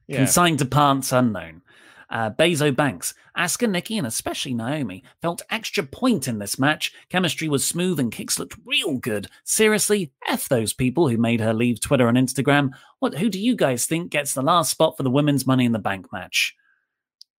Yeah. 0.06 0.18
Consigned 0.18 0.58
to 0.60 0.64
parts 0.64 1.12
unknown. 1.12 1.62
Uh, 2.10 2.30
Bezo 2.30 2.74
Banks, 2.74 3.14
Asuka, 3.36 3.68
Nikki, 3.68 3.98
and 3.98 4.06
especially 4.06 4.54
Naomi 4.54 5.02
felt 5.20 5.42
extra 5.50 5.82
point 5.82 6.28
in 6.28 6.38
this 6.38 6.58
match. 6.58 6.92
Chemistry 7.08 7.48
was 7.48 7.66
smooth 7.66 7.98
and 7.98 8.12
kicks 8.12 8.38
looked 8.38 8.56
real 8.64 8.98
good. 8.98 9.28
Seriously, 9.42 10.12
F 10.28 10.48
those 10.48 10.72
people 10.72 11.08
who 11.08 11.16
made 11.16 11.40
her 11.40 11.52
leave 11.52 11.80
Twitter 11.80 12.06
and 12.06 12.16
Instagram. 12.16 12.70
What? 13.00 13.14
Who 13.18 13.28
do 13.28 13.40
you 13.40 13.56
guys 13.56 13.86
think 13.86 14.10
gets 14.10 14.34
the 14.34 14.42
last 14.42 14.70
spot 14.70 14.96
for 14.96 15.02
the 15.02 15.10
women's 15.10 15.46
Money 15.46 15.64
in 15.64 15.72
the 15.72 15.78
Bank 15.78 16.12
match? 16.12 16.54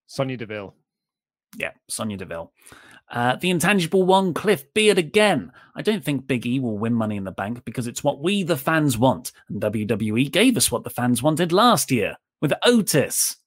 Sonya 0.07 0.37
Deville. 0.37 0.73
Yeah, 1.57 1.71
Sonya 1.89 2.17
Deville. 2.17 2.51
Uh, 3.09 3.35
the 3.35 3.51
intangible 3.51 4.03
one, 4.03 4.33
Cliff 4.33 4.73
Beard 4.73 4.97
again. 4.97 5.51
I 5.75 5.81
don't 5.81 6.03
think 6.03 6.27
Big 6.27 6.45
E 6.45 6.59
will 6.59 6.77
win 6.77 6.93
Money 6.93 7.17
in 7.17 7.23
the 7.23 7.31
Bank 7.31 7.63
because 7.63 7.87
it's 7.87 8.03
what 8.03 8.21
we, 8.21 8.43
the 8.43 8.57
fans, 8.57 8.97
want. 8.97 9.31
And 9.47 9.61
WWE 9.61 10.31
gave 10.31 10.57
us 10.57 10.71
what 10.71 10.83
the 10.83 10.89
fans 10.89 11.21
wanted 11.21 11.51
last 11.51 11.91
year 11.91 12.17
with 12.41 12.53
Otis. 12.63 13.37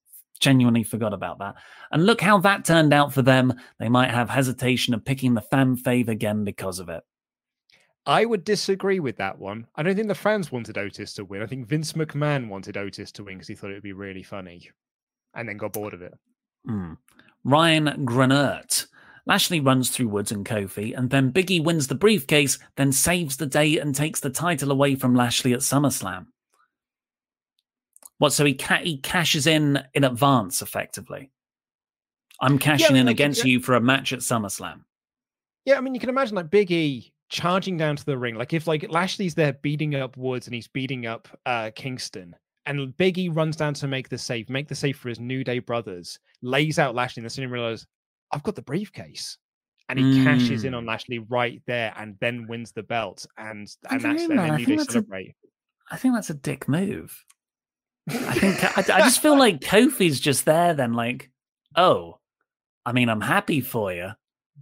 Genuinely 0.40 0.84
forgot 0.84 1.12
about 1.12 1.40
that. 1.40 1.56
And 1.90 2.06
look 2.06 2.20
how 2.20 2.38
that 2.38 2.64
turned 2.64 2.92
out 2.92 3.12
for 3.12 3.22
them. 3.22 3.54
They 3.80 3.88
might 3.88 4.10
have 4.10 4.30
hesitation 4.30 4.94
of 4.94 5.04
picking 5.04 5.34
the 5.34 5.40
fan 5.40 5.76
fave 5.76 6.08
again 6.08 6.44
because 6.44 6.78
of 6.78 6.88
it. 6.88 7.02
I 8.06 8.24
would 8.24 8.44
disagree 8.44 9.00
with 9.00 9.16
that 9.16 9.38
one. 9.38 9.66
I 9.74 9.82
don't 9.82 9.96
think 9.96 10.08
the 10.08 10.14
fans 10.14 10.52
wanted 10.52 10.78
Otis 10.78 11.12
to 11.14 11.24
win. 11.24 11.42
I 11.42 11.46
think 11.46 11.66
Vince 11.66 11.92
McMahon 11.92 12.48
wanted 12.48 12.76
Otis 12.76 13.12
to 13.12 13.24
win 13.24 13.34
because 13.34 13.48
he 13.48 13.54
thought 13.54 13.70
it 13.70 13.74
would 13.74 13.82
be 13.82 13.92
really 13.92 14.22
funny, 14.22 14.70
and 15.34 15.46
then 15.46 15.58
got 15.58 15.74
bored 15.74 15.92
of 15.92 16.00
it. 16.00 16.14
Hmm. 16.68 16.94
Ryan 17.44 18.06
Granert. 18.06 18.86
Lashley 19.26 19.60
runs 19.60 19.90
through 19.90 20.08
Woods 20.08 20.32
and 20.32 20.46
Kofi, 20.46 20.96
and 20.96 21.10
then 21.10 21.32
Biggie 21.32 21.62
wins 21.62 21.86
the 21.86 21.94
briefcase, 21.94 22.58
then 22.76 22.92
saves 22.92 23.36
the 23.36 23.46
day 23.46 23.78
and 23.78 23.94
takes 23.94 24.20
the 24.20 24.30
title 24.30 24.70
away 24.70 24.94
from 24.94 25.14
Lashley 25.14 25.52
at 25.52 25.60
SummerSlam. 25.60 26.26
What? 28.18 28.32
So 28.32 28.44
he 28.44 28.54
ca- 28.54 28.82
he 28.82 28.98
cashes 28.98 29.46
in 29.46 29.82
in 29.94 30.04
advance, 30.04 30.62
effectively. 30.62 31.30
I'm 32.40 32.58
cashing 32.58 32.94
mean, 32.94 33.00
in 33.00 33.06
like, 33.06 33.14
against 33.16 33.44
yeah. 33.44 33.52
you 33.52 33.60
for 33.60 33.74
a 33.74 33.80
match 33.80 34.12
at 34.12 34.20
SummerSlam. 34.20 34.80
Yeah, 35.64 35.76
I 35.76 35.80
mean, 35.80 35.94
you 35.94 36.00
can 36.00 36.08
imagine 36.08 36.34
like 36.34 36.50
Big 36.50 36.70
E 36.70 37.12
charging 37.28 37.76
down 37.76 37.96
to 37.96 38.04
the 38.04 38.16
ring. 38.16 38.34
Like 38.34 38.52
if 38.52 38.66
like 38.66 38.90
Lashley's 38.90 39.34
there 39.34 39.52
beating 39.52 39.94
up 39.94 40.16
Woods 40.16 40.46
and 40.46 40.54
he's 40.54 40.68
beating 40.68 41.06
up 41.06 41.28
uh 41.46 41.70
Kingston, 41.74 42.34
and 42.68 42.96
Big 42.96 43.18
E 43.18 43.28
runs 43.28 43.56
down 43.56 43.74
to 43.74 43.88
make 43.88 44.08
the 44.08 44.18
save, 44.18 44.48
make 44.48 44.68
the 44.68 44.74
save 44.74 44.96
for 44.96 45.08
his 45.08 45.18
New 45.18 45.42
Day 45.42 45.58
brothers, 45.58 46.18
lays 46.42 46.78
out 46.78 46.94
Lashley, 46.94 47.20
and 47.22 47.26
the 47.26 47.30
suddenly 47.30 47.52
realizes, 47.52 47.86
I've 48.32 48.42
got 48.44 48.54
the 48.54 48.62
briefcase. 48.62 49.36
And 49.88 49.98
he 49.98 50.22
cashes 50.22 50.64
in 50.64 50.74
on 50.74 50.84
Mm. 50.84 50.88
Lashley 50.88 51.18
right 51.18 51.62
there 51.66 51.94
and 51.96 52.14
then 52.20 52.46
wins 52.46 52.72
the 52.72 52.82
belt. 52.82 53.24
And 53.38 53.66
I 53.88 53.94
and 53.94 54.04
that's 54.04 54.22
know, 54.28 54.30
and 54.30 54.38
then 54.38 54.50
New 54.50 54.56
think 54.66 54.68
Day 54.68 54.76
that's 54.76 54.88
a- 54.90 54.92
celebrate. 54.92 55.34
I 55.90 55.96
think 55.96 56.14
that's 56.14 56.28
a 56.28 56.34
dick 56.34 56.68
move. 56.68 57.24
I 58.10 58.38
think 58.38 58.62
I, 58.90 58.96
I 58.96 59.00
just 59.00 59.22
feel 59.22 59.38
like 59.38 59.60
Kofi's 59.60 60.20
just 60.20 60.44
there. 60.44 60.74
Then, 60.74 60.92
like, 60.92 61.30
oh, 61.74 62.18
I 62.84 62.92
mean, 62.92 63.08
I'm 63.08 63.22
happy 63.22 63.62
for 63.62 63.90
you, 63.94 64.10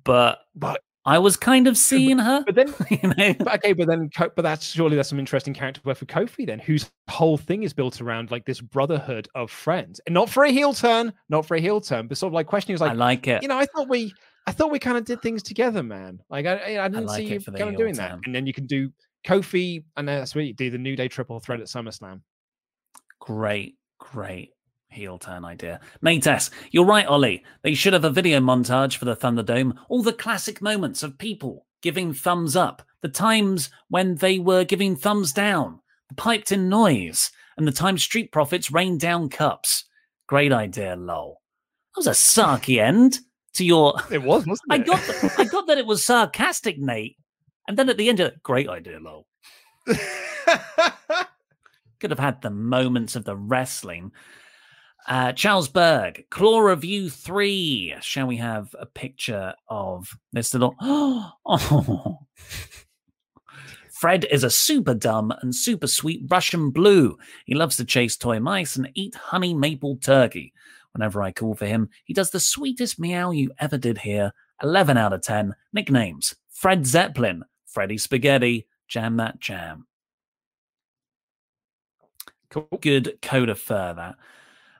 but 0.05 0.39
But 0.55 0.81
I 1.07 1.19
was 1.19 1.37
kind 1.37 1.69
of 1.69 1.79
seeing 1.79 2.19
her. 2.19 2.43
But 2.45 2.57
then, 2.57 2.75
you 2.91 3.15
know, 3.17 3.35
but 3.39 3.55
okay, 3.55 3.73
but 3.73 3.87
then, 3.87 4.11
but 4.19 4.43
that's 4.43 4.67
surely 4.67 4.97
that's 4.97 5.09
some 5.09 5.21
interesting 5.21 5.55
character 5.55 5.81
work 5.85 5.99
for 5.99 6.07
Kofi 6.07 6.45
then, 6.47 6.59
whose 6.59 6.91
whole 7.09 7.39
thing 7.39 7.63
is 7.63 7.73
built 7.73 8.01
around 8.01 8.33
like 8.33 8.45
this 8.45 8.61
brotherhood 8.61 9.29
of 9.35 9.51
friends, 9.51 10.01
and 10.07 10.15
not 10.15 10.29
for 10.29 10.45
a 10.45 10.51
heel 10.51 10.75
turn, 10.75 11.13
not 11.29 11.47
for 11.47 11.57
a 11.57 11.61
heel 11.61 11.81
turn, 11.81 12.09
but 12.09 12.19
sort 12.19 12.31
of 12.31 12.35
like 12.35 12.47
questioning 12.49 12.75
is 12.75 12.81
like, 12.81 12.91
I 12.91 12.95
like 12.95 13.29
it. 13.29 13.41
you 13.41 13.49
know, 13.49 13.57
I 13.57 13.67
thought 13.67 13.89
we, 13.89 14.13
I 14.49 14.53
thought 14.53 14.73
we 14.73 14.81
kind 14.81 14.99
of 14.99 15.05
did 15.05 15.23
things 15.23 15.43
together, 15.43 15.83
man. 15.83 16.21
Like 16.29 16.47
I, 16.47 16.75
I 16.77 16.85
I 16.85 16.89
didn't 16.89 17.07
like 17.07 17.19
see 17.19 17.35
you 17.35 17.41
kind 17.41 17.71
of 17.71 17.77
doing 17.77 17.95
that, 17.95 18.19
and 18.27 18.35
then 18.35 18.47
you 18.47 18.53
can 18.53 18.67
do 18.67 18.91
Kofi, 19.25 19.85
and 19.97 20.09
then 20.09 20.19
that's 20.19 20.35
where 20.35 20.45
you 20.45 20.55
do 20.55 20.71
the 20.71 20.79
New 20.79 20.97
Day 20.97 21.07
triple 21.07 21.39
threat 21.39 21.61
at 21.61 21.69
SummerSlam. 21.69 22.21
Great, 23.21 23.77
great 23.99 24.51
heel 24.97 25.19
turn 25.19 25.45
idea. 25.45 25.79
Nate 26.03 26.27
S., 26.27 26.51
you're 26.73 26.85
right, 26.85 27.07
Ollie. 27.07 27.45
They 27.63 27.75
should 27.75 27.93
have 27.93 28.05
a 28.05 28.11
video 28.11 28.41
montage 28.41 28.97
for 28.97 29.05
the 29.05 29.15
Thunderdome. 29.15 29.77
All 29.89 30.03
the 30.03 30.13
classic 30.13 30.61
moments 30.61 31.03
of 31.03 31.19
people 31.19 31.67
giving 31.83 32.13
thumbs 32.13 32.57
up, 32.57 32.83
the 33.03 33.09
times 33.09 33.71
when 33.89 34.17
they 34.17 34.39
were 34.39 34.65
giving 34.65 34.97
thumbs 34.97 35.33
down, 35.33 35.79
the 36.09 36.15
piped 36.17 36.51
in 36.51 36.69
noise, 36.69 37.31
and 37.57 37.69
the 37.69 37.73
time 37.73 37.99
Street 37.99 38.33
Profits 38.33 38.71
rained 38.71 39.01
down 39.01 39.29
cups. 39.29 39.85
Great 40.27 40.53
idea, 40.53 40.97
lol. 40.97 41.43
That 41.95 42.01
was 42.01 42.07
a 42.09 42.11
sarky 42.11 42.81
end 42.81 43.21
to 43.55 43.65
your. 43.65 43.95
It 44.11 44.23
was, 44.23 44.47
wasn't 44.47 44.73
it? 44.73 44.75
I 44.75 44.79
got, 44.79 45.01
th- 45.03 45.33
I 45.39 45.45
got 45.45 45.67
that 45.69 45.79
it 45.79 45.87
was 45.87 46.03
sarcastic, 46.03 46.79
Nate. 46.79 47.17
And 47.69 47.77
then 47.77 47.89
at 47.89 47.97
the 47.97 48.09
end, 48.09 48.19
you're 48.19 48.33
great 48.43 48.69
idea, 48.69 48.99
lol. 49.01 49.27
Could 52.01 52.11
have 52.11 52.19
had 52.19 52.43
the 52.43 52.51
moments 52.51 53.17
of 53.17 53.25
the 53.25 53.37
wrestling. 53.37 54.13
Uh, 55.07 55.33
Charles 55.33 55.69
Berg, 55.69 56.25
Claw 56.31 56.59
Review 56.59 57.09
3. 57.09 57.97
Shall 58.01 58.27
we 58.27 58.37
have 58.39 58.75
a 58.79 58.87
picture 58.87 59.55
of 59.69 60.09
this 60.33 60.53
little. 60.53 60.75
Oh. 61.49 62.19
Fred 63.93 64.27
is 64.31 64.45
a 64.45 64.51
super 64.51 64.95
dumb 64.95 65.33
and 65.41 65.55
super 65.55 65.87
sweet 65.87 66.23
Russian 66.29 66.71
blue. 66.71 67.17
He 67.47 67.55
loves 67.55 67.77
to 67.77 67.85
chase 67.85 68.17
toy 68.17 68.41
mice 68.41 68.77
and 68.77 68.91
eat 68.95 69.15
honey 69.15 69.55
maple 69.55 69.97
turkey. 69.97 70.53
Whenever 70.93 71.23
I 71.23 71.33
call 71.33 71.55
for 71.55 71.67
him, 71.67 71.89
he 72.05 72.13
does 72.13 72.31
the 72.31 72.41
sweetest 72.41 72.99
meow 72.99 73.31
you 73.31 73.53
ever 73.59 73.79
did 73.79 73.99
hear. 73.99 74.33
11 74.63 74.97
out 74.99 75.13
of 75.13 75.23
10. 75.23 75.55
Nicknames 75.73 76.35
Fred 76.51 76.85
Zeppelin, 76.85 77.45
Freddy 77.65 77.97
Spaghetti, 77.97 78.67
Jam 78.89 79.17
That 79.17 79.41
Jam. 79.41 79.87
Cool. 82.51 82.69
Good 82.81 83.19
code 83.23 83.49
of 83.49 83.59
fur 83.59 83.95
that. 83.95 84.17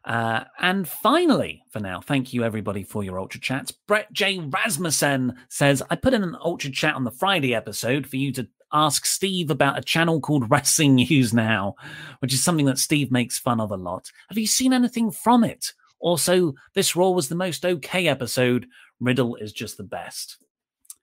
Uh, 0.07 0.45
and 0.61 0.89
finally, 0.89 1.63
for 1.71 1.81
now, 1.81 2.01
thank 2.01 2.33
you 2.33 2.45
everybody 2.45 2.85
for 2.85 3.03
your 3.03 3.19
Ultra 3.19 3.41
Chats. 3.41 3.73
Brett 3.73 4.13
J. 4.13 4.39
Rasmussen 4.39 5.35
says, 5.49 5.83
I 5.91 5.97
put 5.97 6.15
in 6.15 6.23
an 6.23 6.37
Ultra 6.41 6.71
Chat 6.71 6.95
on 6.95 7.03
the 7.05 7.11
Friday 7.11 7.55
episode 7.55 8.07
for 8.07 8.17
you 8.17 8.31
to 8.33 8.47
ask 8.73 9.05
Steve 9.05 9.51
about 9.51 9.79
a 9.79 9.83
channel 9.83 10.21
called 10.21 10.49
Wrestling 10.51 10.95
News 10.95 11.35
Now, 11.35 11.75
which 12.21 12.33
is 12.33 12.45
something 12.45 12.67
that 12.67 12.79
Steve 12.79 13.11
makes 13.11 13.39
fun 13.39 13.59
of 13.61 13.73
a 13.73 13.77
lot. 13.77 14.11
Have 14.29 14.39
you 14.39 14.47
seen 14.47 14.73
anything 14.73 15.11
from 15.11 15.43
it? 15.43 15.73
Also, 15.99 16.55
this 16.75 16.95
Raw 16.95 17.11
was 17.11 17.29
the 17.29 17.35
most 17.35 17.65
okay 17.65 18.07
episode. 18.07 18.67
Riddle 19.01 19.35
is 19.37 19.53
just 19.53 19.77
the 19.77 19.83
best. 19.83 20.37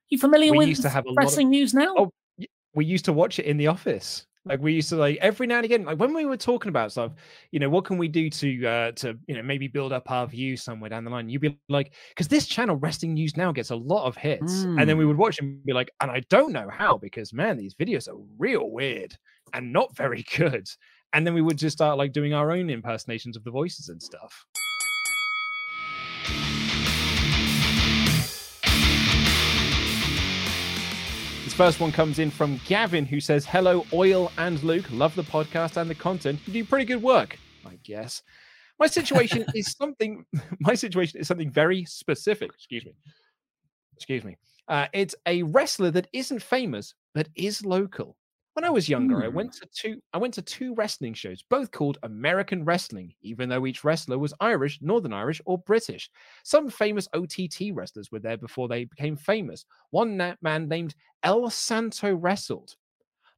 You 0.10 0.18
familiar 0.18 0.52
We 0.52 0.60
with 0.60 0.68
used 0.70 0.82
to 0.84 0.90
have 0.90 1.06
a 1.06 1.10
lot 1.10 1.18
of- 1.18 1.18
Wrestling 1.18 1.50
News 1.50 1.74
Now? 1.74 1.94
Oh, 1.98 2.12
we 2.74 2.86
used 2.86 3.06
to 3.06 3.14
watch 3.14 3.38
it 3.38 3.46
in 3.46 3.58
the 3.58 3.68
office. 3.68 4.26
Like 4.46 4.60
we 4.60 4.74
used 4.74 4.90
to 4.90 4.98
like 4.98 5.18
every 5.22 5.48
now 5.48 5.58
and 5.58 5.66
again, 5.66 5.86
like 5.86 6.00
when 6.00 6.14
we 6.14 6.26
were 6.26 6.36
talking 6.36 6.68
about 6.68 6.92
stuff, 6.92 7.14
you 7.52 7.60
know, 7.60 7.70
what 7.70 7.86
can 7.86 7.98
we 7.98 8.10
do 8.10 8.30
to 8.30 8.68
uh 8.68 8.92
to 8.94 9.18
you 9.28 9.36
know 9.36 9.42
maybe 9.42 9.68
build 9.70 9.94
up 9.94 10.12
our 10.12 10.28
view 10.28 10.58
somewhere 10.58 10.90
down 10.90 11.06
the 11.06 11.12
line? 11.12 11.30
You'd 11.30 11.42
be 11.42 11.58
like, 11.70 11.94
because 12.10 12.28
this 12.28 12.46
channel, 12.46 12.76
Wrestling 12.76 13.14
News 13.14 13.38
Now, 13.38 13.54
gets 13.54 13.70
a 13.70 13.76
lot 13.76 14.06
of 14.06 14.18
hits, 14.18 14.68
and 14.78 14.90
then 14.90 14.98
we 14.98 15.06
Mm. 15.06 15.08
would 15.08 15.18
watch 15.18 15.40
and 15.40 15.64
be 15.64 15.72
like, 15.72 15.92
and 16.02 16.12
I 16.12 16.22
don't 16.30 16.52
know 16.52 16.70
how 16.70 16.98
because 16.98 17.32
man, 17.32 17.56
these 17.58 17.74
videos 17.76 18.10
are 18.10 18.18
real 18.38 18.70
weird 18.70 19.16
and 19.54 19.72
not 19.72 19.96
very 19.96 20.24
good. 20.38 20.68
And 21.14 21.26
then 21.26 21.34
we 21.36 21.42
would 21.42 21.58
just 21.58 21.78
start 21.78 21.98
like 21.98 22.12
doing 22.12 22.34
our 22.34 22.52
own 22.52 22.70
impersonations 22.70 23.38
of 23.38 23.44
the 23.46 23.52
voices 23.52 23.88
and 23.90 24.02
stuff. 24.02 24.46
This 31.54 31.58
first 31.68 31.80
one 31.80 31.92
comes 31.92 32.18
in 32.18 32.32
from 32.32 32.60
Gavin, 32.66 33.06
who 33.06 33.20
says, 33.20 33.46
Hello, 33.46 33.86
Oil 33.94 34.32
and 34.40 34.64
Luke. 34.64 34.86
Love 34.90 35.14
the 35.14 35.22
podcast 35.22 35.78
and 35.78 35.88
the 35.88 35.94
content. 35.94 36.40
You 36.48 36.54
do 36.54 36.66
pretty 36.66 36.86
good 36.86 37.04
work. 37.04 37.38
I 37.64 37.78
guess. 37.84 38.24
My 38.80 38.88
situation 38.88 39.46
is 39.54 39.72
something. 39.78 40.26
My 40.62 40.74
situation 40.74 41.22
is 41.22 41.28
something 41.28 41.52
very 41.52 41.86
specific. 41.86 42.50
Excuse 42.56 42.86
me. 42.86 42.96
Excuse 43.96 44.24
me. 44.24 44.36
Uh, 44.68 44.88
it's 44.94 45.14
a 45.28 45.44
wrestler 45.44 45.92
that 45.92 46.08
isn't 46.12 46.42
famous 46.42 46.96
but 47.14 47.30
is 47.36 47.64
local. 47.64 48.18
When 48.54 48.66
I 48.66 48.70
was 48.70 48.88
younger, 48.88 49.24
I 49.24 49.30
Hmm. 49.30 49.36
went 49.36 49.54
to 49.54 49.66
two. 49.74 50.02
I 50.14 50.20
went 50.20 50.36
to 50.36 50.42
two 50.44 50.76
wrestling 50.76 51.16
shows, 51.16 51.42
both 51.42 51.72
called 51.72 51.98
American 52.04 52.64
Wrestling, 52.64 53.16
even 53.22 53.50
though 53.50 53.66
each 53.66 53.84
wrestler 53.84 54.20
was 54.20 54.34
Irish, 54.40 54.80
Northern 54.82 55.12
Irish, 55.14 55.42
or 55.46 55.58
British. 55.58 56.10
Some 56.44 56.70
famous 56.70 57.08
OTT 57.14 57.72
wrestlers 57.72 58.12
were 58.12 58.20
there 58.20 58.38
before 58.38 58.68
they 58.68 58.86
became 58.86 59.16
famous. 59.16 59.66
One 59.90 60.18
man 60.18 60.68
named 60.68 60.94
El 61.24 61.50
Santo 61.50 62.14
wrestled. 62.16 62.76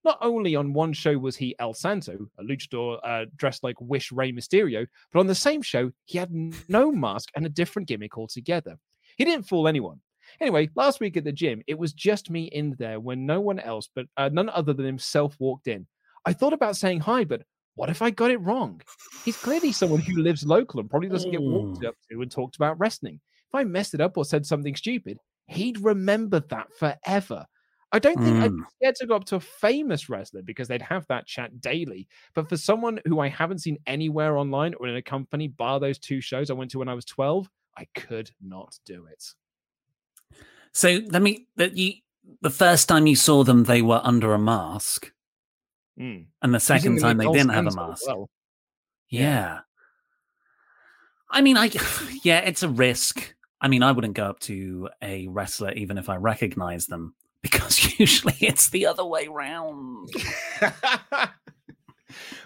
Not 0.04 0.18
only 0.22 0.56
on 0.56 0.74
one 0.74 0.94
show 0.94 1.18
was 1.18 1.36
he 1.38 1.56
El 1.60 1.74
Santo, 1.74 2.30
a 2.38 2.44
luchador 2.44 3.00
uh, 3.04 3.26
dressed 3.38 3.64
like 3.64 3.80
Wish 3.82 4.12
Rey 4.12 4.32
Mysterio, 4.32 4.86
but 5.12 5.20
on 5.20 5.28
the 5.28 5.36
same 5.36 5.62
show, 5.62 5.92
he 6.06 6.18
had 6.18 6.32
no 6.70 6.92
mask 6.92 7.30
and 7.36 7.46
a 7.46 7.50
different 7.50 7.88
gimmick 7.88 8.18
altogether. 8.18 8.78
He 9.18 9.26
didn't 9.26 9.48
fool 9.48 9.68
anyone. 9.68 10.02
Anyway, 10.42 10.70
last 10.76 11.00
week 11.00 11.18
at 11.18 11.24
the 11.24 11.32
gym, 11.32 11.62
it 11.68 11.78
was 11.80 11.94
just 11.94 12.30
me 12.30 12.46
in 12.46 12.76
there 12.78 13.00
when 13.00 13.26
no 13.26 13.40
one 13.42 13.60
else, 13.60 13.90
but 13.94 14.08
uh, 14.18 14.30
none 14.32 14.50
other 14.50 14.74
than 14.74 14.86
himself, 14.86 15.36
walked 15.40 15.68
in. 15.68 15.88
I 16.26 16.34
thought 16.34 16.54
about 16.54 16.78
saying 16.78 17.02
hi, 17.02 17.24
but 17.26 17.44
what 17.76 17.90
if 17.90 18.02
I 18.02 18.10
got 18.10 18.32
it 18.32 18.38
wrong? 18.42 18.82
He's 19.22 19.38
clearly 19.38 19.72
someone 19.72 20.02
who 20.02 20.22
lives 20.22 20.46
local 20.46 20.80
and 20.80 20.90
probably 20.90 21.10
doesn't 21.10 21.32
get 21.32 21.44
walked 21.46 21.82
Mm. 21.82 21.88
up 21.88 21.96
to 22.12 22.22
and 22.22 22.32
talked 22.32 22.56
about 22.56 22.80
wrestling. 22.80 23.20
If 23.50 23.56
I 23.56 23.64
messed 23.64 23.94
it 23.94 24.02
up 24.02 24.18
or 24.18 24.26
said 24.26 24.46
something 24.46 24.76
stupid, 24.76 25.20
he'd 25.48 25.80
remember 25.80 26.40
that 26.40 26.74
forever. 26.74 27.46
I 27.92 28.00
don't 28.00 28.22
think 28.22 28.38
I'd 28.42 28.52
be 28.56 28.64
Mm. 28.64 28.66
scared 28.76 28.96
to 28.96 29.08
go 29.08 29.16
up 29.16 29.26
to 29.26 29.36
a 29.38 29.40
famous 29.40 30.10
wrestler 30.10 30.42
because 30.42 30.68
they'd 30.68 30.82
have 30.82 31.06
that 31.08 31.28
chat 31.28 31.62
daily. 31.62 32.08
But 32.34 32.50
for 32.50 32.58
someone 32.58 33.00
who 33.06 33.20
I 33.20 33.30
haven't 33.30 33.60
seen 33.60 33.78
anywhere 33.88 34.38
online 34.38 34.74
or 34.80 34.88
in 34.88 34.96
a 34.96 35.02
company, 35.02 35.48
bar 35.48 35.80
those 35.80 36.00
two 36.00 36.20
shows 36.22 36.50
I 36.50 36.54
went 36.54 36.72
to 36.72 36.80
when 36.80 36.90
I 36.90 36.94
was 36.94 37.06
12, 37.06 37.50
I 37.78 37.86
could 37.96 38.32
not 38.42 38.78
do 38.86 39.06
it. 39.06 39.24
So 40.76 41.00
let 41.10 41.22
me. 41.22 41.48
That 41.56 41.78
you. 41.78 41.94
The 42.42 42.50
first 42.50 42.90
time 42.90 43.08
you 43.08 43.16
saw 43.16 43.44
them, 43.44 43.64
they 43.64 43.82
were 43.82 44.02
under 44.04 44.34
a 44.34 44.40
mask, 44.40 45.12
Mm. 46.00 46.26
and 46.42 46.54
the 46.54 46.60
second 46.60 47.00
time 47.00 47.18
they 47.18 47.26
didn't 47.32 47.50
have 47.54 47.68
a 47.68 47.72
mask. 47.76 48.06
well. 48.08 48.30
Yeah. 49.10 49.60
I 51.32 51.42
mean, 51.42 51.56
I 51.58 51.72
yeah, 52.24 52.40
it's 52.40 52.62
a 52.64 52.70
risk. 52.70 53.34
I 53.62 53.68
mean, 53.70 53.84
I 53.84 53.92
wouldn't 53.94 54.16
go 54.16 54.26
up 54.26 54.40
to 54.42 54.90
a 55.02 55.28
wrestler 55.28 55.72
even 55.72 55.98
if 55.98 56.10
I 56.10 56.18
recognize 56.18 56.88
them 56.88 57.16
because 57.42 57.98
usually 58.00 58.36
it's 58.42 58.70
the 58.70 58.86
other 58.88 59.06
way 59.06 59.28
round. 59.28 60.10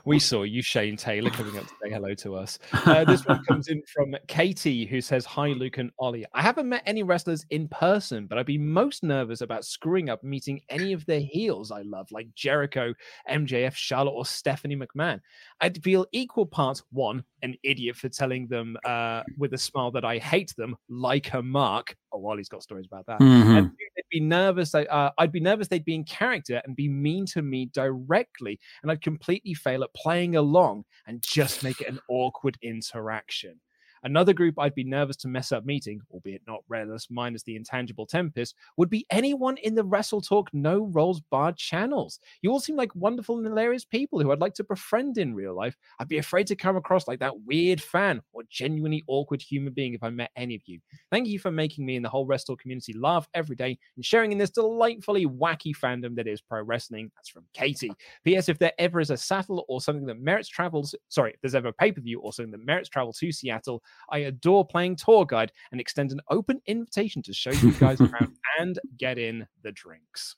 We 0.06 0.20
saw 0.20 0.44
you, 0.44 0.62
Shane 0.62 0.98
Taylor, 0.98 1.30
coming 1.30 1.58
up 1.58 1.68
to 1.68 1.74
say 1.84 1.90
hello 1.90 2.14
to 2.16 2.36
us. 2.36 2.60
Uh, 2.74 3.04
this 3.06 3.26
one 3.26 3.44
comes 3.46 3.68
in 3.68 3.82
from 3.94 4.16
Katie, 4.28 4.86
who 4.86 5.02
says, 5.02 5.26
Hi, 5.26 5.48
Luke 5.48 5.78
and 5.78 5.92
Ollie. 6.00 6.26
I 6.34 6.42
haven't 6.42 6.70
met 6.70 6.84
any 6.86 7.04
wrestlers 7.04 7.46
in 7.50 7.68
person, 7.68 8.28
but 8.28 8.38
I'd 8.38 8.46
be 8.46 8.58
most 8.58 9.04
nervous 9.04 9.42
about 9.42 9.66
screwing 9.66 10.10
up 10.10 10.24
meeting 10.24 10.62
any 10.70 10.94
of 10.94 11.06
the 11.06 11.20
heels 11.20 11.72
I 11.72 11.82
love, 11.82 12.08
like 12.12 12.34
Jericho, 12.36 12.94
MJF, 13.30 13.76
Charlotte, 13.76 14.12
or 14.12 14.26
Stephanie 14.26 14.78
McMahon. 14.78 15.20
I'd 15.62 15.84
feel 15.84 16.06
equal 16.12 16.46
parts 16.46 16.84
one, 16.92 17.24
an 17.42 17.56
idiot 17.64 17.96
for 17.96 18.10
telling 18.10 18.48
them 18.48 18.78
uh, 18.86 19.24
with 19.38 19.54
a 19.54 19.58
smile 19.58 19.92
that 19.92 20.06
I 20.06 20.18
hate 20.18 20.54
them, 20.58 20.76
like 20.90 21.34
a 21.34 21.42
mark. 21.42 21.96
Oh, 22.12 22.26
Ollie's 22.26 22.50
got 22.50 22.64
stories 22.64 22.88
about 22.88 23.06
that. 23.08 23.20
Mhm. 23.20 23.58
And 23.58 23.72
two, 23.78 23.86
I'd 23.98 24.04
be 24.10 24.20
nervous. 24.20 24.74
Uh, 24.74 25.12
I'd 25.18 25.32
be 25.32 25.40
nervous 25.40 25.68
they'd 25.68 25.86
be 25.86 25.94
in 25.96 26.04
character 26.04 26.62
and 26.66 26.76
be 26.76 26.88
mean 26.90 27.26
to 27.28 27.42
me 27.42 27.68
directly, 27.68 28.60
and 28.82 28.92
I'd 28.92 29.02
completely 29.02 29.54
fail 29.54 29.84
at 29.84 29.94
playing 29.94 30.36
along 30.36 30.86
and 31.06 31.22
just 31.22 31.64
make 31.64 31.82
it 31.82 31.88
an 31.88 32.00
awkward 32.10 32.58
interaction. 32.62 33.60
Another 34.04 34.34
group 34.34 34.56
I'd 34.58 34.76
be 34.76 34.84
nervous 34.84 35.18
to 35.18 35.28
mess 35.28 35.52
up 35.52 35.66
meeting, 35.66 36.02
albeit 36.12 36.42
not 36.48 36.64
Redless 36.68 37.08
minus 37.10 37.44
the 37.44 37.56
intangible 37.56 38.06
Tempest, 38.06 38.56
would 38.78 38.90
be 38.90 39.06
anyone 39.10 39.58
in 39.58 39.76
the 39.76 39.84
Wrestle 39.84 40.22
Talk 40.22 40.50
No 40.54 40.86
Rolls 40.86 41.22
Bar 41.30 41.54
channels. 41.54 42.20
You 42.42 42.52
all 42.52 42.60
seem 42.60 42.76
like 42.76 42.96
wonderful 42.96 43.38
and 43.38 43.46
hilarious 43.46 43.86
people 43.86 44.22
who 44.22 44.32
I'd 44.32 44.42
like 44.42 44.54
to 44.56 44.64
befriend 44.64 45.18
in 45.18 45.36
real 45.36 45.56
life. 45.56 45.76
I'd 46.00 46.08
be 46.08 46.18
afraid 46.18 46.48
to 46.48 46.56
come 46.56 46.76
across 46.76 47.08
like 47.08 47.20
that 47.20 47.42
weird 47.42 47.82
fan 47.82 48.22
or 48.34 48.44
genuinely 48.50 49.04
awkward 49.08 49.42
human 49.42 49.74
being 49.74 49.94
if 49.94 50.04
I 50.04 50.10
met 50.10 50.32
any 50.36 50.56
of 50.56 50.62
you. 50.66 50.80
Thank 51.12 51.28
you 51.28 51.40
for 51.40 51.52
making 51.52 51.86
me 51.86 51.96
and 51.96 52.06
the 52.06 52.10
whole 52.10 52.26
Wrestle 52.26 52.58
community 52.58 52.94
laugh 52.94 53.28
every 53.34 53.56
day 53.56 53.78
and 53.96 54.06
sharing 54.06 54.32
in 54.32 54.38
this 54.38 54.50
delightfully 54.50 55.26
wacky 55.26 55.76
fandom 55.76 56.16
that 56.16 56.28
is 56.28 56.42
pro 56.42 56.62
wrestling. 56.64 57.12
That's 57.16 57.30
from 57.30 57.46
Katie. 57.54 57.92
P.S. 58.24 58.50
If 58.50 58.60
there 58.60 58.74
ever 58.80 59.00
is 59.00 59.10
a 59.10 59.18
saddle 59.18 59.66
or 59.68 59.82
something 59.82 60.06
that 60.06 60.20
merits 60.20 60.48
travels, 60.48 60.96
sorry, 61.10 61.32
if 61.34 61.42
there's 61.42 61.56
ever 61.56 61.70
a 61.70 61.74
pay 61.74 61.92
per 61.92 62.02
view 62.02 62.20
or 62.20 62.34
something 62.34 62.52
that 62.52 62.66
merits 62.66 62.90
travel 62.90 63.14
to 63.14 63.32
Seattle, 63.32 63.82
I 64.10 64.20
adore 64.20 64.66
playing 64.66 64.96
tour 64.96 65.26
guide 65.26 65.52
and 65.72 65.80
extend 65.80 66.12
an 66.12 66.22
open 66.30 66.62
invitation 66.66 67.22
to 67.24 67.34
show 67.34 67.52
you 67.52 67.72
guys 67.74 68.00
around 68.02 68.38
and 68.60 68.80
get 68.98 69.18
in 69.18 69.48
the 69.64 69.72
drinks. 69.72 70.36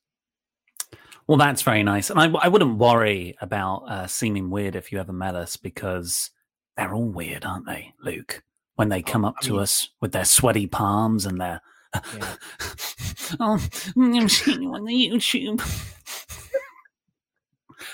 Well, 1.28 1.38
that's 1.38 1.62
very 1.62 1.84
nice, 1.84 2.10
and 2.10 2.20
I, 2.20 2.30
I 2.42 2.48
wouldn't 2.50 2.78
worry 2.78 3.38
about 3.40 3.84
uh, 3.88 4.08
seeming 4.08 4.50
weird 4.50 4.76
if 4.76 4.92
you 4.92 5.00
ever 5.00 5.14
met 5.14 5.36
us 5.36 5.56
because 5.56 6.32
they're 6.76 6.94
all 6.94 7.08
weird, 7.10 7.46
aren't 7.46 7.66
they, 7.66 7.94
Luke? 8.02 8.44
When 8.76 8.90
they 8.90 9.02
come 9.02 9.24
up 9.24 9.36
I 9.42 9.46
to 9.46 9.52
mean- 9.54 9.62
us 9.62 9.90
with 10.02 10.12
their 10.12 10.26
sweaty 10.26 10.68
palms 10.68 11.26
and 11.26 11.40
their 11.40 11.62
Yeah. 11.94 12.36
oh, 13.40 13.60
I'm 13.98 14.30
seeing 14.30 14.64
you 14.64 14.74
on 14.74 14.86
the 14.86 15.10
YouTube. 15.10 15.62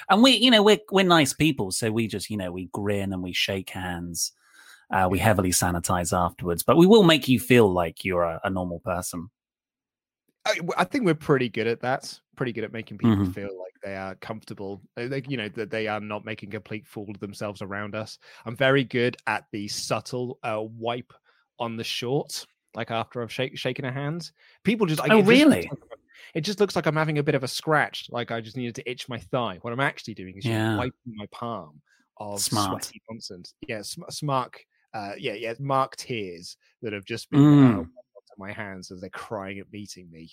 and 0.09 0.23
we, 0.23 0.31
you 0.37 0.51
know, 0.51 0.63
we're 0.63 0.79
we're 0.91 1.05
nice 1.05 1.33
people, 1.33 1.71
so 1.71 1.91
we 1.91 2.07
just, 2.07 2.29
you 2.29 2.37
know, 2.37 2.51
we 2.51 2.69
grin 2.71 3.13
and 3.13 3.21
we 3.23 3.33
shake 3.33 3.69
hands. 3.71 4.31
Uh, 4.89 5.07
we 5.11 5.19
heavily 5.19 5.49
sanitize 5.51 6.17
afterwards, 6.17 6.63
but 6.63 6.77
we 6.77 6.85
will 6.87 7.03
make 7.03 7.27
you 7.27 7.39
feel 7.39 7.71
like 7.71 8.05
you're 8.05 8.23
a, 8.23 8.39
a 8.45 8.49
normal 8.49 8.79
person. 8.79 9.29
I 10.77 10.85
think 10.85 11.03
we're 11.03 11.13
pretty 11.13 11.49
good 11.49 11.67
at 11.67 11.81
that. 11.81 12.17
Pretty 12.37 12.53
good 12.53 12.63
at 12.63 12.71
making 12.71 12.97
people 12.99 13.17
Mhm. 13.17 13.33
feel 13.35 13.49
like 13.59 13.73
they 13.83 13.97
are 13.97 14.15
comfortable. 14.15 14.81
uh, 14.95 15.07
Like, 15.09 15.29
you 15.29 15.35
know, 15.35 15.49
that 15.49 15.69
they 15.71 15.87
are 15.87 15.99
not 15.99 16.23
making 16.23 16.49
a 16.49 16.51
complete 16.53 16.87
fool 16.87 17.09
of 17.09 17.19
themselves 17.19 17.61
around 17.61 17.95
us. 17.95 18.17
I'm 18.45 18.55
very 18.55 18.85
good 18.85 19.17
at 19.27 19.43
the 19.51 19.67
subtle 19.67 20.39
uh, 20.43 20.61
wipe 20.61 21.11
on 21.59 21.75
the 21.75 21.83
short, 21.83 22.45
like 22.75 22.91
after 22.91 23.21
I've 23.21 23.31
shake, 23.31 23.57
shaken 23.57 23.83
a 23.83 23.91
hand. 23.91 24.31
People 24.63 24.87
just, 24.87 25.01
like, 25.01 25.11
Oh, 25.11 25.17
just 25.19 25.27
really? 25.29 25.63
like 25.63 25.71
it 26.33 26.41
just 26.41 26.59
looks 26.61 26.75
like 26.77 26.85
I'm 26.85 26.95
having 26.95 27.17
a 27.17 27.23
bit 27.23 27.35
of 27.35 27.43
a 27.43 27.47
scratch. 27.47 28.07
Like 28.09 28.31
I 28.31 28.39
just 28.39 28.55
needed 28.55 28.75
to 28.75 28.89
itch 28.89 29.09
my 29.09 29.19
thigh. 29.19 29.57
What 29.61 29.73
I'm 29.73 29.79
actually 29.81 30.13
doing 30.13 30.37
is 30.37 30.45
just 30.45 30.51
Yeah. 30.53 30.77
wiping 30.77 30.93
my 31.07 31.25
palm 31.31 31.81
of 32.17 32.39
Smart. 32.39 32.85
sweaty 32.85 33.01
nonsense. 33.09 33.53
Yeah, 33.67 33.81
sm- 33.81 34.03
smart. 34.09 34.55
Uh, 34.93 35.11
yeah, 35.17 35.33
yeah, 35.33 35.53
mark 35.59 35.95
tears 35.95 36.57
that 36.81 36.93
have 36.93 37.05
just 37.05 37.29
been 37.29 37.41
uh, 37.41 37.43
Mm. 37.43 37.77
onto 37.79 37.89
my 38.37 38.51
hands 38.51 38.91
as 38.91 39.01
they're 39.01 39.09
crying 39.09 39.59
at 39.59 39.71
meeting 39.71 40.09
me. 40.11 40.29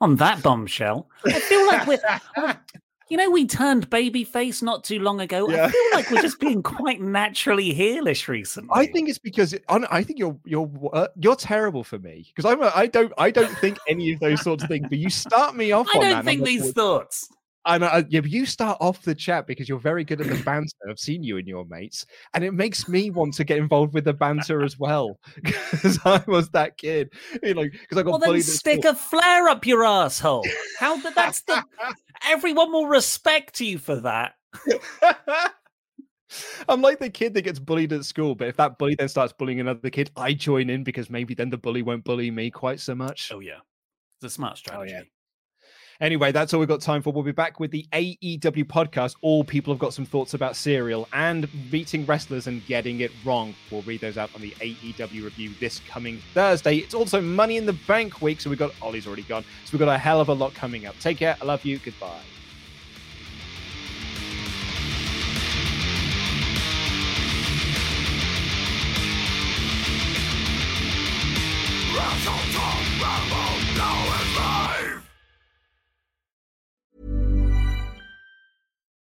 On 0.00 0.16
that 0.16 0.42
bombshell, 0.42 1.08
I 1.24 1.40
feel 1.40 1.66
like 1.66 1.86
we're, 1.86 2.56
you 3.08 3.16
know, 3.16 3.30
we 3.30 3.46
turned 3.46 3.88
babyface 3.88 4.62
not 4.62 4.84
too 4.84 4.98
long 4.98 5.22
ago. 5.22 5.48
Yeah. 5.48 5.64
I 5.64 5.70
feel 5.70 5.90
like 5.94 6.10
we're 6.10 6.20
just 6.20 6.38
being 6.38 6.62
quite 6.78 7.00
naturally 7.00 7.74
heelish 7.74 8.28
recently. 8.28 8.68
I 8.74 8.86
think 8.86 9.08
it's 9.08 9.18
because 9.18 9.54
it, 9.54 9.64
I 9.68 10.02
think 10.02 10.18
you're 10.18 10.38
you're 10.44 10.70
uh, 10.92 11.08
you're 11.18 11.34
terrible 11.34 11.82
for 11.82 11.98
me 11.98 12.26
because 12.34 12.44
I'm 12.50 12.62
a, 12.62 12.70
I 12.74 12.88
don't 12.88 13.10
I 13.16 13.30
don't 13.30 13.56
think 13.58 13.78
any 13.88 14.12
of 14.12 14.20
those 14.20 14.42
sorts 14.42 14.62
of 14.62 14.68
things. 14.68 14.86
But 14.90 14.98
you 14.98 15.08
start 15.08 15.56
me 15.56 15.72
off. 15.72 15.86
I 15.94 15.98
on 15.98 16.04
don't 16.04 16.24
think 16.26 16.44
these 16.44 16.72
thoughts. 16.72 17.30
And 17.66 17.82
uh, 17.82 17.88
I, 17.88 18.04
yeah, 18.08 18.20
you 18.24 18.46
start 18.46 18.78
off 18.80 19.02
the 19.02 19.14
chat 19.14 19.46
because 19.46 19.68
you're 19.68 19.78
very 19.78 20.04
good 20.04 20.20
at 20.20 20.28
the 20.28 20.42
banter. 20.44 20.70
I've 20.88 20.98
seen 20.98 21.22
you 21.22 21.36
and 21.38 21.46
your 21.46 21.64
mates, 21.64 22.06
and 22.34 22.44
it 22.44 22.52
makes 22.52 22.88
me 22.88 23.10
want 23.10 23.34
to 23.34 23.44
get 23.44 23.58
involved 23.58 23.92
with 23.92 24.04
the 24.04 24.12
banter 24.12 24.62
as 24.62 24.78
well 24.78 25.18
because 25.42 25.98
I 26.04 26.22
was 26.26 26.48
that 26.50 26.78
kid. 26.78 27.12
You 27.42 27.54
know, 27.54 27.64
because 27.64 27.98
I 27.98 28.02
got 28.02 28.20
Well, 28.20 28.32
then 28.32 28.42
stick 28.42 28.84
a 28.84 28.94
flare 28.94 29.48
up 29.48 29.66
your 29.66 29.84
asshole. 29.84 30.46
How 30.78 30.96
the, 30.96 31.10
that's 31.10 31.42
the 31.46 31.62
everyone 32.26 32.72
will 32.72 32.86
respect 32.86 33.60
you 33.60 33.78
for 33.78 33.96
that. 33.96 34.34
I'm 36.68 36.82
like 36.82 36.98
the 36.98 37.10
kid 37.10 37.34
that 37.34 37.42
gets 37.42 37.58
bullied 37.58 37.92
at 37.92 38.04
school, 38.04 38.34
but 38.34 38.48
if 38.48 38.56
that 38.56 38.78
bully 38.78 38.94
then 38.94 39.08
starts 39.08 39.32
bullying 39.32 39.60
another 39.60 39.90
kid, 39.90 40.10
I 40.16 40.32
join 40.32 40.70
in 40.70 40.84
because 40.84 41.10
maybe 41.10 41.34
then 41.34 41.50
the 41.50 41.58
bully 41.58 41.82
won't 41.82 42.04
bully 42.04 42.30
me 42.30 42.50
quite 42.50 42.80
so 42.80 42.94
much. 42.94 43.30
Oh 43.32 43.40
yeah, 43.40 43.58
it's 44.18 44.32
a 44.32 44.34
smart 44.34 44.54
oh, 44.54 44.56
strategy. 44.56 45.10
Anyway, 46.00 46.32
that's 46.32 46.52
all 46.52 46.60
we've 46.60 46.68
got 46.68 46.80
time 46.80 47.02
for. 47.02 47.12
We'll 47.12 47.22
be 47.22 47.32
back 47.32 47.58
with 47.58 47.70
the 47.70 47.86
AEW 47.92 48.64
podcast. 48.64 49.16
All 49.22 49.44
people 49.44 49.72
have 49.72 49.78
got 49.78 49.94
some 49.94 50.04
thoughts 50.04 50.34
about 50.34 50.56
Serial 50.56 51.08
and 51.12 51.48
beating 51.70 52.04
wrestlers 52.06 52.46
and 52.46 52.64
getting 52.66 53.00
it 53.00 53.10
wrong. 53.24 53.54
We'll 53.70 53.82
read 53.82 54.00
those 54.00 54.18
out 54.18 54.34
on 54.34 54.40
the 54.40 54.50
AEW 54.52 55.24
review 55.24 55.50
this 55.60 55.80
coming 55.88 56.20
Thursday. 56.34 56.76
It's 56.76 56.94
also 56.94 57.20
Money 57.20 57.56
in 57.56 57.66
the 57.66 57.72
Bank 57.86 58.20
week, 58.20 58.40
so 58.40 58.50
we've 58.50 58.58
got 58.58 58.72
Ollie's 58.82 59.06
already 59.06 59.22
gone. 59.22 59.42
So 59.64 59.72
we've 59.72 59.80
got 59.80 59.88
a 59.88 59.98
hell 59.98 60.20
of 60.20 60.28
a 60.28 60.34
lot 60.34 60.54
coming 60.54 60.86
up. 60.86 60.98
Take 60.98 61.18
care. 61.18 61.36
I 61.40 61.44
love 61.44 61.64
you. 61.64 61.78
Goodbye. 61.78 62.20